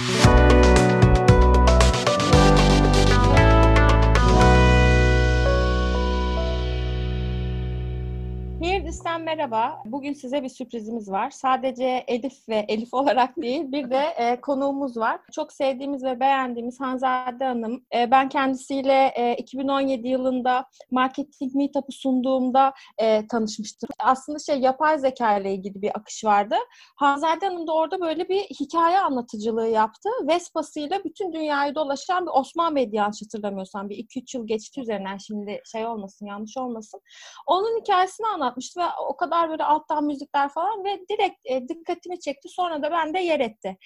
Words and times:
Thank 0.00 0.24
you. 0.24 0.39
Hirdis'ten 9.00 9.22
merhaba. 9.22 9.82
Bugün 9.84 10.12
size 10.12 10.42
bir 10.42 10.48
sürprizimiz 10.48 11.10
var. 11.10 11.30
Sadece 11.30 12.04
Elif 12.08 12.48
ve 12.48 12.64
Elif 12.68 12.94
olarak 12.94 13.36
değil, 13.36 13.72
bir 13.72 13.90
de 13.90 14.00
e, 14.16 14.40
konuğumuz 14.40 14.96
var. 14.96 15.20
Çok 15.32 15.52
sevdiğimiz 15.52 16.04
ve 16.04 16.20
beğendiğimiz 16.20 16.80
Hanzade 16.80 17.44
Hanım. 17.44 17.84
E, 17.94 18.10
ben 18.10 18.28
kendisiyle 18.28 19.12
e, 19.16 19.34
2017 19.36 20.08
yılında 20.08 20.64
Marketing 20.90 21.54
Meetup'ı 21.54 21.92
sunduğumda 21.92 22.72
e, 22.98 23.26
tanışmıştım. 23.26 23.88
Aslında 23.98 24.38
şey 24.38 24.60
yapay 24.60 24.98
zeka 24.98 25.38
ile 25.38 25.54
ilgili 25.54 25.82
bir 25.82 25.90
akış 25.98 26.24
vardı. 26.24 26.54
Hanzade 26.96 27.46
Hanım 27.46 27.66
da 27.66 27.74
orada 27.74 28.00
böyle 28.00 28.28
bir 28.28 28.40
hikaye 28.40 29.00
anlatıcılığı 29.00 29.68
yaptı. 29.68 30.08
Vespa'sıyla 30.28 31.04
bütün 31.04 31.32
dünyayı 31.32 31.74
dolaşan 31.74 32.26
bir 32.26 32.32
Osman 32.34 32.76
Bey'di 32.76 32.96
yanlış 32.96 33.22
hatırlamıyorsam. 33.22 33.88
Bir 33.88 33.96
2-3 33.96 34.36
yıl 34.36 34.46
geçti 34.46 34.80
üzerinden 34.80 35.16
şimdi 35.16 35.60
şey 35.72 35.86
olmasın, 35.86 36.26
yanlış 36.26 36.56
olmasın. 36.56 37.00
Onun 37.46 37.80
hikayesini 37.80 38.26
anlatmıştı 38.26 38.80
ve 38.80 38.89
o 39.08 39.16
kadar 39.16 39.50
böyle 39.50 39.64
alttan 39.64 40.04
müzikler 40.04 40.48
falan 40.48 40.84
ve 40.84 41.00
direkt 41.10 41.36
e, 41.44 41.68
dikkatimi 41.68 42.20
çekti. 42.20 42.48
Sonra 42.48 42.82
da 42.82 42.90
bende 42.90 43.20
yer 43.20 43.40
etti. 43.40 43.76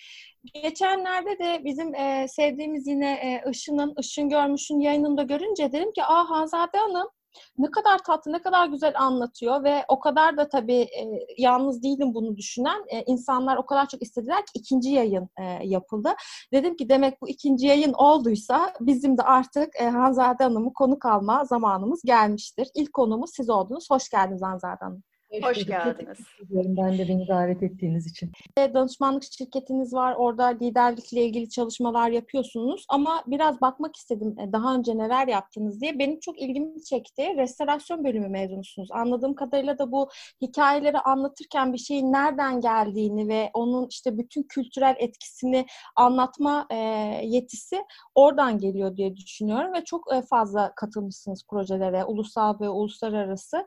Geçenlerde 0.55 1.39
de 1.39 1.65
bizim 1.65 1.95
e, 1.95 2.27
sevdiğimiz 2.29 2.87
yine 2.87 3.13
e, 3.13 3.51
Işın'ın, 3.51 3.95
Işın 4.01 4.29
Görmüş'ün 4.29 4.81
yayınında 4.81 5.23
görünce 5.23 5.73
dedim 5.73 5.93
ki 5.93 6.05
aa 6.05 6.31
Hanzade 6.31 6.79
Hanım 6.79 7.09
ne 7.59 7.71
kadar 7.71 7.99
tatlı, 7.99 8.33
ne 8.33 8.43
kadar 8.43 8.67
güzel 8.67 8.95
anlatıyor 8.99 9.65
ve 9.65 9.85
o 9.89 10.01
kadar 10.01 10.37
da 10.37 10.49
tabii 10.49 10.81
e, 10.81 11.27
yalnız 11.39 11.83
değilim 11.83 12.15
bunu 12.15 12.37
düşünen. 12.37 12.85
E, 12.89 13.03
insanlar 13.03 13.57
o 13.57 13.67
kadar 13.67 13.89
çok 13.89 14.03
istediler 14.03 14.39
ki 14.39 14.53
ikinci 14.55 14.91
yayın 14.91 15.29
e, 15.39 15.45
yapıldı. 15.45 16.15
Dedim 16.53 16.77
ki 16.77 16.89
demek 16.89 17.23
bu 17.23 17.29
ikinci 17.29 17.67
yayın 17.67 17.93
olduysa 17.93 18.73
bizim 18.81 19.19
de 19.19 19.23
artık 19.23 19.77
e, 19.81 19.89
Hanzade 19.89 20.45
Hanım'ı 20.45 20.73
konuk 20.73 21.07
alma 21.07 21.45
zamanımız 21.45 22.03
gelmiştir. 22.05 22.69
İlk 22.75 22.93
konumuz 22.93 23.31
siz 23.35 23.51
oldunuz. 23.51 23.91
Hoş 23.91 24.09
geldiniz 24.09 24.43
Hanzade 24.43 24.85
Hanım. 24.85 25.03
Hoş 25.43 25.67
geldiniz. 25.67 26.19
Ben 26.51 26.99
de 26.99 27.09
beni 27.09 27.29
davet 27.29 27.63
ettiğiniz 27.63 28.07
için. 28.07 28.33
Danışmanlık 28.59 29.23
şirketiniz 29.39 29.95
var. 29.95 30.15
Orada 30.15 30.47
liderlikle 30.47 31.25
ilgili 31.25 31.49
çalışmalar 31.49 32.11
yapıyorsunuz. 32.11 32.87
Ama 32.89 33.25
biraz 33.27 33.61
bakmak 33.61 33.97
istedim 33.97 34.37
e, 34.41 34.53
daha 34.53 34.75
önce 34.75 34.99
neler 34.99 35.29
yaptınız 35.29 35.81
diye. 35.81 35.99
Benim 35.99 36.21
çok 36.21 36.43
ilgimi 36.43 36.85
çekti. 36.85 37.23
Restorasyon 37.37 38.05
bölümü 38.05 38.29
mezunusunuz. 38.29 38.89
Anladığım 38.93 39.35
kadarıyla 39.35 39.79
da 39.79 39.93
bu 39.93 40.09
hikayeleri 40.43 40.99
anlatırken 40.99 41.73
bir 41.73 41.79
şeyin 41.79 42.13
nereden 42.13 42.61
geldiğini 42.61 43.29
ve 43.29 43.51
onun 43.55 43.89
işte 43.91 44.19
bütün 44.19 44.43
kültürel 44.43 44.95
etkisini 44.99 45.67
anlatma 45.97 46.67
e, 46.71 46.77
yetisi 47.23 47.85
oradan 48.15 48.59
geliyor 48.59 48.97
diye 48.97 49.17
düşünüyorum 49.17 49.73
ve 49.73 49.85
çok 49.85 50.15
e, 50.15 50.23
fazla 50.23 50.73
katılmışsınız 50.75 51.45
projelere, 51.51 52.05
ulusal 52.05 52.61
ve 52.61 52.69
uluslararası. 52.69 53.67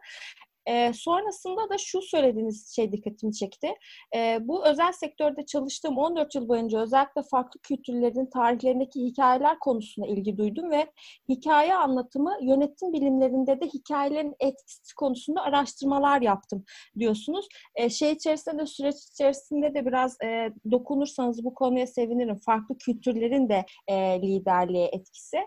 E, 0.67 0.93
sonrasında 0.93 1.69
da 1.69 1.77
şu 1.77 2.01
söylediğiniz 2.01 2.75
şey 2.75 2.91
dikkatimi 2.91 3.33
çekti. 3.33 3.73
E, 4.15 4.39
bu 4.41 4.65
özel 4.65 4.91
sektörde 4.91 5.45
çalıştığım 5.45 5.97
14 5.97 6.35
yıl 6.35 6.47
boyunca 6.47 6.79
özellikle 6.79 7.21
farklı 7.31 7.59
kültürlerin 7.61 8.29
tarihlerindeki 8.29 9.05
hikayeler 9.05 9.59
konusuna 9.59 10.07
ilgi 10.07 10.37
duydum 10.37 10.71
ve 10.71 10.87
hikaye 11.29 11.75
anlatımı 11.75 12.37
yönetim 12.41 12.93
bilimlerinde 12.93 13.61
de 13.61 13.65
hikayelerin 13.65 14.35
etkisi 14.39 14.95
konusunda 14.95 15.41
araştırmalar 15.41 16.21
yaptım 16.21 16.63
diyorsunuz. 16.99 17.47
E, 17.75 17.89
şey 17.89 18.11
içerisinde 18.11 18.57
de 18.61 18.65
süreç 18.65 18.95
içerisinde 19.13 19.73
de 19.73 19.85
biraz 19.85 20.17
e, 20.23 20.53
dokunursanız 20.71 21.43
bu 21.43 21.53
konuya 21.53 21.87
sevinirim. 21.87 22.37
Farklı 22.37 22.77
kültürlerin 22.77 23.49
de 23.49 23.65
e, 23.87 24.21
liderliğe 24.21 24.87
etkisi. 24.87 25.37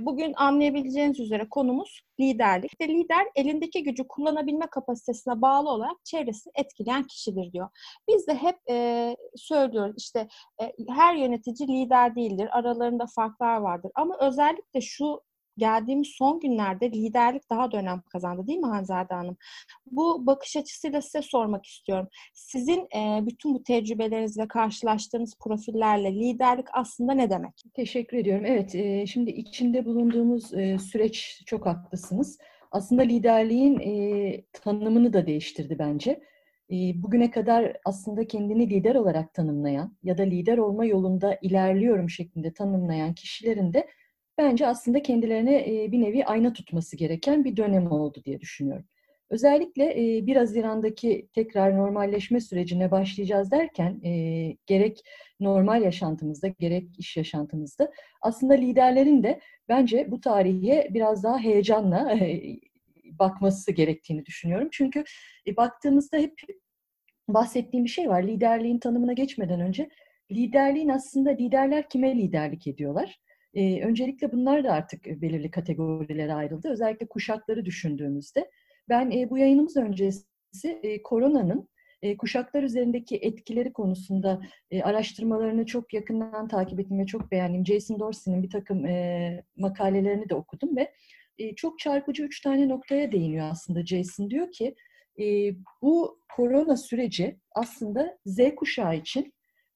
Bugün 0.00 0.32
anlayabileceğiniz 0.36 1.20
üzere 1.20 1.48
konumuz 1.48 2.00
liderlik. 2.20 2.70
İşte 2.72 2.88
lider 2.88 3.26
elindeki 3.34 3.82
gücü 3.82 4.08
kullanabilme 4.08 4.66
kapasitesine 4.66 5.42
bağlı 5.42 5.70
olarak 5.70 6.04
çevresini 6.04 6.52
etkileyen 6.56 7.02
kişidir 7.02 7.52
diyor. 7.52 7.68
Biz 8.08 8.26
de 8.26 8.34
hep 8.34 8.56
e, 8.70 9.16
söylüyoruz 9.36 9.94
işte 9.98 10.28
e, 10.62 10.72
her 10.88 11.14
yönetici 11.14 11.68
lider 11.68 12.16
değildir. 12.16 12.48
Aralarında 12.52 13.06
farklar 13.14 13.56
vardır. 13.56 13.90
Ama 13.94 14.18
özellikle 14.20 14.80
şu 14.80 15.22
geldiğimiz 15.58 16.08
son 16.08 16.40
günlerde 16.40 16.90
liderlik 16.90 17.50
daha 17.50 17.72
da 17.72 17.76
önem 17.76 18.02
kazandı 18.12 18.46
değil 18.46 18.58
mi 18.58 18.66
Hanzade 18.66 19.14
Hanım? 19.14 19.36
Bu 19.86 20.26
bakış 20.26 20.56
açısıyla 20.56 21.02
size 21.02 21.22
sormak 21.22 21.66
istiyorum. 21.66 22.08
Sizin 22.34 22.80
e, 22.80 23.26
bütün 23.26 23.54
bu 23.54 23.62
tecrübelerinizle 23.62 24.48
karşılaştığınız 24.48 25.34
profillerle 25.40 26.14
liderlik 26.14 26.66
aslında 26.72 27.12
ne 27.12 27.30
demek? 27.30 27.52
Teşekkür 27.74 28.16
ediyorum. 28.16 28.44
Evet, 28.46 28.74
e, 28.74 29.06
şimdi 29.06 29.30
içinde 29.30 29.84
bulunduğumuz 29.84 30.54
e, 30.54 30.78
süreç 30.78 31.42
çok 31.46 31.66
haklısınız. 31.66 32.38
Aslında 32.70 33.02
liderliğin 33.02 33.80
e, 33.80 34.42
tanımını 34.52 35.12
da 35.12 35.26
değiştirdi 35.26 35.76
bence. 35.78 36.20
E, 36.70 37.02
bugüne 37.02 37.30
kadar 37.30 37.76
aslında 37.84 38.26
kendini 38.26 38.70
lider 38.70 38.94
olarak 38.94 39.34
tanımlayan 39.34 39.96
ya 40.02 40.18
da 40.18 40.22
lider 40.22 40.58
olma 40.58 40.84
yolunda 40.84 41.38
ilerliyorum 41.42 42.10
şeklinde 42.10 42.52
tanımlayan 42.52 43.14
kişilerin 43.14 43.72
de 43.72 43.86
bence 44.38 44.66
aslında 44.66 45.02
kendilerine 45.02 45.66
bir 45.92 46.00
nevi 46.00 46.24
ayna 46.24 46.52
tutması 46.52 46.96
gereken 46.96 47.44
bir 47.44 47.56
dönem 47.56 47.92
oldu 47.92 48.22
diye 48.24 48.40
düşünüyorum. 48.40 48.86
Özellikle 49.30 49.96
1 50.26 50.36
Haziran'daki 50.36 51.28
tekrar 51.34 51.76
normalleşme 51.76 52.40
sürecine 52.40 52.90
başlayacağız 52.90 53.50
derken 53.50 54.00
gerek 54.66 55.02
normal 55.40 55.82
yaşantımızda 55.82 56.48
gerek 56.48 56.88
iş 56.98 57.16
yaşantımızda 57.16 57.92
aslında 58.22 58.54
liderlerin 58.54 59.22
de 59.22 59.40
bence 59.68 60.10
bu 60.10 60.20
tarihe 60.20 60.88
biraz 60.90 61.24
daha 61.24 61.38
heyecanla 61.38 62.18
bakması 63.18 63.72
gerektiğini 63.72 64.26
düşünüyorum. 64.26 64.68
Çünkü 64.72 65.04
baktığımızda 65.56 66.16
hep 66.16 66.40
bahsettiğim 67.28 67.84
bir 67.84 67.90
şey 67.90 68.08
var. 68.08 68.22
Liderliğin 68.22 68.78
tanımına 68.78 69.12
geçmeden 69.12 69.60
önce 69.60 69.88
liderliğin 70.30 70.88
aslında 70.88 71.30
liderler 71.30 71.88
kime 71.88 72.16
liderlik 72.16 72.66
ediyorlar? 72.66 73.20
E, 73.56 73.82
öncelikle 73.82 74.32
bunlar 74.32 74.64
da 74.64 74.72
artık 74.72 75.06
belirli 75.06 75.50
kategorilere 75.50 76.34
ayrıldı. 76.34 76.68
Özellikle 76.68 77.06
kuşakları 77.06 77.64
düşündüğümüzde. 77.64 78.50
Ben 78.88 79.10
e, 79.10 79.30
bu 79.30 79.38
yayınımız 79.38 79.76
öncesi 79.76 80.26
e, 80.82 81.02
koronanın 81.02 81.68
e, 82.02 82.16
kuşaklar 82.16 82.62
üzerindeki 82.62 83.16
etkileri 83.16 83.72
konusunda 83.72 84.42
e, 84.70 84.82
araştırmalarını 84.82 85.66
çok 85.66 85.94
yakından 85.94 86.48
takip 86.48 86.80
ettim 86.80 86.98
ve 86.98 87.06
çok 87.06 87.30
beğendim. 87.30 87.66
Jason 87.66 88.00
Dorsey'nin 88.00 88.42
bir 88.42 88.50
takım 88.50 88.86
e, 88.86 89.44
makalelerini 89.56 90.28
de 90.28 90.34
okudum 90.34 90.76
ve 90.76 90.92
e, 91.38 91.54
çok 91.54 91.78
çarpıcı 91.78 92.22
üç 92.22 92.40
tane 92.40 92.68
noktaya 92.68 93.12
değiniyor 93.12 93.48
aslında 93.50 93.86
Jason. 93.86 94.30
Diyor 94.30 94.52
ki 94.52 94.74
e, 95.20 95.24
bu 95.82 96.20
korona 96.36 96.76
süreci 96.76 97.36
aslında 97.54 98.18
Z 98.26 98.38
kuşağı 98.56 98.96
için 98.96 99.34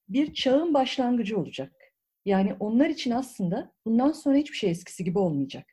bir 0.09 0.33
çağın 0.33 0.73
başlangıcı 0.73 1.39
olacak. 1.39 1.80
Yani 2.25 2.55
onlar 2.59 2.89
için 2.89 3.11
aslında 3.11 3.71
bundan 3.85 4.11
sonra 4.11 4.37
hiçbir 4.37 4.57
şey 4.57 4.71
eskisi 4.71 5.03
gibi 5.03 5.19
olmayacak. 5.19 5.65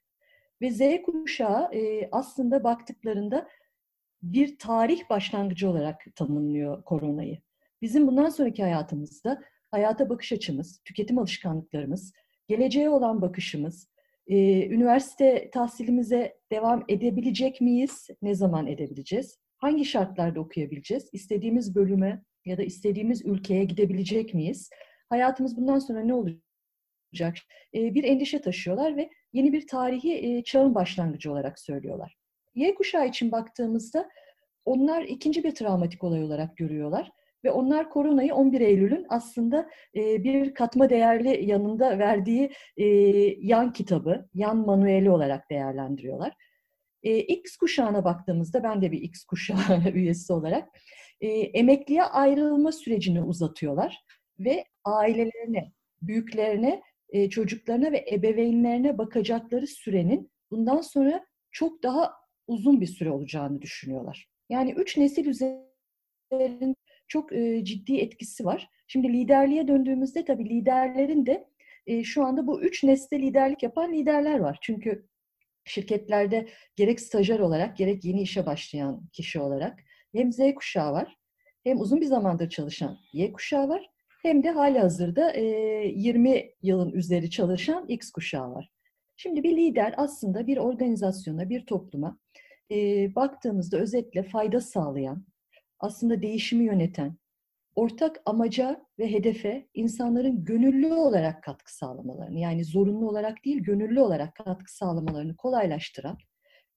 Ve 0.63 0.71
Z 0.71 0.81
kuşağı 1.03 1.75
e, 1.75 2.09
aslında 2.13 2.65
baktıklarında 2.65 3.49
bir 4.23 4.59
tarih 4.59 5.11
başlangıcı 5.11 5.71
olarak 5.71 6.05
tanımlıyor 6.17 6.85
koronayı. 6.85 7.39
Bizim 7.83 8.07
bundan 8.07 8.29
sonraki 8.29 8.63
hayatımızda 8.63 9.43
hayata 9.71 10.09
bakış 10.09 10.33
açımız, 10.33 10.81
tüketim 10.85 11.19
alışkanlıklarımız, 11.19 12.13
geleceğe 12.49 12.91
olan 12.91 13.23
bakışımız, 13.23 13.89
e, 14.27 14.67
üniversite 14.67 15.51
tahsilimize 15.51 16.39
devam 16.53 16.85
edebilecek 16.89 17.61
miyiz? 17.61 18.09
Ne 18.23 18.35
zaman 18.35 18.67
edebileceğiz? 18.67 19.39
Hangi 19.57 19.85
şartlarda 19.85 20.41
okuyabileceğiz? 20.41 21.09
İstediğimiz 21.13 21.75
bölüme 21.75 22.25
ya 22.45 22.59
da 22.59 22.63
istediğimiz 22.63 23.27
ülkeye 23.27 23.65
gidebilecek 23.65 24.35
miyiz? 24.35 24.71
hayatımız 25.09 25.57
bundan 25.57 25.79
sonra 25.79 26.01
ne 26.01 26.15
olacak? 26.15 26.48
E, 27.75 27.95
bir 27.95 28.05
endişe 28.05 28.41
taşıyorlar 28.41 28.97
ve 28.97 29.11
yeni 29.33 29.53
bir 29.53 29.67
tarihi 29.67 30.43
çağın 30.45 30.75
başlangıcı 30.75 31.33
olarak 31.33 31.59
söylüyorlar. 31.59 32.17
Y 32.55 32.75
kuşağı 32.75 33.09
için 33.09 33.33
baktığımızda 33.33 34.09
onlar 34.65 35.03
ikinci 35.03 35.45
bir 35.45 35.55
travmatik 35.55 36.05
olay 36.05 36.25
olarak 36.25 36.57
görüyorlar 36.57 37.13
ve 37.45 37.51
onlar 37.51 37.91
koronayı 37.91 38.35
11 38.35 38.61
Eylül'ün 38.61 39.07
aslında 39.09 39.71
bir 39.95 40.55
katma 40.55 40.91
değerli 40.91 41.47
yanında 41.47 41.99
verdiği 41.99 42.51
yan 43.41 43.73
kitabı, 43.73 44.29
yan 44.35 44.57
manueli 44.57 45.11
olarak 45.11 45.51
değerlendiriyorlar. 45.51 46.33
X 47.03 47.57
kuşağına 47.57 48.05
baktığımızda 48.05 48.63
ben 48.63 48.83
de 48.83 48.93
bir 48.93 49.01
X 49.01 49.25
kuşağı 49.25 49.91
üyesi 49.95 50.33
olarak 50.33 50.69
emekliye 51.21 52.03
ayrılma 52.03 52.73
sürecini 52.73 53.23
uzatıyorlar 53.23 54.05
ve 54.39 54.65
ailelerine, 54.85 55.73
büyüklerine, 56.03 56.83
e, 57.11 57.31
çocuklarına 57.31 57.93
ve 57.93 58.07
ebeveynlerine 58.13 58.99
bakacakları 58.99 59.67
sürenin 59.67 60.31
bundan 60.51 60.81
sonra 60.81 61.27
çok 61.51 61.83
daha 61.83 62.13
uzun 62.47 62.81
bir 62.81 62.87
süre 62.87 63.11
olacağını 63.11 63.63
düşünüyorlar. 63.63 64.29
Yani 64.49 64.73
üç 64.73 64.97
nesil 64.97 65.27
üzerinde 65.27 66.75
çok 67.09 67.33
e, 67.33 67.65
ciddi 67.65 67.97
etkisi 67.97 68.45
var. 68.45 68.71
Şimdi 68.89 69.13
liderliğe 69.13 69.69
döndüğümüzde 69.69 70.25
tabii 70.25 70.49
liderlerin 70.49 71.27
de 71.27 71.49
e, 71.87 72.05
şu 72.05 72.25
anda 72.25 72.47
bu 72.47 72.63
üç 72.63 72.85
nesle 72.85 73.19
liderlik 73.19 73.63
yapan 73.63 73.93
liderler 73.93 74.39
var. 74.39 74.59
Çünkü 74.63 75.09
şirketlerde 75.65 76.49
gerek 76.77 77.01
stajyer 77.01 77.39
olarak 77.39 77.77
gerek 77.77 78.05
yeni 78.05 78.23
işe 78.23 78.47
başlayan 78.47 79.09
kişi 79.13 79.41
olarak 79.41 79.79
hem 80.13 80.33
Z 80.33 80.39
kuşağı 80.55 80.93
var 80.93 81.19
hem 81.65 81.81
uzun 81.81 82.01
bir 82.01 82.07
zamandır 82.07 82.49
çalışan 82.49 82.99
Y 83.13 83.33
kuşağı 83.33 83.69
var 83.69 83.91
hem 84.29 84.43
de 84.43 84.51
hali 84.51 84.79
hazırda 84.79 85.33
e, 85.33 85.43
20 85.97 86.51
yılın 86.63 86.93
üzeri 86.93 87.31
çalışan 87.31 87.89
X 87.89 88.11
kuşağı 88.11 88.51
var. 88.51 88.71
Şimdi 89.17 89.43
bir 89.43 89.57
lider 89.57 89.95
aslında 89.97 90.47
bir 90.47 90.57
organizasyona, 90.57 91.49
bir 91.49 91.67
topluma 91.67 92.19
e, 92.71 92.77
baktığımızda 93.15 93.79
özetle 93.79 94.23
fayda 94.23 94.61
sağlayan, 94.61 95.27
aslında 95.81 96.23
değişimi 96.23 96.65
yöneten, 96.65 97.17
ortak 97.75 98.23
amaca 98.27 98.87
ve 98.99 99.13
hedefe 99.13 99.69
insanların 99.75 100.45
gönüllü 100.45 100.95
olarak 100.95 101.43
katkı 101.43 101.77
sağlamalarını, 101.77 102.39
yani 102.39 102.65
zorunlu 102.65 103.09
olarak 103.09 103.45
değil, 103.45 103.59
gönüllü 103.59 104.01
olarak 104.01 104.35
katkı 104.35 104.77
sağlamalarını 104.77 105.37
kolaylaştıran, 105.37 106.19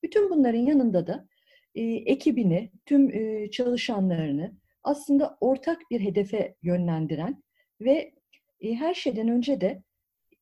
bütün 0.04 0.30
bunların 0.30 0.60
yanında 0.60 1.08
da 1.08 1.28
e, 1.76 1.82
ekibini, 1.84 2.72
tüm 2.86 3.14
e, 3.14 3.52
çalışanlarını 3.52 4.62
aslında 4.84 5.38
ortak 5.42 5.82
bir 5.92 6.00
hedefe 6.00 6.56
yönlendiren 6.62 7.44
ve 7.82 8.14
e, 8.62 8.76
her 8.76 8.94
şeyden 8.94 9.28
önce 9.28 9.62
de 9.62 9.84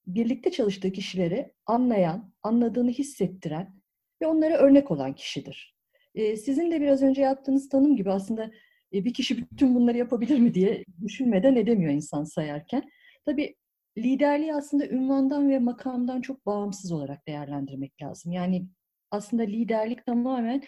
birlikte 0.08 0.52
çalıştığı 0.52 0.92
kişileri 0.92 1.54
anlayan, 1.66 2.34
anladığını 2.44 2.90
hissettiren 2.90 3.76
ve 4.22 4.28
onlara 4.28 4.58
örnek 4.58 4.92
olan 4.92 5.16
kişidir. 5.16 5.76
E, 6.16 6.36
sizin 6.36 6.72
de 6.72 6.82
biraz 6.82 7.02
önce 7.02 7.22
yaptığınız 7.22 7.70
tanım 7.70 7.96
gibi 7.96 8.12
aslında 8.12 8.52
e, 8.94 9.06
bir 9.06 9.14
kişi 9.14 9.38
bütün 9.52 9.76
bunları 9.76 9.98
yapabilir 9.98 10.40
mi 10.40 10.54
diye 10.54 10.84
düşünmeden 11.04 11.56
edemiyor 11.56 11.94
insan 11.94 12.24
sayarken. 12.24 12.90
Tabii 13.26 13.56
liderliği 13.98 14.54
aslında 14.54 14.88
ünvandan 14.88 15.50
ve 15.50 15.60
makamdan 15.60 16.22
çok 16.22 16.46
bağımsız 16.46 16.92
olarak 16.92 17.28
değerlendirmek 17.28 18.02
lazım. 18.02 18.32
Yani 18.32 18.68
aslında 19.12 19.44
liderlik 19.44 20.06
tamamen 20.06 20.64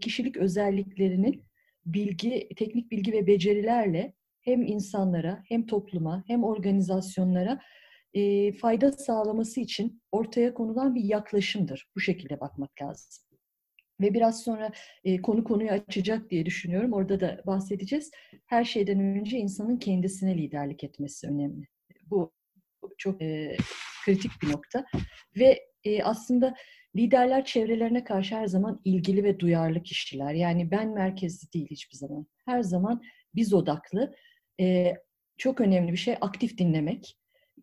kişilik 0.00 0.36
özelliklerinin 0.36 1.44
bilgi, 1.86 2.48
teknik 2.56 2.90
bilgi 2.90 3.12
ve 3.12 3.26
becerilerle 3.26 4.14
hem 4.40 4.62
insanlara, 4.62 5.42
hem 5.48 5.66
topluma, 5.66 6.24
hem 6.26 6.44
organizasyonlara 6.44 7.60
e, 8.14 8.52
fayda 8.52 8.92
sağlaması 8.92 9.60
için 9.60 10.02
ortaya 10.12 10.54
konulan 10.54 10.94
bir 10.94 11.04
yaklaşımdır. 11.04 11.88
Bu 11.96 12.00
şekilde 12.00 12.40
bakmak 12.40 12.82
lazım. 12.82 13.24
Ve 14.00 14.14
biraz 14.14 14.42
sonra 14.42 14.70
e, 15.04 15.22
konu 15.22 15.44
konuyu 15.44 15.70
açacak 15.70 16.30
diye 16.30 16.46
düşünüyorum. 16.46 16.92
Orada 16.92 17.20
da 17.20 17.42
bahsedeceğiz. 17.46 18.10
Her 18.46 18.64
şeyden 18.64 18.98
önce 18.98 19.38
insanın 19.38 19.76
kendisine 19.76 20.38
liderlik 20.38 20.84
etmesi 20.84 21.26
önemli. 21.26 21.66
Bu 22.06 22.32
çok 22.98 23.22
e, 23.22 23.56
kritik 24.04 24.30
bir 24.42 24.52
nokta. 24.52 24.84
Ve 25.36 25.60
e, 25.84 26.02
aslında 26.02 26.54
liderler 26.96 27.44
çevrelerine 27.44 28.04
karşı 28.04 28.34
her 28.34 28.46
zaman 28.46 28.80
ilgili 28.84 29.24
ve 29.24 29.40
duyarlı 29.40 29.82
kişiler. 29.82 30.34
Yani 30.34 30.70
ben 30.70 30.94
merkezli 30.94 31.52
değil 31.52 31.68
hiçbir 31.70 31.96
zaman. 31.96 32.26
Her 32.46 32.62
zaman 32.62 33.02
biz 33.34 33.54
odaklı. 33.54 34.14
E, 34.60 34.94
çok 35.38 35.60
önemli 35.60 35.92
bir 35.92 35.96
şey 35.96 36.16
aktif 36.20 36.58
dinlemek. 36.58 37.18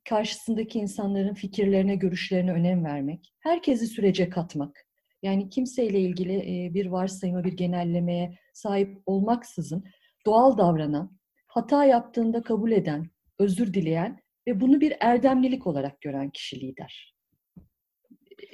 Karşısındaki 0.10 0.80
insanların 0.80 1.34
fikirlerine, 1.34 1.96
görüşlerine 1.96 2.52
önem 2.52 2.86
vermek. 2.86 3.34
Herkesi 3.40 3.88
sürece 3.88 4.30
katmak 4.30 4.86
yani 5.24 5.50
kimseyle 5.50 6.00
ilgili 6.00 6.74
bir 6.74 6.86
varsayıma, 6.86 7.44
bir 7.44 7.54
genellemeye 7.54 8.38
sahip 8.54 8.98
olmaksızın 9.06 9.84
doğal 10.26 10.58
davranan, 10.58 11.18
hata 11.48 11.86
yaptığında 11.86 12.42
kabul 12.42 12.72
eden, 12.72 13.10
özür 13.40 13.74
dileyen 13.74 14.20
ve 14.48 14.60
bunu 14.60 14.81
bir 14.81 14.94
erdemlilik 15.00 15.68
olarak 15.68 16.02
gören 16.02 16.30
kişi 16.30 16.62
lider. 16.62 17.19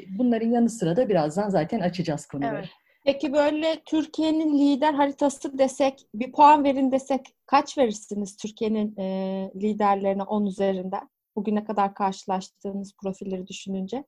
Bunların 0.09 0.51
yanı 0.51 0.69
sıra 0.69 0.95
da 0.95 1.09
birazdan 1.09 1.49
zaten 1.49 1.79
açacağız 1.79 2.25
konuları. 2.25 2.55
Evet. 2.55 2.69
Peki 3.05 3.33
böyle 3.33 3.81
Türkiye'nin 3.85 4.59
lider 4.59 4.93
haritası 4.93 5.57
desek, 5.57 6.07
bir 6.13 6.31
puan 6.31 6.63
verin 6.63 6.91
desek 6.91 7.35
kaç 7.45 7.77
verirsiniz 7.77 8.37
Türkiye'nin 8.37 8.97
e, 8.97 9.51
liderlerine 9.55 10.23
10 10.23 10.45
üzerinden? 10.45 11.09
Bugüne 11.35 11.63
kadar 11.63 11.93
karşılaştığınız 11.93 12.93
profilleri 13.01 13.47
düşününce. 13.47 14.03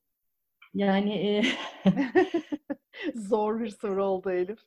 Yani 0.73 1.13
e... 1.13 1.43
zor 3.15 3.59
bir 3.59 3.69
soru 3.69 4.05
oldu 4.05 4.31
Elif. 4.31 4.59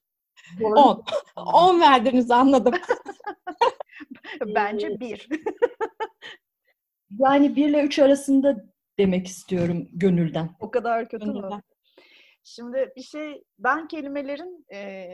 10. 0.63 1.05
10 1.37 1.81
verdiniz 1.81 2.31
anladım. 2.31 2.75
Bence 4.55 5.01
bir. 5.01 5.29
yani 7.19 7.57
1 7.57 7.69
ile 7.69 7.83
3 7.83 7.99
arasında 7.99 8.65
demek 9.01 9.27
istiyorum 9.27 9.89
gönülden. 9.93 10.51
O 10.61 10.71
kadar 10.71 11.09
kötü 11.09 11.27
gönülden. 11.27 11.53
mü? 11.53 11.63
Şimdi 12.45 12.93
bir 12.97 13.03
şey, 13.03 13.43
ben 13.59 13.89
kelimelerin 13.89 14.67
e, 14.73 15.09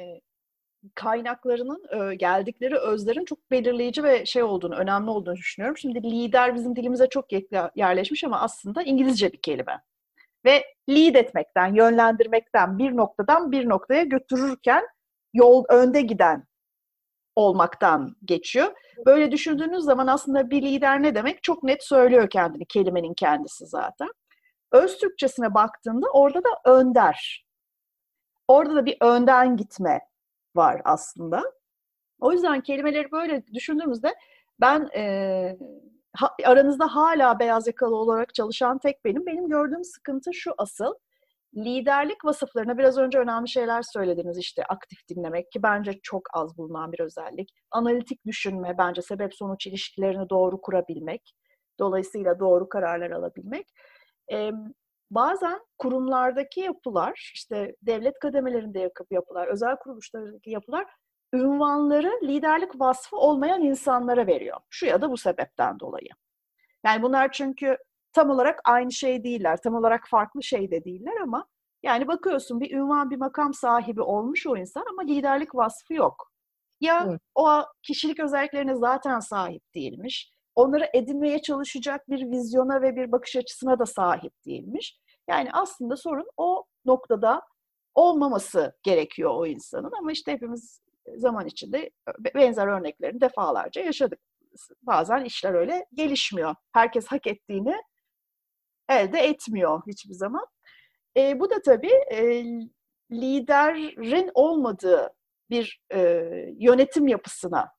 kaynaklarının 0.94 2.10
e, 2.10 2.14
geldikleri 2.14 2.78
özlerin 2.78 3.24
çok 3.24 3.50
belirleyici 3.50 4.02
ve 4.02 4.26
şey 4.26 4.42
olduğunu, 4.42 4.74
önemli 4.74 5.10
olduğunu 5.10 5.36
düşünüyorum. 5.36 5.76
Şimdi 5.76 6.02
lider 6.02 6.54
bizim 6.54 6.76
dilimize 6.76 7.08
çok 7.08 7.26
yerleşmiş 7.76 8.24
ama 8.24 8.40
aslında 8.40 8.82
İngilizce 8.82 9.32
bir 9.32 9.38
kelime 9.38 9.80
ve 10.44 10.64
lead 10.90 11.14
etmekten, 11.14 11.74
yönlendirmekten, 11.74 12.78
bir 12.78 12.96
noktadan 12.96 13.52
bir 13.52 13.68
noktaya 13.68 14.02
götürürken 14.02 14.86
yol 15.34 15.64
önde 15.68 16.00
giden 16.00 16.44
olmaktan 17.36 18.16
geçiyor. 18.24 18.72
Böyle 19.06 19.32
düşündüğünüz 19.32 19.84
zaman 19.84 20.06
aslında 20.06 20.50
bir 20.50 20.62
lider 20.62 21.02
ne 21.02 21.14
demek 21.14 21.42
çok 21.42 21.62
net 21.62 21.84
söylüyor 21.84 22.30
kendini, 22.30 22.66
kelimenin 22.66 23.14
kendisi 23.14 23.66
zaten. 23.66 24.08
Öz 24.72 24.98
Türkçesine 24.98 25.54
baktığında 25.54 26.06
orada 26.12 26.44
da 26.44 26.48
önder. 26.64 27.46
Orada 28.48 28.74
da 28.76 28.86
bir 28.86 28.96
önden 29.00 29.56
gitme 29.56 30.00
var 30.56 30.82
aslında. 30.84 31.42
O 32.20 32.32
yüzden 32.32 32.60
kelimeleri 32.60 33.12
böyle 33.12 33.46
düşündüğümüzde 33.46 34.14
ben 34.60 34.88
e, 34.96 35.58
aranızda 36.44 36.86
hala 36.94 37.38
beyaz 37.38 37.66
yakalı 37.66 37.96
olarak 37.96 38.34
çalışan 38.34 38.78
tek 38.78 39.04
benim. 39.04 39.26
Benim 39.26 39.48
gördüğüm 39.48 39.84
sıkıntı 39.84 40.34
şu 40.34 40.54
asıl. 40.58 40.94
Liderlik 41.56 42.24
vasıflarına 42.24 42.78
biraz 42.78 42.98
önce 42.98 43.18
önemli 43.18 43.48
şeyler 43.48 43.82
söylediniz 43.82 44.38
işte 44.38 44.64
aktif 44.64 45.08
dinlemek 45.08 45.52
ki 45.52 45.62
bence 45.62 45.92
çok 46.02 46.22
az 46.32 46.58
bulunan 46.58 46.92
bir 46.92 47.00
özellik. 47.00 47.50
Analitik 47.70 48.26
düşünme 48.26 48.78
bence 48.78 49.02
sebep 49.02 49.34
sonuç 49.34 49.66
ilişkilerini 49.66 50.30
doğru 50.30 50.60
kurabilmek. 50.60 51.34
Dolayısıyla 51.78 52.38
doğru 52.38 52.68
kararlar 52.68 53.10
alabilmek. 53.10 53.66
Ee, 54.32 54.50
bazen 55.10 55.60
kurumlardaki 55.78 56.60
yapılar, 56.60 57.30
işte 57.34 57.76
devlet 57.82 58.18
kademelerinde 58.18 58.90
yapılar, 59.10 59.46
özel 59.46 59.76
kuruluşlardaki 59.76 60.50
yapılar 60.50 60.86
ünvanları 61.34 62.12
liderlik 62.22 62.80
vasfı 62.80 63.16
olmayan 63.16 63.62
insanlara 63.62 64.26
veriyor. 64.26 64.56
Şu 64.70 64.86
ya 64.86 65.00
da 65.02 65.10
bu 65.10 65.16
sebepten 65.16 65.80
dolayı. 65.80 66.08
Yani 66.84 67.02
bunlar 67.02 67.32
çünkü 67.32 67.78
tam 68.16 68.30
olarak 68.30 68.60
aynı 68.64 68.92
şey 68.92 69.24
değiller, 69.24 69.58
tam 69.62 69.74
olarak 69.74 70.08
farklı 70.08 70.42
şey 70.42 70.70
de 70.70 70.84
değiller 70.84 71.16
ama 71.22 71.46
yani 71.82 72.08
bakıyorsun 72.08 72.60
bir 72.60 72.70
ünvan, 72.70 73.10
bir 73.10 73.16
makam 73.16 73.54
sahibi 73.54 74.02
olmuş 74.02 74.46
o 74.46 74.56
insan 74.56 74.84
ama 74.90 75.02
liderlik 75.02 75.54
vasfı 75.54 75.94
yok. 75.94 76.32
Ya 76.80 77.06
evet. 77.08 77.20
o 77.34 77.62
kişilik 77.82 78.20
özelliklerine 78.20 78.76
zaten 78.76 79.20
sahip 79.20 79.62
değilmiş, 79.74 80.32
onları 80.54 80.88
edinmeye 80.94 81.42
çalışacak 81.42 82.08
bir 82.08 82.30
vizyona 82.30 82.82
ve 82.82 82.96
bir 82.96 83.12
bakış 83.12 83.36
açısına 83.36 83.78
da 83.78 83.86
sahip 83.86 84.32
değilmiş. 84.46 84.98
Yani 85.28 85.48
aslında 85.52 85.96
sorun 85.96 86.26
o 86.36 86.64
noktada 86.84 87.42
olmaması 87.94 88.72
gerekiyor 88.82 89.30
o 89.34 89.46
insanın 89.46 89.92
ama 89.98 90.12
işte 90.12 90.32
hepimiz 90.32 90.80
zaman 91.16 91.46
içinde 91.46 91.90
benzer 92.34 92.66
örneklerini 92.66 93.20
defalarca 93.20 93.82
yaşadık. 93.82 94.18
Bazen 94.82 95.24
işler 95.24 95.54
öyle 95.54 95.86
gelişmiyor. 95.94 96.54
Herkes 96.72 97.06
hak 97.06 97.26
ettiğini 97.26 97.76
elde 98.88 99.18
etmiyor 99.18 99.82
hiçbir 99.86 100.14
zaman. 100.14 100.46
E, 101.16 101.40
bu 101.40 101.50
da 101.50 101.62
tabii 101.62 101.92
e, 102.12 102.44
liderin 103.12 104.30
olmadığı 104.34 105.12
bir 105.50 105.80
e, 105.94 106.00
yönetim 106.58 107.08
yapısına 107.08 107.72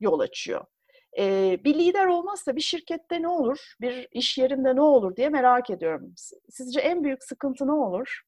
yol 0.00 0.20
açıyor. 0.20 0.64
E, 1.18 1.56
bir 1.64 1.74
lider 1.74 2.06
olmazsa 2.06 2.56
bir 2.56 2.60
şirkette 2.60 3.22
ne 3.22 3.28
olur, 3.28 3.74
bir 3.80 4.08
iş 4.12 4.38
yerinde 4.38 4.76
ne 4.76 4.80
olur 4.80 5.16
diye 5.16 5.28
merak 5.28 5.70
ediyorum. 5.70 6.14
Sizce 6.50 6.80
en 6.80 7.04
büyük 7.04 7.24
sıkıntı 7.24 7.66
ne 7.66 7.72
olur? 7.72 8.22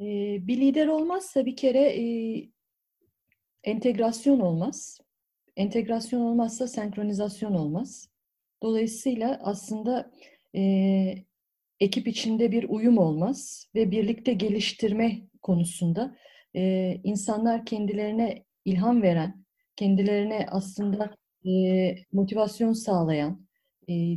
E, 0.00 0.04
bir 0.46 0.60
lider 0.60 0.86
olmazsa 0.86 1.46
bir 1.46 1.56
kere 1.56 1.80
e, 1.80 2.04
entegrasyon 3.64 4.40
olmaz. 4.40 5.00
Entegrasyon 5.56 6.20
olmazsa 6.20 6.68
senkronizasyon 6.68 7.54
olmaz. 7.54 8.08
Dolayısıyla 8.62 9.40
aslında 9.42 10.10
e, 10.56 11.14
ekip 11.80 12.08
içinde 12.08 12.52
bir 12.52 12.66
uyum 12.68 12.98
olmaz 12.98 13.66
ve 13.74 13.90
birlikte 13.90 14.32
geliştirme 14.32 15.22
konusunda 15.42 16.16
e, 16.54 16.94
insanlar 17.04 17.66
kendilerine 17.66 18.44
ilham 18.64 19.02
veren, 19.02 19.44
kendilerine 19.76 20.46
aslında 20.50 21.14
motivasyon 22.12 22.72
sağlayan, 22.72 23.46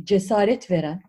cesaret 0.04 0.70
veren 0.70 1.02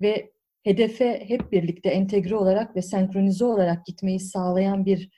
ve 0.00 0.32
hedefe 0.62 1.28
hep 1.28 1.52
birlikte 1.52 1.88
entegre 1.88 2.36
olarak 2.36 2.76
ve 2.76 2.82
senkronize 2.82 3.44
olarak 3.44 3.86
gitmeyi 3.86 4.20
sağlayan 4.20 4.86
bir 4.86 5.10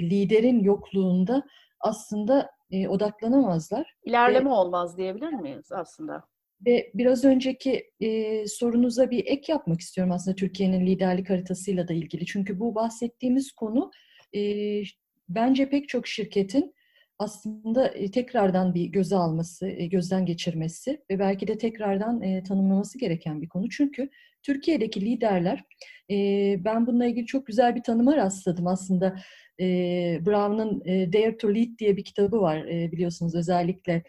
liderin 0.00 0.60
yokluğunda 0.60 1.42
aslında 1.80 2.50
odaklanamazlar. 2.88 3.94
İlerleme 4.04 4.50
ve, 4.50 4.52
olmaz 4.52 4.96
diyebilir 4.96 5.32
miyiz 5.32 5.72
aslında? 5.72 6.24
Ve 6.66 6.90
biraz 6.94 7.24
önceki 7.24 7.90
e, 8.00 8.46
sorunuza 8.46 9.10
bir 9.10 9.26
ek 9.26 9.52
yapmak 9.52 9.80
istiyorum 9.80 10.12
aslında 10.12 10.36
Türkiye'nin 10.36 10.86
liderlik 10.86 11.30
haritasıyla 11.30 11.88
da 11.88 11.92
ilgili. 11.92 12.26
Çünkü 12.26 12.60
bu 12.60 12.74
bahsettiğimiz 12.74 13.52
konu 13.52 13.90
e, 14.36 14.40
bence 15.28 15.68
pek 15.68 15.88
çok 15.88 16.06
şirketin 16.06 16.74
aslında 17.18 17.94
tekrardan 18.12 18.74
bir 18.74 18.86
göze 18.86 19.16
alması, 19.16 19.68
gözden 19.68 20.26
geçirmesi 20.26 21.00
ve 21.10 21.18
belki 21.18 21.48
de 21.48 21.58
tekrardan 21.58 22.22
e, 22.22 22.42
tanımlaması 22.42 22.98
gereken 22.98 23.42
bir 23.42 23.48
konu. 23.48 23.68
Çünkü 23.68 24.08
Türkiye'deki 24.42 25.00
liderler, 25.00 25.64
e, 26.10 26.16
ben 26.64 26.86
bununla 26.86 27.06
ilgili 27.06 27.26
çok 27.26 27.46
güzel 27.46 27.74
bir 27.76 27.82
tanıma 27.82 28.16
rastladım 28.16 28.66
aslında. 28.66 29.16
E, 29.60 29.64
Brown'un 30.26 30.82
e, 30.84 31.12
Dare 31.12 31.36
to 31.36 31.54
Lead 31.54 31.78
diye 31.78 31.96
bir 31.96 32.04
kitabı 32.04 32.40
var 32.40 32.56
e, 32.56 32.92
biliyorsunuz 32.92 33.34
özellikle 33.34 34.02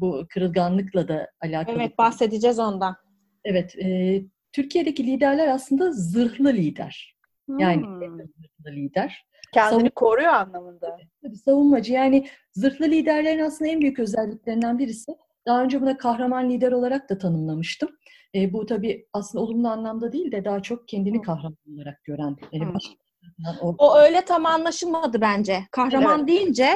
bu 0.00 0.26
kırılganlıkla 0.28 1.08
da 1.08 1.30
alakalı. 1.40 1.76
Evet 1.76 1.98
bahsedeceğiz 1.98 2.58
ondan. 2.58 2.96
Evet, 3.44 3.78
e, 3.78 4.20
Türkiye'deki 4.52 5.06
liderler 5.06 5.48
aslında 5.48 5.92
zırhlı 5.92 6.52
lider. 6.52 7.16
Yani 7.58 7.82
hmm. 7.82 8.00
zırhlı 8.00 8.72
lider. 8.72 9.26
Kendini 9.54 9.80
Savun... 9.80 9.90
koruyor 9.94 10.32
anlamında. 10.32 10.96
Tabii 11.22 11.36
savunmacı. 11.36 11.92
Yani 11.92 12.26
zırhlı 12.52 12.84
liderlerin 12.84 13.44
aslında 13.44 13.70
en 13.70 13.80
büyük 13.80 13.98
özelliklerinden 13.98 14.78
birisi. 14.78 15.12
Daha 15.46 15.62
önce 15.62 15.80
buna 15.80 15.96
kahraman 15.96 16.50
lider 16.50 16.72
olarak 16.72 17.10
da 17.10 17.18
tanımlamıştım. 17.18 17.88
E, 18.34 18.52
bu 18.52 18.66
tabii 18.66 19.06
aslında 19.12 19.44
olumlu 19.44 19.68
anlamda 19.68 20.12
değil 20.12 20.32
de 20.32 20.44
daha 20.44 20.62
çok 20.62 20.88
kendini 20.88 21.22
kahraman 21.22 21.56
olarak 21.74 22.04
gören. 22.04 22.36
Yani 22.52 22.64
hmm. 22.64 23.52
o... 23.60 23.74
o 23.78 23.98
öyle 23.98 24.24
tam 24.24 24.46
anlaşılmadı 24.46 25.20
bence. 25.20 25.60
Kahraman 25.70 26.18
evet. 26.18 26.28
deyince 26.28 26.68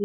e, 0.00 0.04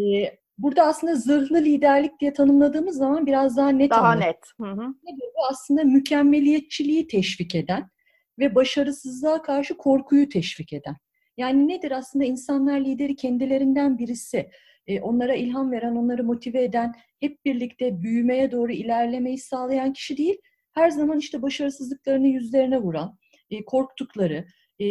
burada 0.62 0.82
aslında 0.82 1.14
zırhlı 1.14 1.58
liderlik 1.58 2.20
diye 2.20 2.32
tanımladığımız 2.32 2.96
zaman 2.96 3.26
biraz 3.26 3.56
daha 3.56 3.68
net 3.68 3.90
Daha 3.90 4.00
anladım. 4.00 4.28
net. 4.28 4.38
Hı 4.60 4.82
hı. 4.82 4.94
Bu 5.36 5.46
aslında 5.50 5.84
mükemmeliyetçiliği 5.84 7.06
teşvik 7.06 7.54
eden 7.54 7.90
ve 8.38 8.54
başarısızlığa 8.54 9.42
karşı 9.42 9.76
korkuyu 9.76 10.28
teşvik 10.28 10.72
eden. 10.72 10.96
Yani 11.36 11.68
nedir 11.68 11.90
aslında 11.90 12.24
insanlar 12.24 12.80
lideri 12.80 13.16
kendilerinden 13.16 13.98
birisi. 13.98 14.50
E, 14.86 15.00
onlara 15.00 15.34
ilham 15.34 15.72
veren, 15.72 15.96
onları 15.96 16.24
motive 16.24 16.64
eden, 16.64 16.94
hep 17.20 17.44
birlikte 17.44 18.02
büyümeye 18.02 18.50
doğru 18.50 18.72
ilerlemeyi 18.72 19.38
sağlayan 19.38 19.92
kişi 19.92 20.16
değil. 20.16 20.38
Her 20.72 20.90
zaman 20.90 21.18
işte 21.18 21.42
başarısızlıklarını 21.42 22.26
yüzlerine 22.28 22.78
vuran, 22.78 23.18
e, 23.50 23.64
korktukları, 23.64 24.44
e, 24.78 24.86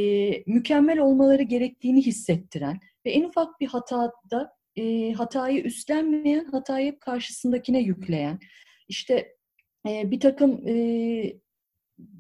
mükemmel 0.48 1.00
olmaları 1.00 1.44
gerektiğini 1.44 2.06
hissettiren 2.06 2.80
ve 3.06 3.12
en 3.12 3.24
ufak 3.24 3.60
bir 3.60 3.68
hatada 3.68 4.52
e, 4.80 5.14
hatayı 5.14 5.64
üstlenmeyen, 5.64 6.46
hatayı 6.46 6.88
hep 6.88 7.02
karşısındakine 7.02 7.80
yükleyen, 7.80 8.40
işte 8.88 9.36
e, 9.90 10.12
bir 10.12 10.20
takım 10.20 10.68
e, 10.68 10.74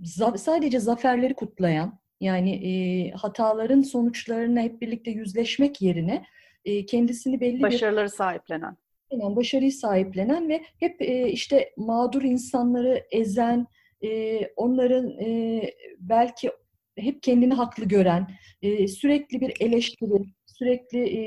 za- 0.03 0.37
sadece 0.37 0.79
zaferleri 0.79 1.33
kutlayan, 1.33 1.99
yani 2.21 2.51
e, 2.51 3.11
hataların 3.11 3.81
sonuçlarına 3.81 4.61
hep 4.61 4.81
birlikte 4.81 5.11
yüzleşmek 5.11 5.81
yerine 5.81 6.25
e, 6.65 6.85
kendisini 6.85 7.41
belli 7.41 7.61
başarıları 7.61 8.05
bir, 8.05 8.11
sahiplenen. 8.11 8.77
Yani 9.11 9.35
başarıyı 9.35 9.71
sahiplenen 9.71 10.49
ve 10.49 10.63
hep 10.79 11.01
e, 11.01 11.31
işte 11.31 11.73
mağdur 11.77 12.21
insanları 12.21 13.05
ezen, 13.11 13.67
e, 14.03 14.39
onların 14.55 15.19
e, 15.19 15.61
belki 15.99 16.51
hep 16.97 17.23
kendini 17.23 17.53
haklı 17.53 17.85
gören, 17.85 18.27
e, 18.61 18.87
sürekli 18.87 19.41
bir 19.41 19.53
eleştiri, 19.59 20.23
sürekli 20.45 20.99
e, 20.99 21.19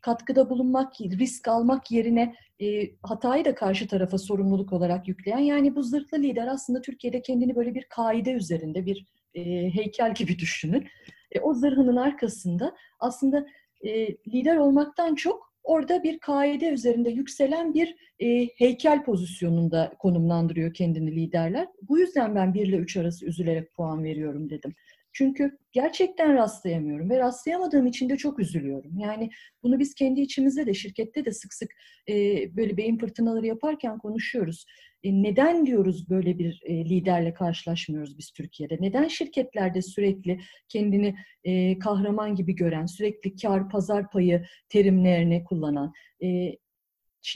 katkıda 0.00 0.50
bulunmak, 0.50 1.00
risk 1.00 1.48
almak 1.48 1.90
yerine 1.90 2.34
e, 2.60 2.90
hatayı 3.02 3.44
da 3.44 3.54
karşı 3.54 3.88
tarafa 3.88 4.18
sorumluluk 4.18 4.72
olarak 4.72 5.08
yükleyen, 5.08 5.38
yani 5.38 5.76
bu 5.76 5.82
zırhlı 5.82 6.18
lider 6.18 6.46
aslında 6.46 6.80
Türkiye'de 6.80 7.22
kendini 7.22 7.56
böyle 7.56 7.74
bir 7.74 7.84
kaide 7.84 8.32
üzerinde, 8.32 8.86
bir 8.86 9.06
e, 9.34 9.42
heykel 9.74 10.14
gibi 10.14 10.38
düşünün. 10.38 10.88
E, 11.32 11.40
o 11.40 11.54
zırhının 11.54 11.96
arkasında 11.96 12.76
aslında 13.00 13.46
e, 13.80 14.06
lider 14.08 14.56
olmaktan 14.56 15.14
çok 15.14 15.50
orada 15.62 16.02
bir 16.02 16.18
kaide 16.18 16.68
üzerinde 16.68 17.10
yükselen 17.10 17.74
bir 17.74 17.96
e, 18.18 18.46
heykel 18.56 19.04
pozisyonunda 19.04 19.92
konumlandırıyor 19.98 20.74
kendini 20.74 21.16
liderler. 21.16 21.68
Bu 21.88 21.98
yüzden 21.98 22.34
ben 22.34 22.54
1 22.54 22.66
ile 22.66 22.76
3 22.76 22.96
arası 22.96 23.26
üzülerek 23.26 23.74
puan 23.74 24.04
veriyorum 24.04 24.50
dedim. 24.50 24.74
Çünkü 25.12 25.58
gerçekten 25.72 26.34
rastlayamıyorum 26.34 27.10
ve 27.10 27.18
rastlayamadığım 27.18 27.86
için 27.86 28.08
de 28.08 28.16
çok 28.16 28.38
üzülüyorum. 28.38 28.98
Yani 28.98 29.30
bunu 29.62 29.78
biz 29.78 29.94
kendi 29.94 30.20
içimizde 30.20 30.66
de 30.66 30.74
şirkette 30.74 31.24
de 31.24 31.32
sık 31.32 31.54
sık 31.54 31.70
e, 32.08 32.14
böyle 32.56 32.76
beyin 32.76 32.98
fırtınaları 32.98 33.46
yaparken 33.46 33.98
konuşuyoruz. 33.98 34.64
E, 35.02 35.22
neden 35.22 35.66
diyoruz 35.66 36.10
böyle 36.10 36.38
bir 36.38 36.62
e, 36.64 36.84
liderle 36.84 37.34
karşılaşmıyoruz 37.34 38.18
biz 38.18 38.30
Türkiye'de? 38.30 38.76
Neden 38.80 39.08
şirketlerde 39.08 39.82
sürekli 39.82 40.40
kendini 40.68 41.14
e, 41.44 41.78
kahraman 41.78 42.34
gibi 42.34 42.54
gören, 42.54 42.86
sürekli 42.86 43.36
kar 43.36 43.68
pazar 43.68 44.10
payı 44.10 44.46
terimlerini 44.68 45.44
kullanan, 45.44 45.92
e, 46.22 46.56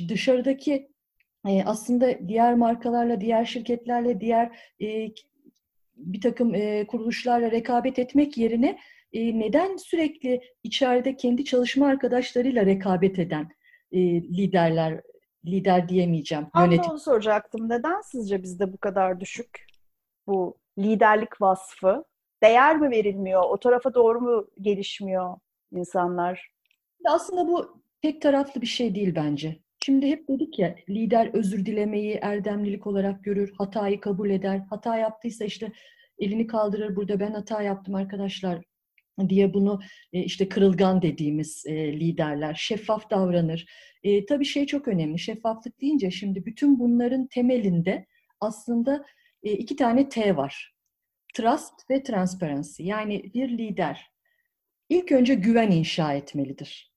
dışarıdaki 0.08 0.88
e, 1.48 1.62
aslında 1.64 2.28
diğer 2.28 2.54
markalarla, 2.54 3.20
diğer 3.20 3.44
şirketlerle, 3.44 4.20
diğer 4.20 4.58
e, 4.80 5.08
bir 5.96 6.20
takım 6.20 6.54
e, 6.54 6.86
kuruluşlarla 6.86 7.50
rekabet 7.50 7.98
etmek 7.98 8.38
yerine 8.38 8.78
e, 9.12 9.38
neden 9.38 9.76
sürekli 9.76 10.40
içeride 10.62 11.16
kendi 11.16 11.44
çalışma 11.44 11.86
arkadaşlarıyla 11.86 12.66
rekabet 12.66 13.18
eden 13.18 13.50
e, 13.92 13.98
liderler, 14.22 15.00
lider 15.46 15.88
diyemeyeceğim. 15.88 16.46
Yönetim. 16.56 16.90
onu 16.90 16.98
soracaktım. 16.98 17.68
Neden 17.68 18.00
sizce 18.00 18.42
bizde 18.42 18.72
bu 18.72 18.78
kadar 18.78 19.20
düşük 19.20 19.66
bu 20.26 20.58
liderlik 20.78 21.40
vasfı? 21.40 22.04
Değer 22.42 22.76
mi 22.76 22.90
verilmiyor? 22.90 23.42
O 23.42 23.60
tarafa 23.60 23.94
doğru 23.94 24.20
mu 24.20 24.48
gelişmiyor 24.60 25.36
insanlar? 25.72 26.50
Aslında 27.04 27.48
bu 27.48 27.82
tek 28.02 28.22
taraflı 28.22 28.60
bir 28.60 28.66
şey 28.66 28.94
değil 28.94 29.14
bence. 29.14 29.63
Şimdi 29.84 30.08
hep 30.08 30.28
dedik 30.28 30.58
ya 30.58 30.76
lider 30.88 31.30
özür 31.32 31.66
dilemeyi 31.66 32.18
erdemlilik 32.22 32.86
olarak 32.86 33.24
görür, 33.24 33.54
hatayı 33.58 34.00
kabul 34.00 34.30
eder. 34.30 34.62
Hata 34.70 34.96
yaptıysa 34.96 35.44
işte 35.44 35.72
elini 36.18 36.46
kaldırır 36.46 36.96
burada 36.96 37.20
ben 37.20 37.32
hata 37.32 37.62
yaptım 37.62 37.94
arkadaşlar 37.94 38.64
diye 39.28 39.54
bunu 39.54 39.80
e, 40.12 40.22
işte 40.22 40.48
kırılgan 40.48 41.02
dediğimiz 41.02 41.66
e, 41.66 42.00
liderler 42.00 42.54
şeffaf 42.54 43.10
davranır. 43.10 43.66
E, 44.02 44.26
tabii 44.26 44.44
şey 44.44 44.66
çok 44.66 44.88
önemli. 44.88 45.18
Şeffaflık 45.18 45.80
deyince 45.80 46.10
şimdi 46.10 46.46
bütün 46.46 46.78
bunların 46.78 47.26
temelinde 47.26 48.06
aslında 48.40 49.04
e, 49.42 49.52
iki 49.52 49.76
tane 49.76 50.08
T 50.08 50.36
var. 50.36 50.74
Trust 51.34 51.90
ve 51.90 52.02
transparency. 52.02 52.82
Yani 52.82 53.34
bir 53.34 53.48
lider 53.58 54.10
ilk 54.88 55.12
önce 55.12 55.34
güven 55.34 55.70
inşa 55.70 56.14
etmelidir. 56.14 56.93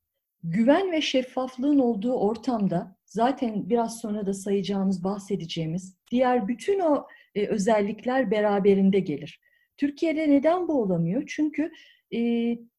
Güven 0.50 0.92
ve 0.92 1.01
şeffaflığın 1.01 1.80
olduğu 1.80 2.13
ortamda 2.13 2.96
zaten 3.06 3.70
biraz 3.70 4.00
sonra 4.01 4.25
da 4.25 4.34
sayacağımız, 4.34 5.04
bahsedeceğimiz 5.04 5.98
diğer 6.12 6.48
bütün 6.48 6.80
o 6.80 7.08
e, 7.36 7.48
özellikler 7.48 8.32
beraberinde 8.32 9.00
gelir. 9.00 9.39
Türkiye'de 9.77 10.30
neden 10.30 10.68
bu 10.68 10.82
olamıyor? 10.82 11.24
Çünkü 11.27 11.72
e, 12.13 12.20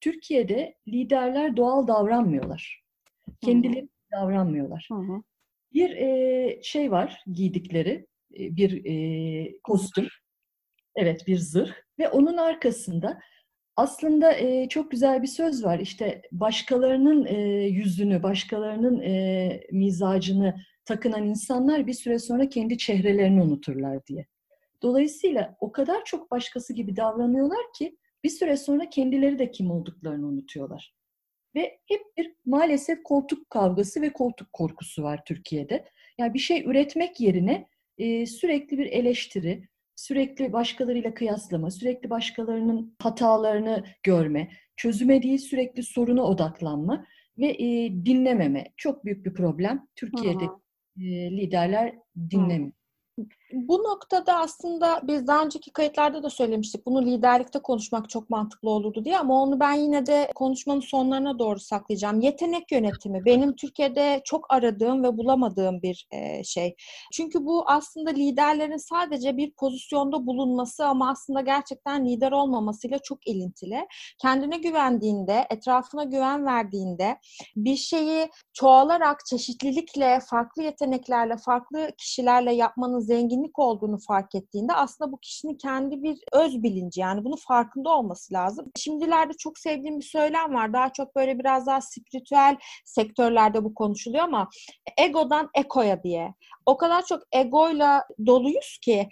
Türkiye'de 0.01 0.75
liderler 0.89 1.57
doğal 1.57 1.87
davranmıyorlar. 1.87 2.83
Kendileri 3.41 3.83
hı 3.83 3.89
davranmıyorlar. 4.13 4.89
Hı-hı. 4.93 5.23
Bir 5.75 5.91
e, 5.91 6.61
şey 6.63 6.91
var 6.91 7.23
giydikleri, 7.33 8.07
e, 8.39 8.57
bir 8.57 8.85
e, 8.85 9.59
kostüm. 9.65 10.09
Evet, 10.97 11.27
bir 11.27 11.39
zırh. 11.39 11.73
Ve 11.99 12.09
onun 12.09 12.37
arkasında 12.37 13.21
aslında 13.79 14.33
e, 14.33 14.69
çok 14.69 14.91
güzel 14.91 15.23
bir 15.23 15.27
söz 15.27 15.65
var. 15.65 15.79
İşte 15.79 16.23
başkalarının 16.33 17.27
e, 17.27 17.37
yüzünü, 17.69 18.23
başkalarının 18.23 19.01
e, 19.01 19.61
mizacını 19.73 20.55
takınan 20.85 21.25
insanlar 21.27 21.87
bir 21.87 21.93
süre 21.93 22.19
sonra 22.19 22.49
kendi 22.49 22.79
çehrelerini 22.79 23.43
unuturlar 23.43 24.07
diye. 24.07 24.27
Dolayısıyla 24.83 25.57
o 25.61 25.73
kadar 25.73 26.05
çok 26.05 26.31
başkası 26.31 26.73
gibi 26.73 26.97
davranıyorlar 26.97 27.73
ki 27.79 27.97
bir 28.25 28.29
süre 28.29 28.57
sonra 28.57 28.91
kendileri 28.91 29.39
de 29.39 29.51
kim 29.51 29.71
olduklarını 29.71 30.27
unutuyorlar. 30.27 30.95
Ve 31.55 31.79
hep 31.87 32.01
bir 32.17 32.35
maalesef 32.47 33.03
koltuk 33.03 33.51
kavgası 33.51 34.03
ve 34.03 34.13
koltuk 34.13 34.53
korkusu 34.53 35.03
var 35.03 35.21
Türkiye'de. 35.25 35.85
Yani 36.19 36.35
bir 36.35 36.39
şey 36.39 36.65
üretmek 36.67 37.21
yerine 37.21 37.69
e, 37.99 38.27
sürekli 38.27 38.79
bir 38.79 38.87
eleştiri, 38.87 39.69
sürekli 39.99 40.53
başkalarıyla 40.53 41.15
kıyaslama, 41.15 41.71
sürekli 41.71 42.11
başkalarının 42.11 42.97
hatalarını 42.99 43.85
görme, 44.03 44.51
çözüme 44.77 45.23
değil 45.23 45.39
sürekli 45.39 45.83
soruna 45.83 46.23
odaklanma 46.23 47.07
ve 47.39 47.47
e, 47.47 47.91
dinlememe. 48.07 48.65
Çok 48.77 49.05
büyük 49.05 49.27
bir 49.27 49.35
problem. 49.35 49.89
Türkiye'de 49.97 50.45
e, 50.97 51.31
liderler 51.37 51.95
dinlemiyor. 52.31 52.73
Bu 53.53 53.79
noktada 53.79 54.39
aslında 54.39 55.01
biz 55.03 55.27
daha 55.27 55.45
önceki 55.45 55.73
kayıtlarda 55.73 56.23
da 56.23 56.31
söylemiştik. 56.31 56.87
Bunu 56.87 57.07
liderlikte 57.07 57.59
konuşmak 57.59 58.11
çok 58.11 58.31
mantıklı 58.31 58.71
olurdu 58.71 59.05
diye 59.05 59.19
ama 59.19 59.43
onu 59.43 59.61
ben 59.61 59.73
yine 59.73 60.07
de 60.07 60.31
konuşmanın 60.35 60.81
sonlarına 60.81 61.39
doğru 61.39 61.61
saklayacağım. 61.61 62.21
Yetenek 62.21 62.73
yönetimi 62.73 63.25
benim 63.25 63.57
Türkiye'de 63.57 64.21
çok 64.25 64.53
aradığım 64.53 65.05
ve 65.05 65.17
bulamadığım 65.17 65.83
bir 65.83 66.09
e, 66.11 66.45
şey. 66.45 66.77
Çünkü 67.13 67.45
bu 67.45 67.65
aslında 67.71 68.11
liderlerin 68.11 68.77
sadece 68.77 69.37
bir 69.37 69.53
pozisyonda 69.53 70.27
bulunması 70.27 70.87
ama 70.87 71.11
aslında 71.11 71.41
gerçekten 71.41 72.07
lider 72.07 72.33
olmamasıyla 72.33 72.99
çok 72.99 73.27
ilintili. 73.27 73.87
Kendine 74.19 74.59
güvendiğinde, 74.59 75.47
etrafına 75.51 76.05
güven 76.05 76.47
verdiğinde 76.47 77.19
bir 77.57 77.77
şeyi 77.77 78.31
çoğalarak 78.53 79.27
çeşitlilikle, 79.27 80.21
farklı 80.31 80.63
yeteneklerle, 80.63 81.37
farklı 81.37 81.91
kişilerle 81.99 82.55
yapmanın 82.55 83.01
zenginlik 83.39 83.59
olduğunu 83.59 83.99
fark 83.99 84.35
ettiğinde 84.35 84.73
aslında 84.73 85.13
bu 85.13 85.19
kişinin 85.19 85.55
kendi 85.55 86.03
bir 86.03 86.19
öz 86.33 86.63
bilinci 86.63 87.01
yani 87.01 87.25
bunu 87.25 87.37
farkında 87.37 87.91
olması 87.91 88.35
lazım. 88.35 88.67
Şimdilerde 88.77 89.33
çok 89.33 89.59
sevdiğim 89.59 89.99
bir 89.99 90.05
söylem 90.05 90.55
var. 90.55 90.73
Daha 90.73 90.93
çok 90.93 91.17
böyle 91.17 91.39
biraz 91.39 91.67
daha 91.67 91.81
spiritüel 91.81 92.57
sektörlerde 92.85 93.65
bu 93.65 93.75
konuşuluyor 93.75 94.25
ama 94.25 94.49
egodan 94.97 95.51
ekoya 95.55 96.03
diye. 96.03 96.35
O 96.67 96.77
kadar 96.77 97.05
çok 97.05 97.23
egoyla 97.33 98.05
doluyuz 98.27 98.79
ki 98.83 99.09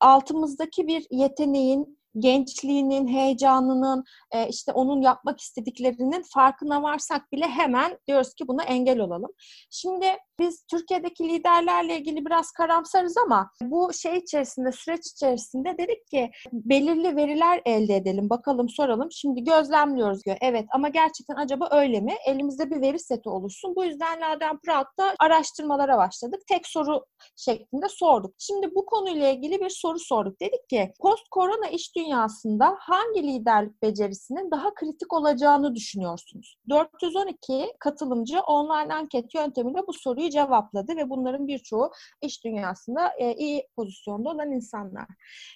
altımızdaki 0.00 0.86
bir 0.86 1.06
yeteneğin 1.10 1.98
gençliğinin, 2.18 3.08
heyecanının, 3.08 4.04
e, 4.30 4.48
işte 4.48 4.72
onun 4.72 5.02
yapmak 5.02 5.40
istediklerinin 5.40 6.22
farkına 6.34 6.82
varsak 6.82 7.32
bile 7.32 7.48
hemen 7.48 7.98
diyoruz 8.06 8.34
ki 8.34 8.48
buna 8.48 8.62
engel 8.62 8.98
olalım. 8.98 9.30
Şimdi 9.70 10.06
biz 10.42 10.64
Türkiye'deki 10.70 11.28
liderlerle 11.28 11.98
ilgili 11.98 12.26
biraz 12.26 12.50
karamsarız 12.50 13.16
ama 13.16 13.50
bu 13.62 13.92
şey 13.92 14.16
içerisinde, 14.16 14.72
süreç 14.72 15.06
içerisinde 15.06 15.78
dedik 15.78 16.06
ki 16.06 16.30
belirli 16.52 17.16
veriler 17.16 17.62
elde 17.64 17.96
edelim, 17.96 18.30
bakalım, 18.30 18.68
soralım. 18.68 19.08
Şimdi 19.12 19.44
gözlemliyoruz 19.44 20.24
diyor. 20.24 20.36
Evet 20.40 20.66
ama 20.72 20.88
gerçekten 20.88 21.36
acaba 21.36 21.68
öyle 21.72 22.00
mi? 22.00 22.14
Elimizde 22.26 22.70
bir 22.70 22.80
veri 22.80 22.98
seti 22.98 23.28
oluşsun. 23.28 23.76
Bu 23.76 23.84
yüzden 23.84 24.20
Laden 24.20 24.58
Proud'da 24.58 25.14
araştırmalara 25.18 25.98
başladık. 25.98 26.40
Tek 26.48 26.66
soru 26.66 27.04
şeklinde 27.36 27.88
sorduk. 27.88 28.34
Şimdi 28.38 28.74
bu 28.74 28.86
konuyla 28.86 29.28
ilgili 29.28 29.60
bir 29.60 29.70
soru 29.70 29.98
sorduk. 29.98 30.40
Dedik 30.40 30.68
ki 30.68 30.92
post 31.00 31.28
korona 31.30 31.68
iş 31.68 31.96
dünyasında 31.96 32.76
hangi 32.80 33.22
liderlik 33.22 33.82
becerisinin 33.82 34.50
daha 34.50 34.74
kritik 34.74 35.12
olacağını 35.12 35.74
düşünüyorsunuz? 35.74 36.56
412 36.70 37.72
katılımcı 37.78 38.40
online 38.40 38.94
anket 38.94 39.34
yöntemiyle 39.34 39.78
bu 39.86 39.92
soruyu 39.92 40.31
cevapladı 40.32 40.96
ve 40.96 41.10
bunların 41.10 41.46
birçoğu 41.46 41.92
iş 42.22 42.44
dünyasında 42.44 43.12
e, 43.18 43.34
iyi 43.34 43.68
pozisyonda 43.76 44.28
olan 44.28 44.52
insanlar. 44.52 45.06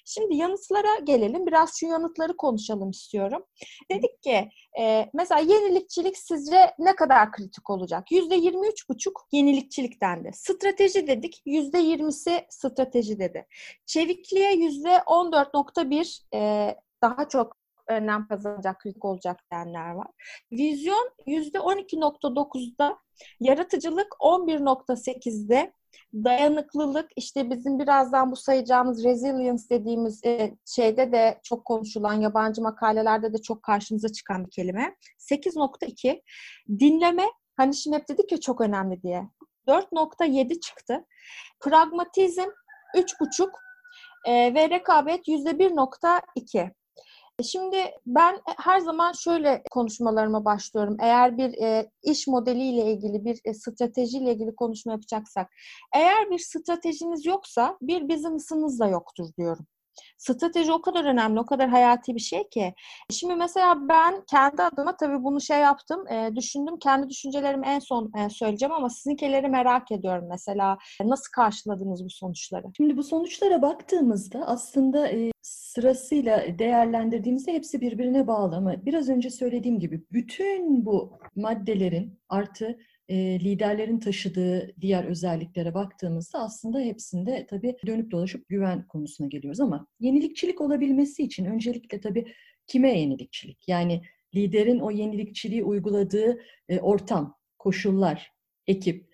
Şimdi 0.04 0.36
yanıtlara 0.36 0.98
gelelim. 1.04 1.46
Biraz 1.46 1.76
şu 1.80 1.86
yanıtları 1.86 2.36
konuşalım 2.36 2.90
istiyorum. 2.90 3.44
Dedik 3.90 4.22
ki 4.22 4.48
e, 4.80 5.10
mesela 5.14 5.40
yenilikçilik 5.40 6.18
sizce 6.18 6.74
ne 6.78 6.96
kadar 6.96 7.32
kritik 7.32 7.70
olacak? 7.70 8.10
%23,5 8.10 9.12
yenilikçilik 9.32 10.02
dendi. 10.02 10.30
Strateji 10.34 11.06
dedik. 11.06 11.42
%20'si 11.46 12.44
strateji 12.48 13.18
dedi. 13.18 13.46
Çevikliğe 13.86 14.54
%14,1 14.54 16.20
e, 16.34 16.74
daha 17.02 17.28
çok 17.28 17.65
önem 17.88 18.28
kazanacak, 18.28 18.80
kritik 18.80 19.04
olacak 19.04 19.40
diyenler 19.52 19.90
var. 19.90 20.06
Vizyon 20.52 21.10
%12.9'da, 21.26 22.98
yaratıcılık 23.40 24.08
11.8'de, 24.20 25.72
dayanıklılık 26.14 27.10
işte 27.16 27.50
bizim 27.50 27.78
birazdan 27.78 28.32
bu 28.32 28.36
sayacağımız 28.36 29.04
resilience 29.04 29.62
dediğimiz 29.70 30.24
e, 30.24 30.56
şeyde 30.64 31.12
de 31.12 31.40
çok 31.42 31.64
konuşulan 31.64 32.14
yabancı 32.14 32.62
makalelerde 32.62 33.32
de 33.32 33.38
çok 33.42 33.62
karşımıza 33.62 34.08
çıkan 34.08 34.44
bir 34.44 34.50
kelime. 34.50 34.96
8.2 35.18 36.22
dinleme 36.68 37.24
hani 37.56 37.74
şimdi 37.74 37.96
hep 37.96 38.08
dedik 38.08 38.32
ya 38.32 38.40
çok 38.40 38.60
önemli 38.60 39.02
diye. 39.02 39.28
4.7 39.68 40.60
çıktı. 40.60 41.04
Pragmatizm 41.60 42.48
3.5 42.94 43.48
e, 44.26 44.54
ve 44.54 44.70
rekabet 44.70 45.28
%1.2. 45.28 46.70
Şimdi 47.42 47.76
ben 48.06 48.40
her 48.58 48.80
zaman 48.80 49.12
şöyle 49.12 49.62
konuşmalarıma 49.70 50.44
başlıyorum. 50.44 50.96
Eğer 51.00 51.38
bir 51.38 51.62
e, 51.62 51.90
iş 52.02 52.26
modeliyle 52.26 52.92
ilgili, 52.92 53.24
bir 53.24 53.40
e, 53.44 53.54
stratejiyle 53.54 54.32
ilgili 54.32 54.54
konuşma 54.56 54.92
yapacaksak, 54.92 55.50
eğer 55.94 56.30
bir 56.30 56.38
stratejiniz 56.38 57.26
yoksa 57.26 57.78
bir 57.80 58.08
business'ınız 58.08 58.80
da 58.80 58.86
yoktur 58.86 59.26
diyorum. 59.38 59.66
Strateji 60.18 60.72
o 60.72 60.82
kadar 60.82 61.04
önemli, 61.04 61.40
o 61.40 61.46
kadar 61.46 61.68
hayati 61.68 62.14
bir 62.14 62.20
şey 62.20 62.48
ki. 62.48 62.74
Şimdi 63.10 63.34
mesela 63.34 63.88
ben 63.88 64.24
kendi 64.30 64.62
adıma 64.62 64.96
tabii 64.96 65.24
bunu 65.24 65.40
şey 65.40 65.58
yaptım, 65.60 66.08
e, 66.08 66.36
düşündüm. 66.36 66.78
Kendi 66.78 67.08
düşüncelerimi 67.08 67.66
en 67.66 67.78
son 67.78 68.12
e, 68.18 68.30
söyleyeceğim 68.30 68.72
ama 68.72 68.90
sizinkileri 68.90 69.48
merak 69.48 69.92
ediyorum 69.92 70.24
mesela. 70.28 70.78
Nasıl 71.04 71.32
karşıladınız 71.32 72.04
bu 72.04 72.10
sonuçları? 72.10 72.66
Şimdi 72.76 72.96
bu 72.96 73.02
sonuçlara 73.02 73.62
baktığımızda 73.62 74.46
aslında 74.46 75.08
e, 75.08 75.30
sırasıyla 75.76 76.58
değerlendirdiğimizde 76.58 77.52
hepsi 77.52 77.80
birbirine 77.80 78.26
bağlı 78.26 78.56
ama 78.56 78.86
biraz 78.86 79.08
önce 79.08 79.30
söylediğim 79.30 79.80
gibi 79.80 80.04
bütün 80.12 80.86
bu 80.86 81.18
maddelerin 81.34 82.18
artı 82.28 82.78
e, 83.08 83.40
liderlerin 83.40 83.98
taşıdığı 83.98 84.74
diğer 84.80 85.04
özelliklere 85.04 85.74
baktığımızda 85.74 86.38
aslında 86.38 86.80
hepsinde 86.80 87.46
tabii 87.50 87.76
dönüp 87.86 88.10
dolaşıp 88.10 88.48
güven 88.48 88.86
konusuna 88.86 89.26
geliyoruz 89.26 89.60
ama 89.60 89.86
yenilikçilik 90.00 90.60
olabilmesi 90.60 91.22
için 91.22 91.44
öncelikle 91.44 92.00
tabii 92.00 92.26
kime 92.66 92.98
yenilikçilik? 93.00 93.68
Yani 93.68 94.02
liderin 94.34 94.80
o 94.80 94.90
yenilikçiliği 94.90 95.64
uyguladığı 95.64 96.40
e, 96.68 96.80
ortam, 96.80 97.34
koşullar, 97.58 98.32
ekip, 98.66 99.06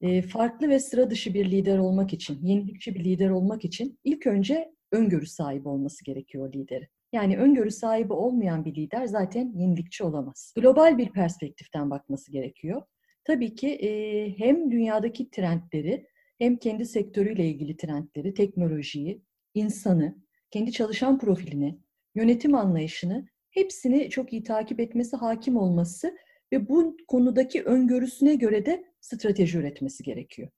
e, 0.00 0.22
farklı 0.22 0.68
ve 0.68 0.80
sıra 0.80 1.10
dışı 1.10 1.34
bir 1.34 1.50
lider 1.50 1.78
olmak 1.78 2.12
için, 2.12 2.38
yenilikçi 2.42 2.94
bir 2.94 3.04
lider 3.04 3.30
olmak 3.30 3.64
için 3.64 3.98
ilk 4.04 4.26
önce 4.26 4.77
öngörü 4.92 5.26
sahibi 5.26 5.68
olması 5.68 6.04
gerekiyor 6.04 6.52
lideri. 6.52 6.88
Yani 7.12 7.38
öngörü 7.38 7.70
sahibi 7.70 8.12
olmayan 8.12 8.64
bir 8.64 8.74
lider 8.74 9.06
zaten 9.06 9.52
yenilikçi 9.56 10.04
olamaz. 10.04 10.52
Global 10.56 10.98
bir 10.98 11.10
perspektiften 11.10 11.90
bakması 11.90 12.32
gerekiyor. 12.32 12.82
Tabii 13.24 13.54
ki 13.54 13.68
e, 13.68 13.90
hem 14.38 14.70
dünyadaki 14.70 15.30
trendleri 15.30 16.06
hem 16.38 16.56
kendi 16.56 16.86
sektörüyle 16.86 17.48
ilgili 17.48 17.76
trendleri, 17.76 18.34
teknolojiyi, 18.34 19.22
insanı, 19.54 20.16
kendi 20.50 20.72
çalışan 20.72 21.18
profilini, 21.18 21.78
yönetim 22.14 22.54
anlayışını 22.54 23.28
hepsini 23.50 24.10
çok 24.10 24.32
iyi 24.32 24.42
takip 24.42 24.80
etmesi, 24.80 25.16
hakim 25.16 25.56
olması 25.56 26.16
ve 26.52 26.68
bu 26.68 26.96
konudaki 27.08 27.62
öngörüsüne 27.62 28.34
göre 28.34 28.66
de 28.66 28.84
strateji 29.00 29.58
üretmesi 29.58 30.02
gerekiyor. 30.02 30.48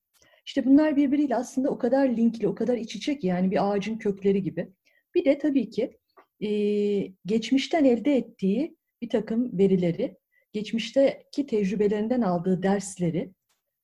İşte 0.46 0.64
bunlar 0.64 0.96
birbiriyle 0.96 1.36
aslında 1.36 1.70
o 1.70 1.78
kadar 1.78 2.08
linkli, 2.08 2.48
o 2.48 2.54
kadar 2.54 2.76
iç 2.76 2.96
içe 2.96 3.18
ki 3.18 3.26
yani 3.26 3.50
bir 3.50 3.70
ağacın 3.70 3.96
kökleri 3.96 4.42
gibi. 4.42 4.72
Bir 5.14 5.24
de 5.24 5.38
tabii 5.38 5.70
ki 5.70 5.98
e, 6.40 6.48
geçmişten 7.26 7.84
elde 7.84 8.16
ettiği 8.16 8.76
bir 9.02 9.08
takım 9.08 9.58
verileri, 9.58 10.16
geçmişteki 10.52 11.46
tecrübelerinden 11.46 12.20
aldığı 12.20 12.62
dersleri, 12.62 13.32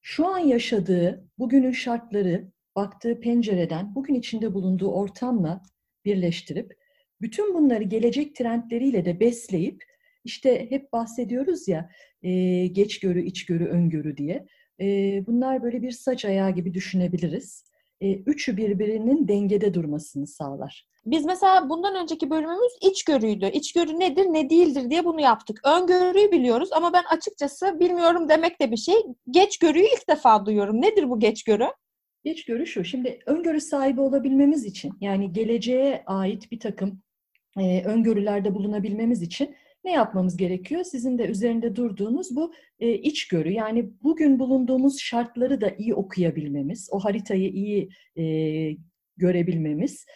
şu 0.02 0.26
an 0.26 0.38
yaşadığı, 0.38 1.28
bugünün 1.38 1.72
şartları, 1.72 2.52
baktığı 2.76 3.20
pencereden, 3.20 3.94
bugün 3.94 4.14
içinde 4.14 4.54
bulunduğu 4.54 4.92
ortamla 4.92 5.62
birleştirip, 6.04 6.72
bütün 7.20 7.54
bunları 7.54 7.82
gelecek 7.82 8.36
trendleriyle 8.36 9.04
de 9.04 9.20
besleyip, 9.20 9.84
işte 10.24 10.70
hep 10.70 10.92
bahsediyoruz 10.92 11.68
ya, 11.68 11.90
e, 12.22 12.66
geç 12.66 13.00
görü, 13.00 13.22
iç 13.22 13.46
görü, 13.46 13.64
öngörü 13.66 14.16
diye. 14.16 14.46
E, 14.80 14.86
bunlar 15.26 15.62
böyle 15.62 15.82
bir 15.82 15.90
saç 15.90 16.24
ayağı 16.24 16.50
gibi 16.50 16.74
düşünebiliriz. 16.74 17.64
E, 18.00 18.14
üçü 18.14 18.56
birbirinin 18.56 19.28
dengede 19.28 19.74
durmasını 19.74 20.26
sağlar. 20.26 20.86
Biz 21.06 21.24
mesela 21.24 21.68
bundan 21.68 22.02
önceki 22.02 22.30
bölümümüz 22.30 22.72
içgörüydü. 22.80 23.46
İçgörü 23.46 24.00
nedir, 24.00 24.24
ne 24.24 24.50
değildir 24.50 24.90
diye 24.90 25.04
bunu 25.04 25.20
yaptık. 25.20 25.60
Öngörüyü 25.64 26.32
biliyoruz 26.32 26.68
ama 26.72 26.92
ben 26.92 27.04
açıkçası 27.10 27.80
bilmiyorum 27.80 28.28
demek 28.28 28.60
de 28.60 28.70
bir 28.70 28.76
şey. 28.76 28.94
Geçgörüyü 29.30 29.84
ilk 29.84 30.08
defa 30.08 30.46
duyuyorum. 30.46 30.82
Nedir 30.82 31.10
bu 31.10 31.20
geçgörü? 31.20 31.66
Geçgörü 32.24 32.66
şu. 32.66 32.84
Şimdi 32.84 33.18
öngörü 33.26 33.60
sahibi 33.60 34.00
olabilmemiz 34.00 34.64
için 34.64 34.92
yani 35.00 35.32
geleceğe 35.32 36.02
ait 36.06 36.50
bir 36.52 36.60
takım 36.60 37.02
e, 37.58 37.82
öngörülerde 37.84 38.54
bulunabilmemiz 38.54 39.22
için 39.22 39.56
ne 39.86 39.92
yapmamız 39.92 40.36
gerekiyor? 40.36 40.84
Sizin 40.84 41.18
de 41.18 41.26
üzerinde 41.26 41.76
durduğunuz 41.76 42.36
bu 42.36 42.54
e, 42.80 42.92
içgörü. 42.92 43.52
Yani 43.52 43.90
bugün 44.02 44.38
bulunduğumuz 44.38 45.00
şartları 45.00 45.60
da 45.60 45.70
iyi 45.70 45.94
okuyabilmemiz, 45.94 46.88
o 46.92 46.98
haritayı 46.98 47.48
iyi 47.48 47.88
e, 48.16 48.24
görebilmemiz. 49.16 50.06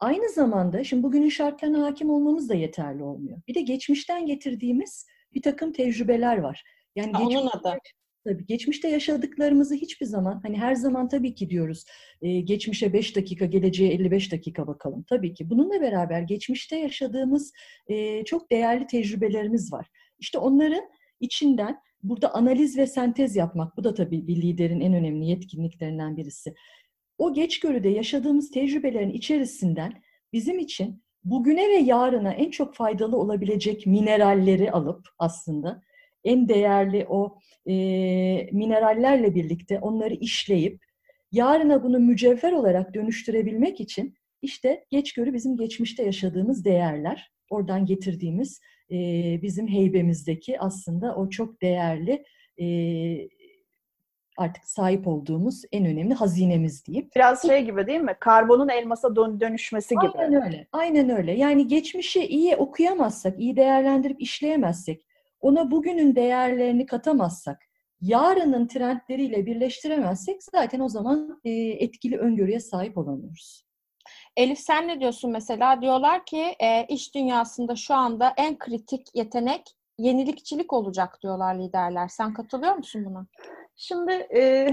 Aynı 0.00 0.32
zamanda 0.32 0.84
şimdi 0.84 1.02
bugünün 1.02 1.28
şartlarına 1.28 1.86
hakim 1.86 2.10
olmamız 2.10 2.48
da 2.48 2.54
yeterli 2.54 3.02
olmuyor. 3.02 3.38
Bir 3.48 3.54
de 3.54 3.60
geçmişten 3.60 4.26
getirdiğimiz 4.26 5.06
bir 5.34 5.42
takım 5.42 5.72
tecrübeler 5.72 6.38
var. 6.38 6.64
Yani 6.96 7.12
ha, 7.12 7.22
onun 7.22 7.46
adı. 7.46 7.78
Tabii 8.24 8.46
geçmişte 8.46 8.88
yaşadıklarımızı 8.88 9.74
hiçbir 9.74 10.06
zaman 10.06 10.40
hani 10.42 10.58
her 10.58 10.74
zaman 10.74 11.08
tabii 11.08 11.34
ki 11.34 11.50
diyoruz 11.50 11.84
e, 12.22 12.40
geçmişe 12.40 12.92
5 12.92 13.16
dakika 13.16 13.46
geleceğe 13.46 13.92
55 13.92 14.32
dakika 14.32 14.66
bakalım. 14.66 15.04
Tabii 15.08 15.34
ki 15.34 15.50
bununla 15.50 15.80
beraber 15.80 16.22
geçmişte 16.22 16.76
yaşadığımız 16.76 17.52
e, 17.86 18.24
çok 18.24 18.50
değerli 18.50 18.86
tecrübelerimiz 18.86 19.72
var. 19.72 19.86
İşte 20.18 20.38
onların 20.38 20.84
içinden 21.20 21.76
burada 22.02 22.34
analiz 22.34 22.78
ve 22.78 22.86
sentez 22.86 23.36
yapmak 23.36 23.76
bu 23.76 23.84
da 23.84 23.94
tabii 23.94 24.26
bir 24.26 24.42
liderin 24.42 24.80
en 24.80 24.94
önemli 24.94 25.26
yetkinliklerinden 25.26 26.16
birisi. 26.16 26.54
O 27.18 27.34
geçgörüde 27.34 27.88
yaşadığımız 27.88 28.50
tecrübelerin 28.50 29.10
içerisinden 29.10 30.02
bizim 30.32 30.58
için 30.58 31.02
bugüne 31.24 31.68
ve 31.68 31.76
yarına 31.76 32.32
en 32.32 32.50
çok 32.50 32.74
faydalı 32.74 33.16
olabilecek 33.16 33.86
mineralleri 33.86 34.72
alıp 34.72 35.08
aslında 35.18 35.82
en 36.24 36.48
değerli 36.48 37.06
o 37.08 37.38
e, 37.66 37.72
minerallerle 38.52 39.34
birlikte 39.34 39.78
onları 39.78 40.14
işleyip 40.14 40.84
yarına 41.32 41.82
bunu 41.82 41.98
mücevher 41.98 42.52
olarak 42.52 42.94
dönüştürebilmek 42.94 43.80
için 43.80 44.14
işte 44.42 44.84
geçgörü 44.90 45.34
bizim 45.34 45.56
geçmişte 45.56 46.02
yaşadığımız 46.02 46.64
değerler, 46.64 47.30
oradan 47.50 47.86
getirdiğimiz 47.86 48.60
e, 48.90 48.96
bizim 49.42 49.68
heybemizdeki 49.68 50.60
aslında 50.60 51.16
o 51.16 51.30
çok 51.30 51.62
değerli 51.62 52.24
e, 52.60 52.66
artık 54.36 54.64
sahip 54.64 55.08
olduğumuz 55.08 55.62
en 55.72 55.86
önemli 55.86 56.14
hazinemiz 56.14 56.86
deyip. 56.86 57.16
Biraz 57.16 57.42
şey 57.42 57.64
gibi 57.64 57.86
değil 57.86 58.00
mi? 58.00 58.16
Karbonun 58.20 58.68
elmasa 58.68 59.16
dönüşmesi 59.16 59.94
gibi. 59.94 60.18
Aynen 60.18 60.46
öyle. 60.46 60.66
Aynen 60.72 61.10
öyle. 61.10 61.32
Yani 61.32 61.68
geçmişi 61.68 62.26
iyi 62.26 62.56
okuyamazsak, 62.56 63.40
iyi 63.40 63.56
değerlendirip 63.56 64.22
işleyemezsek, 64.22 65.06
ona 65.44 65.70
bugünün 65.70 66.14
değerlerini 66.14 66.86
katamazsak, 66.86 67.62
yarının 68.00 68.66
trendleriyle 68.66 69.46
birleştiremezsek 69.46 70.42
zaten 70.42 70.80
o 70.80 70.88
zaman 70.88 71.40
e, 71.44 71.50
etkili 71.50 72.18
öngörüye 72.18 72.60
sahip 72.60 72.98
olamıyoruz. 72.98 73.64
Elif 74.36 74.58
sen 74.58 74.88
ne 74.88 75.00
diyorsun 75.00 75.30
mesela? 75.30 75.82
Diyorlar 75.82 76.26
ki 76.26 76.54
e, 76.60 76.86
iş 76.88 77.14
dünyasında 77.14 77.76
şu 77.76 77.94
anda 77.94 78.34
en 78.36 78.58
kritik 78.58 79.06
yetenek 79.14 79.62
yenilikçilik 79.98 80.72
olacak 80.72 81.18
diyorlar 81.22 81.54
liderler. 81.54 82.08
Sen 82.08 82.34
katılıyor 82.34 82.74
musun 82.74 83.04
buna? 83.04 83.26
Şimdi 83.76 84.12
e, 84.12 84.68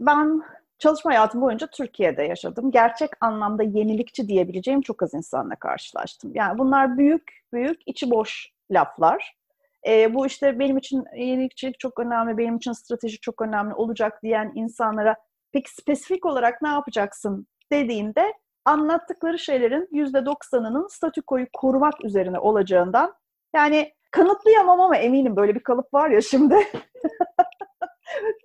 ben 0.00 0.42
çalışma 0.78 1.10
hayatım 1.10 1.40
boyunca 1.40 1.66
Türkiye'de 1.66 2.22
yaşadım. 2.22 2.70
Gerçek 2.70 3.10
anlamda 3.20 3.62
yenilikçi 3.62 4.28
diyebileceğim 4.28 4.80
çok 4.80 5.02
az 5.02 5.14
insanla 5.14 5.56
karşılaştım. 5.56 6.32
Yani 6.34 6.58
bunlar 6.58 6.98
büyük 6.98 7.42
büyük 7.52 7.80
içi 7.86 8.10
boş 8.10 8.52
laflar. 8.70 9.41
E, 9.86 10.14
bu 10.14 10.26
işte 10.26 10.58
benim 10.58 10.78
için 10.78 11.04
yenilikçilik 11.16 11.78
çok 11.80 11.98
önemli, 11.98 12.38
benim 12.38 12.56
için 12.56 12.72
strateji 12.72 13.20
çok 13.20 13.42
önemli 13.42 13.74
olacak 13.74 14.22
diyen 14.22 14.52
insanlara 14.54 15.16
peki 15.52 15.74
spesifik 15.74 16.26
olarak 16.26 16.62
ne 16.62 16.68
yapacaksın 16.68 17.46
dediğinde 17.72 18.32
anlattıkları 18.64 19.38
şeylerin 19.38 19.88
yüzde 19.92 20.26
doksanının 20.26 20.86
statükoyu 20.86 21.46
korumak 21.52 22.04
üzerine 22.04 22.38
olacağından 22.38 23.14
yani 23.54 23.92
kanıtlayamam 24.10 24.80
ama 24.80 24.96
eminim 24.96 25.36
böyle 25.36 25.54
bir 25.54 25.62
kalıp 25.62 25.94
var 25.94 26.10
ya 26.10 26.20
şimdi. 26.20 26.56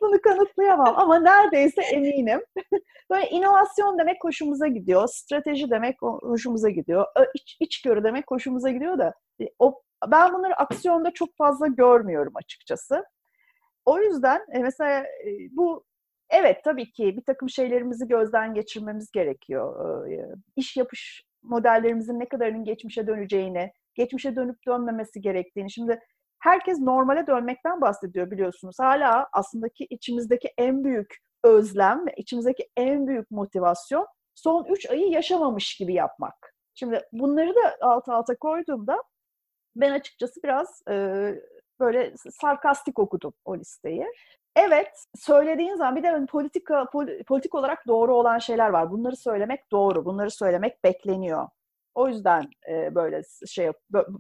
Bunu 0.01 0.21
kanıtlayamam 0.21 0.93
ama 0.97 1.19
neredeyse 1.19 1.81
eminim. 1.81 2.41
Böyle 3.11 3.29
inovasyon 3.29 3.99
demek 3.99 4.23
hoşumuza 4.23 4.67
gidiyor, 4.67 5.07
strateji 5.07 5.69
demek 5.69 6.01
hoşumuza 6.01 6.69
gidiyor, 6.69 7.05
iç, 7.33 7.57
içgörü 7.59 8.03
demek 8.03 8.31
hoşumuza 8.31 8.69
gidiyor 8.69 8.97
da 8.97 9.13
e, 9.41 9.45
o 9.59 9.81
ben 10.07 10.33
bunları 10.33 10.55
aksiyonda 10.55 11.11
çok 11.11 11.37
fazla 11.37 11.67
görmüyorum 11.67 12.33
açıkçası. 12.35 13.03
O 13.85 13.99
yüzden 13.99 14.41
e, 14.53 14.59
mesela 14.59 14.99
e, 14.99 15.29
bu 15.51 15.83
evet 16.29 16.63
tabii 16.63 16.91
ki 16.91 17.17
bir 17.17 17.23
takım 17.23 17.49
şeylerimizi 17.49 18.07
gözden 18.07 18.53
geçirmemiz 18.53 19.11
gerekiyor. 19.11 20.07
İş 20.55 20.77
yapış 20.77 21.23
modellerimizin 21.43 22.19
ne 22.19 22.29
kadarının 22.29 22.63
geçmişe 22.63 23.07
döneceğini, 23.07 23.71
geçmişe 23.95 24.35
dönüp 24.35 24.65
dönmemesi 24.67 25.21
gerektiğini. 25.21 25.71
Şimdi 25.71 25.99
herkes 26.39 26.79
normale 26.79 27.27
dönmekten 27.27 27.81
bahsediyor 27.81 28.31
biliyorsunuz. 28.31 28.75
Hala 28.79 29.27
aslında 29.33 29.69
ki 29.69 29.87
içimizdeki 29.89 30.53
en 30.57 30.83
büyük 30.83 31.15
özlem 31.43 32.07
ve 32.07 32.13
içimizdeki 32.17 32.69
en 32.77 33.07
büyük 33.07 33.31
motivasyon 33.31 34.07
son 34.35 34.65
üç 34.65 34.89
ayı 34.89 35.09
yaşamamış 35.09 35.77
gibi 35.77 35.93
yapmak. 35.93 36.55
Şimdi 36.73 37.01
bunları 37.11 37.55
da 37.55 37.77
alt 37.81 38.09
alta 38.09 38.35
koyduğumda 38.35 39.03
ben 39.81 39.91
açıkçası 39.91 40.43
biraz 40.43 40.81
e, 40.89 40.93
böyle 41.79 42.13
sarkastik 42.41 42.99
okudum 42.99 43.33
o 43.45 43.57
listeyi. 43.57 44.05
Evet, 44.55 45.05
söylediğin 45.15 45.75
zaman 45.75 45.95
bir 45.95 46.03
de 46.03 46.25
politika 46.25 46.85
politik 47.27 47.55
olarak 47.55 47.87
doğru 47.87 48.15
olan 48.15 48.37
şeyler 48.37 48.69
var. 48.69 48.91
Bunları 48.91 49.15
söylemek 49.15 49.71
doğru, 49.71 50.05
bunları 50.05 50.31
söylemek 50.31 50.83
bekleniyor. 50.83 51.47
O 51.95 52.07
yüzden 52.07 52.49
e, 52.69 52.95
böyle 52.95 53.21
şey 53.47 53.65
yap. 53.65 53.75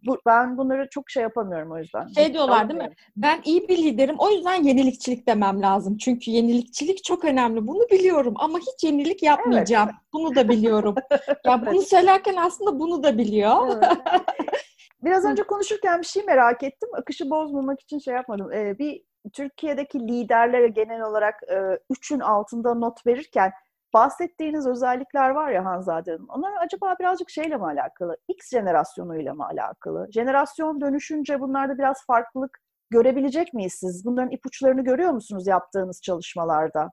Bu, 0.05 0.17
ben 0.25 0.57
bunları 0.57 0.87
çok 0.89 1.09
şey 1.09 1.23
yapamıyorum 1.23 1.71
o 1.71 1.77
yüzden. 1.77 2.07
Şey 2.07 2.33
diyorlar 2.33 2.69
değil 2.69 2.79
mi? 2.79 2.95
Ben 3.17 3.41
iyi 3.45 3.67
bir 3.67 3.77
liderim. 3.77 4.15
O 4.19 4.29
yüzden 4.29 4.63
yenilikçilik 4.63 5.27
demem 5.27 5.61
lazım. 5.61 5.97
Çünkü 5.97 6.31
yenilikçilik 6.31 7.03
çok 7.03 7.25
önemli. 7.25 7.67
Bunu 7.67 7.89
biliyorum 7.91 8.33
ama 8.37 8.59
hiç 8.59 8.83
yenilik 8.83 9.23
yapmayacağım. 9.23 9.89
Evet. 9.89 10.01
Bunu 10.13 10.35
da 10.35 10.49
biliyorum. 10.49 10.95
ya 11.45 11.65
bunu 11.65 11.81
söylerken 11.81 12.35
aslında 12.35 12.79
bunu 12.79 13.03
da 13.03 13.17
biliyor. 13.17 13.67
Evet. 13.67 13.97
Biraz 15.03 15.25
önce 15.25 15.43
konuşurken 15.43 16.01
bir 16.01 16.05
şey 16.05 16.23
merak 16.23 16.63
ettim. 16.63 16.89
Akışı 16.93 17.29
bozmamak 17.29 17.81
için 17.81 17.99
şey 17.99 18.13
yapmadım. 18.13 18.53
Ee, 18.53 18.77
bir 18.79 19.03
Türkiye'deki 19.33 19.99
liderlere 19.99 20.67
genel 20.67 21.01
olarak 21.01 21.43
e, 21.51 21.79
üçün 21.89 22.19
altında 22.19 22.73
not 22.73 23.07
verirken 23.07 23.51
bahsettiğiniz 23.93 24.67
özellikler 24.67 25.29
var 25.29 25.51
ya 25.51 25.65
Hanzade 25.65 26.11
Hanım. 26.11 26.25
Onlar 26.29 26.51
acaba 26.61 26.95
birazcık 26.99 27.29
şeyle 27.29 27.57
mi 27.57 27.65
alakalı? 27.65 28.17
X 28.27 28.51
jenerasyonuyla 28.51 29.33
mı 29.33 29.45
alakalı? 29.45 30.07
Jenerasyon 30.11 30.81
dönüşünce 30.81 31.39
bunlarda 31.39 31.77
biraz 31.77 32.05
farklılık 32.05 32.59
görebilecek 32.89 33.53
miyiz 33.53 33.73
siz? 33.73 34.05
Bunların 34.05 34.31
ipuçlarını 34.31 34.83
görüyor 34.83 35.11
musunuz 35.11 35.47
yaptığınız 35.47 36.01
çalışmalarda? 36.01 36.91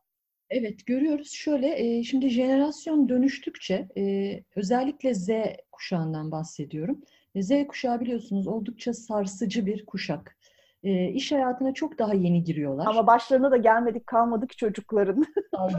Evet 0.51 0.87
görüyoruz. 0.87 1.33
Şöyle 1.33 2.03
şimdi 2.03 2.29
jenerasyon 2.29 3.09
dönüştükçe 3.09 3.89
özellikle 4.57 5.15
Z 5.15 5.29
kuşağından 5.73 6.31
bahsediyorum. 6.31 7.01
Z 7.43 7.67
kuşağı 7.69 8.01
biliyorsunuz 8.01 8.47
oldukça 8.47 8.93
sarsıcı 8.93 9.67
bir 9.67 9.87
kuşak. 9.87 10.37
E, 10.83 11.09
iş 11.09 11.33
hayatına 11.33 11.75
çok 11.75 11.99
daha 11.99 12.15
yeni 12.15 12.45
giriyorlar. 12.45 12.87
Ama 12.87 13.07
başlarına 13.07 13.51
da 13.51 13.57
gelmedik 13.57 14.07
kalmadık 14.07 14.59
çocukların. 14.59 15.25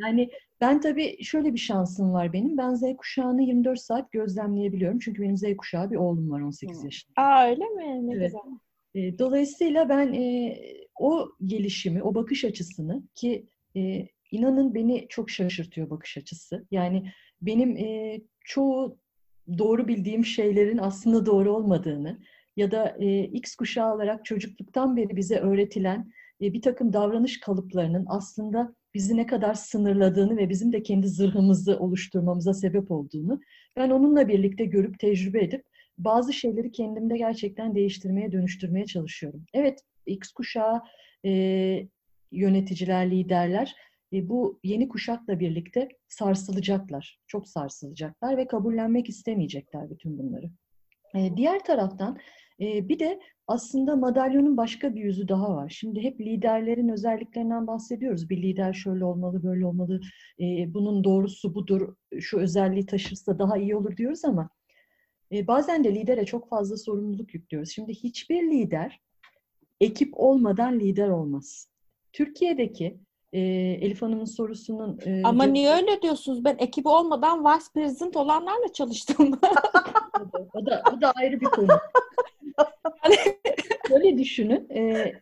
yani 0.00 0.30
ben 0.60 0.80
tabii 0.80 1.24
şöyle 1.24 1.54
bir 1.54 1.58
şansım 1.58 2.12
var 2.12 2.32
benim. 2.32 2.58
Ben 2.58 2.74
Z 2.74 2.82
kuşağını 2.96 3.42
24 3.42 3.80
saat 3.80 4.12
gözlemleyebiliyorum. 4.12 4.98
Çünkü 4.98 5.22
benim 5.22 5.36
Z 5.36 5.56
kuşağı 5.58 5.90
bir 5.90 5.96
oğlum 5.96 6.30
var 6.30 6.40
18 6.40 6.84
yaşında. 6.84 7.22
Aa 7.22 7.46
öyle 7.46 7.64
mi? 7.64 8.08
Ne 8.08 8.14
evet. 8.14 8.32
güzel. 8.32 9.18
Dolayısıyla 9.18 9.88
ben 9.88 10.12
e, 10.12 10.56
o 11.00 11.28
gelişimi, 11.46 12.02
o 12.02 12.14
bakış 12.14 12.44
açısını 12.44 13.02
ki 13.14 13.46
e, 13.76 14.08
inanın 14.30 14.74
beni 14.74 15.06
çok 15.08 15.30
şaşırtıyor 15.30 15.90
bakış 15.90 16.16
açısı. 16.16 16.66
Yani 16.70 17.12
benim 17.42 17.76
e, 17.76 18.20
çoğu 18.44 18.98
doğru 19.58 19.88
bildiğim 19.88 20.24
şeylerin 20.24 20.78
aslında 20.78 21.26
doğru 21.26 21.52
olmadığını 21.56 22.18
ya 22.56 22.70
da 22.70 22.96
e, 22.98 23.24
X 23.24 23.56
kuşağı 23.56 23.94
olarak 23.94 24.24
çocukluktan 24.24 24.96
beri 24.96 25.16
bize 25.16 25.38
öğretilen 25.38 26.12
e, 26.42 26.52
bir 26.52 26.62
takım 26.62 26.92
davranış 26.92 27.40
kalıplarının 27.40 28.04
aslında 28.08 28.74
bizi 28.94 29.16
ne 29.16 29.26
kadar 29.26 29.54
sınırladığını 29.54 30.36
ve 30.36 30.48
bizim 30.48 30.72
de 30.72 30.82
kendi 30.82 31.08
zırhımızı 31.08 31.78
oluşturmamıza 31.78 32.54
sebep 32.54 32.90
olduğunu 32.90 33.40
ben 33.76 33.90
onunla 33.90 34.28
birlikte 34.28 34.64
görüp 34.64 34.98
tecrübe 34.98 35.44
edip 35.44 35.64
bazı 35.98 36.32
şeyleri 36.32 36.72
kendimde 36.72 37.16
gerçekten 37.16 37.74
değiştirmeye, 37.74 38.32
dönüştürmeye 38.32 38.86
çalışıyorum. 38.86 39.44
Evet, 39.54 39.80
X 40.06 40.32
kuşağı 40.32 40.82
e, 41.24 41.30
yöneticiler, 42.32 43.10
liderler 43.10 43.74
bu 44.12 44.60
yeni 44.64 44.88
kuşakla 44.88 45.40
birlikte 45.40 45.88
sarsılacaklar. 46.08 47.20
Çok 47.26 47.48
sarsılacaklar 47.48 48.36
ve 48.36 48.46
kabullenmek 48.46 49.08
istemeyecekler 49.08 49.90
bütün 49.90 50.18
bunları. 50.18 50.50
E, 51.14 51.36
diğer 51.36 51.64
taraftan 51.64 52.18
e, 52.60 52.88
bir 52.88 52.98
de 52.98 53.20
aslında 53.46 53.96
madalyonun 53.96 54.56
başka 54.56 54.94
bir 54.94 55.04
yüzü 55.04 55.28
daha 55.28 55.54
var. 55.54 55.68
Şimdi 55.68 56.00
hep 56.00 56.20
liderlerin 56.20 56.88
özelliklerinden 56.88 57.66
bahsediyoruz. 57.66 58.30
Bir 58.30 58.42
lider 58.42 58.72
şöyle 58.72 59.04
olmalı, 59.04 59.42
böyle 59.42 59.66
olmalı, 59.66 60.00
e, 60.40 60.74
bunun 60.74 61.04
doğrusu 61.04 61.54
budur, 61.54 61.94
şu 62.20 62.38
özelliği 62.38 62.86
taşırsa 62.86 63.38
daha 63.38 63.58
iyi 63.58 63.76
olur 63.76 63.96
diyoruz 63.96 64.24
ama 64.24 64.50
e, 65.32 65.46
bazen 65.46 65.84
de 65.84 65.94
lidere 65.94 66.24
çok 66.24 66.48
fazla 66.48 66.76
sorumluluk 66.76 67.34
yüklüyoruz. 67.34 67.70
Şimdi 67.70 67.92
hiçbir 67.92 68.42
lider 68.42 69.00
ekip 69.80 70.10
olmadan 70.12 70.80
lider 70.80 71.08
olmaz. 71.08 71.68
Türkiye'deki 72.12 73.00
e, 73.36 73.40
Elif 73.80 74.02
Hanım'ın 74.02 74.24
sorusunun... 74.24 74.98
E, 75.06 75.22
Ama 75.24 75.44
cevap... 75.44 75.52
niye 75.52 75.70
öyle 75.70 76.02
diyorsunuz? 76.02 76.44
Ben 76.44 76.56
ekibi 76.58 76.88
olmadan 76.88 77.44
vice 77.44 77.64
president 77.74 78.16
olanlarla 78.16 78.72
çalıştım. 78.72 79.32
o, 80.54 80.66
da, 80.66 80.82
o 80.96 81.00
da 81.00 81.10
ayrı 81.10 81.40
bir 81.40 81.46
konu. 81.46 81.68
Böyle 83.90 84.18
düşünün. 84.18 84.68
E, 84.70 85.12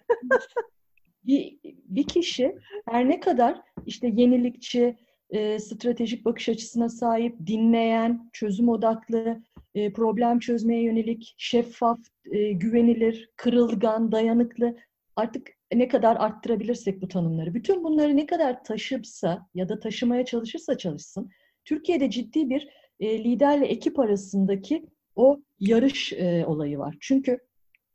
bir, 1.27 1.59
bir 1.65 2.07
kişi 2.07 2.59
her 2.89 3.09
ne 3.09 3.21
kadar 3.21 3.61
işte 3.87 4.09
yenilikçi, 4.15 4.97
e, 5.31 5.59
stratejik 5.59 6.25
bakış 6.25 6.49
açısına 6.49 6.89
sahip, 6.89 7.47
dinleyen, 7.47 8.31
çözüm 8.33 8.69
odaklı, 8.69 9.43
e, 9.75 9.93
problem 9.93 10.39
çözmeye 10.39 10.83
yönelik, 10.83 11.35
şeffaf, 11.39 11.99
e, 12.31 12.53
güvenilir, 12.53 13.31
kırılgan, 13.37 14.13
dayanıklı 14.13 14.77
artık 15.17 15.54
ne 15.73 15.89
kadar 15.89 16.17
arttırabilirsek 16.17 17.03
bu 17.03 17.09
tanımları. 17.09 17.55
Bütün 17.55 17.85
bunları 17.85 18.17
ne 18.17 18.27
kadar 18.27 18.65
taşıpsa 18.65 19.49
ya 19.55 19.69
da 19.69 19.81
taşımaya 19.81 20.25
çalışırsa 20.25 20.79
çalışsın, 20.79 21.31
Türkiye'de 21.65 22.11
ciddi 22.11 22.51
bir 22.51 22.69
e, 23.01 23.25
liderle 23.25 23.67
ekip 23.67 23.99
arasındaki 23.99 24.87
o 25.17 25.41
yarış 25.61 26.13
e, 26.13 26.45
olayı 26.47 26.79
var. 26.79 26.97
Çünkü 27.01 27.39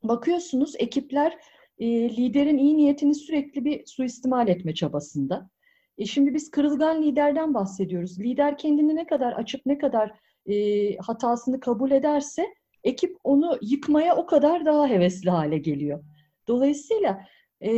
bakıyorsunuz 0.04 0.76
ekipler 0.80 1.38
e, 1.80 1.88
liderin 2.18 2.58
iyi 2.58 2.78
niyetini 2.78 3.16
sürekli 3.16 3.66
bir 3.66 3.86
suistimal 3.86 4.48
etme 4.48 4.74
çabasında. 4.74 5.50
E 5.98 6.06
şimdi 6.06 6.34
biz 6.34 6.52
kırılgan 6.52 7.04
liderden 7.04 7.54
bahsediyoruz. 7.54 8.20
Lider 8.20 8.58
kendini 8.58 8.96
ne 8.96 9.08
kadar 9.08 9.34
açıp 9.34 9.66
ne 9.66 9.78
kadar 9.78 10.12
e, 10.46 10.96
hatasını 10.98 11.60
kabul 11.60 11.92
ederse 11.92 12.46
ekip 12.84 13.18
onu 13.24 13.58
yıkmaya 13.62 14.16
o 14.16 14.26
kadar 14.26 14.66
daha 14.66 14.88
hevesli 14.88 15.30
hale 15.30 15.58
geliyor. 15.58 16.04
Dolayısıyla 16.48 17.26
e, 17.62 17.72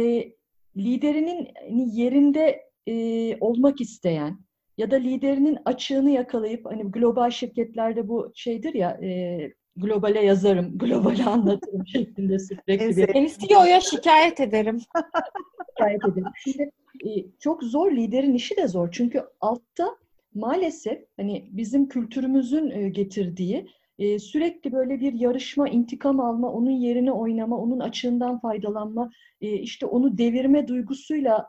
liderinin 0.78 1.48
hani 1.70 2.00
yerinde 2.00 2.62
e, 2.88 3.38
olmak 3.40 3.82
isteyen 3.82 4.40
ya 4.78 4.92
da 4.92 4.96
liderinin 4.96 5.58
açığını 5.66 6.10
yakalayıp 6.10 6.66
hani 6.66 6.84
global 6.84 7.30
şirketlerde 7.30 8.08
bu 8.08 8.32
şeydir 8.36 8.74
ya 8.74 8.90
e, 8.90 9.52
globale 9.76 10.26
yazarım, 10.26 10.78
globale 10.78 11.24
anlatırım 11.24 11.88
şeklinde 11.88 12.40
sürekli 12.40 12.98
bir... 12.98 13.08
Seni 13.14 13.48
CEO'ya 13.50 13.82
şikayet 13.82 14.40
ederim. 14.40 14.80
şikayet 15.78 16.06
ederim. 16.06 16.32
Şimdi 16.44 16.72
e, 17.06 17.10
çok 17.40 17.64
zor, 17.64 17.92
liderin 17.92 18.34
işi 18.34 18.58
de 18.58 18.68
zor. 18.68 18.92
Çünkü 18.92 19.24
altta 19.42 19.98
maalesef 20.34 21.00
hani 21.18 21.50
bizim 21.52 21.88
kültürümüzün 21.88 22.70
e, 22.70 22.90
getirdiği 22.90 23.68
e, 24.02 24.20
sürekli 24.20 24.72
böyle 24.72 25.00
bir 25.00 25.14
yarışma, 25.14 25.70
intikam 25.70 26.20
alma, 26.20 26.52
onun 26.52 26.72
yerine 26.72 27.12
oynama, 27.12 27.58
onun 27.58 27.80
açığından 27.80 28.40
faydalanma, 28.40 29.10
işte 29.42 29.86
onu 29.86 30.18
devirme 30.18 30.68
duygusuyla 30.68 31.48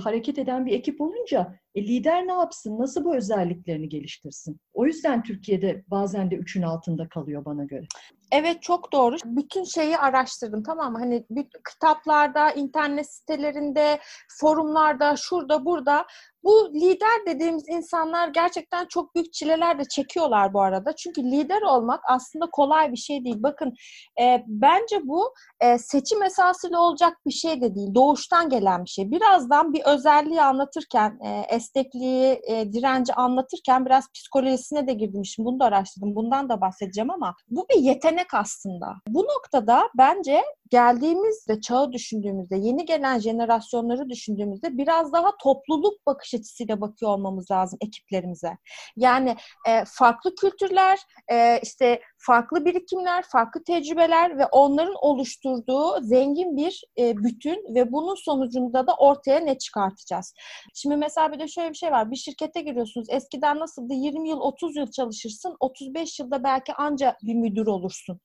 hareket 0.00 0.38
eden 0.38 0.66
bir 0.66 0.72
ekip 0.72 1.00
olunca 1.00 1.58
e, 1.74 1.82
lider 1.82 2.26
ne 2.26 2.32
yapsın? 2.32 2.78
Nasıl 2.78 3.04
bu 3.04 3.16
özelliklerini 3.16 3.88
geliştirsin? 3.88 4.60
O 4.72 4.86
yüzden 4.86 5.22
Türkiye'de 5.22 5.84
bazen 5.86 6.30
de 6.30 6.34
üçün 6.34 6.62
altında 6.62 7.08
kalıyor 7.08 7.44
bana 7.44 7.64
göre. 7.64 7.86
Evet 8.32 8.62
çok 8.62 8.92
doğru. 8.92 9.16
Bütün 9.24 9.64
şeyi 9.64 9.98
araştırdım 9.98 10.62
tamam 10.62 10.92
mı? 10.92 10.98
Hani 10.98 11.26
kitaplarda, 11.72 12.50
internet 12.50 13.12
sitelerinde, 13.12 13.98
forumlarda, 14.40 15.16
şurada, 15.16 15.64
burada 15.64 16.06
bu 16.44 16.70
lider 16.74 17.26
dediğimiz 17.26 17.68
insanlar 17.68 18.28
gerçekten 18.28 18.86
çok 18.86 19.14
büyük 19.14 19.32
çileler 19.32 19.78
de 19.78 19.84
çekiyorlar 19.84 20.54
bu 20.54 20.60
arada. 20.60 20.96
Çünkü 20.96 21.22
lider 21.22 21.62
olmak 21.62 22.00
aslında 22.08 22.50
kolay 22.52 22.92
bir 22.92 22.96
şey 22.96 23.24
değil. 23.24 23.36
Bakın 23.38 23.74
e, 24.20 24.44
bence 24.46 25.00
bu 25.04 25.34
e, 25.60 25.78
seçim 25.78 26.22
esasıyla 26.22 26.80
olacak 26.80 27.18
bir 27.26 27.32
şey 27.32 27.60
de 27.60 27.74
değil. 27.74 27.94
Doğuştan 27.94 28.48
gelen 28.48 28.84
bir 28.84 28.90
şey. 28.90 29.10
Birazdan 29.10 29.72
bir 29.72 29.82
özelliği 29.84 30.42
anlatırken, 30.42 31.18
e, 31.24 31.54
esnekliği, 31.54 32.40
e, 32.48 32.72
direnci 32.72 33.14
anlatırken 33.14 33.86
biraz 33.86 34.04
psikolojisine 34.14 34.86
de 34.86 34.92
girdim. 34.92 35.24
Şimdi 35.24 35.46
bunu 35.46 35.60
da 35.60 35.64
araştırdım. 35.64 36.14
Bundan 36.14 36.48
da 36.48 36.60
bahsedeceğim 36.60 37.10
ama 37.10 37.34
bu 37.50 37.66
bir 37.70 37.80
yetenek 37.80 38.34
aslında. 38.34 38.86
Bu 39.08 39.22
noktada 39.22 39.88
bence 39.98 40.42
geldiğimizde, 40.70 41.60
çağı 41.60 41.92
düşündüğümüzde, 41.92 42.56
yeni 42.56 42.84
gelen 42.84 43.18
jenerasyonları 43.18 44.08
düşündüğümüzde 44.08 44.78
biraz 44.78 45.12
daha 45.12 45.36
topluluk 45.42 46.06
bakış 46.32 46.40
açısıyla 46.40 46.80
bakıyor 46.80 47.10
olmamız 47.12 47.50
lazım 47.50 47.78
ekiplerimize. 47.82 48.58
Yani 48.96 49.36
e, 49.68 49.84
farklı 49.86 50.34
kültürler, 50.34 50.98
e, 51.32 51.60
işte 51.62 52.00
farklı 52.18 52.64
birikimler, 52.64 53.24
farklı 53.32 53.64
tecrübeler 53.64 54.38
ve 54.38 54.46
onların 54.46 54.94
oluşturduğu 55.00 56.00
zengin 56.00 56.56
bir 56.56 56.84
e, 56.98 57.16
bütün 57.16 57.74
ve 57.74 57.92
bunun 57.92 58.14
sonucunda 58.14 58.86
da 58.86 58.94
ortaya 58.94 59.40
ne 59.40 59.58
çıkartacağız? 59.58 60.34
Şimdi 60.74 60.96
mesela 60.96 61.32
bir 61.32 61.38
de 61.38 61.48
şöyle 61.48 61.70
bir 61.70 61.74
şey 61.74 61.90
var. 61.92 62.10
Bir 62.10 62.16
şirkete 62.16 62.60
giriyorsunuz. 62.60 63.06
Eskiden 63.10 63.58
nasıldı? 63.58 63.94
20 63.94 64.28
yıl, 64.28 64.40
30 64.40 64.76
yıl 64.76 64.90
çalışırsın. 64.90 65.56
35 65.60 66.20
yılda 66.20 66.44
belki 66.44 66.74
anca 66.74 67.16
bir 67.22 67.34
müdür 67.34 67.66
olursun. 67.66 68.20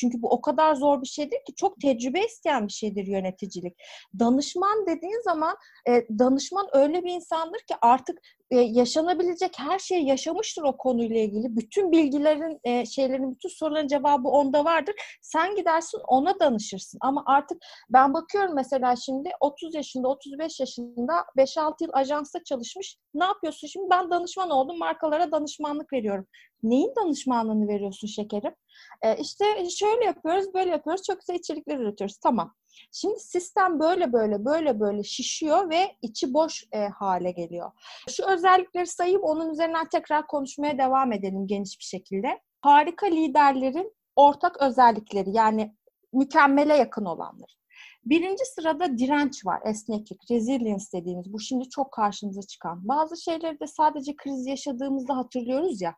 Çünkü 0.00 0.22
bu 0.22 0.28
o 0.30 0.40
kadar 0.40 0.74
zor 0.74 1.02
bir 1.02 1.06
şeydir 1.06 1.38
ki 1.46 1.54
çok 1.56 1.80
tecrübe 1.80 2.24
isteyen 2.24 2.66
bir 2.66 2.72
şeydir 2.72 3.06
yöneticilik. 3.06 3.76
Danışman 4.18 4.86
dediğin 4.86 5.22
zaman 5.24 5.56
e, 5.88 6.18
danışman 6.18 6.66
öyle 6.72 7.04
bir 7.04 7.12
insandır 7.12 7.58
ki 7.58 7.74
artık 7.82 8.18
e, 8.50 8.56
yaşanabilecek 8.56 9.58
her 9.58 9.78
şeyi 9.78 10.06
yaşamıştır 10.06 10.62
o 10.62 10.76
konuyla 10.76 11.20
ilgili. 11.20 11.56
Bütün 11.56 11.92
bilgilerin, 11.92 12.60
e, 12.64 12.86
şeylerin, 12.86 13.34
bütün 13.34 13.48
soruların 13.48 13.88
cevabı 13.88 14.28
onda 14.28 14.64
vardır. 14.64 14.94
Sen 15.22 15.56
gidersin 15.56 16.00
ona 16.08 16.40
danışırsın. 16.40 16.98
Ama 17.02 17.22
artık 17.26 17.58
ben 17.90 18.14
bakıyorum 18.14 18.54
mesela 18.54 18.96
şimdi 18.96 19.30
30 19.40 19.74
yaşında, 19.74 20.08
35 20.08 20.60
yaşında 20.60 21.12
5-6 21.36 21.84
yıl 21.84 21.90
ajansta 21.92 22.44
çalışmış. 22.44 22.96
Ne 23.14 23.24
yapıyorsun 23.24 23.68
şimdi? 23.68 23.86
Ben 23.90 24.10
danışman 24.10 24.50
oldum. 24.50 24.78
Markalara 24.78 25.32
danışmanlık 25.32 25.92
veriyorum. 25.92 26.26
Neyin 26.62 26.92
danışmanlığını 26.96 27.68
veriyorsun 27.68 28.06
şekerim? 28.06 28.54
E, 29.02 29.16
işte 29.16 29.44
şöyle 29.70 30.04
yapıyoruz, 30.04 30.54
böyle 30.54 30.70
yapıyoruz. 30.70 31.02
Çok 31.06 31.20
güzel 31.20 31.34
içerikler 31.34 31.78
üretiyoruz. 31.78 32.16
Tamam. 32.16 32.54
Şimdi 32.92 33.20
sistem 33.20 33.80
böyle 33.80 34.12
böyle 34.12 34.44
böyle 34.44 34.80
böyle 34.80 35.02
şişiyor 35.02 35.70
ve 35.70 35.96
içi 36.02 36.34
boş 36.34 36.64
e, 36.72 36.88
hale 36.88 37.30
geliyor. 37.30 37.70
Şu 38.08 38.26
özellikleri 38.26 38.86
sayıp 38.86 39.24
onun 39.24 39.50
üzerinden 39.50 39.88
tekrar 39.88 40.26
konuşmaya 40.26 40.78
devam 40.78 41.12
edelim 41.12 41.46
geniş 41.46 41.78
bir 41.78 41.84
şekilde. 41.84 42.40
Harika 42.60 43.06
liderlerin 43.06 43.94
ortak 44.16 44.62
özellikleri 44.62 45.30
yani 45.32 45.74
mükemmele 46.12 46.76
yakın 46.76 47.04
olanlar. 47.04 47.60
Birinci 48.04 48.44
sırada 48.44 48.98
direnç 48.98 49.46
var, 49.46 49.60
esneklik, 49.64 50.30
resilience 50.30 50.84
dediğimiz. 50.94 51.32
Bu 51.32 51.40
şimdi 51.40 51.68
çok 51.68 51.92
karşımıza 51.92 52.42
çıkan. 52.42 52.88
Bazı 52.88 53.22
şeyleri 53.22 53.60
de 53.60 53.66
sadece 53.66 54.16
kriz 54.16 54.46
yaşadığımızda 54.46 55.16
hatırlıyoruz 55.16 55.80
ya. 55.80 55.94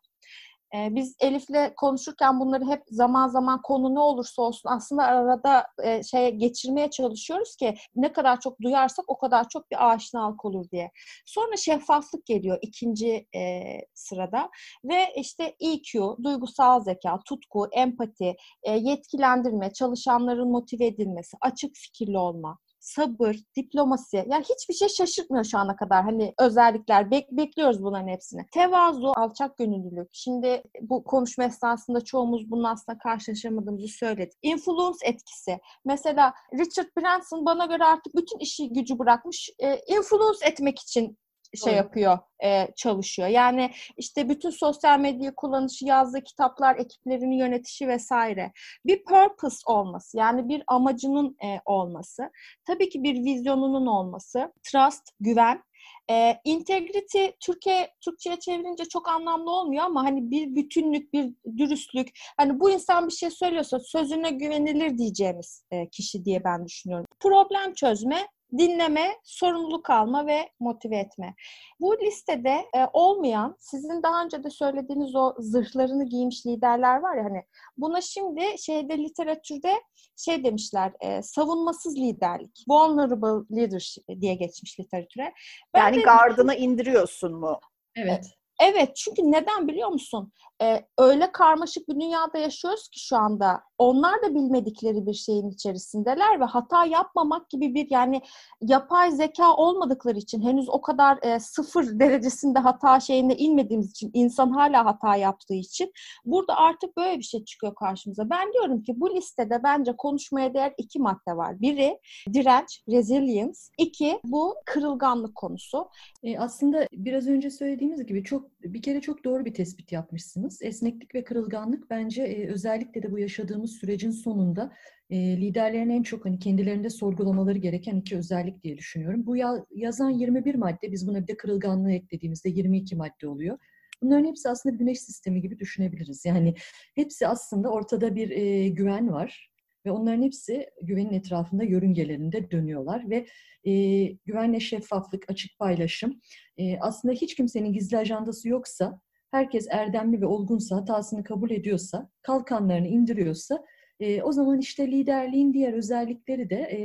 E, 0.74 0.94
biz 0.94 1.16
Elif'le 1.20 1.74
konuşurken 1.76 2.40
bunları 2.40 2.64
hep 2.66 2.82
zaman 2.88 3.28
zaman 3.28 3.62
konu 3.62 3.94
ne 3.94 4.00
olursa 4.00 4.42
olsun 4.42 4.68
aslında 4.68 5.02
arada 5.02 5.66
e, 5.84 6.02
şeye 6.02 6.30
geçirmeye 6.30 6.90
çalışıyoruz 6.90 7.56
ki 7.56 7.74
ne 7.96 8.12
kadar 8.12 8.40
çok 8.40 8.60
duyarsak 8.60 9.04
o 9.08 9.18
kadar 9.18 9.48
çok 9.48 9.70
bir 9.70 9.92
aşinalık 9.92 10.44
olur 10.44 10.70
diye. 10.70 10.90
Sonra 11.26 11.56
şeffaflık 11.56 12.26
geliyor 12.26 12.58
ikinci 12.62 13.26
e, 13.36 13.62
sırada 13.94 14.50
ve 14.84 15.06
işte 15.16 15.56
EQ, 15.60 16.16
duygusal 16.22 16.80
zeka, 16.80 17.18
tutku, 17.28 17.68
empati, 17.72 18.36
e, 18.62 18.72
yetkilendirme, 18.76 19.72
çalışanların 19.72 20.50
motive 20.50 20.86
edilmesi, 20.86 21.36
açık 21.40 21.76
fikirli 21.76 22.18
olma, 22.18 22.58
sabır, 22.82 23.36
diplomasi. 23.56 24.24
Yani 24.28 24.44
hiçbir 24.44 24.74
şey 24.74 24.88
şaşırtmıyor 24.88 25.44
şu 25.44 25.58
ana 25.58 25.76
kadar. 25.76 26.04
Hani 26.04 26.34
özellikler 26.38 27.10
bek 27.10 27.32
bekliyoruz 27.32 27.82
bunların 27.82 28.08
hepsini. 28.08 28.46
Tevazu, 28.52 29.12
alçak 29.16 29.58
gönüllülük. 29.58 30.08
Şimdi 30.12 30.62
bu 30.80 31.04
konuşma 31.04 31.44
esnasında 31.44 32.00
çoğumuz 32.00 32.50
bunun 32.50 32.64
aslında 32.64 32.98
karşılaşamadığımızı 32.98 33.88
söyledik. 33.88 34.38
Influence 34.42 34.98
etkisi. 35.04 35.58
Mesela 35.84 36.34
Richard 36.58 36.88
Branson 36.98 37.46
bana 37.46 37.66
göre 37.66 37.84
artık 37.84 38.14
bütün 38.16 38.38
işi 38.38 38.72
gücü 38.72 38.98
bırakmış. 38.98 39.50
E, 39.58 39.76
influence 39.76 40.46
etmek 40.46 40.78
için 40.78 41.18
şey 41.56 41.74
yapıyor, 41.74 42.18
e, 42.44 42.68
çalışıyor. 42.76 43.28
Yani 43.28 43.70
işte 43.96 44.28
bütün 44.28 44.50
sosyal 44.50 44.98
medya 45.00 45.34
kullanışı, 45.34 45.84
yazdığı 45.86 46.24
kitaplar, 46.24 46.76
ekiplerini 46.76 47.38
yönetişi 47.38 47.88
vesaire. 47.88 48.52
Bir 48.86 49.04
purpose 49.04 49.58
olması, 49.66 50.18
yani 50.18 50.48
bir 50.48 50.62
amacının 50.66 51.36
e, 51.44 51.60
olması. 51.64 52.30
Tabii 52.66 52.88
ki 52.88 53.02
bir 53.02 53.24
vizyonunun 53.24 53.86
olması. 53.86 54.52
Trust, 54.62 55.02
güven. 55.20 55.62
E, 56.10 56.40
integrity 56.44 57.26
Türkiye 57.40 57.94
Türkçe'ye 58.00 58.36
çevirince 58.40 58.84
çok 58.84 59.08
anlamlı 59.08 59.50
olmuyor 59.50 59.84
ama 59.84 60.04
hani 60.04 60.30
bir 60.30 60.54
bütünlük, 60.54 61.12
bir 61.12 61.34
dürüstlük. 61.56 62.08
Hani 62.36 62.60
bu 62.60 62.70
insan 62.70 63.08
bir 63.08 63.12
şey 63.12 63.30
söylüyorsa 63.30 63.80
sözüne 63.80 64.30
güvenilir 64.30 64.98
diyeceğimiz 64.98 65.64
e, 65.70 65.88
kişi 65.88 66.24
diye 66.24 66.44
ben 66.44 66.66
düşünüyorum. 66.66 67.06
Problem 67.20 67.74
çözme 67.74 68.26
dinleme, 68.58 69.10
sorumluluk 69.24 69.90
alma 69.90 70.26
ve 70.26 70.50
motive 70.60 70.96
etme. 70.96 71.34
Bu 71.80 71.96
listede 72.00 72.64
e, 72.76 72.86
olmayan, 72.92 73.56
sizin 73.58 74.02
daha 74.02 74.24
önce 74.24 74.44
de 74.44 74.50
söylediğiniz 74.50 75.14
o 75.14 75.34
zırhlarını 75.38 76.04
giymiş 76.04 76.46
liderler 76.46 77.00
var 77.00 77.16
ya 77.16 77.24
hani 77.24 77.42
buna 77.76 78.00
şimdi 78.00 78.42
şeyde 78.58 78.98
literatürde 78.98 79.72
şey 80.16 80.44
demişler, 80.44 80.92
e, 81.00 81.22
savunmasız 81.22 81.96
liderlik, 81.96 82.64
vulnerable 82.68 83.56
leadership 83.60 84.04
diye 84.20 84.34
geçmiş 84.34 84.80
literatüre. 84.80 85.32
Ben 85.74 85.80
yani 85.80 85.96
de, 85.96 86.00
gardını 86.00 86.54
indiriyorsun 86.54 87.34
mu? 87.34 87.60
Evet. 87.96 88.41
Evet 88.62 88.96
çünkü 88.96 89.22
neden 89.22 89.68
biliyor 89.68 89.88
musun? 89.88 90.32
Ee, 90.62 90.86
öyle 90.98 91.32
karmaşık 91.32 91.88
bir 91.88 91.94
dünyada 91.94 92.38
yaşıyoruz 92.38 92.88
ki 92.88 93.00
şu 93.00 93.16
anda. 93.16 93.62
Onlar 93.78 94.22
da 94.22 94.34
bilmedikleri 94.34 95.06
bir 95.06 95.14
şeyin 95.14 95.50
içerisindeler 95.50 96.40
ve 96.40 96.44
hata 96.44 96.84
yapmamak 96.84 97.50
gibi 97.50 97.74
bir 97.74 97.86
yani 97.90 98.22
yapay 98.60 99.10
zeka 99.10 99.54
olmadıkları 99.56 100.18
için 100.18 100.42
henüz 100.42 100.68
o 100.68 100.80
kadar 100.80 101.18
e, 101.22 101.40
sıfır 101.40 101.98
derecesinde 102.00 102.58
hata 102.58 103.00
şeyine 103.00 103.36
inmediğimiz 103.36 103.90
için 103.90 104.10
insan 104.14 104.50
hala 104.50 104.84
hata 104.84 105.16
yaptığı 105.16 105.54
için 105.54 105.92
burada 106.24 106.56
artık 106.56 106.96
böyle 106.96 107.18
bir 107.18 107.24
şey 107.24 107.44
çıkıyor 107.44 107.74
karşımıza. 107.74 108.30
Ben 108.30 108.52
diyorum 108.52 108.82
ki 108.82 108.92
bu 108.96 109.14
listede 109.14 109.62
bence 109.62 109.96
konuşmaya 109.96 110.54
değer 110.54 110.74
iki 110.78 110.98
madde 110.98 111.36
var. 111.36 111.60
Biri 111.60 111.98
direnç, 112.32 112.82
resilience. 112.88 113.58
İki 113.78 114.20
bu 114.24 114.54
kırılganlık 114.66 115.34
konusu. 115.34 115.88
E, 116.22 116.38
aslında 116.38 116.86
biraz 116.92 117.26
önce 117.28 117.50
söylediğimiz 117.50 118.06
gibi 118.06 118.24
çok 118.24 118.51
bir 118.62 118.82
kere 118.82 119.00
çok 119.00 119.24
doğru 119.24 119.44
bir 119.44 119.54
tespit 119.54 119.92
yapmışsınız. 119.92 120.62
Esneklik 120.62 121.14
ve 121.14 121.24
kırılganlık 121.24 121.90
bence 121.90 122.22
e, 122.22 122.48
özellikle 122.48 123.02
de 123.02 123.12
bu 123.12 123.18
yaşadığımız 123.18 123.72
sürecin 123.72 124.10
sonunda 124.10 124.72
e, 125.10 125.16
liderlerin 125.16 125.90
en 125.90 126.02
çok 126.02 126.24
hani 126.24 126.38
kendilerinde 126.38 126.90
sorgulamaları 126.90 127.58
gereken 127.58 127.96
iki 127.96 128.16
özellik 128.16 128.62
diye 128.62 128.78
düşünüyorum. 128.78 129.26
Bu 129.26 129.36
ya, 129.36 129.64
yazan 129.70 130.10
21 130.10 130.54
madde 130.54 130.92
biz 130.92 131.08
buna 131.08 131.22
bir 131.22 131.26
de 131.26 131.36
kırılganlığı 131.36 131.92
eklediğimizde 131.92 132.48
22 132.48 132.96
madde 132.96 133.28
oluyor. 133.28 133.58
Bunların 134.02 134.24
hepsi 134.24 134.48
aslında 134.48 134.76
güneş 134.76 135.00
sistemi 135.00 135.40
gibi 135.40 135.58
düşünebiliriz. 135.58 136.24
Yani 136.24 136.54
hepsi 136.94 137.26
aslında 137.26 137.68
ortada 137.68 138.14
bir 138.14 138.30
e, 138.30 138.68
güven 138.68 139.12
var 139.12 139.51
ve 139.86 139.90
onların 139.90 140.22
hepsi 140.22 140.66
güvenin 140.82 141.12
etrafında 141.12 141.64
yörüngelerinde 141.64 142.50
dönüyorlar 142.50 143.10
ve 143.10 143.26
e, 143.70 144.04
güvenle 144.26 144.60
şeffaflık, 144.60 145.30
açık 145.30 145.58
paylaşım. 145.58 146.20
E, 146.56 146.78
aslında 146.78 147.14
hiç 147.14 147.34
kimsenin 147.34 147.72
gizli 147.72 147.96
ajandası 147.96 148.48
yoksa, 148.48 149.00
herkes 149.30 149.66
erdemli 149.70 150.20
ve 150.20 150.26
olgunsa, 150.26 150.76
hatasını 150.76 151.24
kabul 151.24 151.50
ediyorsa, 151.50 152.10
kalkanlarını 152.22 152.88
indiriyorsa, 152.88 153.64
e, 154.00 154.22
o 154.22 154.32
zaman 154.32 154.58
işte 154.58 154.90
liderliğin 154.90 155.52
diğer 155.52 155.72
özellikleri 155.72 156.50
de 156.50 156.56
e, 156.56 156.80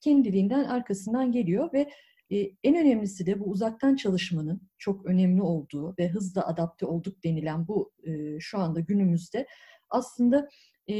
kendiliğinden 0.00 0.64
arkasından 0.64 1.32
geliyor 1.32 1.72
ve 1.72 1.88
e, 2.30 2.50
en 2.64 2.76
önemlisi 2.76 3.26
de 3.26 3.40
bu 3.40 3.44
uzaktan 3.44 3.96
çalışmanın 3.96 4.62
çok 4.78 5.06
önemli 5.06 5.42
olduğu 5.42 5.94
ve 5.98 6.08
hızla 6.08 6.46
adapte 6.46 6.86
olduk 6.86 7.24
denilen 7.24 7.68
bu 7.68 7.92
e, 8.04 8.40
şu 8.40 8.58
anda 8.58 8.80
günümüzde 8.80 9.46
aslında 9.90 10.48
e, 10.90 10.94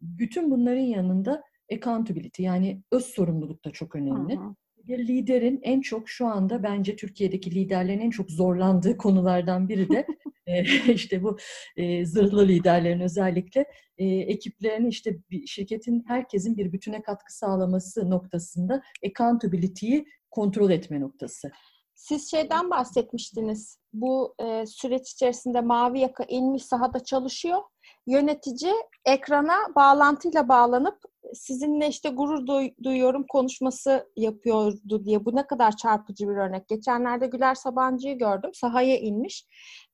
bütün 0.00 0.50
bunların 0.50 0.80
yanında 0.80 1.44
accountability 1.72 2.42
yani 2.42 2.82
öz 2.92 3.04
sorumluluk 3.04 3.64
da 3.64 3.70
çok 3.70 3.94
önemli. 3.94 4.36
Hı 4.36 4.40
hı. 4.40 4.54
Bir 4.76 5.08
liderin 5.08 5.60
en 5.62 5.80
çok 5.80 6.08
şu 6.08 6.26
anda 6.26 6.62
bence 6.62 6.96
Türkiye'deki 6.96 7.54
liderlerin 7.54 8.00
en 8.00 8.10
çok 8.10 8.30
zorlandığı 8.30 8.96
konulardan 8.98 9.68
biri 9.68 9.88
de 9.90 10.06
işte 10.94 11.22
bu 11.22 11.36
e, 11.76 12.06
zırhlı 12.06 12.48
liderlerin 12.48 13.00
özellikle 13.00 13.64
e, 13.98 14.06
ekiplerin 14.06 14.86
işte 14.86 15.18
bir, 15.30 15.46
şirketin 15.46 16.04
herkesin 16.06 16.56
bir 16.56 16.72
bütüne 16.72 17.02
katkı 17.02 17.36
sağlaması 17.36 18.10
noktasında 18.10 18.82
accountability'yi 19.06 20.06
kontrol 20.30 20.70
etme 20.70 21.00
noktası. 21.00 21.50
Siz 21.94 22.30
şeyden 22.30 22.70
bahsetmiştiniz. 22.70 23.78
Bu 23.92 24.34
e, 24.42 24.66
süreç 24.66 25.10
içerisinde 25.12 25.60
mavi 25.60 25.98
yaka 26.00 26.24
inmiş 26.24 26.64
sahada 26.64 27.04
çalışıyor 27.04 27.62
yönetici 28.08 28.72
ekrana 29.04 29.56
bağlantıyla 29.76 30.48
bağlanıp 30.48 30.98
sizinle 31.34 31.88
işte 31.88 32.08
gurur 32.08 32.46
duyuyorum 32.84 33.24
konuşması 33.28 34.08
yapıyordu 34.16 35.04
diye. 35.04 35.24
Bu 35.24 35.36
ne 35.36 35.46
kadar 35.46 35.76
çarpıcı 35.76 36.28
bir 36.28 36.36
örnek. 36.36 36.68
Geçenlerde 36.68 37.26
Güler 37.26 37.54
Sabancı'yı 37.54 38.18
gördüm. 38.18 38.50
Sahaya 38.54 38.98
inmiş. 38.98 39.46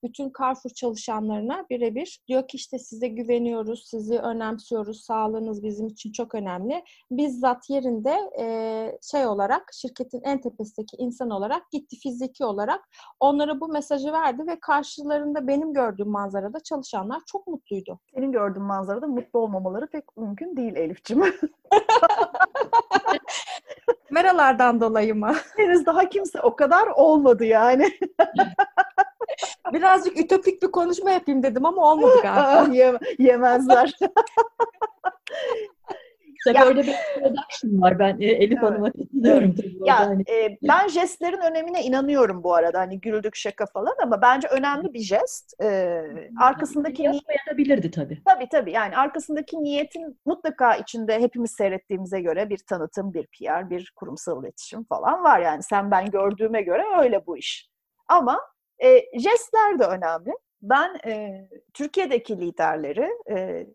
Bütün 0.05 0.33
Carrefour 0.39 0.71
çalışanlarına 0.71 1.67
birebir 1.71 2.21
diyor 2.29 2.49
ki 2.49 2.57
işte 2.57 2.79
size 2.79 3.09
güveniyoruz, 3.09 3.85
sizi 3.87 4.19
önemsiyoruz, 4.19 5.05
sağlığınız 5.05 5.63
bizim 5.63 5.87
için 5.87 6.13
çok 6.13 6.35
önemli. 6.35 6.85
Bizzat 7.11 7.71
yerinde 7.71 8.31
e, 8.41 8.47
şey 9.03 9.27
olarak 9.27 9.71
şirketin 9.73 10.21
en 10.25 10.41
tepesindeki 10.41 10.97
insan 10.97 11.31
olarak 11.31 11.71
gitti 11.71 11.97
fiziki 11.97 12.45
olarak 12.45 12.89
onlara 13.21 13.61
bu 13.61 13.69
mesajı 13.69 14.13
verdi 14.13 14.47
ve 14.47 14.61
karşılarında 14.61 15.47
benim 15.47 15.73
gördüğüm 15.73 16.09
manzarada 16.09 16.61
çalışanlar 16.61 17.23
çok 17.27 17.47
mutluydu. 17.47 18.01
Senin 18.15 18.33
gördüğün 18.33 18.63
manzarada 18.63 19.07
mutlu 19.07 19.39
olmamaları 19.39 19.87
pek 19.87 20.17
mümkün 20.17 20.57
değil 20.57 20.77
Elif'ciğim. 20.77 21.25
Kameralardan 24.09 24.81
dolayı 24.81 25.15
mı? 25.15 25.35
Henüz 25.57 25.87
daha 25.87 26.09
kimse 26.09 26.41
o 26.41 26.57
kadar 26.57 26.87
olmadı 26.87 27.45
yani. 27.45 27.89
Birazcık 29.73 30.21
ütopik 30.21 30.63
bir 30.63 30.71
konuşma 30.71 31.11
yapayım 31.11 31.43
dedim 31.43 31.67
ama 31.67 31.93
olmadı 31.93 32.17
galiba. 32.23 32.99
yemezler. 33.19 33.95
Tabii 36.45 36.57
ya, 36.57 36.67
orada 36.67 36.83
bir 36.83 36.95
production 37.15 37.83
var. 37.83 37.99
Ben 37.99 38.21
e, 38.21 38.25
Elif 38.27 38.59
evet. 38.59 38.63
Hanım'a 38.63 38.93
katılıyorum. 38.93 39.55
Ya, 39.85 39.99
hani. 39.99 40.23
e, 40.23 40.59
ben 40.69 40.89
jestlerin 40.89 41.41
önemine 41.51 41.83
inanıyorum 41.85 42.43
bu 42.45 42.55
arada. 42.55 42.81
Hani 42.81 43.01
güldük 43.01 43.37
şaka 43.37 43.67
falan 43.67 43.95
ama 44.03 44.23
bence 44.23 44.49
önemli 44.49 44.95
bir 44.95 45.01
jest. 45.01 45.63
E, 45.63 46.01
arkasındaki 46.41 47.03
yapmayabilirdi 47.03 47.91
tabii. 47.91 48.23
Tabii 48.25 48.49
tabii. 48.49 48.73
Yani 48.73 48.97
arkasındaki 48.97 49.63
niyetin 49.63 50.21
mutlaka 50.27 50.77
içinde 50.77 51.21
hepimiz 51.21 51.51
seyrettiğimize 51.51 52.21
göre 52.21 52.51
bir 52.51 52.59
tanıtım, 52.59 53.15
bir 53.15 53.27
PR, 53.27 53.71
bir 53.71 53.93
kurumsal 53.97 54.43
iletişim 54.45 54.85
falan 54.85 55.25
var. 55.25 55.41
Yani 55.41 55.63
sen 55.63 55.91
ben 55.91 56.11
gördüğüme 56.11 56.63
göre 56.63 56.83
öyle 57.03 57.27
bu 57.27 57.37
iş. 57.39 57.71
Ama 58.09 58.41
e, 58.83 59.21
jestler 59.21 59.79
de 59.79 59.85
önemli. 59.85 60.33
Ben 60.63 60.97
e, 61.07 61.45
Türkiye'deki 61.75 62.41
liderleri 62.41 63.11
e, 63.31 63.67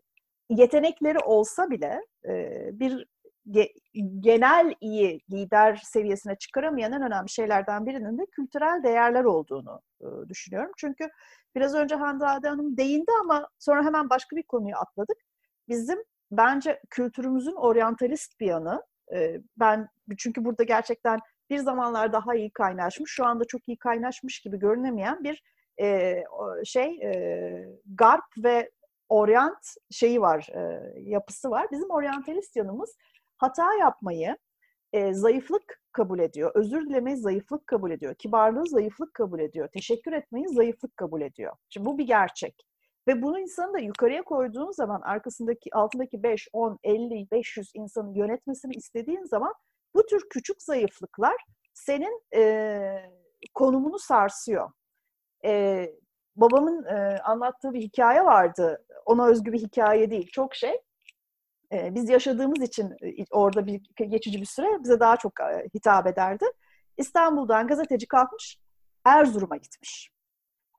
yetenekleri 0.50 1.18
olsa 1.18 1.70
bile 1.70 2.00
e, 2.28 2.60
bir 2.72 3.06
ge, 3.50 3.72
genel 4.20 4.74
iyi 4.80 5.20
lider 5.30 5.76
seviyesine 5.84 6.34
çıkaramayan 6.34 6.92
en 6.92 7.02
önemli 7.02 7.28
şeylerden 7.28 7.86
birinin 7.86 8.18
de 8.18 8.26
kültürel 8.26 8.82
değerler 8.82 9.24
olduğunu 9.24 9.82
e, 10.00 10.28
düşünüyorum. 10.28 10.72
Çünkü 10.76 11.08
biraz 11.54 11.74
önce 11.74 11.94
Hande 11.94 12.24
Hanım 12.24 12.76
değindi 12.76 13.10
ama 13.20 13.48
sonra 13.58 13.84
hemen 13.84 14.10
başka 14.10 14.36
bir 14.36 14.42
konuyu 14.42 14.76
atladık. 14.76 15.16
Bizim 15.68 15.98
bence 16.30 16.80
kültürümüzün 16.90 17.54
oryantalist 17.54 18.40
bir 18.40 18.46
yanı. 18.46 18.82
E, 19.14 19.40
ben 19.56 19.88
çünkü 20.18 20.44
burada 20.44 20.62
gerçekten 20.62 21.20
bir 21.50 21.58
zamanlar 21.58 22.12
daha 22.12 22.34
iyi 22.34 22.50
kaynaşmış, 22.50 23.10
şu 23.10 23.24
anda 23.24 23.44
çok 23.44 23.68
iyi 23.68 23.78
kaynaşmış 23.78 24.40
gibi 24.40 24.58
görünemeyen 24.58 25.24
bir 25.24 25.42
e, 25.80 26.22
şey 26.64 27.00
e, 27.02 27.68
Garp 27.86 28.24
ve 28.44 28.70
oryant 29.08 29.74
şeyi 29.90 30.20
var, 30.20 30.48
e, 30.54 30.92
yapısı 31.00 31.50
var. 31.50 31.66
Bizim 31.72 31.90
oryantalist 31.90 32.56
yanımız 32.56 32.96
hata 33.36 33.74
yapmayı 33.74 34.36
e, 34.92 35.14
zayıflık 35.14 35.80
kabul 35.92 36.18
ediyor. 36.18 36.52
Özür 36.54 36.86
dilemeyi 36.86 37.16
zayıflık 37.16 37.66
kabul 37.66 37.90
ediyor. 37.90 38.14
Kibarlığı 38.14 38.66
zayıflık 38.66 39.14
kabul 39.14 39.40
ediyor. 39.40 39.68
Teşekkür 39.68 40.12
etmeyi 40.12 40.48
zayıflık 40.48 40.96
kabul 40.96 41.20
ediyor. 41.20 41.56
Şimdi 41.68 41.86
bu 41.86 41.98
bir 41.98 42.06
gerçek. 42.06 42.66
Ve 43.08 43.22
bunu 43.22 43.40
insanı 43.40 43.72
da 43.72 43.78
yukarıya 43.78 44.22
koyduğun 44.22 44.70
zaman 44.72 45.00
arkasındaki 45.00 45.74
altındaki 45.74 46.22
5, 46.22 46.48
10, 46.52 46.78
50, 46.84 47.30
500 47.30 47.70
insanın 47.74 48.14
yönetmesini 48.14 48.74
istediğin 48.74 49.24
zaman 49.24 49.54
bu 49.94 50.06
tür 50.06 50.28
küçük 50.28 50.62
zayıflıklar 50.62 51.36
senin 51.74 52.22
e, 52.34 53.10
konumunu 53.54 53.98
sarsıyor. 53.98 54.70
E, 55.44 55.86
babamın 56.36 56.84
e, 56.84 57.18
anlattığı 57.24 57.72
bir 57.72 57.80
hikaye 57.80 58.24
vardı. 58.24 58.84
Ona 59.06 59.26
özgü 59.26 59.52
bir 59.52 59.60
hikaye 59.60 60.10
değil. 60.10 60.30
Çok 60.32 60.54
şey. 60.54 60.80
E, 61.72 61.94
biz 61.94 62.08
yaşadığımız 62.08 62.62
için 62.62 62.96
orada 63.30 63.66
bir 63.66 63.80
geçici 64.08 64.40
bir 64.40 64.46
süre 64.46 64.82
bize 64.82 65.00
daha 65.00 65.16
çok 65.16 65.32
hitap 65.74 66.06
ederdi. 66.06 66.44
İstanbul'dan 66.96 67.66
gazeteci 67.66 68.08
kalkmış, 68.08 68.58
Erzurum'a 69.04 69.56
gitmiş. 69.56 70.10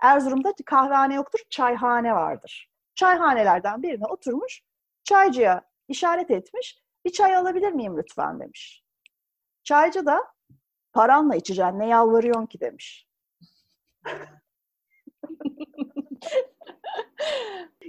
Erzurum'da 0.01 0.53
kahvehane 0.65 1.15
yoktur, 1.15 1.39
çayhane 1.49 2.13
vardır. 2.13 2.69
Çayhanelerden 2.95 3.83
birine 3.83 4.05
oturmuş, 4.05 4.61
çaycıya 5.03 5.61
işaret 5.87 6.31
etmiş, 6.31 6.81
bir 7.05 7.11
çay 7.11 7.35
alabilir 7.35 7.71
miyim 7.71 7.97
lütfen 7.97 8.39
demiş. 8.39 8.80
Çaycı 9.63 10.05
da 10.05 10.19
paranla 10.93 11.35
içeceksin 11.35 11.79
ne 11.79 11.87
yalvarıyorsun 11.87 12.45
ki 12.45 12.59
demiş. 12.59 13.07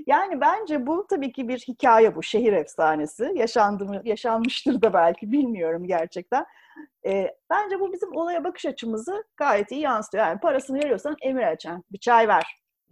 yani 0.06 0.40
bence 0.40 0.86
bu 0.86 1.06
tabii 1.06 1.32
ki 1.32 1.48
bir 1.48 1.58
hikaye 1.58 2.14
bu, 2.14 2.22
şehir 2.22 2.52
efsanesi. 2.52 3.32
Yaşandı 3.34 3.84
mı, 3.84 4.00
yaşanmıştır 4.04 4.82
da 4.82 4.92
belki 4.92 5.32
bilmiyorum 5.32 5.86
gerçekten. 5.86 6.46
E, 7.06 7.36
bence 7.50 7.80
bu 7.80 7.92
bizim 7.92 8.16
olaya 8.16 8.44
bakış 8.44 8.66
açımızı 8.66 9.24
gayet 9.36 9.72
iyi 9.72 9.80
yansıtıyor. 9.80 10.24
Yani 10.26 10.40
parasını 10.40 10.78
veriyorsan 10.78 11.16
emir 11.22 11.42
açan, 11.42 11.84
bir 11.92 11.98
çay 11.98 12.28
ver 12.28 12.44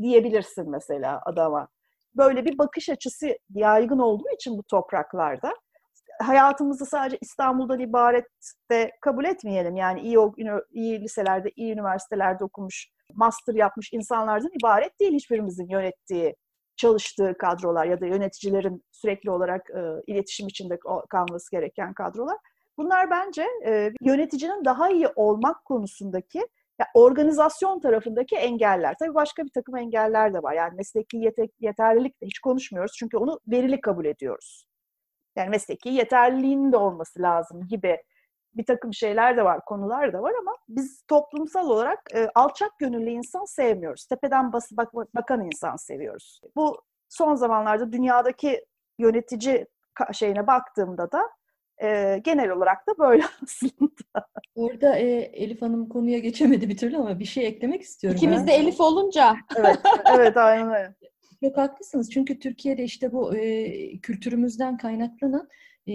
diyebilirsin 0.03 0.71
mesela 0.71 1.21
adama. 1.27 1.69
Böyle 2.17 2.45
bir 2.45 2.59
bakış 2.59 2.89
açısı 2.89 3.39
yaygın 3.55 3.99
olduğu 3.99 4.31
için 4.35 4.59
bu 4.59 4.63
topraklarda 4.63 5.55
hayatımızı 6.21 6.87
sadece 6.87 7.19
İstanbul'dan 7.21 7.81
ibaret 7.81 8.27
de 8.71 8.93
kabul 9.01 9.25
etmeyelim. 9.25 9.77
Yani 9.77 10.01
iyi, 10.01 10.19
iyi 10.71 11.01
liselerde, 11.01 11.51
iyi 11.57 11.73
üniversitelerde 11.73 12.45
okumuş 12.45 12.89
master 13.15 13.55
yapmış 13.55 13.93
insanlardan 13.93 14.51
ibaret 14.61 15.01
değil 15.01 15.13
hiçbirimizin 15.13 15.69
yönettiği, 15.69 16.37
çalıştığı 16.77 17.35
kadrolar 17.39 17.85
ya 17.85 18.01
da 18.01 18.07
yöneticilerin 18.07 18.85
sürekli 18.91 19.31
olarak 19.31 19.71
e, 19.71 20.13
iletişim 20.13 20.49
içinde 20.49 20.79
kalması 21.11 21.51
gereken 21.51 21.95
kadrolar. 21.95 22.37
Bunlar 22.79 23.11
bence 23.11 23.47
e, 23.67 23.93
yöneticinin 24.01 24.65
daha 24.65 24.91
iyi 24.91 25.09
olmak 25.17 25.65
konusundaki 25.65 26.39
yani 26.79 26.89
organizasyon 26.95 27.81
tarafındaki 27.81 28.37
engeller. 28.37 28.95
Tabii 28.99 29.15
başka 29.15 29.45
bir 29.45 29.51
takım 29.51 29.77
engeller 29.77 30.35
de 30.35 30.43
var. 30.43 30.53
Yani 30.53 30.77
mesleki 30.77 31.17
yete- 31.17 31.53
yeterlilik 31.61 32.23
de 32.23 32.27
hiç 32.27 32.39
konuşmuyoruz. 32.39 32.93
Çünkü 32.99 33.17
onu 33.17 33.41
verili 33.49 33.81
kabul 33.81 34.05
ediyoruz. 34.05 34.70
Yani 35.37 35.51
mesleki 35.51 35.89
yeterliliğinin 35.89 36.73
de 36.73 36.77
olması 36.77 37.23
lazım 37.23 37.69
gibi 37.69 37.99
bir 38.55 38.65
takım 38.65 38.95
şeyler 38.95 39.37
de 39.37 39.45
var, 39.45 39.65
konular 39.65 40.13
da 40.13 40.23
var 40.23 40.33
ama 40.41 40.57
biz 40.69 41.03
toplumsal 41.09 41.71
olarak 41.71 41.99
e, 42.15 42.29
alçak 42.35 42.79
gönüllü 42.79 43.11
insan 43.11 43.45
sevmiyoruz. 43.45 44.07
Tepeden 44.07 44.53
basıp 44.53 44.79
bak, 44.79 44.95
bakan 45.15 45.45
insan 45.45 45.77
seviyoruz. 45.77 46.41
Bu 46.57 46.83
son 47.09 47.35
zamanlarda 47.35 47.93
dünyadaki 47.93 48.65
yönetici 48.99 49.67
şeyine 50.13 50.47
baktığımda 50.47 51.13
da 51.13 51.31
e, 51.83 52.19
genel 52.25 52.51
olarak 52.51 52.87
da 52.87 52.99
böyle 52.99 53.23
aslında. 53.43 54.27
Orada 54.55 54.97
e, 54.97 55.07
Elif 55.21 55.63
Hanım 55.63 55.89
konuya 55.89 56.19
geçemedi 56.19 56.69
bir 56.69 56.77
türlü 56.77 56.97
ama 56.97 57.19
bir 57.19 57.25
şey 57.25 57.47
eklemek 57.47 57.83
istiyorum. 57.83 58.17
İkimiz 58.17 58.47
de 58.47 58.53
Elif 58.53 58.81
olunca. 58.81 59.37
Evet, 59.57 59.79
evet 60.07 60.37
aynen 60.37 60.73
öyle. 60.73 60.95
Çok 61.45 61.57
haklısınız. 61.57 62.11
Çünkü 62.11 62.39
Türkiye'de 62.39 62.85
işte 62.85 63.13
bu 63.13 63.37
e, 63.37 64.01
kültürümüzden 64.01 64.77
kaynaklanan 64.77 65.49
e, 65.89 65.95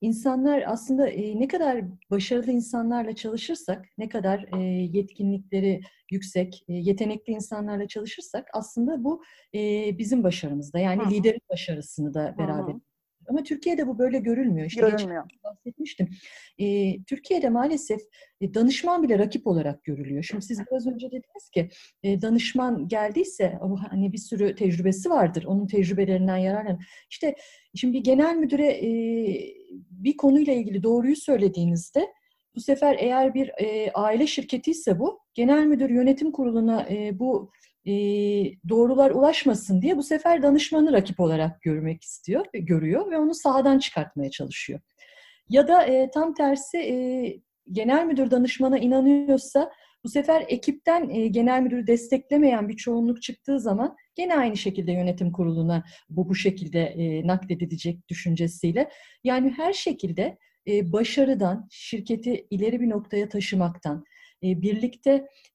insanlar 0.00 0.64
aslında 0.66 1.08
e, 1.08 1.40
ne 1.40 1.48
kadar 1.48 1.84
başarılı 2.10 2.50
insanlarla 2.50 3.14
çalışırsak, 3.14 3.86
ne 3.98 4.08
kadar 4.08 4.46
e, 4.58 4.62
yetkinlikleri 4.92 5.80
yüksek, 6.10 6.64
e, 6.68 6.72
yetenekli 6.72 7.32
insanlarla 7.32 7.88
çalışırsak 7.88 8.48
aslında 8.52 9.04
bu 9.04 9.22
e, 9.54 9.58
bizim 9.98 10.24
başarımızda. 10.24 10.78
Yani 10.78 11.02
Hı-hı. 11.02 11.10
liderin 11.10 11.42
başarısını 11.50 12.14
da 12.14 12.34
beraber 12.38 12.72
Hı-hı. 12.72 12.80
Ama 13.28 13.42
Türkiye'de 13.42 13.86
bu 13.86 13.98
böyle 13.98 14.18
görülmüyor. 14.18 14.66
İşte 14.66 14.80
Görülmüyor. 14.80 15.24
bahsetmiştim. 15.44 16.08
E, 16.58 16.96
Türkiye'de 17.02 17.48
maalesef 17.48 18.00
e, 18.40 18.54
danışman 18.54 19.02
bile 19.02 19.18
rakip 19.18 19.46
olarak 19.46 19.84
görülüyor. 19.84 20.22
Şimdi 20.22 20.44
siz 20.44 20.60
biraz 20.70 20.86
önce 20.86 21.06
dediniz 21.06 21.50
ki 21.50 21.68
e, 22.02 22.22
danışman 22.22 22.88
geldiyse 22.88 23.58
o 23.60 23.76
hani 23.90 24.12
bir 24.12 24.18
sürü 24.18 24.54
tecrübesi 24.54 25.10
vardır. 25.10 25.44
Onun 25.44 25.66
tecrübelerinden 25.66 26.36
yararlan. 26.36 26.78
İşte 27.10 27.34
şimdi 27.74 27.94
bir 27.94 28.04
genel 28.04 28.36
müdüre 28.36 28.66
e, 28.66 28.88
bir 29.90 30.16
konuyla 30.16 30.52
ilgili 30.52 30.82
doğruyu 30.82 31.16
söylediğinizde 31.16 32.06
bu 32.56 32.60
sefer 32.60 32.96
eğer 32.98 33.34
bir 33.34 33.48
e, 33.48 33.90
aile 33.94 34.26
şirketi 34.26 34.70
ise 34.70 34.98
bu, 34.98 35.20
genel 35.34 35.66
müdür 35.66 35.90
yönetim 35.90 36.32
kuruluna 36.32 36.86
e, 36.90 37.18
bu 37.18 37.50
e, 37.86 37.92
doğrular 38.68 39.10
ulaşmasın 39.10 39.82
diye 39.82 39.96
bu 39.96 40.02
sefer 40.02 40.42
danışmanı 40.42 40.92
rakip 40.92 41.20
olarak 41.20 41.62
görmek 41.62 42.02
istiyor, 42.02 42.46
görüyor 42.54 43.10
ve 43.10 43.18
onu 43.18 43.34
sahadan 43.34 43.78
çıkartmaya 43.78 44.30
çalışıyor. 44.30 44.80
Ya 45.48 45.68
da 45.68 45.84
e, 45.84 46.10
tam 46.10 46.34
tersi 46.34 46.78
e, 46.78 46.94
genel 47.72 48.06
müdür 48.06 48.30
danışmana 48.30 48.78
inanıyorsa 48.78 49.70
bu 50.04 50.08
sefer 50.08 50.44
ekipten 50.48 51.10
e, 51.10 51.26
genel 51.28 51.62
müdürü 51.62 51.86
desteklemeyen 51.86 52.68
bir 52.68 52.76
çoğunluk 52.76 53.22
çıktığı 53.22 53.60
zaman 53.60 53.96
gene 54.14 54.36
aynı 54.36 54.56
şekilde 54.56 54.92
yönetim 54.92 55.32
kuruluna 55.32 55.84
bu 56.10 56.28
bu 56.28 56.34
şekilde 56.34 56.80
e, 56.80 57.26
nakledilecek 57.26 58.08
düşüncesiyle. 58.08 58.90
Yani 59.24 59.50
her 59.50 59.72
şekilde 59.72 60.38
e, 60.68 60.92
başarıdan, 60.92 61.68
şirketi 61.70 62.46
ileri 62.50 62.80
bir 62.80 62.90
noktaya 62.90 63.28
taşımaktan, 63.28 64.04
birlikte 64.44 65.10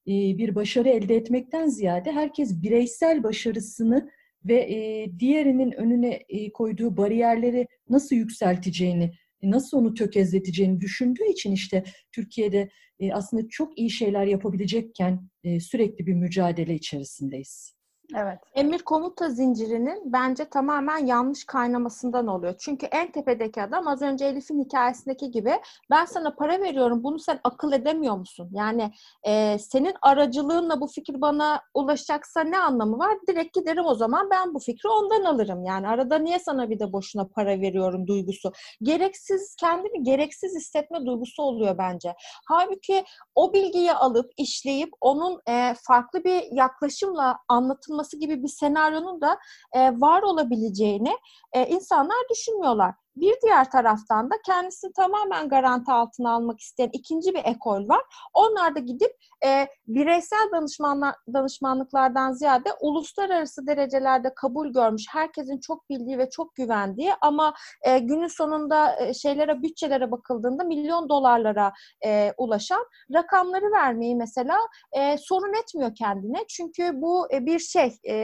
e, 0.06 0.12
bir 0.38 0.54
başarı 0.54 0.88
elde 0.88 1.16
etmekten 1.16 1.68
ziyade 1.68 2.12
herkes 2.12 2.62
bireysel 2.62 3.22
başarısını 3.22 4.10
ve 4.44 4.54
e, 4.54 5.10
diğerinin 5.18 5.72
önüne 5.72 6.22
koyduğu 6.54 6.96
bariyerleri 6.96 7.66
nasıl 7.88 8.16
yükselteceğini, 8.16 9.12
nasıl 9.42 9.78
onu 9.78 9.94
tökezleteceğini 9.94 10.80
düşündüğü 10.80 11.30
için 11.30 11.52
işte 11.52 11.84
Türkiye'de 12.12 12.68
aslında 13.12 13.48
çok 13.48 13.78
iyi 13.78 13.90
şeyler 13.90 14.26
yapabilecekken 14.26 15.30
sürekli 15.60 16.06
bir 16.06 16.14
mücadele 16.14 16.74
içerisindeyiz. 16.74 17.79
Evet. 18.16 18.38
Emir 18.54 18.78
komuta 18.78 19.28
zincirinin 19.28 20.12
bence 20.12 20.44
tamamen 20.44 21.06
yanlış 21.06 21.44
kaynamasından 21.44 22.26
oluyor. 22.26 22.54
Çünkü 22.58 22.86
en 22.86 23.12
tepedeki 23.12 23.62
adam 23.62 23.88
az 23.88 24.02
önce 24.02 24.24
Elif'in 24.24 24.64
hikayesindeki 24.64 25.30
gibi 25.30 25.52
ben 25.90 26.04
sana 26.04 26.34
para 26.34 26.60
veriyorum 26.60 27.04
bunu 27.04 27.18
sen 27.18 27.40
akıl 27.44 27.72
edemiyor 27.72 28.16
musun? 28.16 28.48
Yani 28.52 28.92
e, 29.26 29.58
senin 29.58 29.94
aracılığınla 30.02 30.80
bu 30.80 30.86
fikir 30.86 31.20
bana 31.20 31.62
ulaşacaksa 31.74 32.40
ne 32.40 32.58
anlamı 32.58 32.98
var? 32.98 33.18
Direkt 33.28 33.54
giderim 33.54 33.84
o 33.86 33.94
zaman 33.94 34.30
ben 34.30 34.54
bu 34.54 34.58
fikri 34.58 34.88
ondan 34.88 35.24
alırım. 35.24 35.64
Yani 35.64 35.88
arada 35.88 36.18
niye 36.18 36.38
sana 36.38 36.70
bir 36.70 36.78
de 36.78 36.92
boşuna 36.92 37.28
para 37.28 37.60
veriyorum 37.60 38.06
duygusu. 38.06 38.52
Gereksiz 38.82 39.56
kendini 39.56 40.02
gereksiz 40.02 40.54
hissetme 40.56 41.06
duygusu 41.06 41.42
oluyor 41.42 41.78
bence. 41.78 42.14
Halbuki 42.48 43.04
o 43.34 43.52
bilgiyi 43.52 43.92
alıp 43.92 44.30
işleyip 44.36 44.90
onun 45.00 45.40
e, 45.48 45.74
farklı 45.82 46.24
bir 46.24 46.42
yaklaşımla 46.52 47.38
anlatılması 47.48 47.99
olması 48.00 48.16
gibi 48.18 48.42
bir 48.42 48.48
senaryonun 48.48 49.20
da 49.20 49.38
e, 49.72 50.00
var 50.00 50.22
olabileceğini 50.22 51.12
e, 51.52 51.66
insanlar 51.66 52.16
düşünmüyorlar. 52.30 52.94
Bir 53.16 53.34
diğer 53.42 53.70
taraftan 53.70 54.30
da 54.30 54.34
kendisini 54.46 54.92
tamamen 54.92 55.48
garanti 55.48 55.92
altına 55.92 56.32
almak 56.32 56.60
isteyen 56.60 56.90
ikinci 56.92 57.34
bir 57.34 57.44
ekol 57.44 57.88
var. 57.88 58.00
Onlar 58.34 58.74
da 58.74 58.78
gidip 58.78 59.10
e, 59.44 59.66
bireysel 59.88 60.50
danışmanlar, 60.52 61.14
danışmanlıklardan 61.32 62.32
ziyade 62.32 62.68
uluslararası 62.80 63.66
derecelerde 63.66 64.32
kabul 64.36 64.68
görmüş, 64.68 65.04
herkesin 65.10 65.60
çok 65.60 65.90
bildiği 65.90 66.18
ve 66.18 66.30
çok 66.30 66.54
güvendiği 66.54 67.12
ama 67.20 67.54
e, 67.82 67.98
günün 67.98 68.26
sonunda 68.26 69.00
e, 69.00 69.14
şeylere, 69.14 69.62
bütçelere 69.62 70.10
bakıldığında 70.10 70.64
milyon 70.64 71.08
dolarlara 71.08 71.72
e, 72.04 72.32
ulaşan 72.38 72.86
rakamları 73.14 73.72
vermeyi 73.72 74.16
mesela 74.16 74.56
e, 74.92 75.18
sorun 75.18 75.62
etmiyor 75.62 75.94
kendine. 75.94 76.44
Çünkü 76.48 76.90
bu 76.94 77.32
e, 77.32 77.46
bir 77.46 77.58
şey, 77.58 77.96
e, 78.08 78.14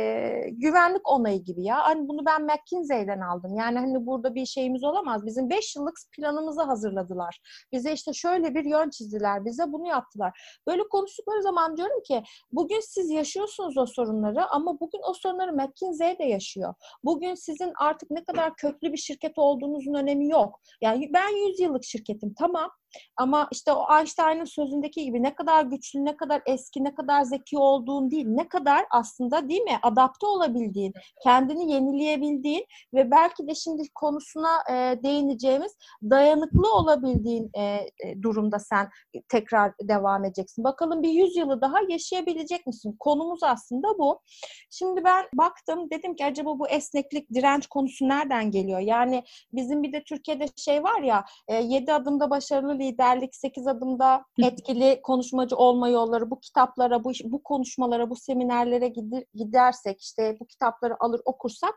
güvenlik 0.51 1.09
onayı 1.09 1.45
gibi 1.45 1.65
ya. 1.65 1.79
Hani 1.83 2.09
bunu 2.09 2.27
ben 2.27 2.43
McKinsey'den 2.43 3.21
aldım. 3.21 3.55
Yani 3.55 3.79
hani 3.79 4.07
burada 4.07 4.35
bir 4.35 4.47
şeyimiz 4.77 4.85
olamaz. 4.85 5.27
Bizim 5.27 5.51
5 5.51 5.77
yıllık 5.77 5.95
planımızı 6.13 6.63
hazırladılar. 6.63 7.41
Bize 7.73 7.93
işte 7.93 8.13
şöyle 8.13 8.55
bir 8.55 8.65
yön 8.65 8.91
çizdiler. 8.91 9.45
Bize 9.45 9.73
bunu 9.73 9.87
yaptılar. 9.87 10.61
Böyle 10.67 10.83
konuştukları 10.89 11.43
zaman 11.43 11.77
diyorum 11.77 12.03
ki 12.03 12.23
bugün 12.53 12.81
siz 12.81 13.11
yaşıyorsunuz 13.11 13.79
o 13.79 13.87
sorunları 13.87 14.47
ama 14.47 14.81
bugün 14.81 15.01
o 15.11 15.15
sorunları 15.15 15.53
McKinsey 15.53 16.19
de 16.19 16.25
yaşıyor. 16.25 16.75
Bugün 17.05 17.35
sizin 17.35 17.73
artık 17.81 18.11
ne 18.11 18.25
kadar 18.25 18.57
köklü 18.57 18.93
bir 18.93 18.99
şirket 18.99 19.39
olduğunuzun 19.39 19.95
önemi 19.95 20.29
yok. 20.29 20.61
Yani 20.83 21.11
ben 21.15 21.49
100 21.49 21.61
yıllık 21.61 21.85
şirketim 21.85 22.35
tamam 22.35 22.71
ama 23.17 23.49
işte 23.53 23.73
o 23.73 23.99
Einstein'ın 23.99 24.45
sözündeki 24.45 25.05
gibi 25.05 25.23
ne 25.23 25.35
kadar 25.35 25.65
güçlü, 25.65 26.05
ne 26.05 26.17
kadar 26.17 26.43
eski, 26.47 26.85
ne 26.85 26.95
kadar 26.95 27.23
zeki 27.23 27.59
olduğun 27.59 28.11
değil, 28.11 28.27
ne 28.29 28.49
kadar 28.49 28.87
aslında 28.91 29.49
değil 29.49 29.63
mi 29.63 29.79
adapte 29.83 30.27
olabildiğin, 30.27 30.95
kendini 31.23 31.73
yenileyebildiğin 31.73 32.67
ve 32.95 33.11
belki 33.11 33.47
de 33.49 33.55
şimdi 33.55 33.83
konusuna 33.95 34.59
e, 34.71 35.03
değineceğimiz 35.03 35.77
dayanıklı 36.03 36.75
olabildiğin 36.75 37.51
e, 37.55 37.63
e, 37.63 38.23
durumda 38.23 38.59
sen 38.59 38.89
tekrar 39.29 39.73
devam 39.83 40.25
edeceksin. 40.25 40.65
Bakalım 40.65 41.03
bir 41.03 41.11
yüz 41.11 41.37
yılı 41.37 41.61
daha 41.61 41.79
yaşayabilecek 41.89 42.67
misin? 42.67 42.97
Konumuz 42.99 43.43
aslında 43.43 43.99
bu. 43.99 44.21
Şimdi 44.71 45.05
ben 45.05 45.25
baktım 45.35 45.91
dedim 45.91 46.17
ki 46.17 46.25
acaba 46.25 46.59
bu 46.59 46.69
esneklik, 46.69 47.35
direnç 47.35 47.67
konusu 47.67 48.09
nereden 48.09 48.51
geliyor? 48.51 48.81
Yani 48.81 49.25
bizim 49.53 49.83
bir 49.83 49.93
de 49.93 50.05
Türkiye'de 50.05 50.47
şey 50.57 50.83
var 50.83 51.03
ya 51.03 51.25
e, 51.49 51.55
7 51.55 51.93
adımda 51.93 52.31
başarılı 52.31 52.79
liderlik, 52.87 53.35
8 53.35 53.67
adımda 53.67 54.25
etkili 54.43 55.01
konuşmacı 55.03 55.57
olma 55.57 55.89
yolları 55.89 56.31
bu 56.31 56.41
kitaplara, 56.41 57.05
bu, 57.05 57.13
bu 57.25 57.43
konuşmalara, 57.43 58.11
bu 58.11 58.17
seminerlere 58.17 58.93
gidersek 59.35 60.01
işte 60.03 60.37
bu 60.41 60.47
kitapları 60.47 60.97
alır 61.01 61.21
okursak 61.25 61.75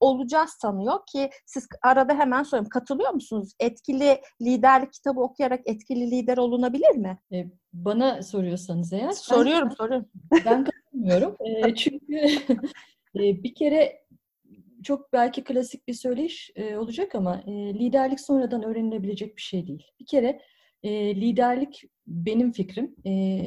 olacağız 0.00 0.50
sanıyor 0.50 0.98
ki 1.12 1.30
siz 1.46 1.68
arada 1.82 2.14
hemen 2.14 2.42
sorayım 2.42 2.68
katılıyor 2.68 3.10
musunuz? 3.10 3.52
Etkili 3.60 4.20
liderlik 4.42 4.92
kitabı 4.92 5.20
okuyarak 5.20 5.60
etkili 5.64 6.10
lider 6.10 6.36
olunabilir 6.36 6.96
mi? 6.96 7.18
E, 7.32 7.46
bana 7.72 8.22
soruyorsanız 8.22 8.92
eğer. 8.92 9.12
Soruyorum, 9.12 9.68
ben, 9.68 9.74
soruyorum. 9.74 10.06
Ben 10.44 10.64
katılmıyorum. 10.64 11.36
e, 11.40 11.74
çünkü 11.74 12.14
e, 13.16 13.20
bir 13.42 13.54
kere 13.54 14.00
çok 14.82 15.12
belki 15.12 15.44
klasik 15.44 15.88
bir 15.88 15.94
söyleyiş 15.94 16.50
e, 16.56 16.76
olacak 16.76 17.14
ama 17.14 17.42
e, 17.46 17.52
liderlik 17.52 18.20
sonradan 18.20 18.62
öğrenilebilecek 18.62 19.36
bir 19.36 19.42
şey 19.42 19.66
değil. 19.66 19.86
Bir 20.00 20.06
kere 20.06 20.40
e, 20.82 21.16
liderlik 21.16 21.84
benim 22.06 22.52
fikrim. 22.52 22.96
E, 23.06 23.40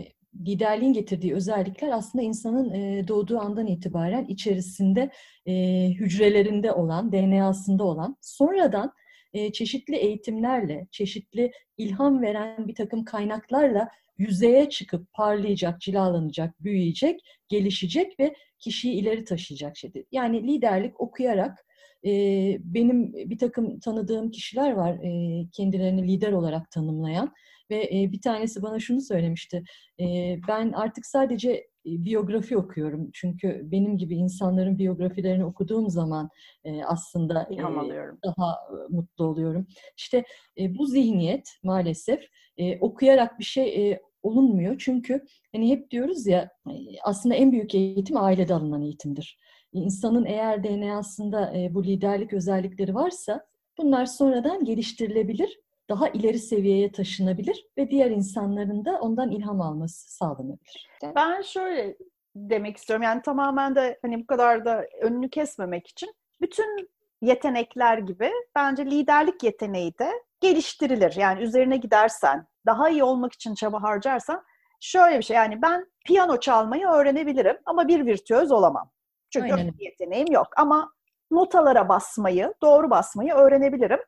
liderliğin 0.45 0.93
getirdiği 0.93 1.33
özellikler 1.33 1.91
aslında 1.91 2.23
insanın 2.23 2.73
e, 2.73 3.07
doğduğu 3.07 3.39
andan 3.39 3.67
itibaren 3.67 4.25
içerisinde 4.25 5.09
e, 5.45 5.53
hücrelerinde 5.89 6.71
olan, 6.71 7.11
DNA'sında 7.11 7.83
olan, 7.83 8.17
sonradan 8.21 8.93
e, 9.33 9.51
çeşitli 9.51 9.95
eğitimlerle, 9.95 10.87
çeşitli 10.91 11.51
ilham 11.77 12.21
veren 12.21 12.67
bir 12.67 12.75
takım 12.75 13.05
kaynaklarla 13.05 13.89
yüzeye 14.17 14.69
çıkıp 14.69 15.13
parlayacak, 15.13 15.81
cilalanacak, 15.81 16.63
büyüyecek, 16.63 17.19
gelişecek 17.49 18.19
ve 18.19 18.35
kişiyi 18.63 18.93
ileri 18.93 19.23
taşıyacak 19.23 19.77
şeydir. 19.77 20.05
Yani 20.11 20.47
liderlik 20.47 21.01
okuyarak, 21.01 21.65
e, 22.05 22.11
benim 22.59 23.13
bir 23.13 23.37
takım 23.37 23.79
tanıdığım 23.79 24.31
kişiler 24.31 24.71
var 24.71 24.93
e, 24.93 25.43
kendilerini 25.51 26.07
lider 26.07 26.31
olarak 26.31 26.71
tanımlayan 26.71 27.33
ve 27.71 27.83
e, 27.83 28.11
bir 28.11 28.21
tanesi 28.21 28.61
bana 28.61 28.79
şunu 28.79 29.01
söylemişti. 29.01 29.63
E, 29.99 30.37
ben 30.47 30.71
artık 30.71 31.05
sadece 31.05 31.51
e, 31.51 31.65
biyografi 31.85 32.57
okuyorum. 32.57 33.09
Çünkü 33.13 33.61
benim 33.63 33.97
gibi 33.97 34.15
insanların 34.15 34.77
biyografilerini 34.77 35.45
okuduğum 35.45 35.89
zaman 35.89 36.29
e, 36.63 36.83
aslında 36.83 37.47
İlham 37.51 37.79
alıyorum. 37.79 38.19
daha 38.25 38.51
e, 38.53 38.93
mutlu 38.95 39.25
oluyorum. 39.25 39.67
İşte 39.97 40.23
e, 40.59 40.77
bu 40.77 40.85
zihniyet 40.85 41.49
maalesef 41.63 42.23
e, 42.57 42.79
okuyarak 42.79 43.39
bir 43.39 43.43
şey 43.43 43.91
e, 43.91 44.01
olunmuyor. 44.23 44.75
Çünkü 44.79 45.25
hani 45.51 45.69
hep 45.69 45.91
diyoruz 45.91 46.27
ya 46.27 46.49
e, 46.67 46.73
aslında 47.03 47.35
en 47.35 47.51
büyük 47.51 47.75
eğitim 47.75 48.17
ailede 48.17 48.53
alınan 48.53 48.81
eğitimdir. 48.81 49.39
İnsanın 49.73 50.25
eğer 50.25 50.63
DNA'sında 50.63 51.57
e, 51.57 51.73
bu 51.73 51.83
liderlik 51.83 52.33
özellikleri 52.33 52.95
varsa 52.95 53.45
bunlar 53.77 54.05
sonradan 54.05 54.65
geliştirilebilir 54.65 55.59
daha 55.89 56.09
ileri 56.09 56.39
seviyeye 56.39 56.91
taşınabilir 56.91 57.65
ve 57.77 57.89
diğer 57.89 58.11
insanların 58.11 58.85
da 58.85 58.99
ondan 59.01 59.31
ilham 59.31 59.61
alması 59.61 60.13
sağlanabilir. 60.15 60.89
Ben 61.15 61.41
şöyle 61.41 61.97
demek 62.35 62.77
istiyorum. 62.77 63.03
Yani 63.03 63.21
tamamen 63.21 63.75
de 63.75 63.99
hani 64.01 64.21
bu 64.21 64.27
kadar 64.27 64.65
da 64.65 64.85
önünü 65.01 65.29
kesmemek 65.29 65.87
için 65.87 66.13
bütün 66.41 66.89
yetenekler 67.23 67.97
gibi 67.97 68.31
bence 68.55 68.85
liderlik 68.85 69.43
yeteneği 69.43 69.97
de 69.99 70.11
geliştirilir. 70.41 71.15
Yani 71.17 71.41
üzerine 71.43 71.77
gidersen, 71.77 72.47
daha 72.65 72.89
iyi 72.89 73.03
olmak 73.03 73.33
için 73.33 73.55
çaba 73.55 73.83
harcarsan 73.83 74.43
şöyle 74.79 75.17
bir 75.17 75.23
şey 75.23 75.35
yani 75.35 75.61
ben 75.61 75.91
piyano 76.05 76.39
çalmayı 76.39 76.87
öğrenebilirim 76.87 77.57
ama 77.65 77.87
bir 77.87 78.05
virtüöz 78.05 78.51
olamam. 78.51 78.91
Çünkü 79.29 79.53
öyle 79.53 79.73
bir 79.79 79.85
yeteneğim 79.85 80.31
yok 80.31 80.47
ama 80.57 80.93
notalara 81.31 81.89
basmayı, 81.89 82.53
doğru 82.61 82.89
basmayı 82.89 83.33
öğrenebilirim. 83.33 83.99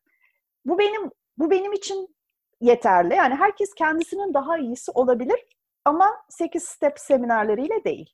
Bu 0.66 0.80
benim 0.80 1.12
bu 1.38 1.52
benim 1.52 1.74
için 1.74 2.16
yeterli. 2.62 3.14
Yani 3.14 3.36
herkes 3.36 3.74
kendisinin 3.74 4.34
daha 4.34 4.58
iyisi 4.58 4.92
olabilir 4.92 5.46
ama 5.86 6.26
8 6.30 6.64
step 6.64 7.00
seminerleriyle 7.00 7.84
değil. 7.84 8.14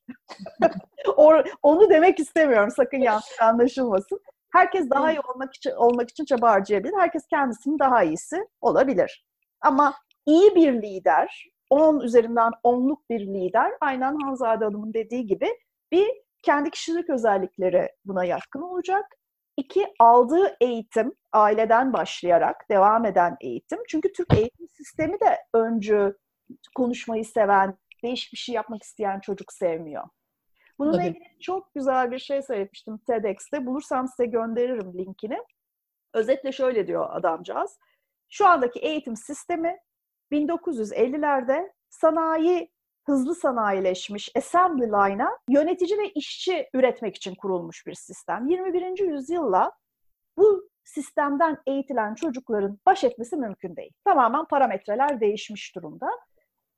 Onu 1.64 1.90
demek 1.90 2.20
istemiyorum. 2.20 2.72
Sakın 2.72 2.98
yanlış 2.98 3.42
anlaşılmasın. 3.42 4.20
Herkes 4.54 4.90
daha 4.90 5.12
iyi 5.12 5.20
olmak 5.20 5.54
için 5.56 5.72
olmak 5.72 6.10
için 6.10 6.26
çaba 6.26 6.52
harcayabilir. 6.52 6.94
Herkes 6.98 7.28
kendisinin 7.28 7.80
daha 7.80 8.04
iyisi 8.04 8.48
olabilir. 8.62 9.26
Ama 9.62 9.94
iyi 10.26 10.56
bir 10.56 10.74
lider, 10.82 11.50
10 11.70 12.00
üzerinden 12.00 12.52
10'luk 12.64 13.00
bir 13.10 13.20
lider, 13.20 13.72
aynen 13.82 14.16
Hanzade 14.16 14.66
Hanım'ın 14.66 14.94
dediği 14.94 15.28
gibi 15.28 15.48
bir 15.92 16.10
kendi 16.44 16.70
kişilik 16.70 17.10
özellikleri 17.10 17.90
buna 18.06 18.26
yatkın 18.26 18.62
olacak 18.62 19.06
İki, 19.58 19.88
aldığı 20.00 20.58
eğitim, 20.62 21.16
aileden 21.34 21.94
başlayarak 21.94 22.56
devam 22.72 23.06
eden 23.06 23.38
eğitim. 23.42 23.80
Çünkü 23.90 24.12
Türk 24.14 24.34
eğitim 24.38 24.68
sistemi 24.70 25.20
de 25.20 25.38
öncü, 25.54 26.18
konuşmayı 26.76 27.26
seven, 27.26 27.78
değişik 28.04 28.34
bir 28.34 28.38
şey 28.38 28.56
yapmak 28.56 28.84
isteyen 28.84 29.20
çocuk 29.20 29.54
sevmiyor. 29.54 30.04
Bununla 30.82 30.98
Tabii. 30.98 31.08
ilgili 31.08 31.40
çok 31.40 31.74
güzel 31.74 32.12
bir 32.12 32.20
şey 32.20 32.42
söylemiştim 32.42 32.98
TEDx'te. 32.98 33.66
Bulursam 33.66 34.08
size 34.08 34.26
gönderirim 34.26 34.94
linkini. 34.98 35.38
Özetle 36.14 36.52
şöyle 36.52 36.88
diyor 36.88 37.08
adamcağız. 37.12 37.80
Şu 38.30 38.48
andaki 38.48 38.80
eğitim 38.80 39.16
sistemi 39.16 39.78
1950'lerde 40.32 41.72
sanayi 41.90 42.72
hızlı 43.06 43.36
sanayileşmiş 43.36 44.32
assembly 44.36 44.88
line'a 44.88 45.38
yönetici 45.50 45.98
ve 45.98 46.10
işçi 46.10 46.70
üretmek 46.74 47.16
için 47.16 47.36
kurulmuş 47.36 47.88
bir 47.88 47.94
sistem. 47.94 48.48
21. 48.48 49.00
yüzyılla 49.00 49.72
bu 50.38 50.70
sistemden 50.84 51.58
eğitilen 51.68 52.16
çocukların 52.16 52.80
baş 52.86 53.04
etmesi 53.04 53.36
mümkün 53.36 53.76
değil. 53.76 53.94
Tamamen 54.06 54.46
parametreler 54.46 55.20
değişmiş 55.20 55.76
durumda. 55.76 56.10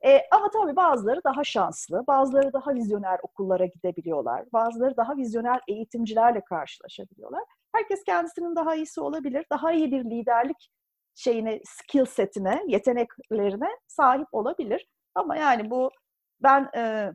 E, 0.05 0.21
ama 0.31 0.49
tabii 0.49 0.75
bazıları 0.75 1.23
daha 1.23 1.43
şanslı, 1.43 2.03
bazıları 2.07 2.53
daha 2.53 2.75
vizyoner 2.75 3.19
okullara 3.23 3.65
gidebiliyorlar, 3.65 4.45
bazıları 4.53 4.97
daha 4.97 5.17
vizyoner 5.17 5.61
eğitimcilerle 5.67 6.41
karşılaşabiliyorlar. 6.49 7.43
Herkes 7.75 8.03
kendisinin 8.03 8.55
daha 8.55 8.75
iyisi 8.75 9.01
olabilir, 9.01 9.45
daha 9.51 9.71
iyi 9.71 9.91
bir 9.91 10.05
liderlik 10.05 10.71
şeyine, 11.15 11.61
skill 11.65 12.05
setine, 12.05 12.63
yeteneklerine 12.67 13.69
sahip 13.87 14.27
olabilir. 14.31 14.87
Ama 15.15 15.37
yani 15.37 15.69
bu 15.69 15.91
ben 16.43 16.69
e, 16.75 17.11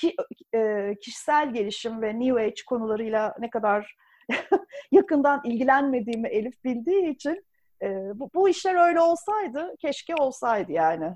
ki, 0.00 0.16
e, 0.54 0.94
kişisel 1.02 1.52
gelişim 1.54 2.02
ve 2.02 2.20
New 2.20 2.42
Age 2.42 2.62
konularıyla 2.66 3.34
ne 3.38 3.50
kadar 3.50 3.96
yakından 4.92 5.40
ilgilenmediğimi 5.44 6.28
Elif 6.28 6.64
bildiği 6.64 7.08
için 7.08 7.44
e, 7.82 7.88
bu, 8.14 8.30
bu 8.34 8.48
işler 8.48 8.88
öyle 8.88 9.00
olsaydı 9.00 9.74
keşke 9.80 10.14
olsaydı 10.14 10.72
yani. 10.72 11.14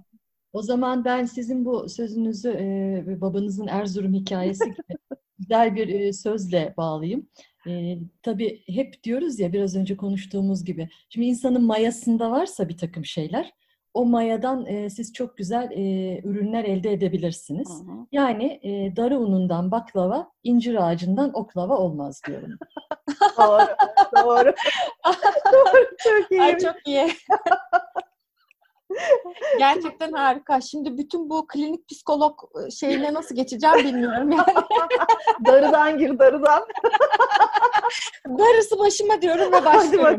O 0.57 0.62
zaman 0.62 1.04
ben 1.04 1.24
sizin 1.24 1.64
bu 1.64 1.88
sözünüzü 1.88 2.48
e, 2.50 3.20
babanızın 3.20 3.66
Erzurum 3.66 4.14
hikayesi 4.14 4.64
gibi 4.64 4.98
güzel 5.38 5.74
bir 5.74 5.88
e, 5.88 6.12
sözle 6.12 6.74
bağlayayım. 6.76 7.28
E, 7.68 7.98
tabii 8.22 8.62
hep 8.66 9.02
diyoruz 9.04 9.40
ya 9.40 9.52
biraz 9.52 9.76
önce 9.76 9.96
konuştuğumuz 9.96 10.64
gibi. 10.64 10.88
Şimdi 11.09 11.26
insanın 11.26 11.64
mayasında 11.64 12.30
varsa 12.30 12.68
bir 12.68 12.78
takım 12.78 13.04
şeyler 13.04 13.52
o 13.94 14.04
mayadan 14.04 14.66
e, 14.66 14.90
siz 14.90 15.12
çok 15.12 15.36
güzel 15.36 15.70
e, 15.70 16.20
ürünler 16.24 16.64
elde 16.64 16.92
edebilirsiniz. 16.92 17.68
Hı 17.68 17.92
hı. 17.92 18.07
Yani 18.12 18.61
e, 18.62 18.96
darı 18.96 19.18
unundan 19.18 19.70
baklava, 19.70 20.30
incir 20.42 20.88
ağacından 20.88 21.30
oklava 21.34 21.76
olmaz 21.76 22.22
diyorum. 22.26 22.59
doğru, 23.38 23.66
doğru. 24.16 24.54
doğru, 25.52 25.86
çok 26.04 26.30
iyi. 26.30 26.42
Ay 26.42 26.59
çok 26.59 26.76
iyi. 26.86 27.07
Gerçekten 29.59 30.12
harika. 30.12 30.61
Şimdi 30.61 30.99
bütün 30.99 31.30
bu 31.30 31.47
klinik 31.47 31.89
psikolog 31.89 32.41
e, 32.66 32.70
şeyine 32.70 33.14
nasıl 33.14 33.34
geçeceğim 33.34 33.76
bilmiyorum 33.76 34.30
yani. 34.30 34.55
darıdan 35.47 35.99
gir, 35.99 36.18
darıdan. 36.18 36.66
Darısı 38.28 38.78
başıma 38.78 39.22
diyorum 39.22 39.53
ve 39.53 39.64
başlıyorum. 39.64 40.18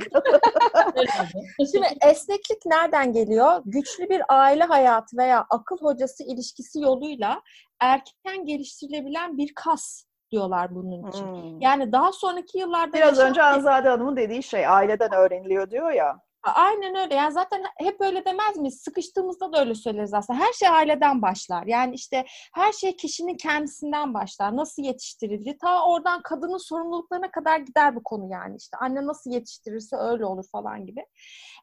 Şimdi 1.71 1.87
esneklik 2.01 2.65
nereden 2.65 3.13
geliyor? 3.13 3.61
Güçlü 3.65 4.09
bir 4.09 4.21
aile 4.29 4.63
hayatı 4.63 5.17
veya 5.17 5.45
akıl 5.49 5.77
hocası 5.81 6.23
ilişkisi 6.23 6.79
yoluyla 6.79 7.41
erken 7.79 8.45
geliştirilebilen 8.45 9.37
bir 9.37 9.53
kas 9.53 10.03
diyorlar 10.31 10.75
bunun 10.75 11.09
için. 11.09 11.25
Hmm. 11.25 11.61
Yani 11.61 11.91
daha 11.91 12.11
sonraki 12.11 12.57
yıllarda... 12.57 12.93
Biraz 12.93 13.17
yaşam... 13.17 13.29
önce 13.29 13.43
Anzade 13.43 13.89
Hanım'ın 13.89 14.15
dediği 14.15 14.43
şey 14.43 14.67
aileden 14.67 15.13
öğreniliyor 15.13 15.71
diyor 15.71 15.91
ya. 15.91 16.19
Aynen 16.55 16.95
öyle. 16.95 17.15
Yani 17.15 17.33
zaten 17.33 17.63
hep 17.77 18.01
öyle 18.01 18.25
demez 18.25 18.57
miyiz? 18.57 18.81
Sıkıştığımızda 18.81 19.53
da 19.53 19.59
öyle 19.59 19.75
söyleriz 19.75 20.13
aslında. 20.13 20.39
Her 20.39 20.53
şey 20.53 20.69
aileden 20.69 21.21
başlar. 21.21 21.63
Yani 21.65 21.95
işte 21.95 22.25
her 22.53 22.71
şey 22.71 22.95
kişinin 22.95 23.37
kendisinden 23.37 24.13
başlar. 24.13 24.55
Nasıl 24.57 24.83
yetiştirildi? 24.83 25.57
Ta 25.57 25.85
oradan 25.87 26.21
kadının 26.21 26.57
sorumluluklarına 26.57 27.31
kadar 27.31 27.59
gider 27.59 27.95
bu 27.95 28.03
konu 28.03 28.31
yani. 28.31 28.55
İşte 28.57 28.77
anne 28.77 29.05
nasıl 29.05 29.31
yetiştirirse 29.31 29.95
öyle 29.95 30.25
olur 30.25 30.45
falan 30.51 30.85
gibi. 30.85 31.05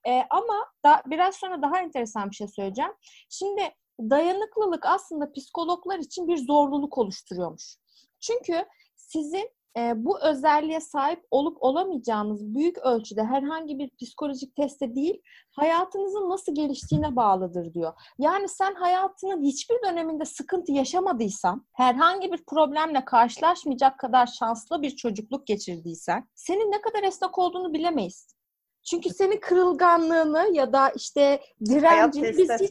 Ee, 0.07 0.22
ama 0.30 0.66
da, 0.85 1.03
biraz 1.07 1.35
sonra 1.35 1.62
daha 1.62 1.78
enteresan 1.78 2.30
bir 2.30 2.37
şey 2.37 2.49
söyleyeceğim. 2.49 2.93
Şimdi 3.30 3.62
dayanıklılık 4.01 4.87
aslında 4.87 5.32
psikologlar 5.32 5.99
için 5.99 6.28
bir 6.28 6.37
zorluluk 6.47 6.99
oluşturuyormuş. 6.99 7.76
Çünkü 8.20 8.64
sizin 8.97 9.51
e, 9.79 10.05
bu 10.05 10.20
özelliğe 10.20 10.81
sahip 10.81 11.25
olup 11.31 11.62
olamayacağınız 11.62 12.55
büyük 12.55 12.79
ölçüde 12.79 13.25
herhangi 13.25 13.79
bir 13.79 13.91
psikolojik 14.03 14.57
teste 14.57 14.95
değil, 14.95 15.22
hayatınızın 15.51 16.31
nasıl 16.31 16.55
geliştiğine 16.55 17.16
bağlıdır 17.16 17.75
diyor. 17.75 17.93
Yani 18.18 18.49
sen 18.49 18.75
hayatının 18.75 19.43
hiçbir 19.43 19.77
döneminde 19.87 20.25
sıkıntı 20.25 20.72
yaşamadıysan, 20.72 21.66
herhangi 21.72 22.33
bir 22.33 22.45
problemle 22.45 23.05
karşılaşmayacak 23.05 23.99
kadar 23.99 24.27
şanslı 24.27 24.83
bir 24.83 24.97
çocukluk 24.97 25.47
geçirdiysen, 25.47 26.29
senin 26.35 26.72
ne 26.72 26.81
kadar 26.81 27.03
esnek 27.03 27.39
olduğunu 27.39 27.72
bilemeyiz. 27.72 28.34
Çünkü 28.85 29.11
senin 29.11 29.41
kırılganlığını 29.41 30.51
ya 30.53 30.72
da 30.72 30.91
işte 30.91 31.41
direncini 31.64 32.28
biz 32.39 32.51
hiç 32.61 32.70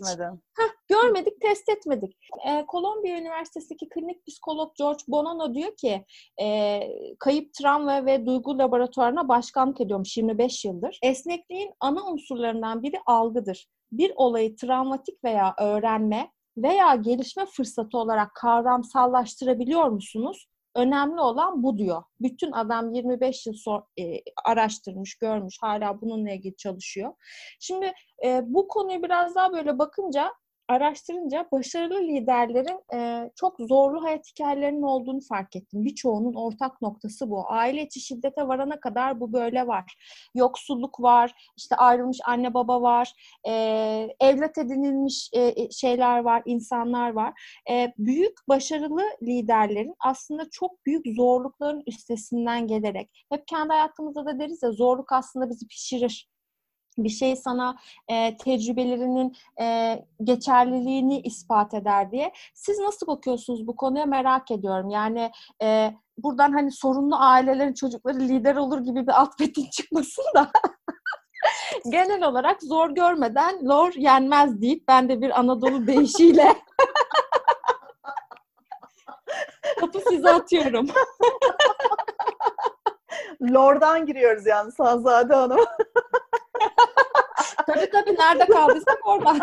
heh, 0.58 0.70
görmedik, 0.88 1.42
test 1.42 1.70
etmedik. 1.70 2.18
Ee, 2.48 2.66
Kolombiya 2.68 3.18
Üniversitesi'ndeki 3.18 3.90
klinik 3.90 4.28
psikolog 4.28 4.76
George 4.76 5.04
Bonanno 5.08 5.54
diyor 5.54 5.76
ki 5.76 6.06
e, 6.42 6.80
kayıp 7.20 7.54
travma 7.54 8.06
ve 8.06 8.26
duygu 8.26 8.60
laboratuvarına 8.60 9.28
başkanlık 9.28 9.82
ediyormuş 9.82 10.18
25 10.18 10.66
yıldır. 10.66 11.00
Esnekliğin 11.04 11.72
ana 11.80 12.06
unsurlarından 12.12 12.84
biri 12.84 12.98
algıdır. 13.06 13.68
Bir 13.92 14.14
olayı 14.16 14.56
travmatik 14.56 15.24
veya 15.24 15.56
öğrenme 15.60 16.32
veya 16.58 16.96
gelişme 16.96 17.46
fırsatı 17.46 17.98
olarak 17.98 18.36
kavramsallaştırabiliyor 18.36 19.88
musunuz? 19.88 20.48
Önemli 20.76 21.22
olan 21.22 21.64
bu 21.64 21.78
diyor. 21.78 22.04
Bütün 22.20 22.52
adam 22.52 22.94
25 22.94 23.48
yıl 23.48 23.54
sonra 23.54 23.84
e, 24.00 24.04
araştırmış, 24.46 25.16
görmüş, 25.16 25.58
hala 25.62 26.02
bununla 26.02 26.32
ilgili 26.32 26.56
çalışıyor. 26.56 27.14
Şimdi 27.60 27.94
e, 28.26 28.42
bu 28.46 28.68
konuyu 28.68 29.04
biraz 29.04 29.36
daha 29.36 29.54
böyle 29.54 29.80
bakınca 29.80 30.34
araştırınca 30.74 31.48
başarılı 31.52 32.02
liderlerin 32.02 32.80
e, 32.96 33.30
çok 33.36 33.56
zorlu 33.60 34.04
hayat 34.04 34.28
hikayelerinin 34.28 34.82
olduğunu 34.82 35.22
fark 35.30 35.56
ettim. 35.56 35.86
Birçoğunun 35.86 36.34
ortak 36.34 36.82
noktası 36.82 37.30
bu. 37.30 37.52
Aile 37.52 37.82
içi 37.82 38.00
şiddete 38.00 38.48
varana 38.48 38.80
kadar 38.80 39.20
bu 39.20 39.34
böyle 39.34 39.68
var. 39.68 39.96
Yoksulluk 40.36 41.02
var, 41.02 41.52
işte 41.58 41.76
ayrılmış 41.76 42.18
anne 42.26 42.54
baba 42.54 42.82
var, 42.82 43.14
e, 43.48 43.52
evlat 44.20 44.58
edinilmiş 44.58 45.30
e, 45.34 45.72
şeyler 45.72 46.20
var, 46.20 46.42
insanlar 46.46 47.14
var. 47.14 47.34
E, 47.72 47.94
büyük 47.98 48.38
başarılı 48.48 49.04
liderlerin 49.22 49.96
aslında 50.00 50.50
çok 50.52 50.86
büyük 50.86 51.06
zorlukların 51.16 51.84
üstesinden 51.88 52.68
gelerek, 52.68 53.26
hep 53.32 53.48
kendi 53.48 53.70
hayatımızda 53.70 54.26
da 54.26 54.40
deriz 54.40 54.64
ya 54.64 54.72
zorluk 54.72 55.12
aslında 55.12 55.50
bizi 55.50 55.68
pişirir 55.68 56.33
bir 56.98 57.10
şey 57.10 57.36
sana 57.36 57.78
e, 58.08 58.38
tecrübelerinin 58.38 59.36
e, 59.62 60.00
geçerliliğini 60.24 61.22
ispat 61.22 61.74
eder 61.74 62.12
diye. 62.12 62.34
Siz 62.54 62.80
nasıl 62.80 63.08
bakıyorsunuz 63.08 63.68
bu 63.68 63.76
konuya 63.76 64.06
merak 64.06 64.52
ediyorum. 64.52 64.90
Yani 64.90 65.32
e, 65.62 65.94
buradan 66.18 66.52
hani 66.52 66.72
sorunlu 66.72 67.16
ailelerin 67.16 67.74
çocukları 67.74 68.20
lider 68.20 68.56
olur 68.56 68.80
gibi 68.80 69.08
bir 69.08 69.22
alt 69.22 69.40
metin 69.40 69.70
çıkmasın 69.72 70.26
da 70.36 70.52
genel 71.92 72.24
olarak 72.24 72.64
zor 72.64 72.90
görmeden 72.90 73.66
lor 73.66 73.94
yenmez 73.94 74.62
deyip 74.62 74.88
ben 74.88 75.10
de 75.10 75.22
bir 75.22 75.40
Anadolu 75.40 75.88
deyişiyle 75.88 76.56
topu 79.80 80.00
size 80.10 80.30
atıyorum. 80.30 80.88
Lor'dan 83.42 84.06
giriyoruz 84.06 84.46
yani 84.46 84.72
Sanzade 84.72 85.36
Hanım. 85.36 85.66
Tabii 87.68 87.90
tabii 87.90 88.16
nerede 88.16 88.46
kaldıysak 88.46 89.08
oradan. 89.08 89.40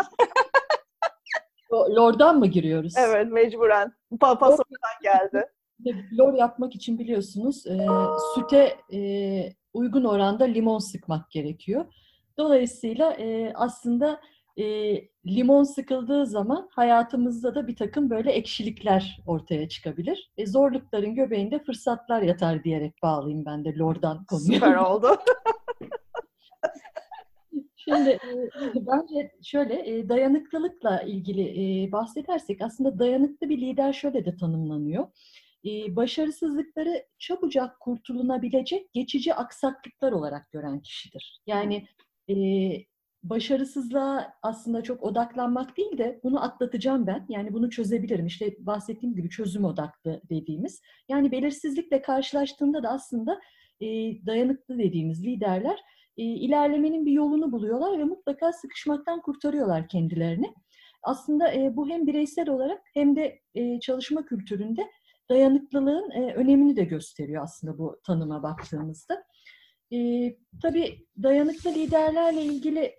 Lor'dan 1.71 2.39
mı 2.39 2.47
giriyoruz? 2.47 2.93
Evet 2.97 3.31
mecburen. 3.31 3.93
Papa 4.19 4.45
sonradan 4.45 5.01
geldi. 5.03 5.45
Lor 6.17 6.33
yapmak 6.33 6.75
için 6.75 6.99
biliyorsunuz 6.99 7.67
e, 7.67 7.87
süte 8.35 8.77
e, 8.93 8.99
uygun 9.73 10.03
oranda 10.03 10.43
limon 10.43 10.79
sıkmak 10.79 11.31
gerekiyor. 11.31 11.85
Dolayısıyla 12.37 13.13
e, 13.13 13.53
aslında 13.55 14.19
e, 14.57 14.63
limon 15.25 15.63
sıkıldığı 15.63 16.25
zaman 16.25 16.69
hayatımızda 16.71 17.55
da 17.55 17.67
bir 17.67 17.75
takım 17.75 18.09
böyle 18.09 18.31
ekşilikler 18.31 19.19
ortaya 19.27 19.69
çıkabilir. 19.69 20.31
E, 20.37 20.45
zorlukların 20.45 21.15
göbeğinde 21.15 21.59
fırsatlar 21.63 22.21
yatar 22.21 22.63
diyerek 22.63 22.93
bağlayayım 23.03 23.45
ben 23.45 23.65
de 23.65 23.77
Lor'dan 23.77 24.25
konuyu. 24.25 24.53
Süper 24.53 24.75
oldu. 24.75 25.17
Şimdi 27.83 28.09
e, 28.09 28.49
bence 28.75 29.31
şöyle 29.43 29.97
e, 29.97 30.09
dayanıklılıkla 30.09 31.01
ilgili 31.01 31.41
e, 31.41 31.91
bahsedersek 31.91 32.61
aslında 32.61 32.99
dayanıklı 32.99 33.49
bir 33.49 33.61
lider 33.61 33.93
şöyle 33.93 34.25
de 34.25 34.37
tanımlanıyor. 34.37 35.07
Başarısızlıkları 35.89 37.05
çabucak 37.19 37.79
kurtulunabilecek 37.79 38.93
geçici 38.93 39.33
aksaklıklar 39.33 40.11
olarak 40.11 40.51
gören 40.51 40.81
kişidir. 40.81 41.41
Yani 41.47 41.87
başarısızlığa 43.23 44.33
aslında 44.43 44.83
çok 44.83 45.03
odaklanmak 45.03 45.77
değil 45.77 45.97
de 45.97 46.19
bunu 46.23 46.43
atlatacağım 46.43 47.07
ben. 47.07 47.25
Yani 47.29 47.53
bunu 47.53 47.69
çözebilirim. 47.69 48.25
İşte 48.25 48.55
bahsettiğim 48.59 49.15
gibi 49.15 49.29
çözüm 49.29 49.65
odaklı 49.65 50.21
dediğimiz. 50.29 50.81
Yani 51.09 51.31
belirsizlikle 51.31 52.01
karşılaştığında 52.01 52.83
da 52.83 52.89
aslında 52.89 53.39
dayanıklı 54.25 54.77
dediğimiz 54.77 55.25
liderler 55.25 55.79
e, 56.17 56.23
ilerlemenin 56.23 57.05
bir 57.05 57.11
yolunu 57.11 57.51
buluyorlar 57.51 57.99
ve 57.99 58.03
mutlaka 58.03 58.53
sıkışmaktan 58.53 59.21
kurtarıyorlar 59.21 59.87
kendilerini. 59.87 60.53
Aslında 61.03 61.53
e, 61.53 61.75
bu 61.75 61.89
hem 61.89 62.07
bireysel 62.07 62.49
olarak 62.49 62.81
hem 62.93 63.15
de 63.15 63.41
e, 63.55 63.79
çalışma 63.79 64.25
kültüründe 64.25 64.87
dayanıklılığın 65.29 66.11
e, 66.11 66.33
önemini 66.33 66.75
de 66.75 66.83
gösteriyor 66.83 67.43
aslında 67.43 67.77
bu 67.77 68.01
tanıma 68.05 68.43
baktığımızda. 68.43 69.23
E, 69.93 69.97
tabii 70.61 71.07
dayanıklı 71.23 71.73
liderlerle 71.73 72.41
ilgili 72.41 72.95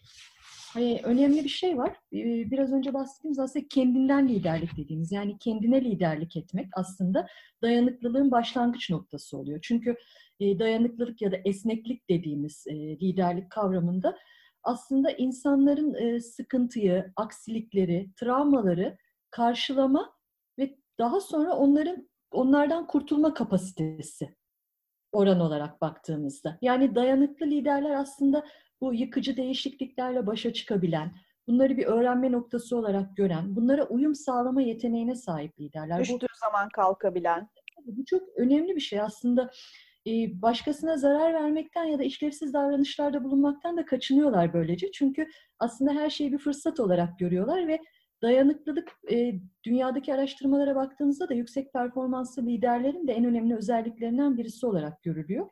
e, 0.76 1.00
önemli 1.02 1.44
bir 1.44 1.48
şey 1.48 1.78
var. 1.78 1.90
E, 1.90 2.50
biraz 2.50 2.72
önce 2.72 2.94
bahsettiğimiz 2.94 3.38
aslında 3.38 3.68
kendinden 3.68 4.28
liderlik 4.28 4.76
dediğimiz 4.76 5.12
yani 5.12 5.38
kendine 5.38 5.84
liderlik 5.84 6.36
etmek 6.36 6.66
aslında 6.76 7.26
dayanıklılığın 7.62 8.30
başlangıç 8.30 8.90
noktası 8.90 9.38
oluyor. 9.38 9.58
Çünkü 9.62 9.96
e, 10.42 10.58
dayanıklılık 10.58 11.22
ya 11.22 11.32
da 11.32 11.36
esneklik 11.44 12.08
dediğimiz 12.10 12.64
e, 12.66 12.74
liderlik 12.74 13.50
kavramında 13.50 14.18
aslında 14.62 15.10
insanların 15.10 15.94
e, 15.94 16.20
sıkıntıyı, 16.20 17.12
aksilikleri, 17.16 18.10
travmaları 18.16 18.98
karşılama 19.30 20.14
ve 20.58 20.78
daha 20.98 21.20
sonra 21.20 21.56
onların 21.56 22.08
onlardan 22.30 22.86
kurtulma 22.86 23.34
kapasitesi 23.34 24.36
oran 25.12 25.40
olarak 25.40 25.80
baktığımızda. 25.80 26.58
Yani 26.62 26.94
dayanıklı 26.94 27.46
liderler 27.46 27.90
aslında 27.90 28.46
bu 28.80 28.94
yıkıcı 28.94 29.36
değişikliklerle 29.36 30.26
başa 30.26 30.52
çıkabilen, 30.52 31.12
bunları 31.46 31.76
bir 31.76 31.86
öğrenme 31.86 32.32
noktası 32.32 32.76
olarak 32.76 33.16
gören, 33.16 33.56
bunlara 33.56 33.84
uyum 33.84 34.14
sağlama 34.14 34.62
yeteneğine 34.62 35.14
sahip 35.14 35.60
liderler. 35.60 36.00
Düştüğü 36.00 36.14
bu, 36.14 36.38
zaman 36.40 36.68
kalkabilen. 36.68 37.48
Bu 37.86 38.04
çok 38.04 38.22
önemli 38.36 38.76
bir 38.76 38.80
şey 38.80 39.00
aslında 39.00 39.50
başkasına 40.42 40.96
zarar 40.96 41.34
vermekten 41.34 41.84
ya 41.84 41.98
da 41.98 42.02
işlevsiz 42.02 42.54
davranışlarda 42.54 43.24
bulunmaktan 43.24 43.76
da 43.76 43.84
kaçınıyorlar 43.84 44.52
böylece. 44.52 44.92
Çünkü 44.92 45.26
aslında 45.58 45.92
her 45.92 46.10
şeyi 46.10 46.32
bir 46.32 46.38
fırsat 46.38 46.80
olarak 46.80 47.18
görüyorlar 47.18 47.68
ve 47.68 47.78
dayanıklılık 48.22 48.92
dünyadaki 49.64 50.14
araştırmalara 50.14 50.74
baktığınızda 50.74 51.28
da 51.28 51.34
yüksek 51.34 51.72
performanslı 51.72 52.46
liderlerin 52.46 53.08
de 53.08 53.12
en 53.12 53.24
önemli 53.24 53.56
özelliklerinden 53.56 54.38
birisi 54.38 54.66
olarak 54.66 55.02
görülüyor. 55.02 55.48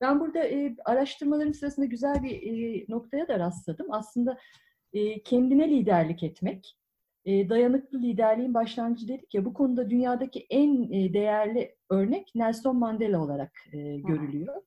Ben 0.00 0.20
burada 0.20 0.44
araştırmaların 0.84 1.52
sırasında 1.52 1.86
güzel 1.86 2.22
bir 2.22 2.84
noktaya 2.88 3.28
da 3.28 3.38
rastladım. 3.38 3.86
Aslında 3.90 4.38
kendine 5.24 5.70
liderlik 5.70 6.22
etmek, 6.22 6.76
e, 7.24 7.48
dayanıklı 7.48 8.02
liderliğin 8.02 8.54
başlangıcı 8.54 9.08
dedik 9.08 9.34
ya 9.34 9.44
bu 9.44 9.54
konuda 9.54 9.90
dünyadaki 9.90 10.46
en 10.50 10.92
e, 10.92 11.12
değerli 11.12 11.74
örnek 11.90 12.32
Nelson 12.34 12.76
Mandela 12.76 13.24
olarak 13.24 13.52
e, 13.72 13.96
görülüyor. 13.96 14.62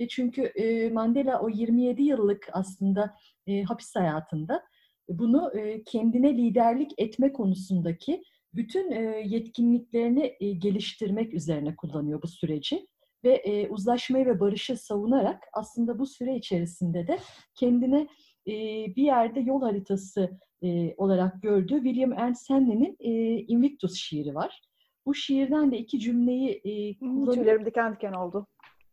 Ve 0.00 0.08
çünkü 0.08 0.42
e, 0.42 0.90
Mandela 0.90 1.40
o 1.40 1.48
27 1.48 2.02
yıllık 2.02 2.48
aslında 2.52 3.14
e, 3.46 3.62
hapis 3.62 3.96
hayatında 3.96 4.62
bunu 5.08 5.52
e, 5.58 5.84
kendine 5.84 6.36
liderlik 6.36 6.92
etme 6.98 7.32
konusundaki 7.32 8.22
bütün 8.54 8.90
e, 8.90 9.00
yetkinliklerini 9.26 10.36
e, 10.40 10.52
geliştirmek 10.52 11.34
üzerine 11.34 11.76
kullanıyor 11.76 12.22
bu 12.22 12.28
süreci 12.28 12.86
ve 13.24 13.34
e, 13.34 13.68
uzlaşmayı 13.68 14.26
ve 14.26 14.40
barışı 14.40 14.76
savunarak 14.76 15.42
aslında 15.52 15.98
bu 15.98 16.06
süre 16.06 16.36
içerisinde 16.36 17.06
de 17.06 17.18
kendine 17.54 18.08
e, 18.46 18.52
bir 18.96 19.02
yerde 19.02 19.40
yol 19.40 19.62
haritası 19.62 20.38
e, 20.62 20.94
olarak 20.96 21.42
gördüğü 21.42 21.82
William 21.82 22.12
Ernst 22.12 22.50
Henley'nin 22.50 22.96
e, 23.00 23.10
Invictus 23.40 23.94
şiiri 23.94 24.34
var. 24.34 24.62
Bu 25.06 25.14
şiirden 25.14 25.72
de 25.72 25.78
iki 25.78 26.00
cümleyi 26.00 26.50
e, 26.64 26.98
kullanıyor. 26.98 27.34
Tüylerim 27.34 27.66
diken 27.66 27.94
diken 27.94 28.12
oldu. 28.12 28.46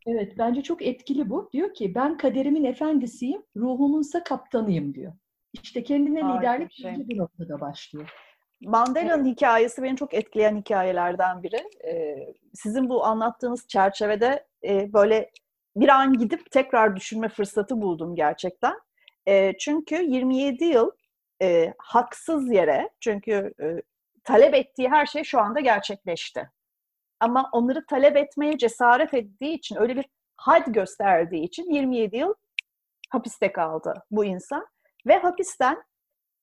Evet, 0.07 0.33
bence 0.37 0.61
çok 0.61 0.81
etkili 0.81 1.29
bu. 1.29 1.49
Diyor 1.53 1.73
ki, 1.73 1.95
ben 1.95 2.17
kaderimin 2.17 2.63
efendisiyim, 2.63 3.43
ruhumunsa 3.57 4.23
kaptanıyım 4.23 4.93
diyor. 4.93 5.13
İşte 5.63 5.83
kendine 5.83 6.21
Harika 6.21 6.37
liderlik 6.37 6.71
şey. 6.71 7.09
bir 7.09 7.17
noktada 7.17 7.61
başlıyor. 7.61 8.13
Mandela'nın 8.61 9.25
evet. 9.25 9.35
hikayesi 9.35 9.83
beni 9.83 9.97
çok 9.97 10.13
etkileyen 10.13 10.57
hikayelerden 10.57 11.43
biri. 11.43 11.63
Ee, 11.87 12.33
sizin 12.53 12.89
bu 12.89 13.05
anlattığınız 13.05 13.67
çerçevede 13.67 14.45
e, 14.63 14.93
böyle 14.93 15.31
bir 15.75 15.89
an 15.89 16.13
gidip 16.13 16.51
tekrar 16.51 16.95
düşünme 16.95 17.29
fırsatı 17.29 17.81
buldum 17.81 18.15
gerçekten. 18.15 18.73
E, 19.27 19.57
çünkü 19.57 19.95
27 19.95 20.65
yıl 20.65 20.91
e, 21.43 21.73
haksız 21.77 22.51
yere 22.51 22.89
çünkü 22.99 23.53
e, 23.61 23.81
talep 24.23 24.53
ettiği 24.53 24.89
her 24.89 25.05
şey 25.05 25.23
şu 25.23 25.39
anda 25.39 25.59
gerçekleşti. 25.59 26.49
Ama 27.19 27.49
onları 27.51 27.85
talep 27.85 28.17
etmeye 28.17 28.57
cesaret 28.57 29.13
ettiği 29.13 29.53
için 29.53 29.75
öyle 29.75 29.95
bir 29.95 30.05
had 30.37 30.67
gösterdiği 30.67 31.43
için 31.43 31.71
27 31.71 32.17
yıl 32.17 32.33
hapiste 33.09 33.51
kaldı 33.51 33.93
bu 34.11 34.25
insan 34.25 34.67
ve 35.07 35.17
hapisten 35.17 35.83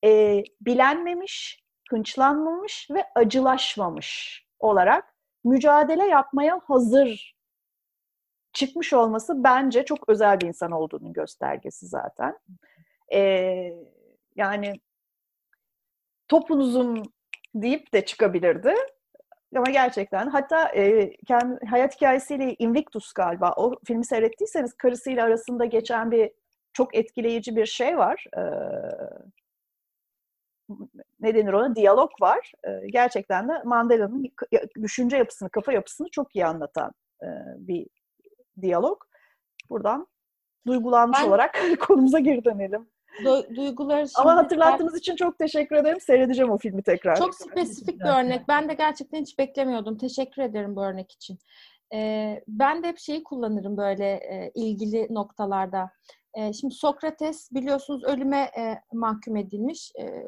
e, 0.05 0.43
bilenmemiş, 0.61 1.63
hınçlanmamış 1.89 2.87
ve 2.91 3.05
acılaşmamış 3.15 4.43
olarak 4.59 5.15
mücadele 5.43 6.07
yapmaya 6.07 6.61
hazır 6.67 7.35
çıkmış 8.53 8.93
olması 8.93 9.43
bence 9.43 9.85
çok 9.85 10.09
özel 10.09 10.41
bir 10.41 10.47
insan 10.47 10.71
olduğunun 10.71 11.13
göstergesi 11.13 11.87
zaten. 11.87 12.39
Ee, 13.13 13.73
yani 14.35 14.73
topunuzun 16.31 17.03
deyip 17.55 17.93
de 17.93 18.05
çıkabilirdi. 18.05 18.73
Ama 19.55 19.71
gerçekten 19.71 20.27
hatta 20.27 20.69
e, 20.69 21.15
kendi 21.27 21.65
hayat 21.65 21.95
hikayesiyle 21.95 22.55
Invictus 22.59 23.13
galiba 23.13 23.53
o 23.57 23.75
filmi 23.85 24.05
seyrettiyseniz 24.05 24.73
karısıyla 24.73 25.25
arasında 25.25 25.65
geçen 25.65 26.11
bir 26.11 26.31
çok 26.73 26.95
etkileyici 26.95 27.55
bir 27.55 27.65
şey 27.65 27.97
var. 27.97 28.25
E, 28.37 28.41
ne 31.19 31.35
denir 31.35 31.53
ona? 31.53 31.75
Diyalog 31.75 32.11
var. 32.21 32.51
E, 32.63 32.87
gerçekten 32.87 33.49
de 33.49 33.63
Mandela'nın 33.65 34.25
düşünce 34.81 35.17
yapısını, 35.17 35.49
kafa 35.49 35.73
yapısını 35.73 36.09
çok 36.09 36.35
iyi 36.35 36.45
anlatan 36.45 36.91
e, 37.23 37.27
bir 37.57 37.87
diyalog. 38.61 39.03
Buradan 39.69 40.07
duygulanmış 40.67 41.19
ben, 41.21 41.27
olarak 41.27 41.59
konumuza 41.79 42.19
geri 42.19 42.45
dönelim. 42.45 42.90
Du- 43.23 43.55
duyguları 43.55 44.07
Ama 44.15 44.35
hatırlattığınız 44.35 44.97
için 44.97 45.15
çok 45.15 45.39
teşekkür 45.39 45.75
ederim. 45.75 45.99
Seyredeceğim 45.99 46.51
o 46.51 46.57
filmi 46.57 46.83
tekrar. 46.83 47.15
Çok 47.15 47.35
spesifik 47.35 47.99
bir 47.99 48.05
örnek. 48.05 48.47
Ben 48.47 48.69
de 48.69 48.73
gerçekten 48.73 49.21
hiç 49.21 49.39
beklemiyordum. 49.39 49.97
Teşekkür 49.97 50.41
ederim 50.41 50.75
bu 50.75 50.83
örnek 50.83 51.11
için. 51.11 51.39
Ee, 51.93 52.43
ben 52.47 52.83
de 52.83 52.87
hep 52.87 52.97
şeyi 52.97 53.23
kullanırım 53.23 53.77
böyle 53.77 54.05
e, 54.13 54.51
ilgili 54.55 55.07
noktalarda. 55.13 55.91
E, 56.33 56.53
şimdi 56.53 56.73
Sokrates 56.73 57.51
biliyorsunuz 57.51 58.03
ölüme 58.03 58.51
e, 58.57 58.81
mahkum 58.93 59.35
edilmiş. 59.35 59.91
E, 59.99 60.23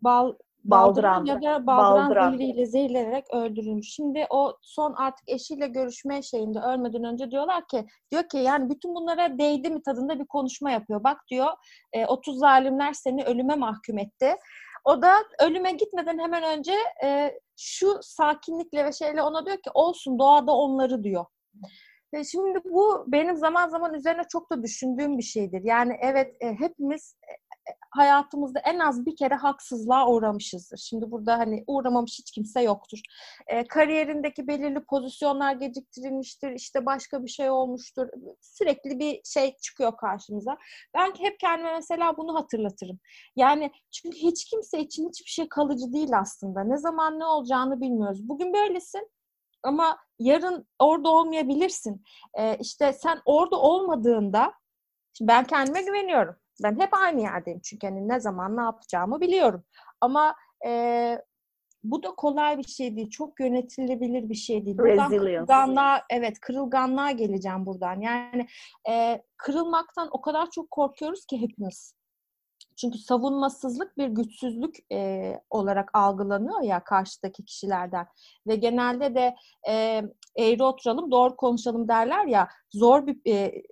bal 0.00 0.34
Baldıran, 0.64 1.24
ya 1.24 1.42
da 1.42 1.66
baldıran, 1.66 2.08
baldıran. 2.08 2.30
zehriyle 2.30 2.66
zehirlenerek 2.66 3.34
öldürülmüş. 3.34 3.94
Şimdi 3.94 4.26
o 4.30 4.56
son 4.62 4.92
artık 4.92 5.28
eşiyle 5.28 5.66
görüşme 5.66 6.22
şeyinde 6.22 6.58
ölmeden 6.60 7.04
önce 7.04 7.30
diyorlar 7.30 7.66
ki 7.66 7.86
diyor 8.12 8.28
ki 8.28 8.38
yani 8.38 8.70
bütün 8.70 8.94
bunlara 8.94 9.38
değdi 9.38 9.70
mi 9.70 9.82
tadında 9.82 10.18
bir 10.18 10.26
konuşma 10.26 10.70
yapıyor. 10.70 11.04
Bak 11.04 11.20
diyor 11.30 11.48
e, 11.92 12.06
30 12.06 12.38
zalimler 12.38 12.92
seni 12.92 13.24
ölüme 13.24 13.54
mahkum 13.54 13.98
etti. 13.98 14.36
O 14.84 15.02
da 15.02 15.12
ölüme 15.40 15.72
gitmeden 15.72 16.18
hemen 16.18 16.58
önce 16.58 16.74
e, 17.04 17.38
şu 17.56 17.98
sakinlikle 18.02 18.84
ve 18.84 18.92
şeyle 18.92 19.22
ona 19.22 19.46
diyor 19.46 19.56
ki 19.56 19.70
olsun 19.74 20.18
doğada 20.18 20.52
onları 20.52 21.04
diyor. 21.04 21.24
Ve 22.14 22.24
şimdi 22.24 22.58
bu 22.64 23.04
benim 23.06 23.36
zaman 23.36 23.68
zaman 23.68 23.94
üzerine 23.94 24.22
çok 24.28 24.52
da 24.52 24.62
düşündüğüm 24.62 25.18
bir 25.18 25.22
şeydir. 25.22 25.60
Yani 25.64 25.96
evet 26.00 26.36
e, 26.40 26.54
hepimiz 26.54 27.16
hayatımızda 27.90 28.60
en 28.60 28.78
az 28.78 29.06
bir 29.06 29.16
kere 29.16 29.34
haksızlığa 29.34 30.08
uğramışızdır. 30.08 30.76
Şimdi 30.76 31.10
burada 31.10 31.38
hani 31.38 31.64
uğramamış 31.66 32.18
hiç 32.18 32.30
kimse 32.30 32.62
yoktur. 32.62 32.98
E, 33.46 33.66
kariyerindeki 33.68 34.46
belirli 34.46 34.84
pozisyonlar 34.84 35.52
geciktirilmiştir, 35.52 36.50
işte 36.50 36.86
başka 36.86 37.24
bir 37.24 37.30
şey 37.30 37.50
olmuştur. 37.50 38.08
Sürekli 38.40 38.98
bir 38.98 39.20
şey 39.24 39.56
çıkıyor 39.56 39.96
karşımıza. 39.96 40.56
Ben 40.94 41.12
hep 41.18 41.40
kendime 41.40 41.72
mesela 41.72 42.16
bunu 42.16 42.34
hatırlatırım. 42.34 43.00
Yani 43.36 43.70
çünkü 43.90 44.18
hiç 44.18 44.44
kimse 44.44 44.80
için 44.80 45.08
hiçbir 45.08 45.30
şey 45.30 45.48
kalıcı 45.48 45.92
değil 45.92 46.18
aslında. 46.18 46.64
Ne 46.64 46.76
zaman 46.76 47.18
ne 47.18 47.24
olacağını 47.24 47.80
bilmiyoruz. 47.80 48.28
Bugün 48.28 48.52
böylesin 48.52 49.10
ama 49.62 49.98
yarın 50.18 50.66
orada 50.78 51.08
olmayabilirsin. 51.08 52.02
Ee, 52.38 52.56
işte 52.60 52.92
sen 52.92 53.20
orada 53.24 53.56
olmadığında 53.60 54.52
ben 55.20 55.44
kendime 55.44 55.82
güveniyorum. 55.82 56.36
Ben 56.62 56.80
hep 56.80 56.94
aynı 56.94 57.20
yerdeyim 57.20 57.60
çünkü 57.60 57.86
hani 57.86 58.08
ne 58.08 58.20
zaman 58.20 58.56
ne 58.56 58.62
yapacağımı 58.62 59.20
biliyorum. 59.20 59.64
Ama 60.00 60.34
e, 60.66 61.18
bu 61.84 62.02
da 62.02 62.14
kolay 62.14 62.58
bir 62.58 62.64
şey 62.64 62.96
değil. 62.96 63.10
Çok 63.10 63.40
yönetilebilir 63.40 64.28
bir 64.28 64.34
şey 64.34 64.66
değil. 64.66 64.78
Buradan 64.78 65.08
kırılganlığa, 65.10 66.02
evet 66.10 66.40
kırılganlığa 66.40 67.10
geleceğim 67.10 67.66
buradan. 67.66 68.00
Yani 68.00 68.46
e, 68.90 69.22
kırılmaktan 69.36 70.08
o 70.12 70.20
kadar 70.20 70.50
çok 70.50 70.70
korkuyoruz 70.70 71.26
ki 71.26 71.40
hepimiz. 71.40 71.94
Çünkü 72.76 72.98
savunmasızlık 72.98 73.98
bir 73.98 74.08
güçsüzlük 74.08 74.76
e, 74.92 75.40
olarak 75.50 75.90
algılanıyor 75.92 76.62
ya 76.62 76.84
karşıdaki 76.84 77.44
kişilerden. 77.44 78.06
Ve 78.46 78.56
genelde 78.56 79.14
de 79.14 79.34
e, 79.68 80.02
eğri 80.36 80.62
oturalım, 80.62 81.10
doğru 81.10 81.36
konuşalım 81.36 81.88
derler 81.88 82.26
ya 82.26 82.48
zor 82.72 83.06
bir 83.06 83.32
e, 83.32 83.62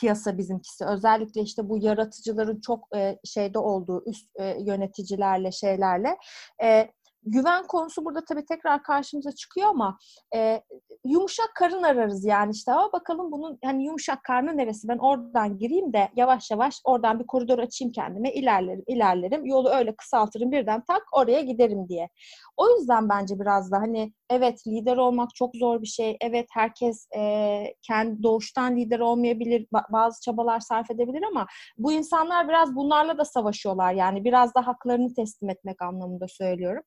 piyasa 0.00 0.38
bizimkisi. 0.38 0.84
Özellikle 0.84 1.40
işte 1.42 1.68
bu 1.68 1.78
yaratıcıların 1.78 2.60
çok 2.60 2.96
e, 2.96 3.18
şeyde 3.24 3.58
olduğu 3.58 4.04
üst 4.06 4.28
e, 4.40 4.56
yöneticilerle 4.60 5.52
şeylerle 5.52 6.16
e, 6.62 6.90
güven 7.22 7.66
konusu 7.66 8.04
burada 8.04 8.24
tabii 8.24 8.44
tekrar 8.44 8.82
karşımıza 8.82 9.32
çıkıyor 9.32 9.68
ama 9.68 9.98
e, 10.34 10.62
yumuşak 11.04 11.50
karın 11.54 11.82
ararız 11.82 12.24
yani 12.24 12.50
işte 12.50 12.72
ama 12.72 12.92
bakalım 12.92 13.32
bunun 13.32 13.58
hani 13.64 13.84
yumuşak 13.84 14.24
karnı 14.24 14.56
neresi 14.56 14.88
ben 14.88 14.98
oradan 14.98 15.58
gireyim 15.58 15.92
de 15.92 16.08
yavaş 16.16 16.50
yavaş 16.50 16.80
oradan 16.84 17.20
bir 17.20 17.26
koridor 17.26 17.58
açayım 17.58 17.92
kendime 17.92 18.32
ilerlerim 18.32 18.84
ilerlerim 18.86 19.46
yolu 19.46 19.70
öyle 19.70 19.96
kısaltırım 19.96 20.52
birden 20.52 20.84
tak 20.84 21.02
oraya 21.12 21.40
giderim 21.40 21.88
diye. 21.88 22.08
O 22.56 22.70
yüzden 22.70 23.08
bence 23.08 23.40
biraz 23.40 23.72
da 23.72 23.76
hani 23.76 24.12
evet 24.30 24.66
lider 24.66 24.96
olmak 24.96 25.34
çok 25.34 25.56
zor 25.56 25.82
bir 25.82 25.86
şey. 25.86 26.16
Evet 26.20 26.46
herkes 26.52 27.06
e, 27.16 27.74
kendi 27.82 28.22
doğuştan 28.22 28.76
lider 28.76 29.00
olmayabilir. 29.00 29.66
Bazı 29.92 30.20
çabalar 30.20 30.60
sarf 30.60 30.90
edebilir 30.90 31.22
ama 31.22 31.46
bu 31.78 31.92
insanlar 31.92 32.48
biraz 32.48 32.74
bunlarla 32.76 33.18
da 33.18 33.24
savaşıyorlar. 33.24 33.92
Yani 33.92 34.24
biraz 34.24 34.54
da 34.54 34.66
haklarını 34.66 35.14
teslim 35.14 35.50
etmek 35.50 35.82
anlamında 35.82 36.28
söylüyorum. 36.28 36.82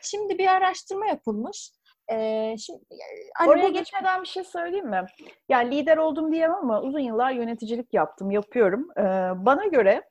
Şimdi 0.00 0.38
bir 0.38 0.46
araştırma 0.46 1.06
yapılmış. 1.06 1.70
Ee, 2.12 2.56
şimdi 2.58 2.80
hani 3.34 3.50
Oraya 3.50 3.62
burada... 3.62 3.78
geçmeden 3.78 4.22
bir 4.22 4.26
şey 4.26 4.44
söyleyeyim 4.44 4.90
mi? 4.90 5.06
Yani 5.48 5.76
lider 5.76 5.96
oldum 5.96 6.32
diyemem 6.32 6.56
ama 6.56 6.80
uzun 6.82 6.98
yıllar 6.98 7.30
yöneticilik 7.32 7.94
yaptım, 7.94 8.30
yapıyorum. 8.30 8.88
Ee, 8.98 9.02
bana 9.46 9.66
göre 9.66 10.02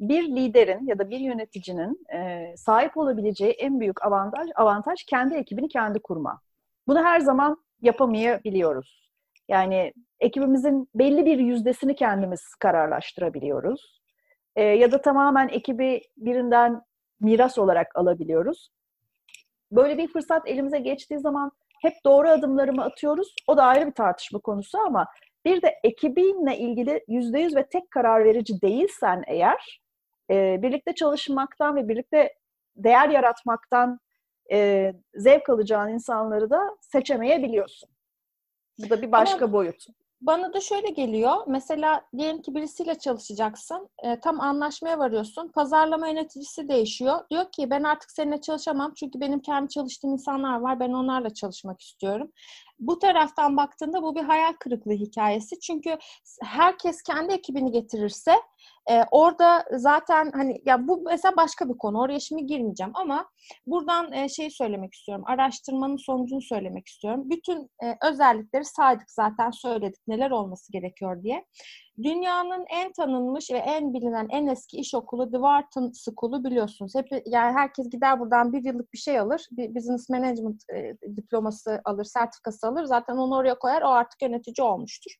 bir 0.00 0.28
liderin 0.36 0.86
ya 0.86 0.98
da 0.98 1.10
bir 1.10 1.20
yöneticinin 1.20 2.06
e, 2.14 2.52
sahip 2.56 2.96
olabileceği 2.96 3.52
en 3.52 3.80
büyük 3.80 4.04
avantaj 4.04 4.48
avantaj 4.54 5.04
kendi 5.04 5.34
ekibini 5.34 5.68
kendi 5.68 6.00
kurma. 6.00 6.40
Bunu 6.88 7.04
her 7.04 7.20
zaman 7.20 7.64
yapamayabiliyoruz. 7.82 9.12
Yani 9.48 9.92
ekibimizin 10.20 10.88
belli 10.94 11.26
bir 11.26 11.38
yüzdesini 11.38 11.94
kendimiz 11.94 12.54
kararlaştırabiliyoruz. 12.60 14.00
E, 14.56 14.62
ya 14.62 14.92
da 14.92 15.00
tamamen 15.00 15.48
ekibi 15.48 16.02
birinden 16.16 16.82
miras 17.20 17.58
olarak 17.58 17.96
alabiliyoruz. 17.96 18.70
Böyle 19.72 19.98
bir 19.98 20.08
fırsat 20.08 20.48
elimize 20.48 20.78
geçtiği 20.78 21.18
zaman 21.18 21.52
hep 21.82 21.94
doğru 22.04 22.28
adımlarımı 22.28 22.84
atıyoruz. 22.84 23.34
O 23.46 23.56
da 23.56 23.64
ayrı 23.64 23.86
bir 23.86 23.94
tartışma 23.94 24.38
konusu 24.38 24.78
ama 24.78 25.06
bir 25.44 25.62
de 25.62 25.80
ekibinle 25.84 26.58
ilgili 26.58 27.04
yüzde 27.08 27.38
yüz 27.38 27.56
ve 27.56 27.68
tek 27.68 27.90
karar 27.90 28.24
verici 28.24 28.62
değilsen 28.62 29.22
eğer 29.26 29.80
e, 30.30 30.62
birlikte 30.62 30.94
çalışmaktan 30.94 31.76
ve 31.76 31.88
birlikte 31.88 32.34
değer 32.76 33.08
yaratmaktan 33.08 34.00
e, 34.52 34.92
zevk 35.14 35.50
alacağın 35.50 35.88
insanları 35.88 36.50
da 36.50 36.76
seçemeyebiliyorsun. 36.80 37.88
Bu 38.78 38.90
da 38.90 39.02
bir 39.02 39.12
başka 39.12 39.44
Ama 39.44 39.52
boyut. 39.52 39.86
Bana 40.26 40.52
da 40.52 40.60
şöyle 40.60 40.90
geliyor. 40.90 41.36
Mesela 41.46 42.02
diyelim 42.16 42.42
ki 42.42 42.54
birisiyle 42.54 42.98
çalışacaksın. 42.98 43.88
E, 44.02 44.20
tam 44.20 44.40
anlaşmaya 44.40 44.98
varıyorsun. 44.98 45.48
Pazarlama 45.48 46.08
yöneticisi 46.08 46.68
değişiyor. 46.68 47.18
Diyor 47.30 47.52
ki 47.52 47.70
ben 47.70 47.82
artık 47.82 48.10
seninle 48.10 48.40
çalışamam. 48.40 48.94
Çünkü 48.94 49.20
benim 49.20 49.40
kendi 49.40 49.68
çalıştığım 49.68 50.12
insanlar 50.12 50.60
var. 50.60 50.80
Ben 50.80 50.92
onlarla 50.92 51.30
çalışmak 51.30 51.80
istiyorum. 51.80 52.32
Bu 52.78 52.98
taraftan 52.98 53.56
baktığında 53.56 54.02
bu 54.02 54.14
bir 54.14 54.22
hayal 54.22 54.52
kırıklığı 54.52 54.92
hikayesi. 54.92 55.60
Çünkü 55.60 55.98
herkes 56.42 57.02
kendi 57.02 57.32
ekibini 57.32 57.72
getirirse 57.72 58.34
e, 58.90 59.04
orada 59.10 59.64
zaten 59.72 60.30
hani 60.34 60.62
ya 60.66 60.88
bu 60.88 61.02
mesela 61.04 61.36
başka 61.36 61.68
bir 61.68 61.78
konu. 61.78 62.00
Oraya 62.00 62.20
şimdi 62.20 62.46
girmeyeceğim 62.46 62.92
ama 62.94 63.28
buradan 63.66 64.12
e, 64.12 64.28
şeyi 64.28 64.50
söylemek 64.50 64.94
istiyorum. 64.94 65.24
Araştırmanın 65.26 65.96
sonucunu 65.96 66.42
söylemek 66.42 66.88
istiyorum. 66.88 67.30
Bütün 67.30 67.70
e, 67.82 67.96
özellikleri 68.02 68.64
saydık 68.64 69.10
zaten 69.10 69.50
söyledik 69.50 70.00
neler 70.08 70.30
olması 70.30 70.72
gerekiyor 70.72 71.22
diye. 71.22 71.44
Dünyanın 72.02 72.64
en 72.68 72.92
tanınmış 72.92 73.50
ve 73.50 73.58
en 73.58 73.94
bilinen 73.94 74.28
en 74.30 74.46
eski 74.46 74.76
iş 74.76 74.94
okulu 74.94 75.30
The 75.30 75.36
Wharton 75.36 75.92
School'u 75.92 76.44
biliyorsunuz. 76.44 76.94
Hep 76.94 77.06
yani 77.26 77.52
herkes 77.52 77.90
gider 77.90 78.20
buradan 78.20 78.52
bir 78.52 78.64
yıllık 78.64 78.92
bir 78.92 78.98
şey 78.98 79.18
alır. 79.18 79.46
Bir 79.50 79.74
business 79.74 80.08
management 80.08 80.62
e, 80.74 80.96
diploması 81.16 81.80
alır, 81.84 82.04
sertifikası 82.04 82.66
alır. 82.66 82.84
Zaten 82.84 83.16
onu 83.16 83.36
oraya 83.36 83.58
koyar. 83.58 83.82
O 83.82 83.88
artık 83.88 84.22
yönetici 84.22 84.66
olmuştur. 84.66 85.12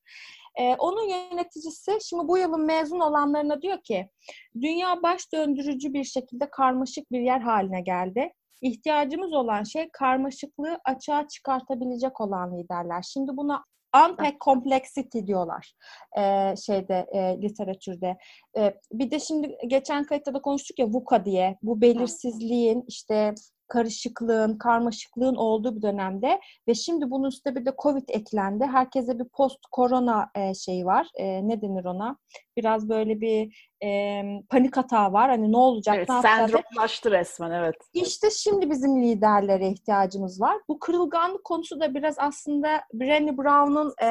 Ee, 0.61 0.75
onun 0.79 1.09
yöneticisi 1.09 1.99
şimdi 2.03 2.29
bu 2.29 2.39
yılın 2.39 2.67
mezun 2.67 3.01
olanlarına 3.01 3.63
diyor 3.63 3.79
ki 3.83 4.09
dünya 4.61 5.03
baş 5.03 5.33
döndürücü 5.33 5.95
bir 5.95 6.05
şekilde 6.05 6.51
karmaşık 6.51 7.13
bir 7.13 7.21
yer 7.21 7.41
haline 7.41 7.81
geldi. 7.81 8.33
İhtiyacımız 8.63 9.33
olan 9.33 9.63
şey 9.63 9.89
karmaşıklığı 9.93 10.79
açığa 10.85 11.29
çıkartabilecek 11.29 12.21
olan 12.21 12.59
liderler. 12.59 13.03
Şimdi 13.03 13.37
buna 13.37 13.65
unpack 13.97 14.41
complexity 14.41 15.19
diyorlar 15.27 15.73
e, 16.19 16.55
şeyde 16.57 17.07
e, 17.13 17.43
literatürde. 17.43 18.17
E, 18.59 18.75
bir 18.93 19.11
de 19.11 19.21
şimdi 19.21 19.59
geçen 19.67 20.05
kayıtta 20.05 20.35
da 20.35 20.43
konuştuk 20.43 20.79
ya 20.79 20.87
VUCA 20.87 21.25
diye 21.25 21.59
bu 21.63 21.81
belirsizliğin 21.81 22.85
işte 22.89 23.35
karışıklığın, 23.69 24.59
karmaşıklığın 24.59 25.35
olduğu 25.35 25.77
bir 25.77 25.83
dönemde 25.83 26.41
ve 26.69 26.75
şimdi 26.75 27.11
bunun 27.11 27.29
üstüne 27.29 27.55
bir 27.55 27.67
de 27.67 27.73
Covid 27.83 28.09
eklendi. 28.09 28.65
Herkese 28.65 29.19
bir 29.19 29.25
post 29.25 29.59
korona 29.73 30.31
e, 30.35 30.55
şeyi 30.55 30.87
var. 30.87 31.09
E, 31.15 31.49
ne 31.49 31.63
denir 31.63 31.85
ona? 31.85 32.19
Biraz 32.57 32.89
böyle 32.89 33.21
bir 33.21 33.67
e, 33.85 34.23
panik 34.51 34.77
hata 34.77 35.13
var. 35.13 35.31
Hani 35.31 35.53
ne 35.53 35.57
olacak, 35.57 35.97
evet, 35.97 36.09
ne 36.09 36.15
yapacağız? 36.15 36.51
Sendromlaştı 36.51 37.11
resmen 37.11 37.51
evet. 37.51 37.75
İşte 37.95 38.31
şimdi 38.31 38.71
bizim 38.71 39.03
liderlere 39.03 39.69
ihtiyacımız 39.69 40.41
var. 40.41 40.57
Bu 40.69 40.79
kırılganlık 40.79 41.45
konusu 41.45 41.81
da 41.81 41.95
biraz 41.95 42.15
aslında 42.19 42.69
Brené 42.95 43.37
Brown'un 43.37 43.95
e, 44.03 44.09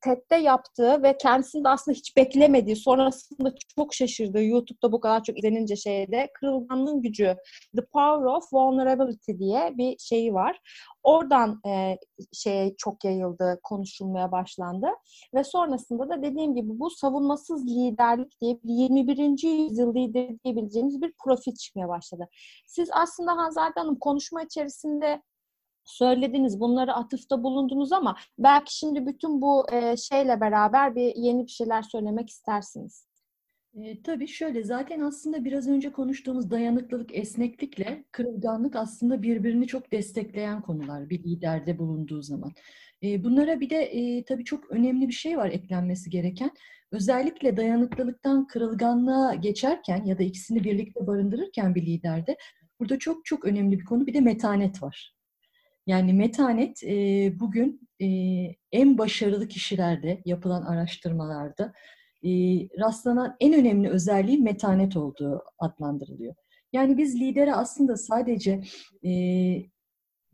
TED'de 0.00 0.36
yaptığı 0.36 1.02
ve 1.02 1.16
kendisini 1.16 1.64
de 1.64 1.68
aslında 1.68 1.96
hiç 1.96 2.16
beklemediği, 2.16 2.76
sonrasında 2.76 3.54
çok 3.76 3.94
şaşırdığı, 3.94 4.42
YouTube'da 4.42 4.92
bu 4.92 5.00
kadar 5.00 5.22
çok 5.22 5.38
izlenince 5.38 5.76
şeyde 5.76 6.30
kırılganlığın 6.34 7.02
gücü, 7.02 7.36
The 7.76 7.84
Power 7.92 8.26
of 8.26 8.52
Vulnerability 8.52 9.32
diye 9.38 9.72
bir 9.78 9.98
şeyi 9.98 10.34
var. 10.34 10.60
Oradan 11.02 11.60
e, 11.66 11.98
şeye 12.32 12.74
çok 12.78 13.04
yayıldı, 13.04 13.60
konuşulmaya 13.62 14.32
başlandı. 14.32 14.86
Ve 15.34 15.44
sonrasında 15.44 16.08
da 16.08 16.22
dediğim 16.22 16.54
gibi 16.54 16.68
bu 16.80 16.90
savunmasız 16.90 17.66
liderlik 17.70 18.40
diye 18.40 18.58
bir 18.64 18.72
21. 18.72 19.18
yüzyıl 19.42 19.94
lideri 19.94 20.38
diyebileceğimiz 20.44 21.02
bir 21.02 21.12
profil 21.24 21.54
çıkmaya 21.54 21.88
başladı. 21.88 22.28
Siz 22.66 22.88
aslında 22.92 23.36
Hanzade 23.36 23.80
Hanım 23.80 23.98
konuşma 23.98 24.42
içerisinde 24.42 25.22
söylediniz, 25.84 26.60
bunları 26.60 26.94
atıfta 26.94 27.42
bulundunuz 27.42 27.92
ama 27.92 28.16
belki 28.38 28.76
şimdi 28.76 29.06
bütün 29.06 29.42
bu 29.42 29.66
e, 29.72 29.96
şeyle 29.96 30.40
beraber 30.40 30.94
bir 30.94 31.16
yeni 31.16 31.46
bir 31.46 31.50
şeyler 31.50 31.82
söylemek 31.82 32.30
istersiniz. 32.30 33.10
E, 33.74 34.02
tabii 34.02 34.28
şöyle 34.28 34.64
zaten 34.64 35.00
aslında 35.00 35.44
biraz 35.44 35.68
önce 35.68 35.92
konuştuğumuz 35.92 36.50
dayanıklılık, 36.50 37.14
esneklikle 37.14 38.04
kırılganlık 38.12 38.76
aslında 38.76 39.22
birbirini 39.22 39.66
çok 39.66 39.92
destekleyen 39.92 40.62
konular 40.62 41.10
bir 41.10 41.24
liderde 41.24 41.78
bulunduğu 41.78 42.22
zaman. 42.22 42.52
Bunlara 43.02 43.60
bir 43.60 43.70
de 43.70 43.76
e, 43.76 44.24
tabii 44.24 44.44
çok 44.44 44.70
önemli 44.70 45.08
bir 45.08 45.12
şey 45.12 45.36
var 45.36 45.50
eklenmesi 45.50 46.10
gereken. 46.10 46.50
Özellikle 46.92 47.56
dayanıklılıktan 47.56 48.46
kırılganlığa 48.46 49.34
geçerken 49.34 50.04
ya 50.04 50.18
da 50.18 50.22
ikisini 50.22 50.64
birlikte 50.64 51.06
barındırırken 51.06 51.74
bir 51.74 51.86
liderde 51.86 52.36
burada 52.80 52.98
çok 52.98 53.24
çok 53.24 53.44
önemli 53.44 53.78
bir 53.78 53.84
konu 53.84 54.06
bir 54.06 54.14
de 54.14 54.20
metanet 54.20 54.82
var. 54.82 55.14
Yani 55.86 56.12
metanet 56.12 56.84
e, 56.84 57.32
bugün 57.40 57.88
e, 58.02 58.06
en 58.72 58.98
başarılı 58.98 59.48
kişilerde 59.48 60.22
yapılan 60.24 60.62
araştırmalarda 60.62 61.72
e, 62.24 62.30
rastlanan 62.78 63.36
en 63.40 63.54
önemli 63.54 63.88
özelliği 63.88 64.38
metanet 64.38 64.96
olduğu 64.96 65.42
adlandırılıyor. 65.58 66.34
Yani 66.72 66.98
biz 66.98 67.20
lidere 67.20 67.54
aslında 67.54 67.96
sadece 67.96 68.62
e, 69.04 69.10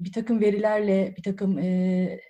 bir 0.00 0.12
takım 0.12 0.40
verilerle, 0.40 1.14
bir 1.16 1.22
takım 1.22 1.58
e, 1.58 2.20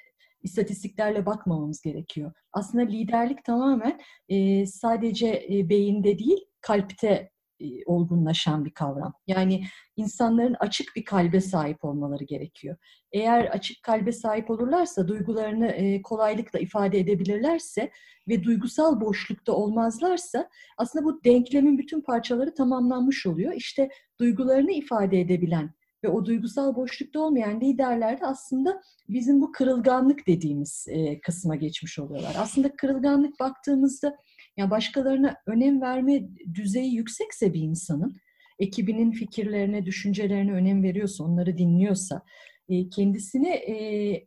istatistiklerle 0.47 1.27
bakmamamız 1.27 1.83
gerekiyor. 1.83 2.33
Aslında 2.53 2.85
liderlik 2.85 3.45
tamamen 3.45 4.01
e, 4.29 4.67
sadece 4.67 5.47
e, 5.51 5.69
beyinde 5.69 6.19
değil, 6.19 6.45
kalpte 6.61 7.31
e, 7.61 7.67
olgunlaşan 7.87 8.65
bir 8.65 8.71
kavram. 8.71 9.13
Yani 9.27 9.65
insanların 9.97 10.57
açık 10.61 10.97
bir 10.97 11.05
kalbe 11.05 11.41
sahip 11.41 11.85
olmaları 11.85 12.25
gerekiyor. 12.25 12.77
Eğer 13.13 13.45
açık 13.45 13.83
kalbe 13.83 14.13
sahip 14.13 14.51
olurlarsa, 14.51 15.09
duygularını 15.09 15.67
e, 15.67 16.03
kolaylıkla 16.03 16.59
ifade 16.59 16.99
edebilirlerse 16.99 17.91
ve 18.29 18.43
duygusal 18.45 19.01
boşlukta 19.01 19.53
olmazlarsa 19.53 20.49
aslında 20.79 21.05
bu 21.05 21.25
denklemin 21.25 21.79
bütün 21.79 22.01
parçaları 22.01 22.55
tamamlanmış 22.55 23.27
oluyor. 23.27 23.53
İşte 23.53 23.89
duygularını 24.21 24.73
ifade 24.73 25.21
edebilen 25.21 25.76
ve 26.05 26.09
o 26.09 26.25
duygusal 26.25 26.77
boşlukta 26.77 27.21
olmayan 27.21 27.61
liderler 27.61 28.21
de 28.21 28.27
aslında 28.27 28.83
bizim 29.09 29.41
bu 29.41 29.53
kırılganlık 29.53 30.27
dediğimiz 30.27 30.87
e, 30.89 31.21
kısma 31.21 31.57
geçmiş 31.57 31.99
oluyorlar. 31.99 32.37
Aslında 32.39 32.77
kırılganlık 32.77 33.41
baktığımızda 33.41 34.17
yani 34.57 34.71
başkalarına 34.71 35.37
önem 35.47 35.81
verme 35.81 36.23
düzeyi 36.55 36.95
yüksekse 36.95 37.55
bir 37.55 37.61
insanın, 37.61 38.17
ekibinin 38.59 39.11
fikirlerine, 39.11 39.87
düşüncelerine 39.87 40.53
önem 40.53 40.83
veriyorsa, 40.83 41.25
onları 41.25 41.59
dinliyorsa, 41.59 42.23
e, 42.69 42.89
kendisini 42.89 43.49
e, 43.49 43.75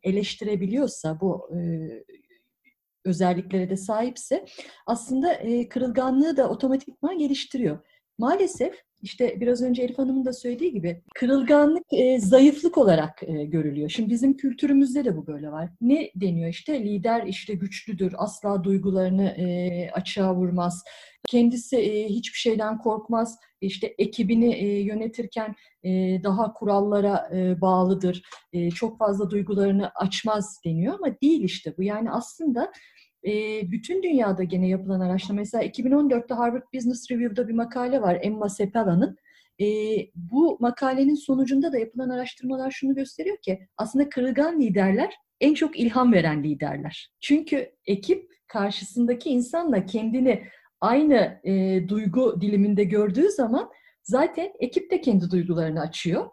eleştirebiliyorsa, 0.02 1.20
bu 1.20 1.50
e, 1.56 1.58
özelliklere 3.04 3.70
de 3.70 3.76
sahipse 3.76 4.44
aslında 4.86 5.32
e, 5.32 5.68
kırılganlığı 5.68 6.36
da 6.36 6.50
otomatikman 6.50 7.18
geliştiriyor. 7.18 7.78
Maalesef 8.18 8.82
işte 9.02 9.40
biraz 9.40 9.62
önce 9.62 9.82
Elif 9.82 9.98
Hanım'ın 9.98 10.24
da 10.24 10.32
söylediği 10.32 10.72
gibi 10.72 11.02
kırılganlık 11.14 11.84
e, 11.92 12.20
zayıflık 12.20 12.78
olarak 12.78 13.22
e, 13.22 13.44
görülüyor. 13.44 13.88
Şimdi 13.88 14.10
bizim 14.10 14.36
kültürümüzde 14.36 15.04
de 15.04 15.16
bu 15.16 15.26
böyle 15.26 15.52
var. 15.52 15.70
Ne 15.80 16.10
deniyor 16.14 16.48
işte 16.48 16.84
lider 16.84 17.26
işte 17.26 17.54
güçlüdür, 17.54 18.14
asla 18.16 18.64
duygularını 18.64 19.28
e, 19.28 19.90
açığa 19.90 20.34
vurmaz, 20.34 20.84
kendisi 21.28 21.76
e, 21.76 22.08
hiçbir 22.08 22.38
şeyden 22.38 22.78
korkmaz, 22.78 23.38
işte 23.60 23.94
ekibini 23.98 24.54
e, 24.54 24.80
yönetirken 24.80 25.54
e, 25.84 25.90
daha 26.24 26.52
kurallara 26.52 27.30
e, 27.34 27.60
bağlıdır, 27.60 28.22
e, 28.52 28.70
çok 28.70 28.98
fazla 28.98 29.30
duygularını 29.30 29.90
açmaz 29.94 30.60
deniyor 30.64 30.94
ama 30.94 31.20
değil 31.22 31.44
işte 31.44 31.74
bu. 31.78 31.82
Yani 31.82 32.10
aslında 32.10 32.72
e, 33.26 33.62
bütün 33.70 34.02
dünyada 34.02 34.44
gene 34.44 34.68
yapılan 34.68 35.00
araştırma, 35.00 35.40
mesela 35.40 35.64
2014'te 35.64 36.34
Harvard 36.34 36.62
Business 36.74 37.10
Review'da 37.10 37.48
bir 37.48 37.54
makale 37.54 38.02
var 38.02 38.18
Emma 38.22 38.48
Sepala'nın. 38.48 39.16
E, 39.60 39.66
bu 40.14 40.56
makalenin 40.60 41.14
sonucunda 41.14 41.72
da 41.72 41.78
yapılan 41.78 42.08
araştırmalar 42.08 42.70
şunu 42.70 42.94
gösteriyor 42.94 43.36
ki 43.36 43.66
aslında 43.76 44.08
kırılgan 44.08 44.60
liderler 44.60 45.14
en 45.40 45.54
çok 45.54 45.78
ilham 45.78 46.12
veren 46.12 46.44
liderler. 46.44 47.10
Çünkü 47.20 47.72
ekip 47.86 48.30
karşısındaki 48.46 49.30
insanla 49.30 49.86
kendini 49.86 50.42
aynı 50.80 51.40
e, 51.44 51.84
duygu 51.88 52.40
diliminde 52.40 52.84
gördüğü 52.84 53.30
zaman 53.30 53.70
zaten 54.02 54.52
ekip 54.58 54.90
de 54.90 55.00
kendi 55.00 55.30
duygularını 55.30 55.80
açıyor. 55.80 56.30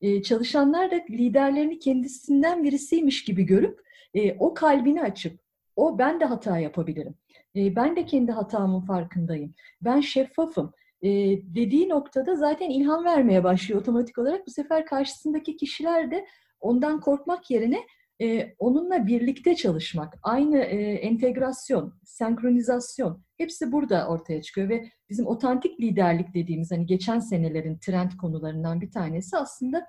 E, 0.00 0.22
çalışanlar 0.22 0.90
da 0.90 1.00
liderlerini 1.10 1.78
kendisinden 1.78 2.64
birisiymiş 2.64 3.24
gibi 3.24 3.44
görüp 3.44 3.80
e, 4.14 4.36
o 4.38 4.54
kalbini 4.54 5.02
açıp 5.02 5.43
o 5.76 5.98
ben 5.98 6.20
de 6.20 6.24
hata 6.24 6.58
yapabilirim. 6.58 7.14
E, 7.56 7.76
ben 7.76 7.96
de 7.96 8.06
kendi 8.06 8.32
hatamın 8.32 8.80
farkındayım. 8.80 9.54
Ben 9.82 10.00
şeffafım. 10.00 10.72
E, 11.02 11.08
dediği 11.54 11.88
noktada 11.88 12.36
zaten 12.36 12.70
ilham 12.70 13.04
vermeye 13.04 13.44
başlıyor 13.44 13.80
otomatik 13.80 14.18
olarak. 14.18 14.46
Bu 14.46 14.50
sefer 14.50 14.86
karşısındaki 14.86 15.56
kişiler 15.56 16.10
de 16.10 16.26
ondan 16.60 17.00
korkmak 17.00 17.50
yerine 17.50 17.80
e, 18.22 18.54
onunla 18.58 19.06
birlikte 19.06 19.54
çalışmak, 19.54 20.18
aynı 20.22 20.58
entegrasyon, 20.58 21.94
senkronizasyon 22.04 23.22
hepsi 23.36 23.72
burada 23.72 24.08
ortaya 24.08 24.42
çıkıyor 24.42 24.68
ve 24.68 24.84
bizim 25.10 25.26
otantik 25.26 25.80
liderlik 25.80 26.34
dediğimiz 26.34 26.70
hani 26.70 26.86
geçen 26.86 27.18
senelerin 27.18 27.78
trend 27.78 28.10
konularından 28.20 28.80
bir 28.80 28.90
tanesi 28.90 29.36
aslında 29.36 29.88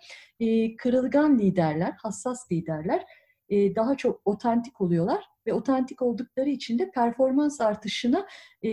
kırılgan 0.78 1.40
liderler, 1.40 1.94
hassas 2.04 2.52
liderler 2.52 3.06
daha 3.52 3.98
çok 3.98 4.22
otantik 4.26 4.82
oluyorlar 4.82 5.35
ve 5.48 5.54
otantik 5.54 6.02
oldukları 6.02 6.50
için 6.50 6.80
de 6.80 6.92
performans 6.92 7.62
artışına 7.62 8.28
e, 8.64 8.72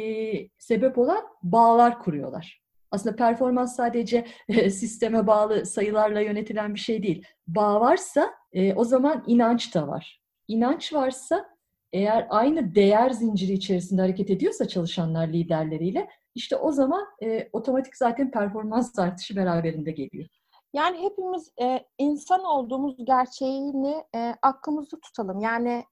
sebep 0.58 0.98
olan 0.98 1.22
bağlar 1.42 1.98
kuruyorlar. 1.98 2.62
Aslında 2.90 3.16
performans 3.16 3.76
sadece 3.76 4.26
e, 4.48 4.70
sisteme 4.70 5.26
bağlı 5.26 5.66
sayılarla 5.66 6.20
yönetilen 6.20 6.74
bir 6.74 6.80
şey 6.80 7.02
değil. 7.02 7.24
Bağ 7.46 7.80
varsa 7.80 8.30
e, 8.52 8.74
o 8.74 8.84
zaman 8.84 9.24
inanç 9.26 9.74
da 9.74 9.88
var. 9.88 10.20
İnanç 10.48 10.92
varsa 10.92 11.46
eğer 11.92 12.26
aynı 12.30 12.74
değer 12.74 13.10
zinciri 13.10 13.52
içerisinde 13.52 14.02
hareket 14.02 14.30
ediyorsa 14.30 14.68
çalışanlar 14.68 15.28
liderleriyle 15.28 16.08
işte 16.34 16.56
o 16.56 16.72
zaman 16.72 17.06
e, 17.22 17.48
otomatik 17.52 17.96
zaten 17.96 18.30
performans 18.30 18.98
artışı 18.98 19.36
beraberinde 19.36 19.90
geliyor. 19.90 20.28
Yani 20.72 21.02
hepimiz 21.02 21.52
e, 21.62 21.86
insan 21.98 22.44
olduğumuz 22.44 22.96
gerçeğini 23.04 24.04
e, 24.14 24.34
aklımızda 24.42 25.00
tutalım. 25.00 25.40
Yani 25.40 25.84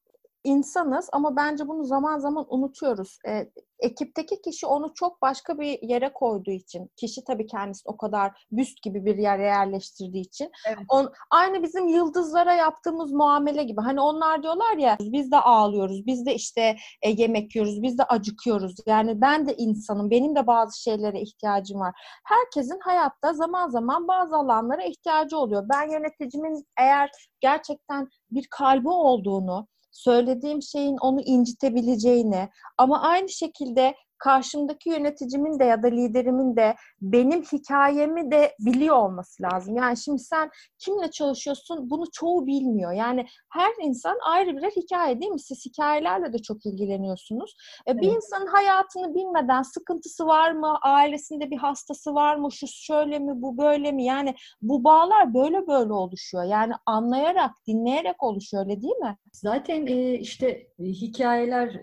insanız 0.45 1.09
ama 1.13 1.37
bence 1.37 1.69
bunu 1.69 1.85
zaman 1.85 2.19
zaman 2.19 2.47
unutuyoruz. 2.49 3.19
E, 3.29 3.51
ekipteki 3.81 4.43
kişi 4.43 4.67
onu 4.67 4.95
çok 4.95 5.23
başka 5.23 5.59
bir 5.59 5.83
yere 5.83 6.13
koyduğu 6.13 6.51
için, 6.51 6.91
kişi 6.97 7.25
tabii 7.25 7.47
kendisi 7.47 7.83
o 7.85 7.97
kadar 7.97 8.47
büst 8.53 8.83
gibi 8.83 9.05
bir 9.05 9.17
yere 9.17 9.45
yerleştirdiği 9.45 10.25
için, 10.25 10.51
evet. 10.69 10.79
on, 10.89 11.13
aynı 11.31 11.63
bizim 11.63 11.89
yıldızlara 11.89 12.55
yaptığımız 12.55 13.13
muamele 13.13 13.63
gibi. 13.63 13.81
Hani 13.81 14.01
onlar 14.01 14.43
diyorlar 14.43 14.77
ya, 14.77 14.97
biz 15.01 15.33
de 15.33 15.37
ağlıyoruz, 15.37 16.07
biz 16.07 16.27
de 16.27 16.35
işte 16.35 16.77
e, 17.03 17.11
yemek 17.11 17.57
yiyoruz, 17.57 17.83
biz 17.83 17.99
de 17.99 18.05
acıkıyoruz. 18.05 18.75
Yani 18.87 19.21
ben 19.21 19.49
de 19.49 19.55
insanım, 19.57 20.11
benim 20.11 20.37
de 20.37 20.47
bazı 20.47 20.83
şeylere 20.83 21.21
ihtiyacım 21.21 21.81
var. 21.81 21.95
Herkesin 22.25 22.79
hayatta 22.83 23.33
zaman 23.33 23.69
zaman 23.69 24.09
bazı 24.09 24.37
alanlara 24.37 24.85
ihtiyacı 24.85 25.39
oluyor. 25.39 25.67
Ben 25.69 25.91
yöneticimin 25.91 26.67
eğer 26.79 27.11
gerçekten 27.41 28.09
bir 28.31 28.47
kalbi 28.51 28.89
olduğunu, 28.89 29.67
söylediğim 29.93 30.63
şeyin 30.63 30.97
onu 30.97 31.21
incitebileceğini 31.21 32.49
ama 32.79 33.01
aynı 33.03 33.29
şekilde 33.29 33.95
karşımdaki 34.21 34.91
yöneticimin 34.91 35.59
de 35.59 35.65
ya 35.65 35.83
da 35.83 35.87
liderimin 35.87 36.57
de 36.57 36.75
benim 37.01 37.43
hikayemi 37.43 38.31
de 38.31 38.55
biliyor 38.61 38.97
olması 38.97 39.43
lazım. 39.43 39.77
Yani 39.77 39.97
şimdi 39.97 40.19
sen 40.19 40.51
kimle 40.79 41.11
çalışıyorsun 41.11 41.91
bunu 41.91 42.05
çoğu 42.13 42.47
bilmiyor. 42.47 42.93
Yani 42.93 43.27
her 43.53 43.73
insan 43.83 44.19
ayrı 44.27 44.57
birer 44.57 44.71
hikaye 44.71 45.21
değil 45.21 45.33
mi? 45.33 45.41
Siz 45.41 45.67
hikayelerle 45.67 46.33
de 46.33 46.39
çok 46.39 46.67
ilgileniyorsunuz. 46.67 47.57
E, 47.89 47.97
bir 47.99 48.07
Evet. 48.07 48.17
insanın 48.17 48.47
hayatını 48.47 49.15
bilmeden 49.15 49.63
sıkıntısı 49.63 50.27
var 50.27 50.53
mı? 50.53 50.79
Ailesinde 50.83 51.51
bir 51.51 51.57
hastası 51.59 52.15
var 52.15 52.37
mı? 52.37 52.53
Şu 52.53 52.67
şöyle 52.69 53.19
mi? 53.19 53.33
Bu 53.35 53.59
böyle 53.59 53.93
mi? 53.93 54.05
Yani 54.05 54.35
bu 54.63 54.85
bağlar 54.85 55.35
böyle 55.35 55.67
böyle 55.67 55.93
oluşuyor. 55.93 56.45
Yani 56.45 56.73
anlayarak, 56.87 57.51
dinleyerek 57.67 58.23
oluşuyor 58.23 58.67
öyle 58.67 58.83
değil 58.83 58.97
mi? 58.97 59.17
Zaten 59.33 59.87
e, 59.87 60.15
işte 60.15 60.49
e, 60.49 60.85
hikayeler 60.85 61.81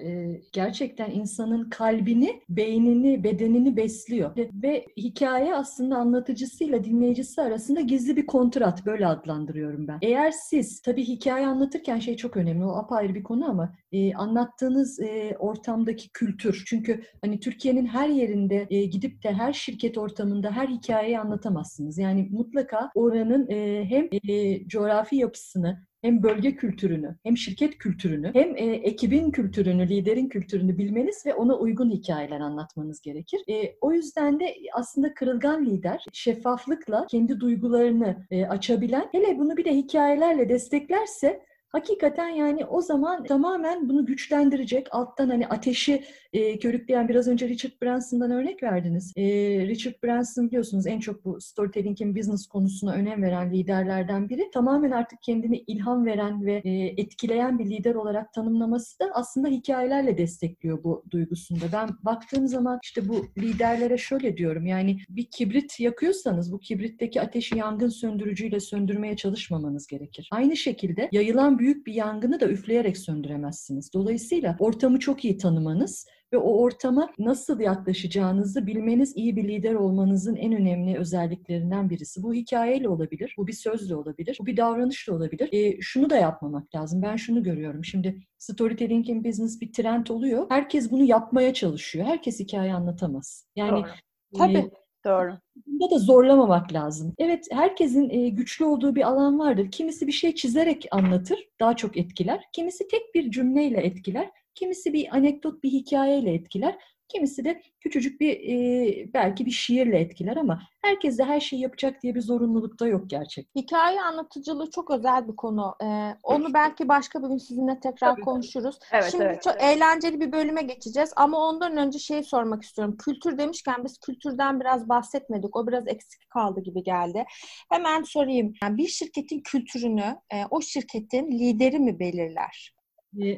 gerçekten 0.51 1.11
insanın 1.11 1.69
kalbini, 1.69 2.26
beynini, 2.49 3.23
bedenini 3.23 3.77
besliyor. 3.77 4.31
Ve 4.63 4.85
hikaye 4.97 5.55
aslında 5.55 5.95
anlatıcısıyla 5.97 6.83
dinleyicisi 6.83 7.41
arasında 7.41 7.81
gizli 7.81 8.17
bir 8.17 8.25
kontrat 8.25 8.85
böyle 8.85 9.07
adlandırıyorum 9.07 9.87
ben. 9.87 9.99
Eğer 10.01 10.31
siz, 10.31 10.81
tabii 10.81 11.03
hikaye 11.03 11.47
anlatırken 11.47 11.99
şey 11.99 12.17
çok 12.17 12.37
önemli, 12.37 12.65
o 12.65 12.75
apayrı 12.75 13.15
bir 13.15 13.23
konu 13.23 13.49
ama 13.49 13.75
e, 13.91 14.13
anlattığınız 14.13 14.99
e, 14.99 15.35
ortamdaki 15.39 16.09
kültür. 16.09 16.63
Çünkü 16.67 17.03
hani 17.21 17.39
Türkiye'nin 17.39 17.85
her 17.85 18.09
yerinde 18.09 18.67
e, 18.69 18.85
gidip 18.85 19.23
de 19.23 19.33
her 19.33 19.53
şirket 19.53 19.97
ortamında 19.97 20.51
her 20.51 20.67
hikayeyi 20.67 21.19
anlatamazsınız. 21.19 21.97
Yani 21.97 22.27
mutlaka 22.31 22.91
oranın 22.95 23.49
e, 23.49 23.85
hem 23.89 24.09
e, 24.29 24.67
coğrafi 24.67 25.15
yapısını 25.15 25.87
hem 26.01 26.23
bölge 26.23 26.55
kültürünü, 26.55 27.15
hem 27.23 27.37
şirket 27.37 27.77
kültürünü, 27.77 28.33
hem 28.33 28.55
e, 28.57 28.63
ekibin 28.63 29.31
kültürünü, 29.31 29.89
liderin 29.89 30.29
kültürünü 30.29 30.77
bilmeniz 30.77 31.25
ve 31.25 31.33
ona 31.33 31.57
uygun 31.57 31.89
hikayeler 31.89 32.39
anlatmanız 32.39 33.01
gerekir. 33.01 33.41
E, 33.49 33.75
o 33.81 33.93
yüzden 33.93 34.39
de 34.39 34.55
aslında 34.73 35.13
kırılgan 35.13 35.65
lider 35.65 36.05
şeffaflıkla 36.13 37.07
kendi 37.09 37.39
duygularını 37.39 38.25
e, 38.31 38.45
açabilen, 38.45 39.09
hele 39.11 39.37
bunu 39.37 39.57
bir 39.57 39.65
de 39.65 39.75
hikayelerle 39.75 40.49
desteklerse 40.49 41.46
hakikaten 41.69 42.29
yani 42.29 42.65
o 42.65 42.81
zaman 42.81 43.23
tamamen 43.23 43.89
bunu 43.89 44.05
güçlendirecek, 44.05 44.87
alttan 44.91 45.29
hani 45.29 45.47
ateşi 45.47 46.03
e, 46.33 46.59
körükleyen 46.59 47.07
biraz 47.07 47.27
önce 47.27 47.49
Richard 47.49 47.73
Branson'dan 47.81 48.31
örnek 48.31 48.63
verdiniz. 48.63 49.13
E, 49.15 49.23
Richard 49.67 50.03
Branson 50.03 50.47
biliyorsunuz 50.47 50.87
en 50.87 50.99
çok 50.99 51.25
bu 51.25 51.41
storytelling'in 51.41 52.15
business 52.15 52.47
konusuna 52.47 52.93
önem 52.93 53.23
veren 53.23 53.53
liderlerden 53.53 54.29
biri. 54.29 54.51
Tamamen 54.53 54.91
artık 54.91 55.21
kendini 55.21 55.57
ilham 55.57 56.05
veren 56.05 56.45
ve 56.45 56.61
e, 56.65 56.71
etkileyen 57.01 57.59
bir 57.59 57.65
lider 57.65 57.95
olarak 57.95 58.33
tanımlaması 58.33 58.99
da 58.99 59.11
aslında 59.13 59.47
hikayelerle 59.47 60.17
destekliyor 60.17 60.83
bu 60.83 61.03
duygusunda. 61.11 61.65
Ben 61.73 61.89
baktığım 62.01 62.47
zaman 62.47 62.79
işte 62.83 63.09
bu 63.09 63.25
liderlere 63.37 63.97
şöyle 63.97 64.37
diyorum 64.37 64.65
yani 64.65 64.97
bir 65.09 65.25
kibrit 65.25 65.79
yakıyorsanız 65.79 66.51
bu 66.51 66.59
kibritteki 66.59 67.21
ateşi 67.21 67.57
yangın 67.57 67.89
söndürücüyle 67.89 68.59
söndürmeye 68.59 69.15
çalışmamanız 69.15 69.87
gerekir. 69.87 70.29
Aynı 70.31 70.57
şekilde 70.57 71.09
yayılan 71.11 71.56
büyük 71.59 71.87
bir 71.87 71.93
yangını 71.93 72.39
da 72.39 72.47
üfleyerek 72.47 72.97
söndüremezsiniz. 72.97 73.93
Dolayısıyla 73.93 74.55
ortamı 74.59 74.99
çok 74.99 75.25
iyi 75.25 75.37
tanımanız 75.37 76.05
ve 76.33 76.37
o 76.37 76.61
ortama 76.61 77.09
nasıl 77.19 77.59
yaklaşacağınızı 77.59 78.67
bilmeniz 78.67 79.13
iyi 79.15 79.35
bir 79.35 79.47
lider 79.47 79.73
olmanızın 79.73 80.35
en 80.35 80.53
önemli 80.53 80.97
özelliklerinden 80.97 81.89
birisi. 81.89 82.23
Bu 82.23 82.33
hikayeyle 82.33 82.89
olabilir, 82.89 83.33
bu 83.37 83.47
bir 83.47 83.53
sözle 83.53 83.95
olabilir, 83.95 84.37
bu 84.41 84.45
bir 84.45 84.57
davranışla 84.57 85.13
olabilir. 85.13 85.49
E, 85.51 85.81
şunu 85.81 86.09
da 86.09 86.15
yapmamak 86.15 86.75
lazım. 86.75 87.01
Ben 87.01 87.15
şunu 87.15 87.43
görüyorum. 87.43 87.85
Şimdi 87.85 88.19
storytelling 88.37 89.09
in 89.09 89.23
business 89.23 89.61
bir 89.61 89.73
trend 89.73 90.07
oluyor. 90.07 90.45
Herkes 90.49 90.91
bunu 90.91 91.03
yapmaya 91.03 91.53
çalışıyor. 91.53 92.05
Herkes 92.05 92.39
hikaye 92.39 92.73
anlatamaz. 92.73 93.47
Yani 93.55 93.83
Doğru. 93.83 93.89
Tabii. 94.37 94.71
Doğru. 95.07 95.37
Bunda 95.67 95.95
da 95.95 95.99
zorlamamak 95.99 96.73
lazım. 96.73 97.13
Evet, 97.17 97.47
herkesin 97.51 98.09
e, 98.09 98.29
güçlü 98.29 98.65
olduğu 98.65 98.95
bir 98.95 99.07
alan 99.07 99.39
vardır. 99.39 99.71
Kimisi 99.71 100.07
bir 100.07 100.11
şey 100.11 100.35
çizerek 100.35 100.87
anlatır, 100.91 101.39
daha 101.59 101.75
çok 101.75 101.97
etkiler. 101.97 102.43
Kimisi 102.53 102.87
tek 102.87 103.15
bir 103.15 103.31
cümleyle 103.31 103.77
etkiler. 103.77 104.29
Kimisi 104.55 104.93
bir 104.93 105.15
anekdot, 105.15 105.63
bir 105.63 105.69
hikayeyle 105.69 106.33
etkiler. 106.33 106.75
Kimisi 107.09 107.45
de 107.45 107.61
küçücük 107.79 108.21
bir 108.21 108.33
e, 108.33 109.13
belki 109.13 109.45
bir 109.45 109.51
şiirle 109.51 109.99
etkiler 109.99 110.37
ama 110.37 110.61
herkes 110.81 111.17
de 111.17 111.23
her 111.23 111.39
şeyi 111.39 111.61
yapacak 111.61 112.03
diye 112.03 112.15
bir 112.15 112.21
zorunluluk 112.21 112.79
da 112.79 112.87
yok 112.87 113.09
gerçekten. 113.09 113.61
Hikaye 113.61 114.01
anlatıcılığı 114.01 114.71
çok 114.71 114.91
özel 114.91 115.27
bir 115.27 115.35
konu. 115.35 115.75
Ee, 115.83 116.15
onu 116.23 116.53
belki 116.53 116.87
başka 116.87 117.23
bir 117.23 117.27
gün 117.27 117.37
sizinle 117.37 117.79
tekrar 117.79 118.11
Tabii. 118.11 118.21
konuşuruz. 118.21 118.79
Evet, 118.91 119.11
Şimdi 119.11 119.23
evet, 119.23 119.43
çok 119.43 119.53
evet. 119.53 119.63
eğlenceli 119.63 120.19
bir 120.19 120.31
bölüme 120.31 120.61
geçeceğiz 120.61 121.13
ama 121.15 121.37
ondan 121.37 121.77
önce 121.77 121.99
şeyi 121.99 122.23
sormak 122.23 122.63
istiyorum. 122.63 122.97
Kültür 122.97 123.37
demişken 123.37 123.83
biz 123.83 123.97
kültürden 123.97 124.59
biraz 124.59 124.89
bahsetmedik. 124.89 125.55
O 125.55 125.67
biraz 125.67 125.87
eksik 125.87 126.29
kaldı 126.29 126.61
gibi 126.61 126.83
geldi. 126.83 127.25
Hemen 127.71 128.03
sorayım. 128.03 128.53
Yani 128.63 128.77
bir 128.77 128.87
şirketin 128.87 129.41
kültürünü 129.41 130.15
e, 130.33 130.45
o 130.49 130.61
şirketin 130.61 131.31
lideri 131.31 131.79
mi 131.79 131.99
belirler? 131.99 132.77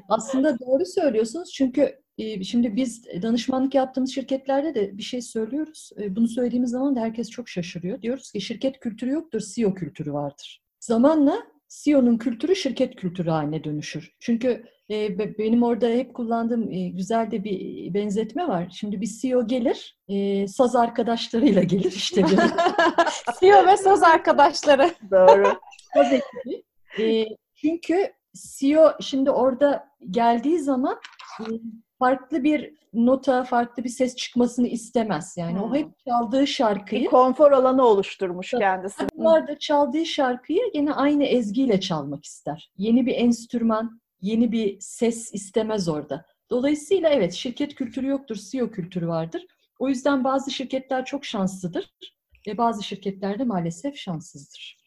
Aslında 0.10 0.60
doğru 0.60 0.86
söylüyorsunuz 0.86 1.52
çünkü 1.54 2.00
şimdi 2.44 2.76
biz 2.76 3.06
danışmanlık 3.22 3.76
yaptığımız 3.76 4.14
şirketlerde 4.16 4.76
de 4.76 4.98
bir 4.98 5.04
şey 5.04 5.22
söylüyoruz. 5.22 5.90
E, 6.02 6.16
Bunu 6.16 6.28
söylediğimiz 6.28 6.72
zaman 6.72 6.96
da 6.96 7.00
herkes 7.00 7.30
çok 7.30 7.50
şaşırıyor. 7.50 8.02
Diyoruz 8.02 8.32
ki 8.32 8.42
şirket 8.42 8.80
kültürü 8.80 9.12
yoktur, 9.12 9.42
CEO 9.56 9.74
kültürü 9.74 10.14
vardır. 10.14 10.62
Zamanla 10.80 11.38
CEO'nun 11.70 12.18
kültürü 12.18 12.56
şirket 12.56 12.96
kültürü 12.96 13.30
haline 13.30 13.64
dönüşür. 13.64 14.16
Çünkü 14.20 14.64
e, 14.90 15.20
be- 15.20 15.38
benim 15.38 15.64
orada 15.64 15.88
hep 15.88 16.14
kullandığım 16.14 16.72
e, 16.72 16.90
güzel 16.90 17.32
de 17.32 17.44
bir 17.44 17.94
benzetme 17.94 18.48
var. 18.48 18.68
Şimdi 18.80 19.02
bir 19.02 19.10
CEO 19.22 19.48
gelir, 19.48 19.98
e, 20.08 20.48
saz 20.48 20.76
arkadaşlarıyla 20.76 21.64
gelir 21.64 21.92
işte 21.92 22.22
CEO 23.40 23.68
ve 23.68 23.78
söz 23.78 24.04
arkadaşları. 24.04 24.92
Doğru. 25.12 25.44
saz 25.94 26.08
ekibi. 26.14 26.64
E, 27.00 27.26
çünkü 27.56 28.12
CEO 28.60 28.92
şimdi 29.02 29.32
orada 29.32 29.88
geldiği 30.10 30.60
zaman 30.60 31.00
e, 31.40 31.44
farklı 32.00 32.44
bir 32.44 32.74
nota, 32.94 33.44
farklı 33.44 33.84
bir 33.84 33.90
ses 33.90 34.16
çıkmasını 34.16 34.68
istemez. 34.68 35.36
Yani 35.38 35.62
o 35.62 35.68
Hmm. 35.68 35.76
hep 35.76 35.88
çaldığı 36.08 36.42
Bir 36.42 36.46
şarkıyı, 36.48 37.10
konfor 37.10 37.52
alanı 37.52 37.86
oluşturmuş 37.86 38.52
kendisi. 38.52 39.04
da 39.48 39.60
çaldığı 39.60 40.06
şarkıyı 40.06 40.72
gene 40.74 40.94
aynı 40.94 41.24
ezgiyle 41.24 41.80
çalmak 41.80 42.26
ister. 42.26 42.72
Yeni 42.78 43.06
bir 43.06 43.16
enstrüman, 43.16 44.02
yeni 44.22 44.52
bir 44.52 44.78
ses 44.80 45.34
istemez 45.34 45.90
orada. 45.90 46.26
Dolayısıyla 46.50 47.10
evet 47.10 47.34
şirket 47.34 47.76
kültürü 47.76 48.08
yoktur, 48.08 48.36
CEO 48.36 48.72
kültürü 48.72 49.08
vardır. 49.08 49.46
O 49.80 49.90
yüzden 49.90 50.24
bazı 50.24 50.52
şirketler 50.52 51.06
çok 51.06 51.26
şanslıdır 51.26 51.94
ve 52.48 52.58
bazı 52.58 52.84
şirketler 52.84 53.40
de 53.40 53.44
maalesef 53.44 53.96
şanssızdır. 53.96 54.78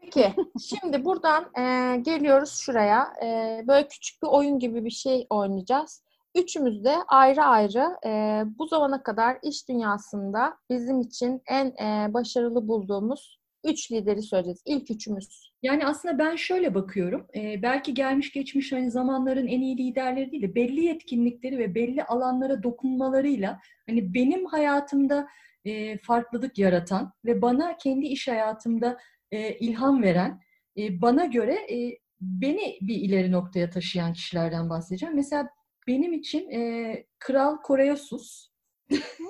Peki, 0.00 0.34
şimdi 0.68 1.04
buradan 1.04 1.44
e, 1.58 1.96
geliyoruz 1.96 2.58
şuraya. 2.60 3.06
E, 3.24 3.60
böyle 3.68 3.88
küçük 3.88 4.22
bir 4.22 4.28
oyun 4.28 4.58
gibi 4.58 4.84
bir 4.84 4.90
şey 4.90 5.26
oynayacağız. 5.30 6.02
Üçümüz 6.36 6.84
de 6.84 6.94
ayrı 7.08 7.42
ayrı 7.42 7.96
e, 8.06 8.42
bu 8.58 8.66
zamana 8.66 9.02
kadar 9.02 9.38
iş 9.42 9.68
dünyasında 9.68 10.56
bizim 10.70 11.00
için 11.00 11.42
en 11.46 11.66
e, 11.66 12.14
başarılı 12.14 12.68
bulduğumuz 12.68 13.40
üç 13.64 13.92
lideri 13.92 14.22
söyleyeceğiz. 14.22 14.62
İlk 14.66 14.90
üçümüz. 14.90 15.52
Yani 15.62 15.86
aslında 15.86 16.18
ben 16.18 16.36
şöyle 16.36 16.74
bakıyorum. 16.74 17.26
e, 17.36 17.62
belki 17.62 17.94
gelmiş 17.94 18.32
geçmiş 18.32 18.72
hani 18.72 18.90
zamanların 18.90 19.46
en 19.46 19.60
iyi 19.60 19.78
liderleri 19.78 20.32
değil 20.32 20.42
de 20.42 20.54
belli 20.54 20.84
yetkinlikleri 20.84 21.58
ve 21.58 21.74
belli 21.74 22.04
alanlara 22.04 22.62
dokunmalarıyla 22.62 23.60
hani 23.88 24.14
benim 24.14 24.46
hayatımda 24.46 25.28
e, 25.64 25.98
farklılık 25.98 26.58
yaratan 26.58 27.12
ve 27.24 27.42
bana 27.42 27.76
kendi 27.76 28.06
iş 28.06 28.28
hayatımda 28.28 28.98
e, 29.30 29.54
ilham 29.54 30.02
veren, 30.02 30.40
e, 30.76 31.00
bana 31.02 31.24
göre 31.24 31.54
e, 31.54 31.98
beni 32.20 32.78
bir 32.80 32.94
ileri 32.96 33.32
noktaya 33.32 33.70
taşıyan 33.70 34.12
kişilerden 34.12 34.70
bahsedeceğim. 34.70 35.16
Mesela 35.16 35.48
benim 35.86 36.12
için 36.12 36.50
e, 36.50 37.04
Kral 37.18 37.56
Koreosus 37.56 38.50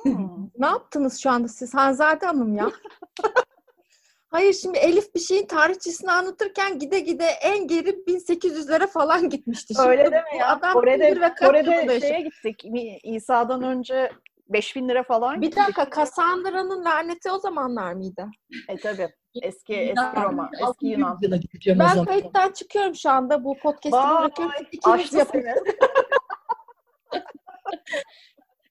Hmm. 0.05 0.51
Ne 0.59 0.66
yaptınız 0.66 1.18
şu 1.18 1.30
anda 1.30 1.48
siz 1.48 1.74
Hanzade 1.74 2.26
Hanım 2.26 2.57
ya? 2.57 2.70
Hayır 4.28 4.53
şimdi 4.53 4.78
Elif 4.78 5.14
bir 5.14 5.20
şeyin 5.20 5.46
tarihçesini 5.46 6.12
anlatırken 6.12 6.78
gide 6.78 7.01
gide 7.01 7.24
en 7.24 7.66
geri 7.66 7.88
1800'lere 7.88 8.86
falan 8.86 9.28
gitmişti. 9.28 9.74
Şimdi 9.74 9.88
Öyle 9.88 10.05
deme 10.05 10.36
ya. 10.38 10.48
Adam 10.48 10.72
Kore'de, 10.72 11.20
ve 11.20 11.34
Kore'de 11.34 12.01
şeye 12.01 12.20
gittik. 12.20 12.64
İsa'dan 13.03 13.62
önce 13.62 14.12
5000 14.48 14.88
lira 14.88 15.03
falan 15.03 15.42
Bir 15.42 15.57
dakika 15.57 15.90
Kassandra'nın 15.90 16.84
laneti 16.84 17.30
o 17.30 17.38
zamanlar 17.38 17.92
mıydı? 17.92 18.28
E 18.68 18.76
tabii. 18.76 19.09
Eski 19.42 19.74
eski 19.74 20.22
Roma, 20.22 20.51
eski 20.53 20.64
600 20.64 20.92
Yunan. 20.92 21.18
Ben 21.66 22.05
kayıttan 22.05 22.53
çıkıyorum 22.53 22.94
şu 22.94 23.11
anda. 23.11 23.44
Bu 23.44 23.57
podcast'ı 23.59 23.96
Vay, 23.96 24.22
bırakıyorum. 24.22 25.05
Seni. 25.32 25.55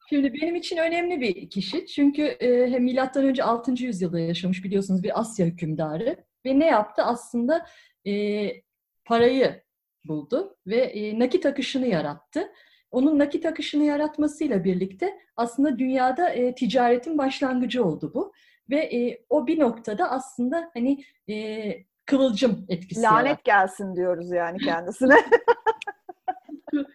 Şimdi 0.09 0.33
benim 0.33 0.55
için 0.55 0.77
önemli 0.77 1.21
bir 1.21 1.49
kişi. 1.49 1.85
Çünkü 1.85 2.23
e, 2.23 2.71
hem 2.71 2.83
milattan 2.83 3.25
önce 3.25 3.43
6. 3.43 3.83
yüzyılda 3.83 4.19
yaşamış 4.19 4.63
biliyorsunuz 4.63 5.03
bir 5.03 5.19
Asya 5.19 5.45
hükümdarı 5.45 6.17
ve 6.45 6.59
ne 6.59 6.65
yaptı? 6.65 7.03
Aslında 7.03 7.65
e, 8.07 8.13
parayı 9.05 9.63
buldu 10.05 10.57
ve 10.67 10.75
e, 10.77 11.19
nakit 11.19 11.45
akışını 11.45 11.87
yarattı. 11.87 12.51
onun 12.91 13.19
nakit 13.19 13.45
akışını 13.45 13.83
yaratmasıyla 13.83 14.63
birlikte 14.63 15.19
aslında 15.37 15.79
dünyada 15.79 16.29
e, 16.29 16.55
ticaretin 16.55 17.17
başlangıcı 17.17 17.85
oldu 17.85 18.11
bu. 18.13 18.33
Ve 18.69 18.77
e, 18.79 19.25
o 19.29 19.47
bir 19.47 19.59
noktada 19.59 20.11
aslında 20.11 20.71
hani 20.73 21.03
e, 21.29 21.35
kıvılcım 22.05 22.65
etkisi 22.69 23.01
Lanet 23.01 23.25
yarattı. 23.27 23.41
gelsin 23.45 23.95
diyoruz 23.95 24.31
yani 24.31 24.57
kendisine. 24.57 25.15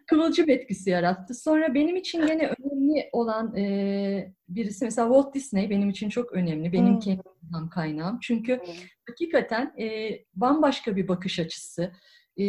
kıvılcım 0.07 0.51
etkisi 0.51 0.91
yarattı. 0.91 1.35
Sonra 1.35 1.75
benim 1.75 1.97
için 1.97 2.23
yine 2.23 2.47
önemli 2.47 3.09
olan 3.13 3.57
e, 3.57 4.33
birisi 4.49 4.85
mesela 4.85 5.09
Walt 5.09 5.35
Disney 5.35 5.71
benim 5.71 5.91
için 5.91 6.09
çok 6.09 6.33
önemli. 6.33 6.73
Benim 6.73 6.93
Hmm. 6.93 6.99
kendi 6.99 7.23
kaynağım. 7.71 8.19
Çünkü 8.23 8.61
hakikaten 9.09 9.75
e, 9.81 10.19
bambaşka 10.35 10.97
bir 10.97 11.09
bakış 11.09 11.39
açısı. 11.39 11.93
E, 12.37 12.45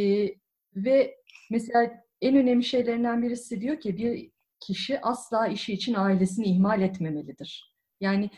ve 0.76 1.16
mesela 1.52 1.92
en 2.22 2.36
önemli 2.36 2.64
şeylerinden 2.64 3.24
birisi 3.24 3.62
diyor 3.62 3.80
ki 3.80 3.98
bir 3.98 4.32
kişi 4.60 5.02
asla 5.02 5.48
işi 5.48 5.74
için 5.74 5.94
ailesini 5.94 6.46
ihmal 6.46 6.82
etmemelidir. 6.82 7.76
Yani 8.02 8.30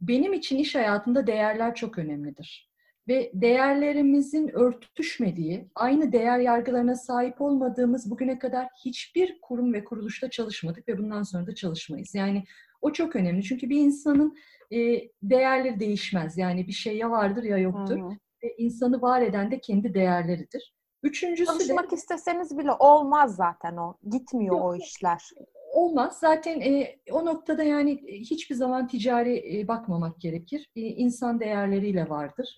benim 0.00 0.32
için 0.32 0.58
iş 0.58 0.74
hayatında 0.74 1.26
değerler 1.26 1.74
çok 1.74 1.98
önemlidir. 1.98 2.65
Ve 3.08 3.30
değerlerimizin 3.34 4.48
örtüşmediği, 4.48 5.68
aynı 5.74 6.12
değer 6.12 6.38
yargılarına 6.38 6.94
sahip 6.94 7.40
olmadığımız 7.40 8.10
bugüne 8.10 8.38
kadar 8.38 8.68
hiçbir 8.84 9.40
kurum 9.40 9.72
ve 9.72 9.84
kuruluşta 9.84 10.30
çalışmadık 10.30 10.88
ve 10.88 10.98
bundan 10.98 11.22
sonra 11.22 11.46
da 11.46 11.54
çalışmayız. 11.54 12.14
Yani 12.14 12.44
o 12.82 12.92
çok 12.92 13.16
önemli. 13.16 13.42
Çünkü 13.42 13.70
bir 13.70 13.80
insanın 13.80 14.36
e, 14.72 14.78
değerleri 15.22 15.80
değişmez. 15.80 16.38
Yani 16.38 16.66
bir 16.66 16.72
şey 16.72 16.96
ya 16.96 17.10
vardır 17.10 17.42
ya 17.42 17.58
yoktur. 17.58 17.98
Hı 17.98 18.04
hı. 18.04 18.10
Ve 18.42 18.54
insanı 18.58 19.02
var 19.02 19.22
eden 19.22 19.50
de 19.50 19.60
kendi 19.60 19.94
değerleridir. 19.94 20.74
Üçüncüsü 21.02 21.52
de 21.52 21.58
Çalışmak 21.58 21.92
isteseniz 21.92 22.58
bile 22.58 22.72
olmaz 22.72 23.36
zaten 23.36 23.76
o. 23.76 23.96
Gitmiyor 24.10 24.56
Yok, 24.56 24.64
o 24.64 24.76
işler. 24.76 25.30
olmaz. 25.72 26.18
Zaten 26.20 26.60
e, 26.60 26.96
o 27.10 27.24
noktada 27.24 27.62
yani 27.62 27.92
e, 27.92 28.20
hiçbir 28.20 28.54
zaman 28.54 28.88
ticari 28.88 29.58
e, 29.58 29.68
bakmamak 29.68 30.20
gerekir. 30.20 30.70
E, 30.76 30.80
insan 30.80 31.40
değerleriyle 31.40 32.08
vardır. 32.08 32.56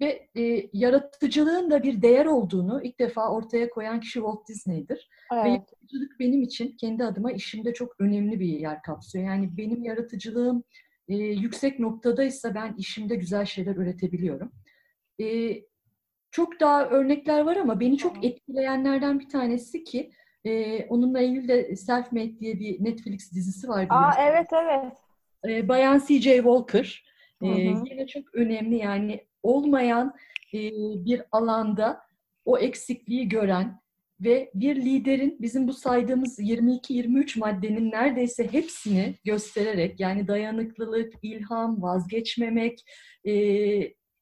Ve 0.00 0.28
e, 0.36 0.70
yaratıcılığın 0.72 1.70
da 1.70 1.82
bir 1.82 2.02
değer 2.02 2.26
olduğunu 2.26 2.80
ilk 2.82 2.98
defa 2.98 3.28
ortaya 3.32 3.70
koyan 3.70 4.00
kişi 4.00 4.14
Walt 4.14 4.48
Disney'dir. 4.48 5.08
Ve 5.32 5.36
Evet. 5.36 5.46
yaratıcılık 5.46 6.20
benim 6.20 6.42
için 6.42 6.76
kendi 6.76 7.04
adıma 7.04 7.32
işimde 7.32 7.74
çok 7.74 8.00
önemli 8.00 8.40
bir 8.40 8.46
yer 8.46 8.82
kapsıyor. 8.82 9.24
Yani 9.24 9.56
benim 9.56 9.82
yaratıcılığım 9.84 10.64
e, 11.08 11.14
yüksek 11.16 11.78
noktadaysa 11.78 12.54
ben 12.54 12.74
işimde 12.78 13.16
güzel 13.16 13.44
şeyler 13.44 13.76
üretebiliyorum. 13.76 14.52
E, 15.20 15.54
çok 16.30 16.60
daha 16.60 16.88
örnekler 16.88 17.40
var 17.40 17.56
ama 17.56 17.80
beni 17.80 17.96
çok 17.98 18.24
etkileyenlerden 18.24 19.20
bir 19.20 19.28
tanesi 19.28 19.84
ki 19.84 20.10
e, 20.44 20.84
onunla 20.84 21.20
Eylül'de 21.20 21.70
Self-Made 21.72 22.38
diye 22.40 22.60
bir 22.60 22.84
Netflix 22.84 23.32
dizisi 23.32 23.68
var. 23.68 23.86
Aa 23.90 23.90
biliyorsun. 23.90 24.20
evet 24.22 24.46
evet. 24.52 24.92
E, 25.48 25.68
Bayan 25.68 26.02
C.J. 26.08 26.36
Walker. 26.36 27.11
E, 27.42 27.46
Hı 27.46 27.52
hı. 27.52 27.84
yine 27.90 28.06
çok 28.06 28.34
önemli 28.34 28.76
yani 28.76 29.26
olmayan 29.42 30.14
e, 30.54 30.58
bir 31.04 31.22
alanda 31.32 32.00
o 32.44 32.58
eksikliği 32.58 33.28
gören 33.28 33.82
ve 34.20 34.50
bir 34.54 34.76
liderin 34.76 35.36
bizim 35.40 35.68
bu 35.68 35.72
saydığımız 35.72 36.38
22-23 36.38 37.38
maddenin 37.38 37.90
neredeyse 37.90 38.52
hepsini 38.52 39.14
göstererek 39.24 40.00
yani 40.00 40.28
dayanıklılık, 40.28 41.12
ilham, 41.22 41.82
vazgeçmemek, 41.82 42.84
e, 43.24 43.34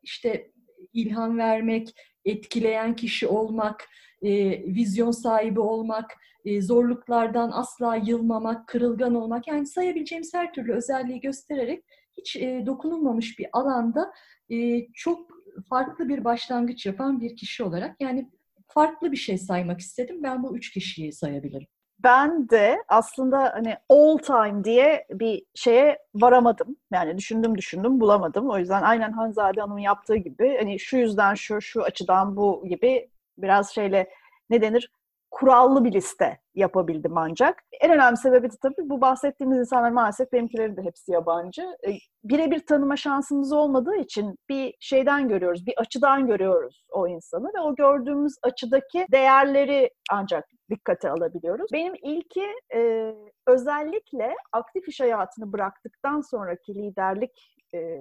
işte 0.03 0.51
ilham 0.93 1.39
vermek, 1.39 1.89
etkileyen 2.25 2.97
kişi 2.97 3.27
olmak, 3.27 3.89
e, 4.23 4.63
vizyon 4.75 5.11
sahibi 5.11 5.61
olmak, 5.61 6.11
e, 6.45 6.63
zorluklardan 6.63 7.51
asla 7.51 7.97
yılmamak, 7.97 8.69
kırılgan 8.69 9.15
olmak 9.15 9.49
yani 9.49 9.67
sayabileceğimiz 9.67 10.35
her 10.35 10.53
türlü 10.53 10.73
özelliği 10.73 11.21
göstererek 11.21 11.85
hiç 12.21 12.37
e, 12.37 12.63
dokunulmamış 12.67 13.39
bir 13.39 13.47
alanda 13.53 14.13
e, 14.51 14.87
çok 14.95 15.31
farklı 15.69 16.09
bir 16.09 16.25
başlangıç 16.25 16.87
yapan 16.87 17.21
bir 17.21 17.37
kişi 17.37 17.65
olarak 17.65 18.01
yani 18.01 18.31
farklı 18.69 19.13
bir 19.13 19.17
şey 19.17 19.39
saymak 19.39 19.81
istedim. 19.81 20.23
Ben 20.23 20.43
bu 20.43 20.57
üç 20.57 20.71
kişiyi 20.73 21.13
sayabilirim. 21.13 21.67
Ben 22.05 22.49
de 22.49 22.83
aslında 22.89 23.53
hani 23.55 23.77
all 23.89 24.19
time 24.19 24.65
diye 24.65 25.07
bir 25.11 25.43
şeye 25.55 25.99
varamadım. 26.15 26.77
Yani 26.93 27.19
düşündüm 27.19 27.59
düşündüm 27.59 28.01
bulamadım. 28.01 28.51
O 28.51 28.59
yüzden 28.59 28.83
aynen 28.83 29.13
Hanzade 29.13 29.61
Hanım'ın 29.61 29.79
yaptığı 29.79 30.17
gibi 30.17 30.57
hani 30.59 30.79
şu 30.79 30.97
yüzden 30.97 31.35
şu, 31.35 31.61
şu 31.61 31.83
açıdan 31.83 32.37
bu 32.37 32.65
gibi 32.69 33.11
biraz 33.39 33.71
şeyle 33.75 34.11
ne 34.51 34.63
denir? 34.63 34.91
Kurallı 35.31 35.85
bir 35.85 35.93
liste 35.93 36.41
yapabildim 36.55 37.19
ancak. 37.19 37.63
En 37.81 37.91
önemli 37.91 38.17
sebebi 38.17 38.51
de 38.51 38.55
tabii 38.63 38.91
bu 38.91 39.01
bahsettiğimiz 39.01 39.59
insanlar 39.59 39.91
maalesef 39.91 40.33
benimkilerin 40.33 40.77
de 40.77 40.83
hepsi 40.83 41.13
yabancı. 41.13 41.63
E, 41.63 41.91
Birebir 42.25 42.67
tanıma 42.67 42.97
şansımız 42.97 43.53
olmadığı 43.53 43.97
için 43.97 44.37
bir 44.49 44.75
şeyden 44.81 45.29
görüyoruz, 45.29 45.67
bir 45.67 45.75
açıdan 45.77 46.27
görüyoruz 46.27 46.85
o 46.91 47.09
insanı 47.09 47.51
ve 47.57 47.61
o 47.61 47.75
gördüğümüz 47.75 48.35
açıdaki 48.43 49.07
değerleri 49.13 49.91
ancak 50.11 50.45
dikkate 50.71 51.11
alabiliyoruz. 51.11 51.73
Benim 51.73 51.95
ilki 52.03 52.47
e, 52.75 53.15
özellikle 53.47 54.35
aktif 54.53 54.89
iş 54.89 55.01
hayatını 55.01 55.53
bıraktıktan 55.53 56.21
sonraki 56.21 56.75
liderlik 56.75 57.57
e, 57.75 58.01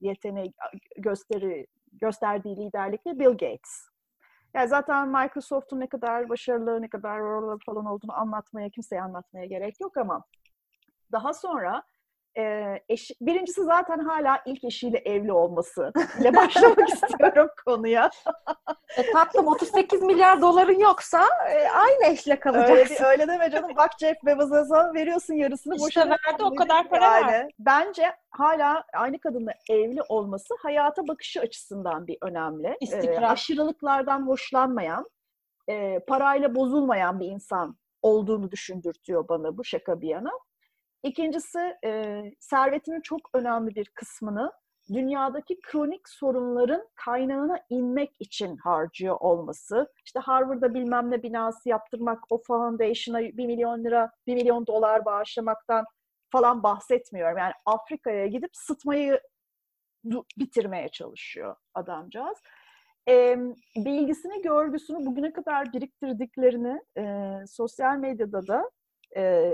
yeteneği 0.00 0.52
gösteri 0.98 1.66
gösterdiği 1.92 2.56
liderlikle 2.56 3.18
Bill 3.18 3.30
Gates. 3.30 3.95
Yani 4.56 4.68
zaten 4.68 5.08
Microsoft'un 5.08 5.80
ne 5.80 5.88
kadar 5.88 6.28
başarılı, 6.28 6.82
ne 6.82 6.88
kadar 6.88 7.20
falan 7.66 7.86
olduğunu 7.86 8.12
anlatmaya, 8.18 8.70
kimseye 8.70 9.02
anlatmaya 9.02 9.46
gerek 9.46 9.80
yok 9.80 9.96
ama 9.96 10.24
daha 11.12 11.34
sonra 11.34 11.82
e, 12.38 12.74
eş, 12.88 13.10
birincisi 13.20 13.64
zaten 13.64 13.98
hala 13.98 14.42
ilk 14.46 14.64
eşiyle 14.64 14.98
evli 14.98 15.32
olması 15.32 15.92
ile 16.20 16.36
başlamak 16.36 16.88
istiyorum 16.92 17.48
konuya. 17.64 18.10
E, 18.96 19.12
tatlım 19.12 19.46
38 19.46 20.02
milyar 20.02 20.40
doların 20.40 20.78
yoksa 20.78 21.26
e, 21.50 21.68
aynı 21.68 22.04
eşle 22.12 22.32
Öyle, 22.32 22.40
kalacaksın. 22.40 23.04
öyle 23.04 23.28
deme 23.28 23.50
canım. 23.50 23.70
Bak 23.76 23.90
Jeff 24.00 24.16
Bezos'a 24.26 24.94
veriyorsun 24.94 25.34
yarısını. 25.34 25.74
İşte 25.74 25.86
boşuna 25.86 26.16
verdi, 26.28 26.44
o 26.44 26.54
kadar 26.54 26.88
para 26.88 27.04
yani. 27.04 27.26
verdi. 27.26 27.48
Bence 27.58 28.12
hala 28.30 28.84
aynı 28.94 29.20
kadınla 29.20 29.52
evli 29.70 30.02
olması 30.08 30.54
hayata 30.62 31.08
bakışı 31.08 31.40
açısından 31.40 32.06
bir 32.06 32.18
önemli. 32.22 32.76
İstikrar. 32.80 33.22
Ee, 33.22 33.26
aşırılıklardan 33.26 34.26
hoşlanmayan, 34.26 35.10
e, 35.68 35.98
parayla 35.98 36.54
bozulmayan 36.54 37.20
bir 37.20 37.26
insan 37.26 37.76
olduğunu 38.02 38.50
düşündürtüyor 38.50 39.28
bana 39.28 39.58
bu 39.58 39.64
şaka 39.64 40.00
bir 40.00 40.08
yana. 40.08 40.30
İkincisi 41.02 41.76
e, 41.84 42.22
servetinin 42.40 43.00
çok 43.00 43.20
önemli 43.34 43.74
bir 43.74 43.88
kısmını 43.94 44.52
dünyadaki 44.92 45.60
kronik 45.60 46.08
sorunların 46.08 46.88
kaynağına 46.94 47.60
inmek 47.70 48.16
için 48.20 48.56
harcıyor 48.56 49.16
olması. 49.20 49.92
İşte 50.04 50.20
Harvard'da 50.20 50.74
bilmem 50.74 51.10
ne 51.10 51.22
binası 51.22 51.68
yaptırmak, 51.68 52.18
o 52.30 52.42
foundation'a 52.42 53.20
bir 53.20 53.46
milyon 53.46 53.84
lira, 53.84 54.10
bir 54.26 54.34
milyon 54.34 54.66
dolar 54.66 55.04
bağışlamaktan 55.04 55.84
falan 56.32 56.62
bahsetmiyorum. 56.62 57.38
Yani 57.38 57.52
Afrika'ya 57.66 58.26
gidip 58.26 58.50
sıtmayı 58.52 59.20
bitirmeye 60.38 60.88
çalışıyor 60.88 61.56
adamcağız. 61.74 62.38
E, 63.08 63.36
bilgisini, 63.76 64.42
görgüsünü, 64.42 65.06
bugüne 65.06 65.32
kadar 65.32 65.72
biriktirdiklerini 65.72 66.80
e, 66.98 67.34
sosyal 67.46 67.96
medyada 67.96 68.46
da 68.46 68.70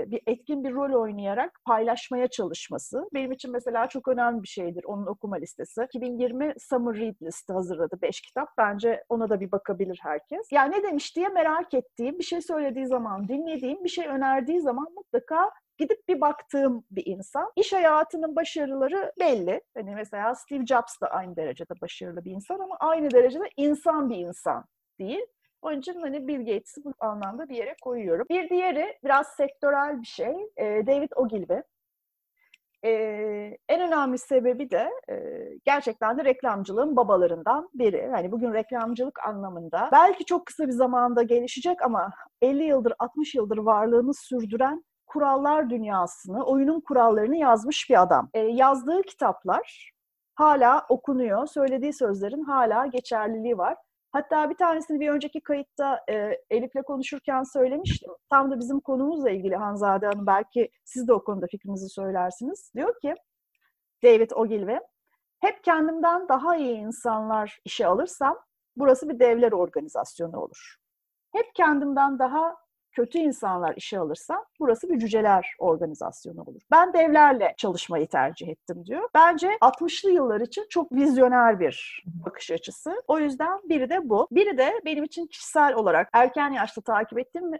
bir 0.07 0.21
etkin 0.27 0.63
bir 0.63 0.73
rol 0.73 1.01
oynayarak 1.01 1.59
paylaşmaya 1.65 2.27
çalışması 2.27 3.09
benim 3.13 3.31
için 3.31 3.51
mesela 3.51 3.87
çok 3.87 4.07
önemli 4.07 4.43
bir 4.43 4.47
şeydir 4.47 4.83
onun 4.83 5.05
okuma 5.05 5.35
listesi. 5.35 5.83
2020 5.83 6.53
Summer 6.59 6.95
Read 6.95 7.15
listi 7.21 7.53
hazırladı 7.53 8.01
5 8.01 8.21
kitap. 8.21 8.49
Bence 8.57 9.03
ona 9.09 9.29
da 9.29 9.39
bir 9.39 9.51
bakabilir 9.51 9.99
herkes. 10.03 10.51
Yani 10.51 10.75
ne 10.77 10.83
demiş 10.83 11.15
diye 11.15 11.27
merak 11.27 11.73
ettiğim, 11.73 12.19
bir 12.19 12.23
şey 12.23 12.41
söylediği 12.41 12.87
zaman, 12.87 13.27
dinlediğim, 13.27 13.83
bir 13.83 13.89
şey 13.89 14.07
önerdiği 14.07 14.61
zaman 14.61 14.87
mutlaka 14.95 15.51
gidip 15.77 16.07
bir 16.07 16.21
baktığım 16.21 16.83
bir 16.91 17.05
insan. 17.05 17.51
İş 17.55 17.73
hayatının 17.73 18.35
başarıları 18.35 19.11
belli. 19.19 19.61
Hani 19.77 19.95
mesela 19.95 20.35
Steve 20.35 20.65
Jobs 20.65 21.01
da 21.01 21.07
aynı 21.07 21.35
derecede 21.35 21.73
başarılı 21.81 22.25
bir 22.25 22.31
insan 22.31 22.59
ama 22.59 22.77
aynı 22.79 23.11
derecede 23.11 23.49
insan 23.57 24.09
bir 24.09 24.17
insan 24.17 24.65
değil. 24.99 25.25
Onun 25.63 25.79
için 25.79 26.01
hani 26.01 26.27
Bill 26.27 26.39
Gates'i 26.39 26.83
bu 26.83 26.93
anlamda 26.99 27.49
bir 27.49 27.55
yere 27.55 27.75
koyuyorum. 27.81 28.25
Bir 28.29 28.49
diğeri 28.49 28.97
biraz 29.03 29.27
sektörel 29.27 30.01
bir 30.01 30.07
şey. 30.07 30.35
E, 30.57 30.87
David 30.87 31.11
Ogilvy. 31.15 31.61
E, 32.85 32.91
en 33.69 33.81
önemli 33.81 34.17
sebebi 34.17 34.71
de 34.71 34.89
e, 35.09 35.15
gerçekten 35.65 36.17
de 36.17 36.25
reklamcılığın 36.25 36.95
babalarından 36.95 37.69
biri. 37.73 38.09
Yani 38.13 38.31
bugün 38.31 38.53
reklamcılık 38.53 39.19
anlamında 39.25 39.89
belki 39.91 40.25
çok 40.25 40.45
kısa 40.45 40.67
bir 40.67 40.71
zamanda 40.71 41.23
gelişecek 41.23 41.81
ama 41.81 42.09
50 42.41 42.63
yıldır 42.63 42.93
60 42.99 43.35
yıldır 43.35 43.57
varlığını 43.57 44.13
sürdüren 44.13 44.83
kurallar 45.07 45.69
dünyasını, 45.69 46.45
oyunun 46.45 46.81
kurallarını 46.81 47.35
yazmış 47.37 47.89
bir 47.89 48.01
adam. 48.01 48.29
E, 48.33 48.39
yazdığı 48.39 49.01
kitaplar 49.01 49.91
hala 50.35 50.85
okunuyor, 50.89 51.47
söylediği 51.47 51.93
sözlerin 51.93 52.43
hala 52.43 52.85
geçerliliği 52.85 53.57
var. 53.57 53.77
Hatta 54.13 54.49
bir 54.49 54.55
tanesini 54.55 54.99
bir 54.99 55.09
önceki 55.09 55.41
kayıtta 55.41 55.99
e, 56.09 56.37
Elif'le 56.49 56.83
konuşurken 56.87 57.43
söylemiştim. 57.43 58.11
Tam 58.29 58.51
da 58.51 58.59
bizim 58.59 58.79
konumuzla 58.79 59.29
ilgili 59.29 59.55
Hanzade 59.55 60.05
Hanım 60.05 60.27
belki 60.27 60.69
siz 60.85 61.07
de 61.07 61.13
o 61.13 61.23
konuda 61.23 61.47
fikrinizi 61.51 61.89
söylersiniz. 61.89 62.71
Diyor 62.75 62.99
ki 63.01 63.15
David 64.03 64.31
Ogilvy, 64.35 64.77
hep 65.39 65.63
kendimden 65.63 66.27
daha 66.29 66.55
iyi 66.55 66.77
insanlar 66.77 67.59
işe 67.65 67.87
alırsam 67.87 68.39
burası 68.75 69.09
bir 69.09 69.19
devler 69.19 69.51
organizasyonu 69.51 70.39
olur. 70.39 70.75
Hep 71.31 71.55
kendimden 71.55 72.19
daha 72.19 72.55
kötü 72.93 73.17
insanlar 73.17 73.73
işe 73.75 73.99
alırsam 73.99 74.45
burası 74.59 74.89
bir 74.89 74.99
cüceler 74.99 75.55
organizasyonu 75.59 76.41
olur. 76.41 76.61
Ben 76.71 76.93
devlerle 76.93 77.53
çalışmayı 77.57 78.07
tercih 78.07 78.47
ettim 78.47 78.85
diyor. 78.85 79.09
Bence 79.15 79.47
60'lı 79.61 80.11
yıllar 80.11 80.41
için 80.41 80.65
çok 80.69 80.91
vizyoner 80.91 81.59
bir 81.59 82.03
bakış 82.25 82.51
açısı. 82.51 83.01
O 83.07 83.19
yüzden 83.19 83.59
biri 83.69 83.89
de 83.89 84.09
bu. 84.09 84.27
Biri 84.31 84.57
de 84.57 84.81
benim 84.85 85.03
için 85.03 85.27
kişisel 85.27 85.73
olarak 85.73 86.09
erken 86.13 86.51
yaşta 86.51 86.81
takip 86.81 87.19
ettiğim, 87.19 87.51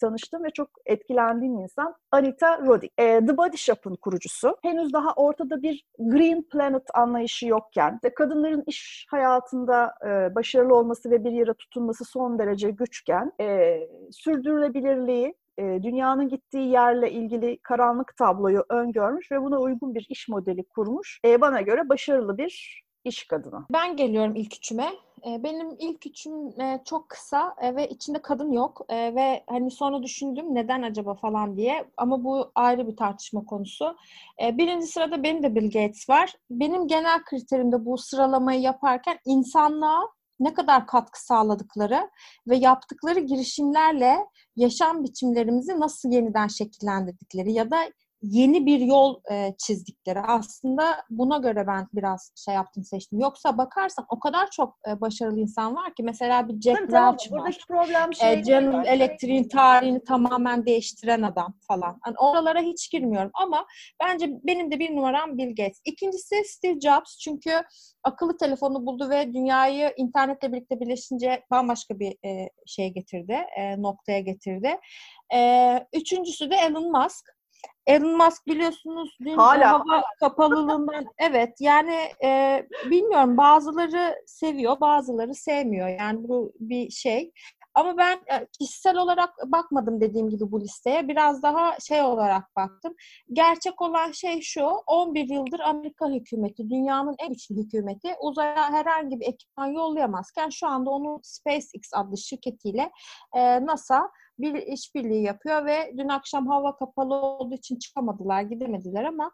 tanıştığım 0.00 0.44
ve 0.44 0.50
çok 0.50 0.70
etkilendiğim 0.86 1.58
insan 1.58 1.94
Anita 2.12 2.58
Roddick. 2.58 2.92
E, 2.98 3.26
The 3.26 3.36
Body 3.36 3.56
Shop'ın 3.56 3.94
kurucusu. 3.94 4.56
Henüz 4.62 4.92
daha 4.92 5.12
ortada 5.12 5.62
bir 5.62 5.84
Green 5.98 6.42
Planet 6.42 6.82
anlayışı 6.94 7.46
yokken, 7.46 8.00
de 8.04 8.14
kadınların 8.14 8.64
iş 8.66 9.06
hayatında 9.10 9.94
e, 10.06 10.34
başarılı 10.34 10.74
olması 10.74 11.10
ve 11.10 11.24
bir 11.24 11.32
yere 11.32 11.54
tutunması 11.54 12.04
son 12.04 12.38
derece 12.38 12.70
güçken, 12.70 13.32
e, 13.40 13.78
sürdürülebilir 14.10 14.77
sürdürülebilirliği, 14.78 15.34
e, 15.58 15.82
dünyanın 15.82 16.28
gittiği 16.28 16.70
yerle 16.70 17.12
ilgili 17.12 17.58
karanlık 17.62 18.16
tabloyu 18.16 18.64
öngörmüş 18.68 19.32
ve 19.32 19.42
buna 19.42 19.58
uygun 19.60 19.94
bir 19.94 20.06
iş 20.08 20.28
modeli 20.28 20.64
kurmuş. 20.64 21.20
E, 21.24 21.40
bana 21.40 21.60
göre 21.60 21.88
başarılı 21.88 22.38
bir 22.38 22.82
iş 23.04 23.26
kadını. 23.26 23.64
Ben 23.72 23.96
geliyorum 23.96 24.36
ilk 24.36 24.56
üçüme. 24.56 24.88
E, 25.26 25.42
benim 25.42 25.76
ilk 25.78 26.06
üçüm 26.06 26.32
çok 26.84 27.08
kısa 27.08 27.56
ve 27.76 27.88
içinde 27.88 28.22
kadın 28.22 28.52
yok 28.52 28.86
ve 28.90 29.44
hani 29.46 29.70
sonra 29.70 30.02
düşündüm 30.02 30.54
neden 30.54 30.82
acaba 30.82 31.14
falan 31.14 31.56
diye 31.56 31.84
ama 31.96 32.24
bu 32.24 32.50
ayrı 32.54 32.88
bir 32.88 32.96
tartışma 32.96 33.44
konusu. 33.44 33.96
Birinci 34.40 34.86
sırada 34.86 35.22
benim 35.22 35.42
de 35.42 35.54
Bill 35.54 35.70
Gates 35.70 36.08
var. 36.08 36.34
Benim 36.50 36.88
genel 36.88 37.24
kriterimde 37.24 37.84
bu 37.84 37.98
sıralamayı 37.98 38.60
yaparken 38.60 39.18
insanlığa 39.24 40.17
ne 40.40 40.54
kadar 40.54 40.86
katkı 40.86 41.24
sağladıkları 41.24 42.10
ve 42.48 42.56
yaptıkları 42.56 43.20
girişimlerle 43.20 44.18
yaşam 44.56 45.04
biçimlerimizi 45.04 45.80
nasıl 45.80 46.10
yeniden 46.10 46.48
şekillendirdikleri 46.48 47.52
ya 47.52 47.70
da 47.70 47.90
yeni 48.22 48.66
bir 48.66 48.80
yol 48.80 49.20
e, 49.30 49.54
çizdikleri. 49.58 50.20
Aslında 50.20 50.96
buna 51.10 51.38
göre 51.38 51.66
ben 51.66 51.88
biraz 51.92 52.32
şey 52.36 52.54
yaptım 52.54 52.84
seçtim. 52.84 53.20
Yoksa 53.20 53.58
bakarsan 53.58 54.06
o 54.08 54.18
kadar 54.18 54.50
çok 54.50 54.78
e, 54.88 55.00
başarılı 55.00 55.40
insan 55.40 55.76
var 55.76 55.94
ki 55.94 56.02
mesela 56.02 56.48
bir 56.48 56.60
Jack 56.60 56.78
Welch 56.78 56.90
tamam, 56.90 57.14
var. 57.14 57.28
Buradaki 57.30 57.58
problem 57.68 58.14
şey 58.14 58.32
e, 58.32 58.34
General 58.34 58.86
Electric'in 58.86 59.48
tarihini 59.48 60.04
tamamen 60.04 60.66
değiştiren 60.66 61.22
adam 61.22 61.54
falan. 61.68 62.00
Yani 62.06 62.16
oralara 62.18 62.60
hiç 62.60 62.90
girmiyorum 62.90 63.30
ama 63.34 63.66
bence 64.02 64.30
benim 64.44 64.70
de 64.70 64.78
bir 64.78 64.96
numaram 64.96 65.38
Bill 65.38 65.48
Gates. 65.48 65.80
İkincisi 65.84 66.34
Steve 66.44 66.80
Jobs 66.80 67.18
çünkü 67.18 67.50
akıllı 68.04 68.36
telefonu 68.36 68.86
buldu 68.86 69.10
ve 69.10 69.32
dünyayı 69.32 69.92
internetle 69.96 70.52
birlikte 70.52 70.80
birleşince 70.80 71.44
bambaşka 71.50 71.98
bir 71.98 72.16
e, 72.24 72.48
şeye 72.66 72.88
getirdi, 72.88 73.38
e, 73.56 73.82
noktaya 73.82 74.20
getirdi. 74.20 74.76
E, 75.34 75.38
üçüncüsü 75.92 76.50
de 76.50 76.56
Elon 76.56 76.92
Musk. 76.92 77.37
Elon 77.88 78.16
Musk 78.16 78.46
biliyorsunuz 78.46 79.16
dün 79.20 79.36
Hala. 79.36 79.72
hava 79.72 80.02
kapalılığından 80.20 81.04
evet 81.18 81.56
yani 81.60 81.96
e, 82.24 82.62
bilmiyorum 82.90 83.36
bazıları 83.36 84.14
seviyor 84.26 84.80
bazıları 84.80 85.34
sevmiyor 85.34 85.88
yani 85.88 86.28
bu 86.28 86.52
bir 86.60 86.90
şey 86.90 87.32
ama 87.78 87.96
ben 87.96 88.16
e, 88.16 88.46
kişisel 88.58 88.96
olarak 88.96 89.34
bakmadım 89.46 90.00
dediğim 90.00 90.30
gibi 90.30 90.52
bu 90.52 90.60
listeye. 90.60 91.08
Biraz 91.08 91.42
daha 91.42 91.80
şey 91.80 92.02
olarak 92.02 92.56
baktım. 92.56 92.94
Gerçek 93.32 93.82
olan 93.82 94.12
şey 94.12 94.40
şu. 94.40 94.64
11 94.86 95.28
yıldır 95.28 95.60
Amerika 95.60 96.08
hükümeti, 96.08 96.70
dünyanın 96.70 97.16
en 97.18 97.28
güçlü 97.28 97.56
hükümeti 97.56 98.14
uzaya 98.20 98.72
herhangi 98.72 99.20
bir 99.20 99.26
ekipman 99.26 99.66
yollayamazken 99.66 100.48
şu 100.48 100.66
anda 100.66 100.90
onun 100.90 101.20
SpaceX 101.22 101.90
adlı 101.94 102.18
şirketiyle 102.18 102.90
e, 103.36 103.66
NASA 103.66 104.10
bir 104.38 104.54
işbirliği 104.54 105.22
yapıyor 105.22 105.66
ve 105.66 105.94
dün 105.98 106.08
akşam 106.08 106.46
hava 106.48 106.76
kapalı 106.76 107.14
olduğu 107.14 107.54
için 107.54 107.78
çıkamadılar, 107.78 108.42
gidemediler 108.42 109.04
ama 109.04 109.32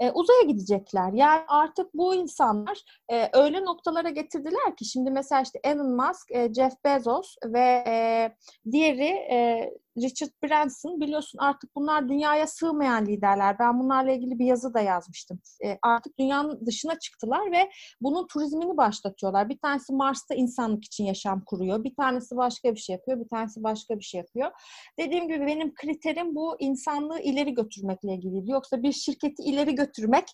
e, 0.00 0.10
uzaya 0.10 0.42
gidecekler. 0.42 1.12
Yani 1.12 1.42
artık 1.48 1.94
bu 1.94 2.14
insanlar 2.14 2.82
e, 3.12 3.30
öyle 3.32 3.64
noktalara 3.64 4.08
getirdiler 4.08 4.76
ki 4.76 4.84
şimdi 4.84 5.10
mesela 5.10 5.42
işte 5.42 5.60
Elon 5.64 5.96
Musk, 5.96 6.30
e, 6.30 6.54
Jeff 6.54 6.84
Bezos 6.84 7.36
ve 7.44 7.84
e, 7.86 8.30
diğeri 8.72 9.08
e, 9.08 9.70
Richard 9.96 10.30
Branson 10.44 11.00
biliyorsun 11.00 11.38
artık 11.38 11.76
bunlar 11.76 12.08
dünyaya 12.08 12.46
sığmayan 12.46 13.06
liderler. 13.06 13.58
Ben 13.58 13.80
bunlarla 13.80 14.12
ilgili 14.12 14.38
bir 14.38 14.46
yazı 14.46 14.74
da 14.74 14.80
yazmıştım. 14.80 15.40
E, 15.64 15.78
artık 15.82 16.18
dünyanın 16.18 16.66
dışına 16.66 16.98
çıktılar 16.98 17.52
ve 17.52 17.70
bunun 18.00 18.26
turizmini 18.26 18.76
başlatıyorlar. 18.76 19.48
Bir 19.48 19.58
tanesi 19.58 19.92
Mars'ta 19.92 20.34
insanlık 20.34 20.84
için 20.84 21.04
yaşam 21.04 21.44
kuruyor. 21.44 21.84
Bir 21.84 21.94
tanesi 21.94 22.36
başka 22.36 22.74
bir 22.74 22.80
şey 22.80 22.92
yapıyor. 22.92 23.20
Bir 23.20 23.28
tanesi 23.28 23.62
başka 23.62 23.98
bir 23.98 24.04
şey 24.04 24.18
yapıyor. 24.18 24.50
Dediğim 24.98 25.28
gibi 25.28 25.46
benim 25.46 25.74
kriterim 25.74 26.34
bu 26.34 26.56
insanlığı 26.58 27.20
ileri 27.20 27.54
götürmekle 27.54 28.14
ilgiliydi. 28.14 28.50
Yoksa 28.50 28.82
bir 28.82 28.92
şirketi 28.92 29.42
ileri 29.42 29.74
götürmek 29.74 30.24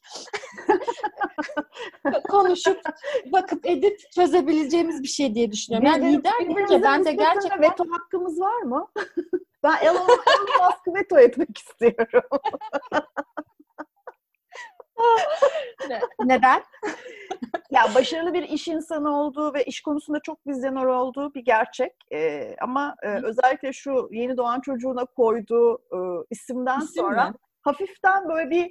konuşup 2.28 2.80
bakıp 3.32 3.66
edip 3.66 4.00
çözebileceğimiz 4.14 5.02
bir 5.02 5.08
şey 5.08 5.34
diye 5.34 5.52
düşünüyorum. 5.52 5.88
Yani 5.88 6.12
lider 6.12 6.32
deyince 6.40 6.82
ben 6.82 7.04
de 7.04 7.12
gerçekten 7.12 7.62
veto 7.62 7.84
hakkımız 7.90 8.40
var 8.40 8.62
mı? 8.62 8.88
Ben 9.62 9.76
Elon, 9.76 10.08
Elon 10.08 10.66
Musk'ı 10.66 10.94
veto 10.94 11.18
etmek 11.18 11.58
istiyorum. 11.58 12.22
Neden? 16.24 16.62
ya 17.70 17.84
başarılı 17.94 18.34
bir 18.34 18.42
iş 18.42 18.68
insanı 18.68 19.20
olduğu 19.20 19.54
ve 19.54 19.64
iş 19.64 19.80
konusunda 19.82 20.20
çok 20.20 20.46
vizyoner 20.46 20.84
olduğu 20.84 21.34
bir 21.34 21.44
gerçek. 21.44 21.92
Ee, 22.12 22.56
ama 22.60 22.96
e, 23.02 23.08
özellikle 23.08 23.72
şu 23.72 24.08
yeni 24.12 24.36
doğan 24.36 24.60
çocuğuna 24.60 25.04
koyduğu 25.04 25.78
e, 25.78 25.98
isimden 26.30 26.80
İsim 26.80 27.02
sonra 27.02 27.30
mi? 27.30 27.34
hafiften 27.62 28.28
böyle 28.28 28.50
bir 28.50 28.70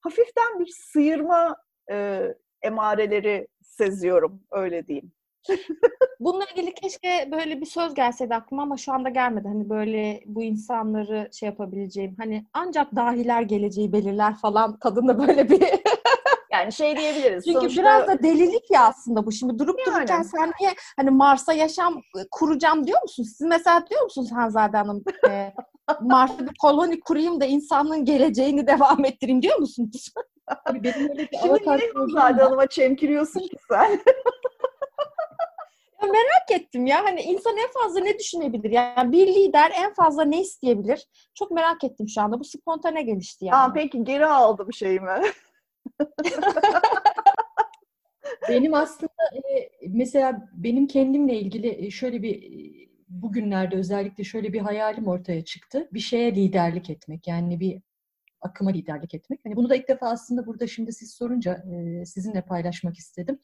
hafiften 0.00 0.60
bir 0.60 0.66
sıyırma 0.66 1.56
e, 1.90 2.22
emareleri 2.62 3.48
seziyorum 3.62 4.42
öyle 4.50 4.86
diyeyim. 4.86 5.12
Bununla 6.20 6.44
ilgili 6.54 6.74
keşke 6.74 7.28
böyle 7.32 7.60
bir 7.60 7.66
söz 7.66 7.94
gelseydi 7.94 8.34
aklıma 8.34 8.62
ama 8.62 8.76
şu 8.76 8.92
anda 8.92 9.08
gelmedi. 9.08 9.48
Hani 9.48 9.70
böyle 9.70 10.20
bu 10.26 10.42
insanları 10.42 11.28
şey 11.32 11.46
yapabileceğim. 11.46 12.14
Hani 12.18 12.46
ancak 12.52 12.96
dahiler 12.96 13.42
geleceği 13.42 13.92
belirler 13.92 14.34
falan. 14.34 14.78
Kadında 14.78 15.18
böyle 15.18 15.50
bir 15.50 15.60
Yani 16.52 16.72
şey 16.72 16.96
diyebiliriz. 16.96 17.44
Çünkü 17.44 17.58
sonuçta... 17.60 17.82
biraz 17.82 18.08
da 18.08 18.22
delilik 18.22 18.70
ya 18.70 18.84
aslında 18.86 19.26
bu. 19.26 19.32
Şimdi 19.32 19.58
durup 19.58 19.78
yani. 19.78 19.96
dururken 19.96 20.22
sen 20.22 20.52
niye 20.60 20.74
hani 20.96 21.10
Mars'a 21.10 21.52
yaşam 21.52 22.02
kuracağım 22.30 22.86
diyor 22.86 23.02
musun? 23.02 23.22
Siz 23.22 23.40
mesela 23.40 23.86
diyor 23.90 24.02
musunuz 24.02 24.32
Hanzade 24.32 24.76
Hanım? 24.76 25.04
E, 25.28 25.52
Mars'ta 26.00 26.46
bir 26.46 26.54
koloni 26.60 27.00
kurayım 27.00 27.40
da 27.40 27.44
insanlığın 27.44 28.04
geleceğini 28.04 28.66
devam 28.66 29.04
ettireyim 29.04 29.42
diyor 29.42 29.58
musunuz? 29.58 30.14
Benim 30.74 31.10
öyle 31.10 31.28
bir 31.32 31.38
Şimdi 31.38 31.62
niye 31.66 31.92
Hanzade 31.94 32.42
Hanım'a 32.42 32.66
çemkiriyorsun 32.66 33.40
ki 33.40 33.56
sen? 33.70 34.00
Ya 36.02 36.08
merak 36.08 36.60
ettim 36.60 36.86
ya 36.86 37.04
hani 37.04 37.22
insan 37.22 37.56
en 37.56 37.82
fazla 37.82 38.00
ne 38.00 38.18
düşünebilir? 38.18 38.70
Yani 38.70 39.12
bir 39.12 39.26
lider 39.26 39.72
en 39.76 39.94
fazla 39.94 40.24
ne 40.24 40.40
isteyebilir? 40.40 41.06
Çok 41.34 41.50
merak 41.50 41.84
ettim 41.84 42.08
şu 42.08 42.20
anda. 42.20 42.40
Bu 42.40 42.44
spontane 42.44 43.02
gelişti 43.02 43.44
yani. 43.44 43.52
Tamam 43.52 43.74
peki 43.74 44.04
geri 44.04 44.26
aldım 44.26 44.72
şeyimi. 44.72 45.22
benim 48.48 48.74
aslında 48.74 49.12
e, 49.34 49.70
mesela 49.88 50.48
benim 50.52 50.86
kendimle 50.86 51.40
ilgili 51.40 51.86
e, 51.86 51.90
şöyle 51.90 52.22
bir 52.22 52.42
e, 52.42 52.88
bugünlerde 53.08 53.76
özellikle 53.76 54.24
şöyle 54.24 54.52
bir 54.52 54.60
hayalim 54.60 55.06
ortaya 55.06 55.44
çıktı. 55.44 55.88
Bir 55.92 56.00
şeye 56.00 56.34
liderlik 56.34 56.90
etmek 56.90 57.28
yani 57.28 57.60
bir 57.60 57.82
akıma 58.40 58.70
liderlik 58.70 59.14
etmek. 59.14 59.40
Hani 59.44 59.56
bunu 59.56 59.70
da 59.70 59.76
ilk 59.76 59.88
defa 59.88 60.10
aslında 60.10 60.46
burada 60.46 60.66
şimdi 60.66 60.92
siz 60.92 61.14
sorunca 61.14 61.62
sizinle 62.04 62.42
paylaşmak 62.42 62.96
istedim. 62.96 63.38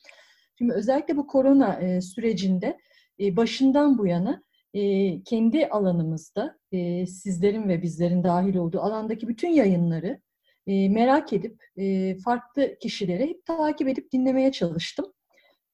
Şimdi 0.58 0.72
özellikle 0.72 1.16
bu 1.16 1.26
korona 1.26 1.74
e, 1.74 2.00
sürecinde 2.00 2.78
e, 3.20 3.36
başından 3.36 3.98
bu 3.98 4.06
yana 4.06 4.42
e, 4.74 5.22
kendi 5.22 5.66
alanımızda 5.66 6.58
e, 6.72 7.06
sizlerin 7.06 7.68
ve 7.68 7.82
bizlerin 7.82 8.24
dahil 8.24 8.56
olduğu 8.56 8.80
alandaki 8.80 9.28
bütün 9.28 9.48
yayınları 9.48 10.20
e, 10.66 10.88
merak 10.88 11.32
edip 11.32 11.62
e, 11.76 12.16
farklı 12.18 12.78
kişileri 12.78 13.28
hep 13.28 13.46
takip 13.46 13.88
edip 13.88 14.12
dinlemeye 14.12 14.52
çalıştım. 14.52 15.12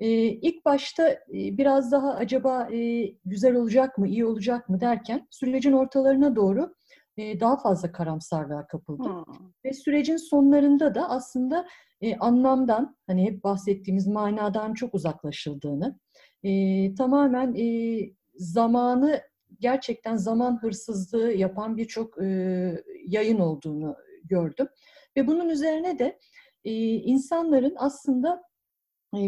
E, 0.00 0.08
ilk 0.22 0.64
başta 0.64 1.08
e, 1.08 1.18
biraz 1.32 1.92
daha 1.92 2.14
acaba 2.14 2.68
e, 2.72 3.06
güzel 3.24 3.54
olacak 3.54 3.98
mı, 3.98 4.08
iyi 4.08 4.24
olacak 4.26 4.68
mı 4.68 4.80
derken 4.80 5.26
sürecin 5.30 5.72
ortalarına 5.72 6.36
doğru 6.36 6.74
e, 7.18 7.40
daha 7.40 7.56
fazla 7.56 7.92
karamsarlığa 7.92 8.66
kapıldım. 8.66 9.24
Hmm. 9.26 9.34
Ve 9.64 9.72
sürecin 9.72 10.16
sonlarında 10.16 10.94
da 10.94 11.10
aslında 11.10 11.66
e, 12.00 12.16
anlamdan, 12.16 12.96
hani 13.06 13.24
hep 13.24 13.44
bahsettiğimiz 13.44 14.06
manadan 14.06 14.74
çok 14.74 14.94
uzaklaşıldığını, 14.94 15.98
e, 16.42 16.94
tamamen 16.94 17.54
e, 17.54 17.98
zamanı 18.34 19.20
gerçekten 19.60 20.16
zaman 20.16 20.62
hırsızlığı 20.62 21.32
yapan 21.32 21.76
birçok 21.76 22.22
e, 22.22 22.26
yayın 23.06 23.38
olduğunu 23.38 23.96
gördüm. 24.24 24.68
Ve 25.16 25.26
bunun 25.26 25.48
üzerine 25.48 25.98
de 25.98 26.18
e, 26.64 26.72
insanların 26.94 27.74
aslında 27.78 28.42
e, 29.16 29.18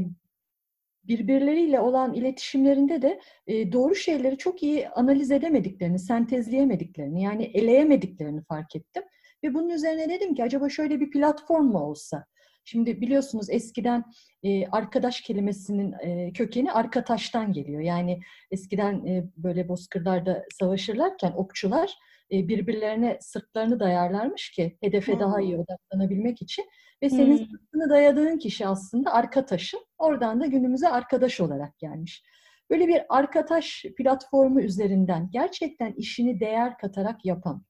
birbirleriyle 1.11 1.81
olan 1.81 2.15
iletişimlerinde 2.15 3.03
de 3.03 3.21
e, 3.47 3.73
doğru 3.73 3.95
şeyleri 3.95 4.39
çok 4.39 4.63
iyi 4.63 4.89
analiz 4.89 5.31
edemediklerini, 5.31 5.99
sentezleyemediklerini, 5.99 7.23
yani 7.23 7.45
eleyemediklerini 7.45 8.43
fark 8.43 8.77
ettim. 8.77 9.03
Ve 9.45 9.55
bunun 9.55 9.69
üzerine 9.69 10.09
dedim 10.09 10.35
ki 10.35 10.45
acaba 10.45 10.69
şöyle 10.69 11.01
bir 11.01 11.11
platform 11.11 11.65
mu 11.65 11.79
olsa? 11.79 12.25
Şimdi 12.65 13.01
biliyorsunuz 13.01 13.51
eskiden 13.51 14.05
e, 14.43 14.67
arkadaş 14.67 15.21
kelimesinin 15.21 15.93
e, 15.93 16.33
kökeni 16.33 16.73
arkataştan 16.73 17.53
geliyor. 17.53 17.81
Yani 17.81 18.21
eskiden 18.51 19.07
e, 19.07 19.25
böyle 19.37 19.69
bozkırlarda 19.69 20.45
savaşırlarken 20.61 21.33
okçular 21.33 21.95
birbirlerine 22.31 23.19
sırtlarını 23.21 23.81
dayarlarmış 23.81 24.51
ki 24.51 24.77
hedefe 24.81 25.13
hmm. 25.13 25.21
daha 25.21 25.41
iyi 25.41 25.57
odaklanabilmek 25.57 26.43
için. 26.43 26.65
Ve 27.03 27.11
senin 27.11 27.39
hmm. 27.39 27.47
sırtını 27.47 27.91
dayadığın 27.91 28.39
kişi 28.39 28.67
aslında 28.67 29.13
arkadaşın. 29.13 29.81
Oradan 29.99 30.41
da 30.41 30.47
günümüze 30.47 30.89
arkadaş 30.89 31.41
olarak 31.41 31.79
gelmiş. 31.79 32.23
Böyle 32.71 32.89
bir 32.89 33.03
arkadaş 33.09 33.85
platformu 33.97 34.61
üzerinden 34.61 35.31
gerçekten 35.33 35.93
işini 35.93 36.41
değer 36.41 36.79
katarak 36.79 37.25
yapan, 37.25 37.65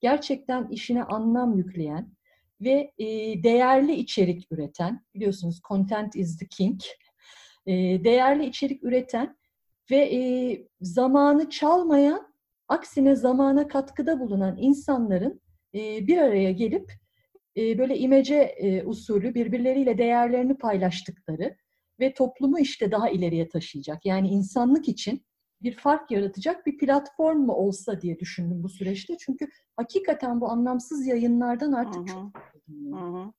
gerçekten 0.00 0.68
işine 0.68 1.02
anlam 1.02 1.58
yükleyen 1.58 2.12
ve 2.60 2.92
e, 2.98 3.06
değerli 3.42 3.94
içerik 3.94 4.52
üreten, 4.52 5.04
biliyorsunuz 5.14 5.60
content 5.68 6.16
is 6.16 6.38
the 6.38 6.46
king, 6.46 6.80
e, 7.66 7.72
değerli 8.04 8.46
içerik 8.46 8.84
üreten 8.84 9.36
ve 9.90 9.96
e, 9.96 10.20
zamanı 10.80 11.50
çalmayan, 11.50 12.34
aksine 12.68 13.16
zamana 13.16 13.68
katkıda 13.68 14.20
bulunan 14.20 14.56
insanların 14.56 15.40
e, 15.74 16.06
bir 16.06 16.18
araya 16.18 16.52
gelip 16.52 16.92
e, 17.56 17.78
böyle 17.78 17.98
imece 17.98 18.36
e, 18.36 18.82
usulü 18.84 19.34
birbirleriyle 19.34 19.98
değerlerini 19.98 20.58
paylaştıkları 20.58 21.56
ve 22.00 22.14
toplumu 22.14 22.58
işte 22.58 22.90
daha 22.90 23.10
ileriye 23.10 23.48
taşıyacak. 23.48 24.06
Yani 24.06 24.28
insanlık 24.28 24.88
için 24.88 25.25
bir 25.62 25.76
fark 25.76 26.10
yaratacak 26.10 26.66
bir 26.66 26.78
platform 26.78 27.38
mu 27.38 27.52
olsa 27.52 28.00
diye 28.00 28.18
düşündüm 28.18 28.62
bu 28.62 28.68
süreçte. 28.68 29.16
Çünkü 29.18 29.48
hakikaten 29.76 30.40
bu 30.40 30.48
anlamsız 30.48 31.06
yayınlardan 31.06 31.72
artık 31.72 31.96
Hı-hı. 31.96 32.06
çok 32.06 32.56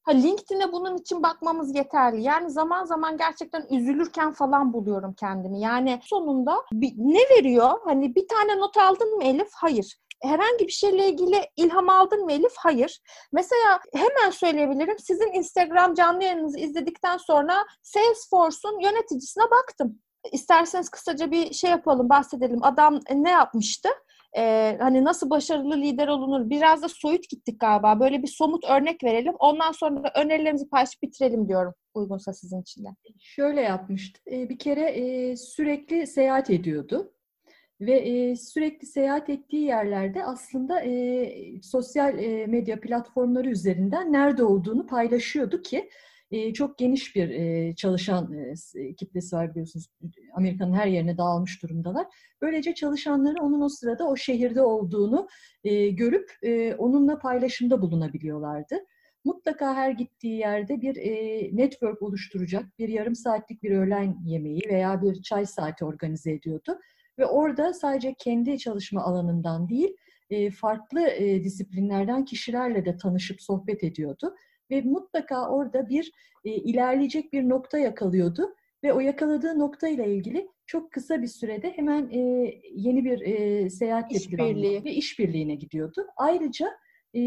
Ha 0.04 0.12
LinkedIn'e 0.12 0.72
bunun 0.72 0.98
için 0.98 1.24
bakmamız 1.24 1.76
yeterli. 1.76 2.22
Yani 2.22 2.52
zaman 2.52 2.86
zaman 2.86 3.18
gerçekten 3.18 3.66
üzülürken 3.72 4.32
falan 4.32 4.74
buluyorum 4.74 5.14
kendimi. 5.14 5.60
Yani 5.60 6.00
sonunda 6.04 6.56
bir, 6.72 6.94
ne 6.98 7.20
veriyor? 7.20 7.80
Hani 7.84 8.16
bir 8.16 8.28
tane 8.28 8.60
not 8.60 8.78
aldın 8.78 9.16
mı 9.16 9.24
Elif? 9.24 9.50
Hayır 9.56 9.98
herhangi 10.22 10.68
bir 10.68 10.72
şeyle 10.72 11.10
ilgili 11.10 11.42
ilham 11.56 11.90
aldın 11.90 12.26
mı 12.26 12.32
Elif? 12.32 12.54
Hayır. 12.58 13.02
Mesela 13.32 13.80
hemen 13.94 14.32
söyleyebilirim. 14.32 15.00
Sizin 15.00 15.32
Instagram 15.32 15.94
canlı 15.94 16.24
yayınınızı 16.24 16.60
izledikten 16.60 17.18
sonra 17.18 17.66
Salesforce'un 17.84 18.80
yöneticisine 18.80 19.44
baktım. 19.44 20.00
İsterseniz 20.32 20.90
kısaca 20.90 21.32
bir 21.32 21.54
şey 21.54 21.70
yapalım, 21.70 22.10
bahsedelim. 22.10 22.64
Adam 22.64 23.00
ne 23.14 23.30
yapmıştı? 23.30 23.90
Ee, 24.38 24.78
hani 24.80 25.04
nasıl 25.04 25.30
başarılı 25.30 25.78
lider 25.78 26.08
olunur? 26.08 26.50
Biraz 26.50 26.82
da 26.82 26.90
soyut 26.90 27.30
gittik 27.30 27.60
galiba. 27.60 28.00
Böyle 28.00 28.24
bir 28.24 28.28
somut 28.28 28.66
örnek 28.70 29.04
verelim. 29.04 29.34
Ondan 29.40 29.72
sonra 29.72 30.04
da 30.04 30.12
önerilerimizi 30.16 30.70
paylaşıp 30.70 31.02
bitirelim 31.02 31.48
diyorum. 31.48 31.74
Uygunsa 31.94 32.34
sizin 32.34 32.62
için 32.62 32.84
de. 32.84 32.88
Şöyle 33.20 33.62
yapmıştı. 33.62 34.22
Ee, 34.32 34.50
bir 34.50 34.60
kere 34.60 34.90
e, 34.90 35.36
sürekli 35.36 36.08
seyahat 36.08 36.50
ediyordu. 36.50 37.14
Ve 37.82 37.94
e, 37.94 38.36
sürekli 38.36 38.88
seyahat 38.88 39.30
ettiği 39.30 39.64
yerlerde 39.66 40.26
aslında 40.26 40.82
e, 40.82 41.62
sosyal 41.62 42.20
e, 42.20 42.48
medya 42.48 42.80
platformları 42.80 43.50
üzerinden 43.50 44.14
nerede 44.14 44.44
olduğunu 44.44 44.88
paylaşıyordu 44.88 45.62
ki 45.62 45.90
çok 46.54 46.78
geniş 46.78 47.16
bir 47.16 47.76
çalışan 47.76 48.34
e, 48.34 48.96
kitlesi 48.96 49.36
var 49.36 49.52
biliyorsunuz. 49.52 49.88
Amerika'nın 50.34 50.74
her 50.74 50.88
yerine 50.88 51.18
dağılmış 51.18 51.64
durumdalar. 51.64 52.08
Böylece 52.42 52.74
çalışanları 52.74 53.44
onun 53.44 53.62
o 53.62 53.70
sırada 53.70 54.08
o 54.08 54.16
şehirde 54.16 54.62
olduğunu 54.62 55.28
görüp 55.92 56.32
onunla 56.78 57.20
paylaşımda 57.20 57.82
bulunabiliyorlardı. 57.82 58.76
Mutlaka 59.26 59.76
her 59.76 59.92
gittiği 59.92 60.38
yerde 60.38 60.82
bir 60.82 60.96
network 61.58 62.02
oluşturacak 62.02 62.66
bir 62.80 62.90
yarım 62.90 63.16
saatlik 63.16 63.64
bir 63.64 63.72
öğlen 63.72 64.18
yemeği 64.26 64.62
veya 64.70 65.02
bir 65.02 65.22
çay 65.22 65.46
saati 65.46 65.86
organize 65.86 66.32
ediyordu. 66.32 66.80
Ve 67.20 67.26
orada 67.26 67.74
sadece 67.74 68.16
kendi 68.20 68.60
çalışma 68.60 69.02
alanından 69.02 69.70
değil, 69.70 69.96
farklı 70.52 71.08
disiplinlerden 71.20 72.26
kişilerle 72.26 72.86
de 72.86 72.98
tanışıp 72.98 73.42
sohbet 73.42 73.84
ediyordu 73.84 74.36
ve 74.72 74.82
mutlaka 74.82 75.50
orada 75.50 75.90
bir 75.90 76.12
e, 76.46 76.50
ilerleyecek 76.50 77.34
bir 77.34 77.50
nokta 77.50 77.78
yakalıyordu. 77.78 78.56
Ve 78.84 78.94
o 78.94 79.00
yakaladığı 79.00 79.60
nokta 79.60 79.88
ile 79.88 80.16
ilgili 80.16 80.48
çok 80.66 80.92
kısa 80.92 81.22
bir 81.22 81.28
sürede 81.28 81.72
hemen 81.72 82.10
e, 82.10 82.20
yeni 82.74 83.06
bir 83.06 83.22
e, 83.22 83.70
seyahat 83.70 84.12
işbirliği. 84.12 84.84
ve 84.84 84.92
işbirliğine 84.92 85.56
gidiyordu. 85.56 86.08
Ayrıca 86.18 86.68
e, 87.14 87.22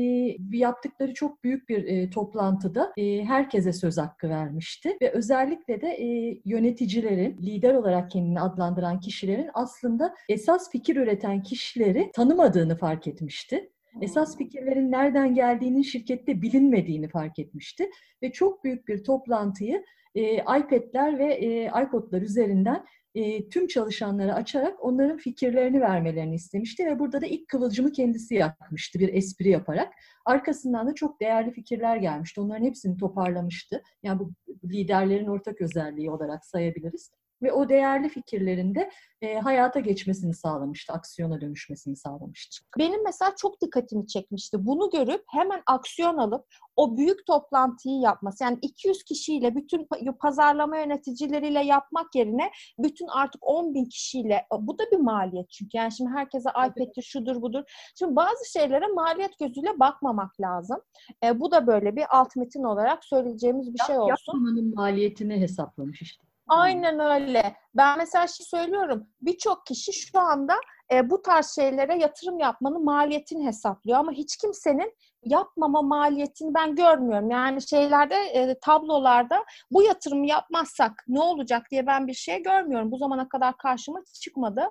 yaptıkları 0.52 1.14
çok 1.14 1.44
büyük 1.44 1.68
bir 1.68 1.84
e, 1.84 2.10
toplantıda 2.10 2.92
e, 2.96 3.24
herkese 3.24 3.72
söz 3.72 3.98
hakkı 3.98 4.28
vermişti. 4.28 4.96
Ve 5.02 5.10
özellikle 5.10 5.80
de 5.80 5.88
e, 5.88 6.40
yöneticilerin, 6.44 7.38
lider 7.42 7.74
olarak 7.74 8.10
kendini 8.10 8.40
adlandıran 8.40 9.00
kişilerin 9.00 9.50
aslında 9.54 10.14
esas 10.28 10.70
fikir 10.70 10.96
üreten 10.96 11.42
kişileri 11.42 12.10
tanımadığını 12.14 12.76
fark 12.76 13.06
etmişti 13.06 13.70
esas 14.00 14.38
fikirlerin 14.38 14.92
nereden 14.92 15.34
geldiğinin 15.34 15.82
şirkette 15.82 16.42
bilinmediğini 16.42 17.08
fark 17.08 17.38
etmişti 17.38 17.90
ve 18.22 18.32
çok 18.32 18.64
büyük 18.64 18.88
bir 18.88 19.04
toplantıyı 19.04 19.84
e, 20.14 20.34
iPad'ler 20.34 21.18
ve 21.18 21.34
e, 21.34 21.64
iPod'lar 21.66 22.22
üzerinden 22.22 22.84
e, 23.14 23.48
tüm 23.48 23.66
çalışanlara 23.66 24.34
açarak 24.34 24.84
onların 24.84 25.16
fikirlerini 25.16 25.80
vermelerini 25.80 26.34
istemişti 26.34 26.86
ve 26.86 26.98
burada 26.98 27.20
da 27.20 27.26
ilk 27.26 27.48
kıvılcımı 27.48 27.92
kendisi 27.92 28.34
yakmıştı 28.34 28.98
bir 28.98 29.14
espri 29.14 29.48
yaparak. 29.48 29.92
Arkasından 30.24 30.86
da 30.86 30.94
çok 30.94 31.20
değerli 31.20 31.50
fikirler 31.50 31.96
gelmişti. 31.96 32.40
Onların 32.40 32.64
hepsini 32.64 32.96
toparlamıştı. 32.96 33.82
Yani 34.02 34.18
bu 34.18 34.32
liderlerin 34.64 35.26
ortak 35.26 35.60
özelliği 35.60 36.10
olarak 36.10 36.44
sayabiliriz 36.44 37.10
ve 37.42 37.52
o 37.52 37.68
değerli 37.68 38.08
fikirlerinde 38.08 38.90
e, 39.22 39.38
hayata 39.38 39.80
geçmesini 39.80 40.34
sağlamıştı, 40.34 40.92
aksiyona 40.92 41.40
dönüşmesini 41.40 41.96
sağlamıştı. 41.96 42.64
Benim 42.78 43.04
mesela 43.04 43.32
çok 43.36 43.60
dikkatimi 43.60 44.06
çekmişti. 44.06 44.66
Bunu 44.66 44.90
görüp 44.90 45.24
hemen 45.26 45.62
aksiyon 45.66 46.16
alıp 46.16 46.46
o 46.76 46.96
büyük 46.96 47.26
toplantıyı 47.26 48.00
yapması. 48.00 48.44
Yani 48.44 48.58
200 48.62 49.02
kişiyle 49.02 49.54
bütün 49.54 49.88
pazarlama 50.20 50.78
yöneticileriyle 50.78 51.64
yapmak 51.64 52.14
yerine 52.14 52.50
bütün 52.78 53.06
artık 53.06 53.48
10 53.48 53.74
bin 53.74 53.84
kişiyle 53.84 54.46
bu 54.60 54.78
da 54.78 54.82
bir 54.92 54.98
maliyet 54.98 55.50
çünkü. 55.50 55.76
Yani 55.76 55.92
şimdi 55.92 56.10
herkese 56.10 56.50
iPad'tir, 56.50 57.02
şudur 57.02 57.42
budur. 57.42 57.62
Şimdi 57.98 58.16
bazı 58.16 58.50
şeylere 58.52 58.86
maliyet 58.86 59.38
gözüyle 59.38 59.80
bakmamak 59.80 60.40
lazım. 60.40 60.80
E, 61.24 61.40
bu 61.40 61.50
da 61.50 61.66
böyle 61.66 61.96
bir 61.96 62.04
alt 62.10 62.36
metin 62.36 62.62
olarak 62.62 63.04
söyleyeceğimiz 63.04 63.74
bir 63.74 63.78
şey 63.86 63.98
olsun. 63.98 64.08
Yapmamanın 64.08 64.74
maliyetini 64.74 65.40
hesaplamış 65.40 66.02
işte. 66.02 66.29
Aynen 66.50 67.00
öyle. 67.00 67.56
Ben 67.74 67.98
mesela 67.98 68.26
şey 68.26 68.46
söylüyorum. 68.46 69.06
Birçok 69.20 69.66
kişi 69.66 69.92
şu 69.92 70.18
anda 70.18 70.54
e, 70.92 71.10
bu 71.10 71.22
tarz 71.22 71.54
şeylere 71.54 71.98
yatırım 71.98 72.38
yapmanın 72.38 72.84
maliyetini 72.84 73.46
hesaplıyor 73.46 73.98
ama 73.98 74.12
hiç 74.12 74.36
kimsenin 74.36 74.94
yapmama 75.24 75.82
maliyetini 75.82 76.54
ben 76.54 76.74
görmüyorum. 76.74 77.30
Yani 77.30 77.62
şeylerde 77.62 78.14
e, 78.14 78.58
tablolarda 78.60 79.44
bu 79.70 79.82
yatırımı 79.82 80.26
yapmazsak 80.26 81.04
ne 81.08 81.20
olacak 81.20 81.66
diye 81.70 81.86
ben 81.86 82.06
bir 82.06 82.14
şey 82.14 82.42
görmüyorum. 82.42 82.90
Bu 82.90 82.98
zamana 82.98 83.28
kadar 83.28 83.56
karşıma 83.56 84.00
çıkmadı. 84.20 84.62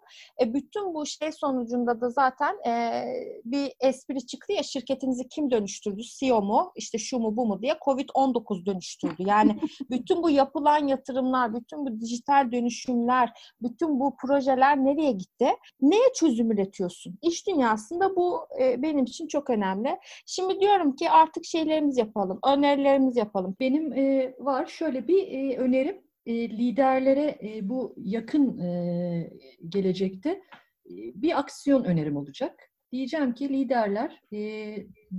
E, 0.42 0.54
bütün 0.54 0.94
bu 0.94 1.06
şey 1.06 1.32
sonucunda 1.32 2.02
da 2.02 2.10
zaten 2.10 2.56
e, 2.68 3.04
bir 3.46 3.72
espri 3.80 4.26
çıktı 4.26 4.54
ya 4.54 4.64
şirketinizi 4.64 5.30
kim 5.30 5.52
dönüştürdü? 5.52 6.02
CEO 6.20 6.42
mu? 6.42 6.72
İşte 6.76 6.98
şu 6.98 7.20
mu 7.20 7.38
bu 7.38 7.46
mu 7.46 7.62
diye 7.62 7.74
Covid-19 7.74 8.66
dönüştürdü. 8.66 9.16
Yani 9.20 9.60
bütün 9.90 10.24
bu 10.24 10.30
yapılan 10.30 10.88
yatırımlar, 10.88 11.54
bütün 11.54 11.86
bu 11.86 12.02
dijital 12.02 12.52
dönüşümler, 12.52 13.54
bütün 13.62 14.00
bu 14.00 14.16
projeler 14.22 14.78
nereye 14.78 15.12
gitti? 15.12 15.50
Neye 15.82 16.14
çözüm 16.16 16.52
üretiyorsun? 16.52 17.20
İş 17.22 17.48
dünyasında 17.48 18.16
bu 18.16 18.48
e, 18.62 18.82
benim 18.82 19.04
için 19.04 19.28
çok 19.28 19.50
önemli. 19.50 20.00
Şimdi 20.40 20.60
diyorum 20.60 20.96
ki 20.96 21.10
artık 21.10 21.46
şeylerimiz 21.46 21.98
yapalım, 21.98 22.40
önerilerimiz 22.46 23.18
yapalım. 23.18 23.56
Benim 23.60 23.94
e, 23.94 24.34
var 24.40 24.66
şöyle 24.66 25.08
bir 25.08 25.28
e, 25.28 25.58
önerim. 25.58 26.02
E, 26.26 26.50
liderlere 26.50 27.40
e, 27.44 27.70
bu 27.70 27.96
yakın 27.98 28.58
e, 28.58 29.34
gelecekte 29.70 30.30
e, 30.30 30.42
bir 31.16 31.40
aksiyon 31.40 31.84
önerim 31.84 32.18
olacak. 32.18 32.70
Diyeceğim 32.92 33.34
ki 33.34 33.50
liderler 33.50 34.22
e, 34.34 34.40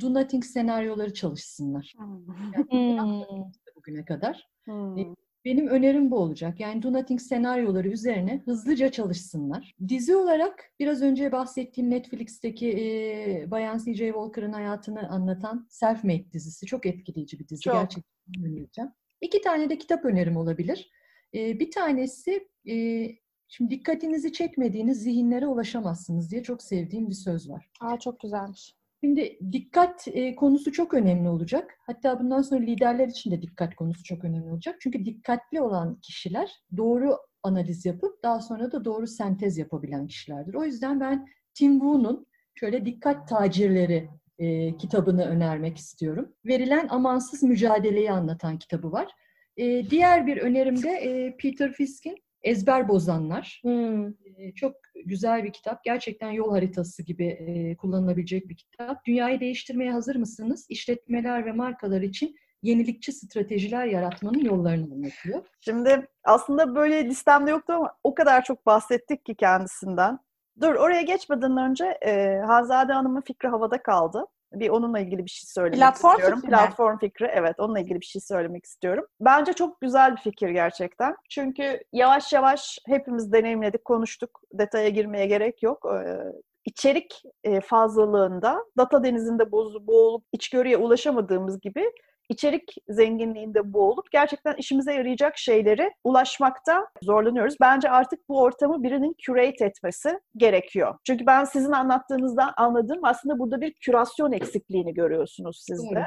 do 0.00 0.14
nothing 0.14 0.44
senaryoları 0.44 1.14
çalışsınlar. 1.14 1.94
Yani, 1.98 2.68
hmm. 2.70 3.42
bugüne 3.76 4.04
kadar. 4.04 4.48
Hmm. 4.64 4.98
E, 4.98 5.06
Benim 5.44 5.66
önerim 5.66 6.10
bu 6.10 6.18
olacak. 6.18 6.60
Yani 6.60 6.82
Do 6.82 6.92
Nothing 6.92 7.20
senaryoları 7.20 7.88
üzerine 7.88 8.42
hızlıca 8.44 8.90
çalışsınlar. 8.90 9.74
Dizi 9.88 10.16
olarak 10.16 10.72
biraz 10.80 11.02
önce 11.02 11.32
bahsettiğim 11.32 11.90
Netflix'teki 11.90 12.68
e, 12.70 13.50
Bayan 13.50 13.78
C.J. 13.78 14.06
Walker'ın 14.06 14.52
hayatını 14.52 15.08
anlatan 15.08 15.66
Self-Made 15.70 16.32
dizisi 16.32 16.66
çok 16.66 16.86
etkileyici 16.86 17.38
bir 17.38 17.48
dizi. 17.48 17.60
Çok. 17.60 17.74
Gerçekten 17.74 18.44
önereceğim. 18.46 18.90
İki 19.20 19.40
tane 19.40 19.70
de 19.70 19.78
kitap 19.78 20.04
önerim 20.04 20.36
olabilir. 20.36 20.90
E, 21.34 21.60
bir 21.60 21.70
tanesi 21.70 22.48
e, 22.68 23.06
şimdi 23.48 23.70
dikkatinizi 23.70 24.32
çekmediğiniz 24.32 25.02
zihinlere 25.02 25.46
ulaşamazsınız 25.46 26.30
diye 26.30 26.42
çok 26.42 26.62
sevdiğim 26.62 27.08
bir 27.08 27.14
söz 27.14 27.50
var. 27.50 27.70
Aa 27.80 27.98
çok 27.98 28.20
güzelmiş. 28.20 28.79
Şimdi 29.00 29.38
dikkat 29.52 30.08
e, 30.08 30.34
konusu 30.34 30.72
çok 30.72 30.94
önemli 30.94 31.28
olacak. 31.28 31.78
Hatta 31.86 32.20
bundan 32.20 32.42
sonra 32.42 32.60
liderler 32.60 33.08
için 33.08 33.30
de 33.30 33.42
dikkat 33.42 33.74
konusu 33.74 34.04
çok 34.04 34.24
önemli 34.24 34.50
olacak. 34.50 34.76
Çünkü 34.80 35.04
dikkatli 35.04 35.60
olan 35.60 36.00
kişiler 36.00 36.50
doğru 36.76 37.16
analiz 37.42 37.86
yapıp 37.86 38.22
daha 38.22 38.40
sonra 38.40 38.72
da 38.72 38.84
doğru 38.84 39.06
sentez 39.06 39.58
yapabilen 39.58 40.06
kişilerdir. 40.06 40.54
O 40.54 40.64
yüzden 40.64 41.00
ben 41.00 41.28
Tim 41.54 41.72
Wu'nun 41.72 42.26
şöyle 42.54 42.86
Dikkat 42.86 43.28
Tacirleri 43.28 44.08
e, 44.38 44.76
kitabını 44.76 45.24
önermek 45.24 45.76
istiyorum. 45.76 46.32
Verilen 46.44 46.88
amansız 46.88 47.42
mücadeleyi 47.42 48.12
anlatan 48.12 48.58
kitabı 48.58 48.92
var. 48.92 49.08
E, 49.56 49.90
diğer 49.90 50.26
bir 50.26 50.36
önerim 50.36 50.82
de 50.82 50.90
e, 50.90 51.36
Peter 51.36 51.72
Fisk'in 51.72 52.16
Ezber 52.42 52.88
Bozanlar. 52.88 53.60
Hmm. 53.62 54.06
Ee, 54.08 54.52
Çok 54.54 54.76
güzel 55.06 55.44
bir 55.44 55.52
kitap. 55.52 55.84
Gerçekten 55.84 56.30
yol 56.30 56.50
haritası 56.50 57.02
gibi 57.02 57.26
e, 57.26 57.76
kullanılabilecek 57.76 58.48
bir 58.48 58.56
kitap. 58.56 59.04
Dünyayı 59.06 59.40
değiştirmeye 59.40 59.92
hazır 59.92 60.16
mısınız? 60.16 60.66
İşletmeler 60.68 61.46
ve 61.46 61.52
markalar 61.52 62.00
için 62.00 62.36
yenilikçi 62.62 63.12
stratejiler 63.12 63.86
yaratmanın 63.86 64.38
yollarını 64.44 64.94
anlatıyor. 64.94 65.42
Şimdi 65.60 66.08
aslında 66.24 66.74
böyle 66.74 67.04
listemde 67.04 67.50
yoktu 67.50 67.72
ama 67.72 67.94
o 68.04 68.14
kadar 68.14 68.44
çok 68.44 68.66
bahsettik 68.66 69.24
ki 69.24 69.34
kendisinden. 69.34 70.18
Dur 70.60 70.74
oraya 70.74 71.02
geçmeden 71.02 71.56
önce 71.56 71.84
e, 71.84 72.38
Hanzade 72.46 72.92
Hanım'ın 72.92 73.20
fikri 73.20 73.48
havada 73.48 73.82
kaldı. 73.82 74.26
Bir 74.52 74.68
onunla 74.68 75.00
ilgili 75.00 75.24
bir 75.24 75.30
şey 75.30 75.46
söylemek 75.46 75.78
Platform 75.78 76.12
istiyorum. 76.12 76.40
fikri? 76.40 76.50
Platform 76.50 76.98
fikri 76.98 77.26
evet 77.26 77.60
onunla 77.60 77.80
ilgili 77.80 78.00
bir 78.00 78.06
şey 78.06 78.22
söylemek 78.22 78.64
istiyorum. 78.64 79.06
Bence 79.20 79.52
çok 79.52 79.80
güzel 79.80 80.12
bir 80.16 80.20
fikir 80.20 80.48
gerçekten. 80.48 81.16
Çünkü 81.30 81.80
yavaş 81.92 82.32
yavaş 82.32 82.78
hepimiz 82.86 83.32
deneyimledik, 83.32 83.84
konuştuk. 83.84 84.40
Detaya 84.52 84.88
girmeye 84.88 85.26
gerek 85.26 85.62
yok. 85.62 85.86
Ee, 85.94 86.18
içerik 86.64 87.22
e, 87.44 87.60
fazlalığında 87.60 88.64
data 88.78 89.04
denizinde 89.04 89.52
boğulup 89.52 90.24
içgörüye 90.32 90.76
ulaşamadığımız 90.76 91.60
gibi 91.60 91.92
içerik 92.30 92.74
zenginliğinde 92.88 93.72
boğulup 93.72 94.10
gerçekten 94.10 94.54
işimize 94.54 94.94
yarayacak 94.94 95.38
şeyleri 95.38 95.92
ulaşmakta 96.04 96.86
zorlanıyoruz. 97.02 97.56
Bence 97.60 97.90
artık 97.90 98.28
bu 98.28 98.40
ortamı 98.40 98.82
birinin 98.82 99.16
curate 99.18 99.64
etmesi 99.64 100.20
gerekiyor. 100.36 100.94
Çünkü 101.06 101.26
ben 101.26 101.44
sizin 101.44 101.72
anlattığınızdan 101.72 102.52
anladığım 102.56 103.04
aslında 103.04 103.38
burada 103.38 103.60
bir 103.60 103.72
kürasyon 103.74 104.32
eksikliğini 104.32 104.94
görüyorsunuz 104.94 105.62
siz 105.66 105.90
de. 105.90 106.06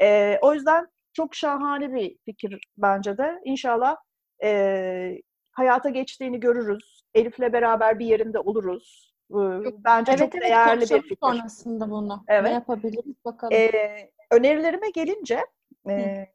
Ee, 0.00 0.38
o 0.42 0.54
yüzden 0.54 0.86
çok 1.12 1.34
şahane 1.34 1.94
bir 1.94 2.16
fikir 2.24 2.60
bence 2.78 3.18
de. 3.18 3.40
İnşallah 3.44 3.96
e, 4.44 5.20
hayata 5.52 5.88
geçtiğini 5.88 6.40
görürüz. 6.40 7.02
Elif'le 7.14 7.52
beraber 7.52 7.98
bir 7.98 8.06
yerinde 8.06 8.38
oluruz. 8.38 9.14
Ee, 9.30 9.36
Bence 9.84 10.12
Evet 10.12 10.18
çok 10.20 10.34
evet 10.34 10.50
değerli 10.50 10.80
bir 10.80 11.02
fikir. 11.02 11.16
sonrasında 11.22 11.90
bunu. 11.90 12.24
Evet. 12.28 12.44
Ne 12.44 12.50
yapabiliriz 12.52 13.24
bakalım. 13.24 13.54
Ee, 13.54 14.10
önerilerime 14.30 14.90
gelince 14.90 15.46
e, 15.88 16.26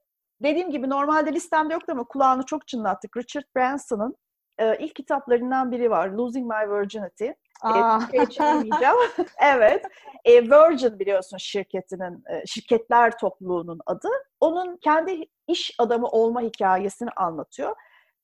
dediğim 0.43 0.71
gibi 0.71 0.89
normalde 0.89 1.33
listemde 1.33 1.73
yoktu 1.73 1.91
ama 1.91 2.03
kulağını 2.03 2.45
çok 2.45 2.67
çınlattık. 2.67 3.17
Richard 3.17 3.45
Branson'ın 3.55 4.17
e, 4.57 4.77
ilk 4.77 4.95
kitaplarından 4.95 5.71
biri 5.71 5.89
var. 5.89 6.07
Losing 6.07 6.51
My 6.51 6.71
Virginity. 6.71 7.27
Aa. 7.61 7.99
E, 8.13 8.25
çevirmeyeceğim. 8.25 8.95
evet. 9.41 9.85
E, 10.25 10.41
Virgin 10.41 10.99
biliyorsun 10.99 11.37
şirketinin, 11.37 12.23
e, 12.29 12.45
şirketler 12.45 13.17
topluluğunun 13.17 13.79
adı. 13.85 14.09
Onun 14.39 14.77
kendi 14.77 15.25
iş 15.47 15.75
adamı 15.79 16.07
olma 16.07 16.41
hikayesini 16.41 17.09
anlatıyor. 17.15 17.75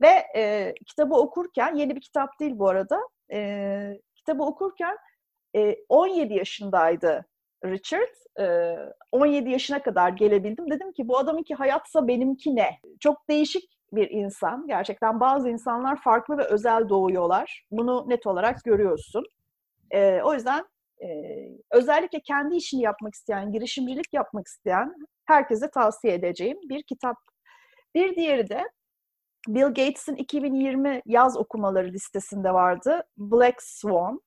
Ve 0.01 0.25
e, 0.35 0.73
kitabı 0.87 1.15
okurken, 1.15 1.75
yeni 1.75 1.95
bir 1.95 2.01
kitap 2.01 2.39
değil 2.39 2.59
bu 2.59 2.69
arada, 2.69 2.99
e, 3.31 3.99
kitabı 4.15 4.43
okurken 4.43 4.97
e, 5.55 5.75
17 5.89 6.33
yaşındaydı 6.33 7.25
Richard. 7.65 8.15
E, 8.39 8.75
17 9.11 9.49
yaşına 9.49 9.83
kadar 9.83 10.09
gelebildim. 10.09 10.71
Dedim 10.71 10.91
ki 10.91 11.07
bu 11.07 11.17
adamınki 11.17 11.55
hayatsa 11.55 12.07
benimki 12.07 12.55
ne? 12.55 12.79
Çok 12.99 13.29
değişik 13.29 13.79
bir 13.91 14.09
insan. 14.09 14.67
Gerçekten 14.67 15.19
bazı 15.19 15.49
insanlar 15.49 16.01
farklı 16.01 16.37
ve 16.37 16.43
özel 16.43 16.89
doğuyorlar. 16.89 17.65
Bunu 17.71 18.09
net 18.09 18.27
olarak 18.27 18.63
görüyorsun. 18.63 19.25
E, 19.91 20.21
o 20.21 20.33
yüzden 20.33 20.65
e, 21.03 21.07
özellikle 21.71 22.19
kendi 22.19 22.55
işini 22.55 22.81
yapmak 22.81 23.13
isteyen, 23.13 23.51
girişimcilik 23.51 24.13
yapmak 24.13 24.47
isteyen 24.47 24.95
herkese 25.25 25.69
tavsiye 25.69 26.13
edeceğim 26.13 26.57
bir 26.69 26.83
kitap. 26.83 27.15
Bir 27.95 28.15
diğeri 28.15 28.49
de 28.49 28.63
Bill 29.47 29.65
Gates'in 29.65 30.15
2020 30.15 31.01
yaz 31.05 31.37
okumaları 31.37 31.87
listesinde 31.87 32.53
vardı. 32.53 33.03
Black 33.17 33.63
Swan. 33.63 34.21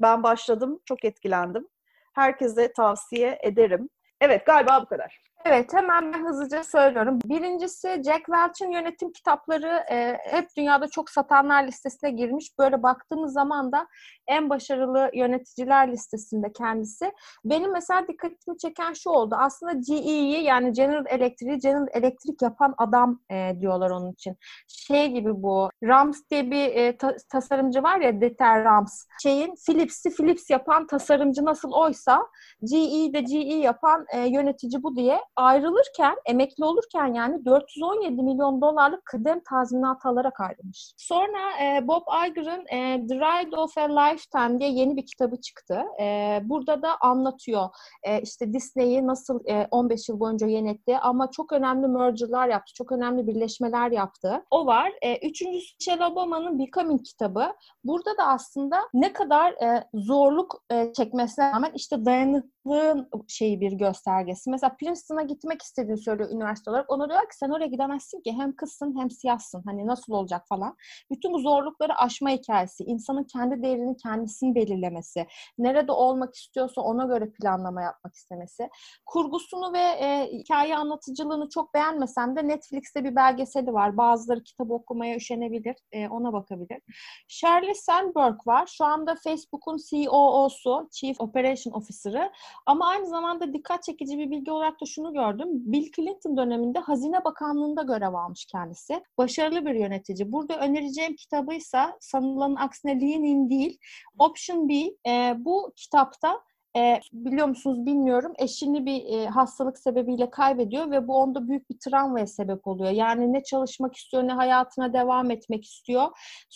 Ben 0.00 0.22
başladım, 0.22 0.80
çok 0.84 1.04
etkilendim. 1.04 1.68
Herkese 2.16 2.72
tavsiye 2.72 3.38
ederim. 3.42 3.88
Evet, 4.20 4.46
galiba 4.46 4.82
bu 4.82 4.86
kadar. 4.86 5.25
Evet, 5.48 5.74
hemen 5.74 6.12
ben 6.12 6.26
hızlıca 6.28 6.64
söylüyorum. 6.64 7.18
Birincisi 7.24 7.88
Jack 7.88 8.24
Welch'in 8.26 8.70
yönetim 8.70 9.12
kitapları 9.12 9.84
e, 9.90 10.18
hep 10.30 10.48
dünyada 10.56 10.88
çok 10.88 11.10
satanlar 11.10 11.66
listesine 11.66 12.10
girmiş. 12.10 12.58
Böyle 12.58 12.82
baktığımız 12.82 13.32
zaman 13.32 13.72
da 13.72 13.86
en 14.28 14.50
başarılı 14.50 15.10
yöneticiler 15.14 15.92
listesinde 15.92 16.52
kendisi. 16.52 17.12
Benim 17.44 17.72
mesela 17.72 18.08
dikkatimi 18.08 18.58
çeken 18.58 18.92
şu 18.92 19.10
oldu. 19.10 19.36
Aslında 19.38 19.72
GE'yi 19.72 20.42
yani 20.44 20.72
General 20.72 21.04
Electric'i 21.08 21.58
General 21.58 21.86
Electric 21.92 22.36
yapan 22.42 22.74
adam 22.78 23.20
e, 23.30 23.52
diyorlar 23.60 23.90
onun 23.90 24.12
için. 24.12 24.36
Şey 24.68 25.08
gibi 25.08 25.42
bu. 25.42 25.70
Rams 25.84 26.20
diye 26.30 26.50
bir 26.50 26.76
e, 26.76 26.96
ta- 26.96 27.16
tasarımcı 27.28 27.82
var 27.82 28.00
ya 28.00 28.20
Dieter 28.20 28.64
Rams. 28.64 29.04
Şeyin 29.22 29.54
Philips'i 29.66 30.10
Philips 30.10 30.50
yapan 30.50 30.86
tasarımcı 30.86 31.44
nasıl 31.44 31.72
oysa 31.72 32.26
GE 32.62 33.12
de 33.12 33.20
GE 33.20 33.54
yapan 33.54 34.06
e, 34.14 34.18
yönetici 34.28 34.82
bu 34.82 34.96
diye 34.96 35.20
ayrılırken, 35.36 36.16
emekli 36.26 36.64
olurken 36.64 37.14
yani 37.14 37.44
417 37.44 38.22
milyon 38.22 38.60
dolarlık 38.60 39.04
kıdem 39.04 39.40
tazminatı 39.40 40.08
alarak 40.08 40.40
ayrılmış. 40.40 40.92
Sonra 40.96 41.62
e, 41.62 41.88
Bob 41.88 42.02
Iger'ın 42.26 42.66
e, 42.66 43.06
The 43.06 43.14
Ride 43.14 43.56
of 43.56 43.78
a 43.78 44.00
Lifetime 44.00 44.60
diye 44.60 44.70
yeni 44.70 44.96
bir 44.96 45.06
kitabı 45.06 45.40
çıktı. 45.40 45.82
E, 46.00 46.40
burada 46.44 46.82
da 46.82 46.96
anlatıyor 47.00 47.68
e, 48.02 48.20
işte 48.20 48.52
Disney'i 48.52 49.06
nasıl 49.06 49.40
e, 49.46 49.68
15 49.70 50.08
yıl 50.08 50.20
boyunca 50.20 50.46
yönetti 50.46 50.98
ama 50.98 51.30
çok 51.30 51.52
önemli 51.52 51.88
merger'lar 51.88 52.48
yaptı, 52.48 52.72
çok 52.74 52.92
önemli 52.92 53.26
birleşmeler 53.26 53.90
yaptı. 53.90 54.44
O 54.50 54.66
var. 54.66 54.92
E, 55.02 55.28
üçüncüsü 55.28 55.74
Michelle 55.80 56.06
Obama'nın 56.06 56.58
Becoming 56.58 57.02
kitabı. 57.04 57.46
Burada 57.84 58.16
da 58.18 58.26
aslında 58.26 58.80
ne 58.94 59.12
kadar 59.12 59.52
e, 59.52 59.84
zorluk 59.94 60.64
e, 60.70 60.92
çekmesine 60.92 61.52
rağmen 61.52 61.72
işte 61.74 62.04
dayanıklılığın 62.04 63.08
şeyi 63.28 63.60
bir 63.60 63.72
göstergesi. 63.72 64.50
Mesela 64.50 64.76
Princeton'a 64.76 65.22
gitmek 65.28 65.62
istediğini 65.62 65.98
söylüyor 65.98 66.30
üniversite 66.30 66.70
olarak. 66.70 66.92
Ona 66.92 67.08
diyorlar 67.08 67.28
ki 67.28 67.36
sen 67.36 67.50
oraya 67.50 67.66
gidemezsin 67.66 68.20
ki 68.20 68.32
hem 68.32 68.56
kızsın 68.56 68.98
hem 69.00 69.10
siyahsın. 69.10 69.62
Hani 69.66 69.86
nasıl 69.86 70.12
olacak 70.12 70.48
falan. 70.48 70.76
Bütün 71.10 71.32
bu 71.32 71.38
zorlukları 71.38 71.96
aşma 71.98 72.30
hikayesi. 72.30 72.84
insanın 72.84 73.24
kendi 73.24 73.62
değerini 73.62 73.96
kendisinin 73.96 74.54
belirlemesi. 74.54 75.26
Nerede 75.58 75.92
olmak 75.92 76.34
istiyorsa 76.34 76.80
ona 76.80 77.04
göre 77.04 77.30
planlama 77.30 77.82
yapmak 77.82 78.14
istemesi. 78.14 78.68
Kurgusunu 79.06 79.72
ve 79.72 79.78
e, 79.78 80.28
hikaye 80.32 80.76
anlatıcılığını 80.76 81.48
çok 81.48 81.74
beğenmesem 81.74 82.36
de 82.36 82.48
Netflix'te 82.48 83.04
bir 83.04 83.16
belgeseli 83.16 83.72
var. 83.72 83.96
Bazıları 83.96 84.42
kitap 84.42 84.70
okumaya 84.70 85.16
üşenebilir. 85.16 85.76
e, 85.92 86.08
ona 86.08 86.32
bakabilir. 86.32 86.82
Shirley 87.28 87.74
Sandberg 87.74 88.46
var. 88.46 88.66
Şu 88.66 88.84
anda 88.84 89.14
Facebook'un 89.14 89.76
COO'su, 89.90 90.88
Chief 90.92 91.20
Operation 91.20 91.74
Officer'ı. 91.74 92.32
Ama 92.66 92.88
aynı 92.88 93.06
zamanda 93.06 93.52
dikkat 93.52 93.82
çekici 93.82 94.18
bir 94.18 94.30
bilgi 94.30 94.50
olarak 94.52 94.80
da 94.80 94.86
şunu 94.86 95.14
gördüm. 95.16 95.48
Bill 95.52 95.90
Clinton 95.96 96.36
döneminde 96.36 96.78
Hazine 96.78 97.24
Bakanlığı'nda 97.24 97.82
görev 97.82 98.14
almış 98.14 98.46
kendisi. 98.46 99.02
Başarılı 99.18 99.66
bir 99.66 99.74
yönetici. 99.74 100.32
Burada 100.32 100.58
önereceğim 100.58 101.16
kitabıysa 101.16 101.96
sanılanın 102.00 102.56
aksine 102.56 103.00
Lean 103.00 103.24
In 103.24 103.50
değil, 103.50 103.78
Option 104.18 104.68
B. 104.68 104.74
E, 105.10 105.34
bu 105.38 105.72
kitapta 105.76 106.40
e, 106.76 107.00
biliyor 107.12 107.46
musunuz 107.46 107.86
bilmiyorum 107.86 108.32
eşini 108.38 108.86
bir 108.86 109.04
e, 109.04 109.26
hastalık 109.26 109.78
sebebiyle 109.78 110.30
kaybediyor 110.30 110.90
ve 110.90 111.08
bu 111.08 111.16
onda 111.16 111.48
büyük 111.48 111.70
bir 111.70 111.78
travmaya 111.78 112.26
sebep 112.26 112.66
oluyor. 112.66 112.90
Yani 112.90 113.32
ne 113.32 113.42
çalışmak 113.42 113.96
istiyor 113.96 114.22
ne 114.22 114.32
hayatına 114.32 114.92
devam 114.92 115.30
etmek 115.30 115.64
istiyor. 115.64 116.06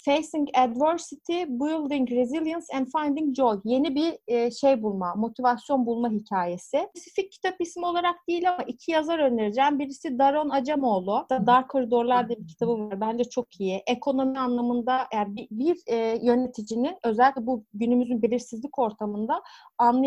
Facing 0.04 0.48
adversity, 0.54 1.42
building 1.48 2.10
resilience 2.10 2.66
and 2.74 2.86
finding 2.86 3.36
joy. 3.36 3.60
Yeni 3.64 3.94
bir 3.94 4.18
e, 4.26 4.50
şey 4.50 4.82
bulma, 4.82 5.14
motivasyon 5.14 5.86
bulma 5.86 6.10
hikayesi. 6.10 6.88
Spesifik 6.90 7.32
kitap 7.32 7.60
ismi 7.60 7.86
olarak 7.86 8.16
değil 8.28 8.50
ama 8.50 8.62
iki 8.62 8.92
yazar 8.92 9.18
önereceğim. 9.18 9.78
Birisi 9.78 10.18
Daron 10.18 10.48
Acemoğlu. 10.50 11.26
Dar 11.30 11.68
Koridorlar 11.68 12.28
diye 12.28 12.38
bir 12.38 12.48
kitabı 12.48 12.78
var. 12.78 13.00
Bence 13.00 13.24
çok 13.24 13.60
iyi. 13.60 13.82
Ekonomi 13.86 14.38
anlamında 14.38 15.06
yani 15.14 15.36
bir, 15.36 15.48
bir 15.50 15.76
e, 15.86 16.18
yöneticinin 16.22 16.96
özellikle 17.04 17.46
bu 17.46 17.64
günümüzün 17.74 18.22
belirsizlik 18.22 18.78
ortamında 18.78 19.42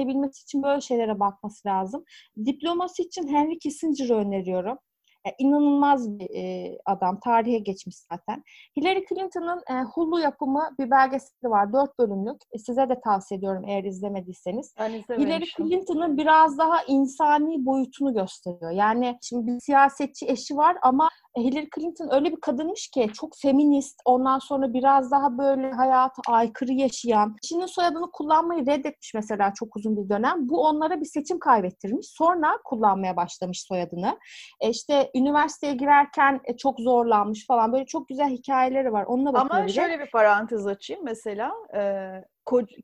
anlayabilmesi 0.03 0.43
için 0.43 0.63
böyle 0.63 0.81
şeylere 0.81 1.19
bakması 1.19 1.67
lazım. 1.67 2.03
Diploması 2.45 3.03
için 3.03 3.27
Henry 3.27 3.59
Kissinger'ı 3.59 4.15
öneriyorum. 4.15 4.77
E, 5.25 5.29
inanılmaz 5.37 6.19
bir 6.19 6.29
e, 6.35 6.77
adam. 6.85 7.19
Tarihe 7.19 7.57
geçmiş 7.57 7.95
zaten. 8.11 8.43
Hillary 8.77 9.05
Clinton'ın 9.09 9.61
e, 9.69 9.83
Hulu 9.83 10.19
yapımı 10.19 10.69
bir 10.79 10.91
belgeseli 10.91 11.49
var. 11.49 11.73
Dört 11.73 11.99
bölümlük. 11.99 12.41
E, 12.51 12.57
size 12.57 12.89
de 12.89 13.01
tavsiye 13.03 13.37
ediyorum 13.37 13.63
eğer 13.67 13.83
izlemediyseniz. 13.83 14.73
Ben 14.79 14.89
Hillary. 14.91 15.43
Clinton'ın 15.57 16.17
biraz 16.17 16.57
daha 16.57 16.83
insani 16.87 17.65
boyutunu 17.65 18.13
gösteriyor. 18.13 18.71
Yani 18.71 19.17
şimdi 19.21 19.47
bir 19.47 19.59
siyasetçi 19.59 20.25
eşi 20.27 20.57
var 20.57 20.77
ama 20.81 21.09
Hillary 21.37 21.67
Clinton 21.75 22.09
öyle 22.11 22.31
bir 22.31 22.41
kadınmış 22.41 22.87
ki 22.87 23.09
çok 23.13 23.33
feminist, 23.41 24.01
ondan 24.05 24.39
sonra 24.39 24.73
biraz 24.73 25.11
daha 25.11 25.37
böyle 25.37 25.71
hayata 25.71 26.21
aykırı 26.27 26.73
yaşayan, 26.73 27.35
eşinin 27.43 27.65
soyadını 27.65 28.11
kullanmayı 28.11 28.65
reddetmiş 28.65 29.13
mesela 29.13 29.53
çok 29.55 29.75
uzun 29.75 29.97
bir 29.97 30.09
dönem. 30.09 30.49
Bu 30.49 30.61
onlara 30.61 31.01
bir 31.01 31.05
seçim 31.05 31.39
kaybettirmiş. 31.39 32.07
Sonra 32.09 32.57
kullanmaya 32.65 33.15
başlamış 33.15 33.61
soyadını. 33.61 34.19
E 34.61 34.69
işte 34.69 35.11
üniversiteye 35.15 35.73
girerken 35.73 36.41
e, 36.45 36.57
çok 36.57 36.79
zorlanmış 36.79 37.47
falan. 37.47 37.73
Böyle 37.73 37.85
çok 37.85 38.07
güzel 38.09 38.29
hikayeleri 38.29 38.93
var. 38.93 39.03
Onunla 39.03 39.29
Ama 39.29 39.43
bakılabilir. 39.43 39.73
şöyle 39.73 39.99
bir 39.99 40.11
parantez 40.11 40.67
açayım. 40.67 41.03
Mesela 41.05 41.51
e, 41.75 41.81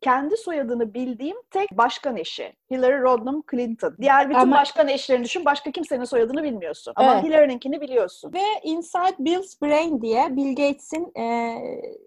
kendi 0.02 0.38
soyadını 0.38 0.94
bildiğim 0.94 1.38
tek 1.52 1.78
başkan 1.78 2.18
eşi. 2.18 2.54
Hillary 2.72 3.02
Rodham 3.02 3.44
Clinton. 3.52 3.96
Diğer 4.02 4.30
bütün 4.30 4.40
Ama- 4.40 4.56
başkan 4.56 4.88
eşlerini 4.88 5.24
düşün. 5.24 5.46
Başka 5.46 5.72
kimsenin 5.72 6.04
soyadını 6.04 6.44
bilmiyorsun. 6.44 6.94
Ama 6.96 7.14
Evet. 7.14 7.24
Hillary'ninkini 7.24 7.82
biliyorsun. 7.82 8.34
Ve 8.34 8.42
Inside 8.64 9.16
Bill's 9.20 9.62
Brain 9.62 10.02
diye 10.02 10.36
Bill 10.36 10.50
Gates'in 10.56 11.12
e, 11.20 11.56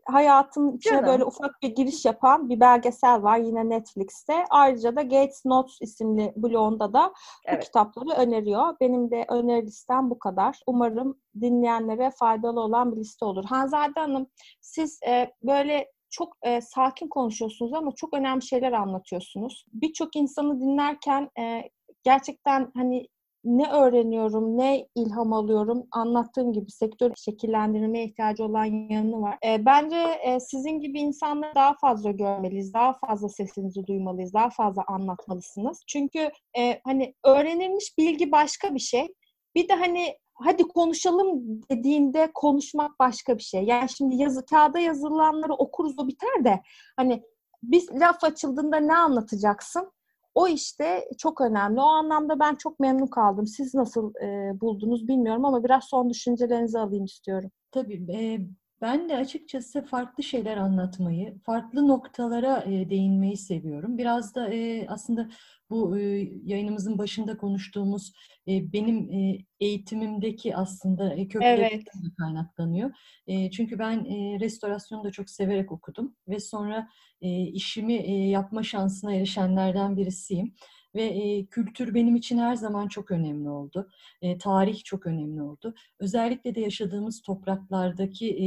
hayatın 0.05 0.77
içine 0.77 0.93
Canım. 0.93 1.07
böyle 1.07 1.25
ufak 1.25 1.63
bir 1.63 1.69
giriş 1.69 2.05
yapan 2.05 2.49
bir 2.49 2.61
belgesel 2.61 3.23
var 3.23 3.39
yine 3.39 3.69
Netflix'te. 3.69 4.45
Ayrıca 4.51 4.97
da 4.97 5.03
Gates 5.03 5.45
Notes 5.45 5.77
isimli 5.81 6.33
blogunda 6.37 6.93
da 6.93 7.09
bu 7.09 7.13
Evet. 7.47 7.65
kitapları 7.65 8.11
öneriyor. 8.21 8.77
Benim 8.81 9.11
de 9.11 9.25
öneri 9.29 9.67
listem 9.67 10.11
bu 10.11 10.19
kadar. 10.19 10.61
Umarım 10.67 11.19
dinleyenlere 11.41 12.11
faydalı 12.19 12.61
olan 12.61 12.93
bir 12.93 12.97
liste 13.01 13.25
olur. 13.25 13.45
Hanzade 13.45 14.01
Hanım 14.01 14.27
siz 14.61 15.01
e, 15.07 15.33
böyle 15.43 15.93
çok 16.13 16.37
e, 16.43 16.61
sakin 16.61 17.09
konuşuyorsunuz 17.09 17.75
ama 17.75 17.93
çok 17.97 18.15
önemli 18.15 18.43
şeyler 18.43 18.73
anlatıyorsunuz. 18.73 19.65
Birçok 19.73 20.17
insanı 20.17 20.61
dinlerken 20.61 21.31
e, 21.39 21.71
gerçekten 22.05 22.73
hani 22.75 23.09
ne 23.45 23.71
öğreniyorum, 23.71 24.59
ne 24.59 24.89
ilham 24.95 25.33
alıyorum 25.33 25.87
anlattığım 25.93 26.53
gibi 26.53 26.71
sektör 26.71 27.13
şekillendirmeye 27.17 28.05
ihtiyacı 28.05 28.45
olan 28.45 28.65
yanı 28.65 29.23
var. 29.23 29.39
E, 29.47 29.67
bence 29.67 29.97
e, 29.97 30.41
sizin 30.41 30.81
gibi 30.81 31.01
insanları 31.01 31.55
daha 31.55 31.75
fazla 31.81 32.11
görmeliyiz, 32.11 32.75
daha 32.75 32.93
fazla 33.07 33.29
sesinizi 33.29 33.87
duymalıyız, 33.87 34.35
daha 34.35 34.51
fazla 34.51 34.83
anlatmalısınız. 34.89 35.81
Çünkü 35.89 36.31
e, 36.59 36.81
hani 36.85 37.15
öğrenilmiş 37.25 37.95
bilgi 37.99 38.33
başka 38.33 38.75
bir 38.75 38.81
şey. 38.81 39.15
Bir 39.55 39.69
de 39.69 39.75
hani 39.75 40.17
hadi 40.35 40.63
konuşalım 40.63 41.61
dediğinde 41.71 42.31
konuşmak 42.35 42.99
başka 42.99 43.39
bir 43.39 43.43
şey. 43.43 43.65
Yani 43.65 43.89
şimdi 43.89 44.17
yazı 44.17 44.45
kağıda 44.47 44.79
yazılanları 44.79 45.55
okuruz 45.55 45.99
o 45.99 46.09
biter 46.09 46.45
de 46.45 46.63
hani 46.97 47.23
bir 47.63 47.83
laf 47.93 48.25
açıldığında 48.25 48.77
ne 48.77 48.97
anlatacaksın? 48.97 49.93
O 50.35 50.49
işte 50.49 51.05
çok 51.19 51.41
önemli. 51.41 51.81
O 51.81 51.85
anlamda 51.85 52.41
ben 52.41 52.55
çok 52.55 52.81
memnun 52.81 53.07
kaldım. 53.07 53.47
Siz 53.47 53.75
nasıl 53.75 54.13
e, 54.23 54.61
buldunuz 54.61 55.09
bilmiyorum 55.09 55.45
ama 55.45 55.65
biraz 55.65 55.85
son 55.85 56.11
düşüncelerinizi 56.11 56.79
alayım 56.79 57.05
istiyorum. 57.05 57.51
Tabii 57.71 58.13
e, 58.13 58.41
ben 58.81 59.09
de 59.09 59.17
açıkçası 59.17 59.83
farklı 59.83 60.23
şeyler 60.23 60.57
anlatmayı, 60.57 61.39
farklı 61.39 61.89
noktalara 61.89 62.65
e, 62.67 62.91
değinmeyi 62.91 63.37
seviyorum. 63.37 63.99
Biraz 63.99 64.35
da 64.35 64.49
e, 64.49 64.87
aslında 64.89 65.29
bu 65.73 65.99
e, 65.99 66.03
yayınımızın 66.45 66.99
başında 66.99 67.37
konuştuğumuz 67.37 68.13
e, 68.49 68.73
benim 68.73 69.11
e, 69.11 69.39
eğitimimdeki 69.61 70.57
aslında 70.57 71.15
e, 71.15 71.29
köklerinden 71.29 71.81
de 71.81 72.15
kaynaklanıyor. 72.19 72.91
Çünkü 73.53 73.79
ben 73.79 74.05
restorasyonu 74.41 75.05
da 75.05 75.11
çok 75.11 75.31
severek 75.31 75.73
okudum 75.73 76.17
ve 76.29 76.41
sonra 76.41 76.89
işimi 77.53 78.29
yapma 78.31 78.63
şansına 78.63 79.15
erişenlerden 79.15 79.97
birisiyim. 79.97 80.55
Ve 80.95 81.03
e, 81.03 81.47
kültür 81.47 81.95
benim 81.95 82.17
için 82.17 82.39
her 82.39 82.55
zaman 82.55 82.89
çok 82.89 83.11
önemli 83.11 83.51
oldu. 83.51 83.89
E, 84.23 84.39
tarih 84.39 84.85
çok 84.85 85.07
önemli 85.07 85.43
oldu. 85.43 85.75
Özellikle 85.99 86.55
de 86.55 86.61
yaşadığımız 86.61 87.23
topraklardaki 87.23 88.31
e, 88.31 88.47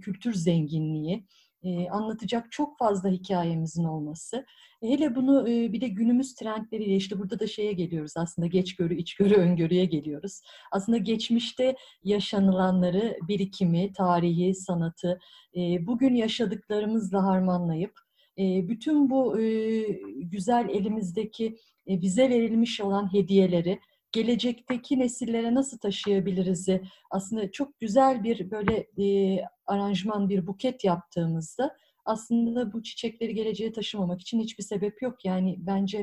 kültür 0.00 0.34
zenginliği, 0.34 1.26
e, 1.62 1.88
anlatacak 1.90 2.52
çok 2.52 2.78
fazla 2.78 3.08
hikayemizin 3.08 3.84
olması. 3.84 4.46
E, 4.82 4.88
hele 4.88 5.14
bunu 5.14 5.48
e, 5.48 5.72
bir 5.72 5.80
de 5.80 5.88
günümüz 5.88 6.34
trendleriyle 6.34 6.96
işte 6.96 7.18
burada 7.18 7.40
da 7.40 7.46
şeye 7.46 7.72
geliyoruz 7.72 8.12
aslında 8.16 8.48
geçgörü, 8.48 8.94
içgörü, 8.94 9.34
öngörüye 9.34 9.84
geliyoruz. 9.84 10.40
Aslında 10.72 10.98
geçmişte 10.98 11.76
yaşanılanları, 12.04 13.18
birikimi, 13.28 13.92
tarihi, 13.92 14.54
sanatı, 14.54 15.20
e, 15.56 15.86
bugün 15.86 16.14
yaşadıklarımızla 16.14 17.24
harmanlayıp 17.24 17.92
e, 18.38 18.68
bütün 18.68 19.10
bu 19.10 19.40
e, 19.40 19.82
güzel 20.22 20.68
elimizdeki 20.68 21.58
e, 21.88 22.00
bize 22.02 22.30
verilmiş 22.30 22.80
olan 22.80 23.12
hediyeleri 23.12 23.80
gelecekteki 24.12 24.98
nesillere 24.98 25.54
nasıl 25.54 25.78
taşıyabiliriz'i 25.78 26.82
aslında 27.10 27.50
çok 27.50 27.80
güzel 27.80 28.24
bir 28.24 28.50
böyle 28.50 28.86
e, 28.98 29.38
aranjman, 29.66 30.28
bir 30.28 30.46
buket 30.46 30.84
yaptığımızda 30.84 31.76
aslında 32.04 32.72
bu 32.72 32.82
çiçekleri 32.82 33.34
geleceğe 33.34 33.72
taşımamak 33.72 34.20
için 34.20 34.40
hiçbir 34.40 34.64
sebep 34.64 35.02
yok. 35.02 35.24
Yani 35.24 35.56
bence 35.58 35.98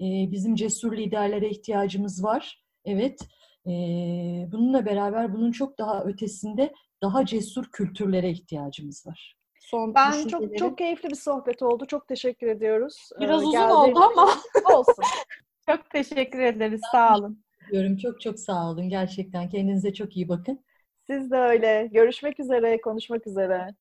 e, 0.00 0.06
bizim 0.30 0.54
cesur 0.54 0.96
liderlere 0.96 1.50
ihtiyacımız 1.50 2.24
var. 2.24 2.64
Evet. 2.84 3.20
E, 3.66 3.70
bununla 4.52 4.86
beraber 4.86 5.34
bunun 5.34 5.52
çok 5.52 5.78
daha 5.78 6.04
ötesinde 6.04 6.72
daha 7.02 7.26
cesur 7.26 7.64
kültürlere 7.64 8.30
ihtiyacımız 8.30 9.06
var. 9.06 9.36
Son 9.60 9.94
Ben 9.94 10.26
çok 10.28 10.58
çok 10.58 10.78
keyifli 10.78 11.10
bir 11.10 11.16
sohbet 11.16 11.62
oldu. 11.62 11.86
Çok 11.86 12.08
teşekkür 12.08 12.46
ediyoruz. 12.46 13.10
biraz 13.20 13.42
Ee, 13.42 13.46
uzun 13.46 13.58
oldu 13.58 13.98
ama. 13.98 14.28
Olsun. 14.74 15.04
çok 15.68 15.90
teşekkür 15.90 16.40
ederiz. 16.40 16.80
Sağ 16.92 17.16
olun. 17.18 17.44
Diyorum 17.72 17.96
çok 17.96 18.20
çok 18.20 18.38
sağ 18.40 18.70
olun. 18.70 18.88
Gerçekten 18.88 19.48
kendinize 19.48 19.92
çok 19.94 20.16
iyi 20.16 20.28
bakın. 20.28 20.64
Siz 21.06 21.30
de 21.30 21.36
öyle. 21.36 21.88
Görüşmek 21.92 22.40
üzere, 22.40 22.80
konuşmak 22.80 23.26
üzere. 23.26 23.74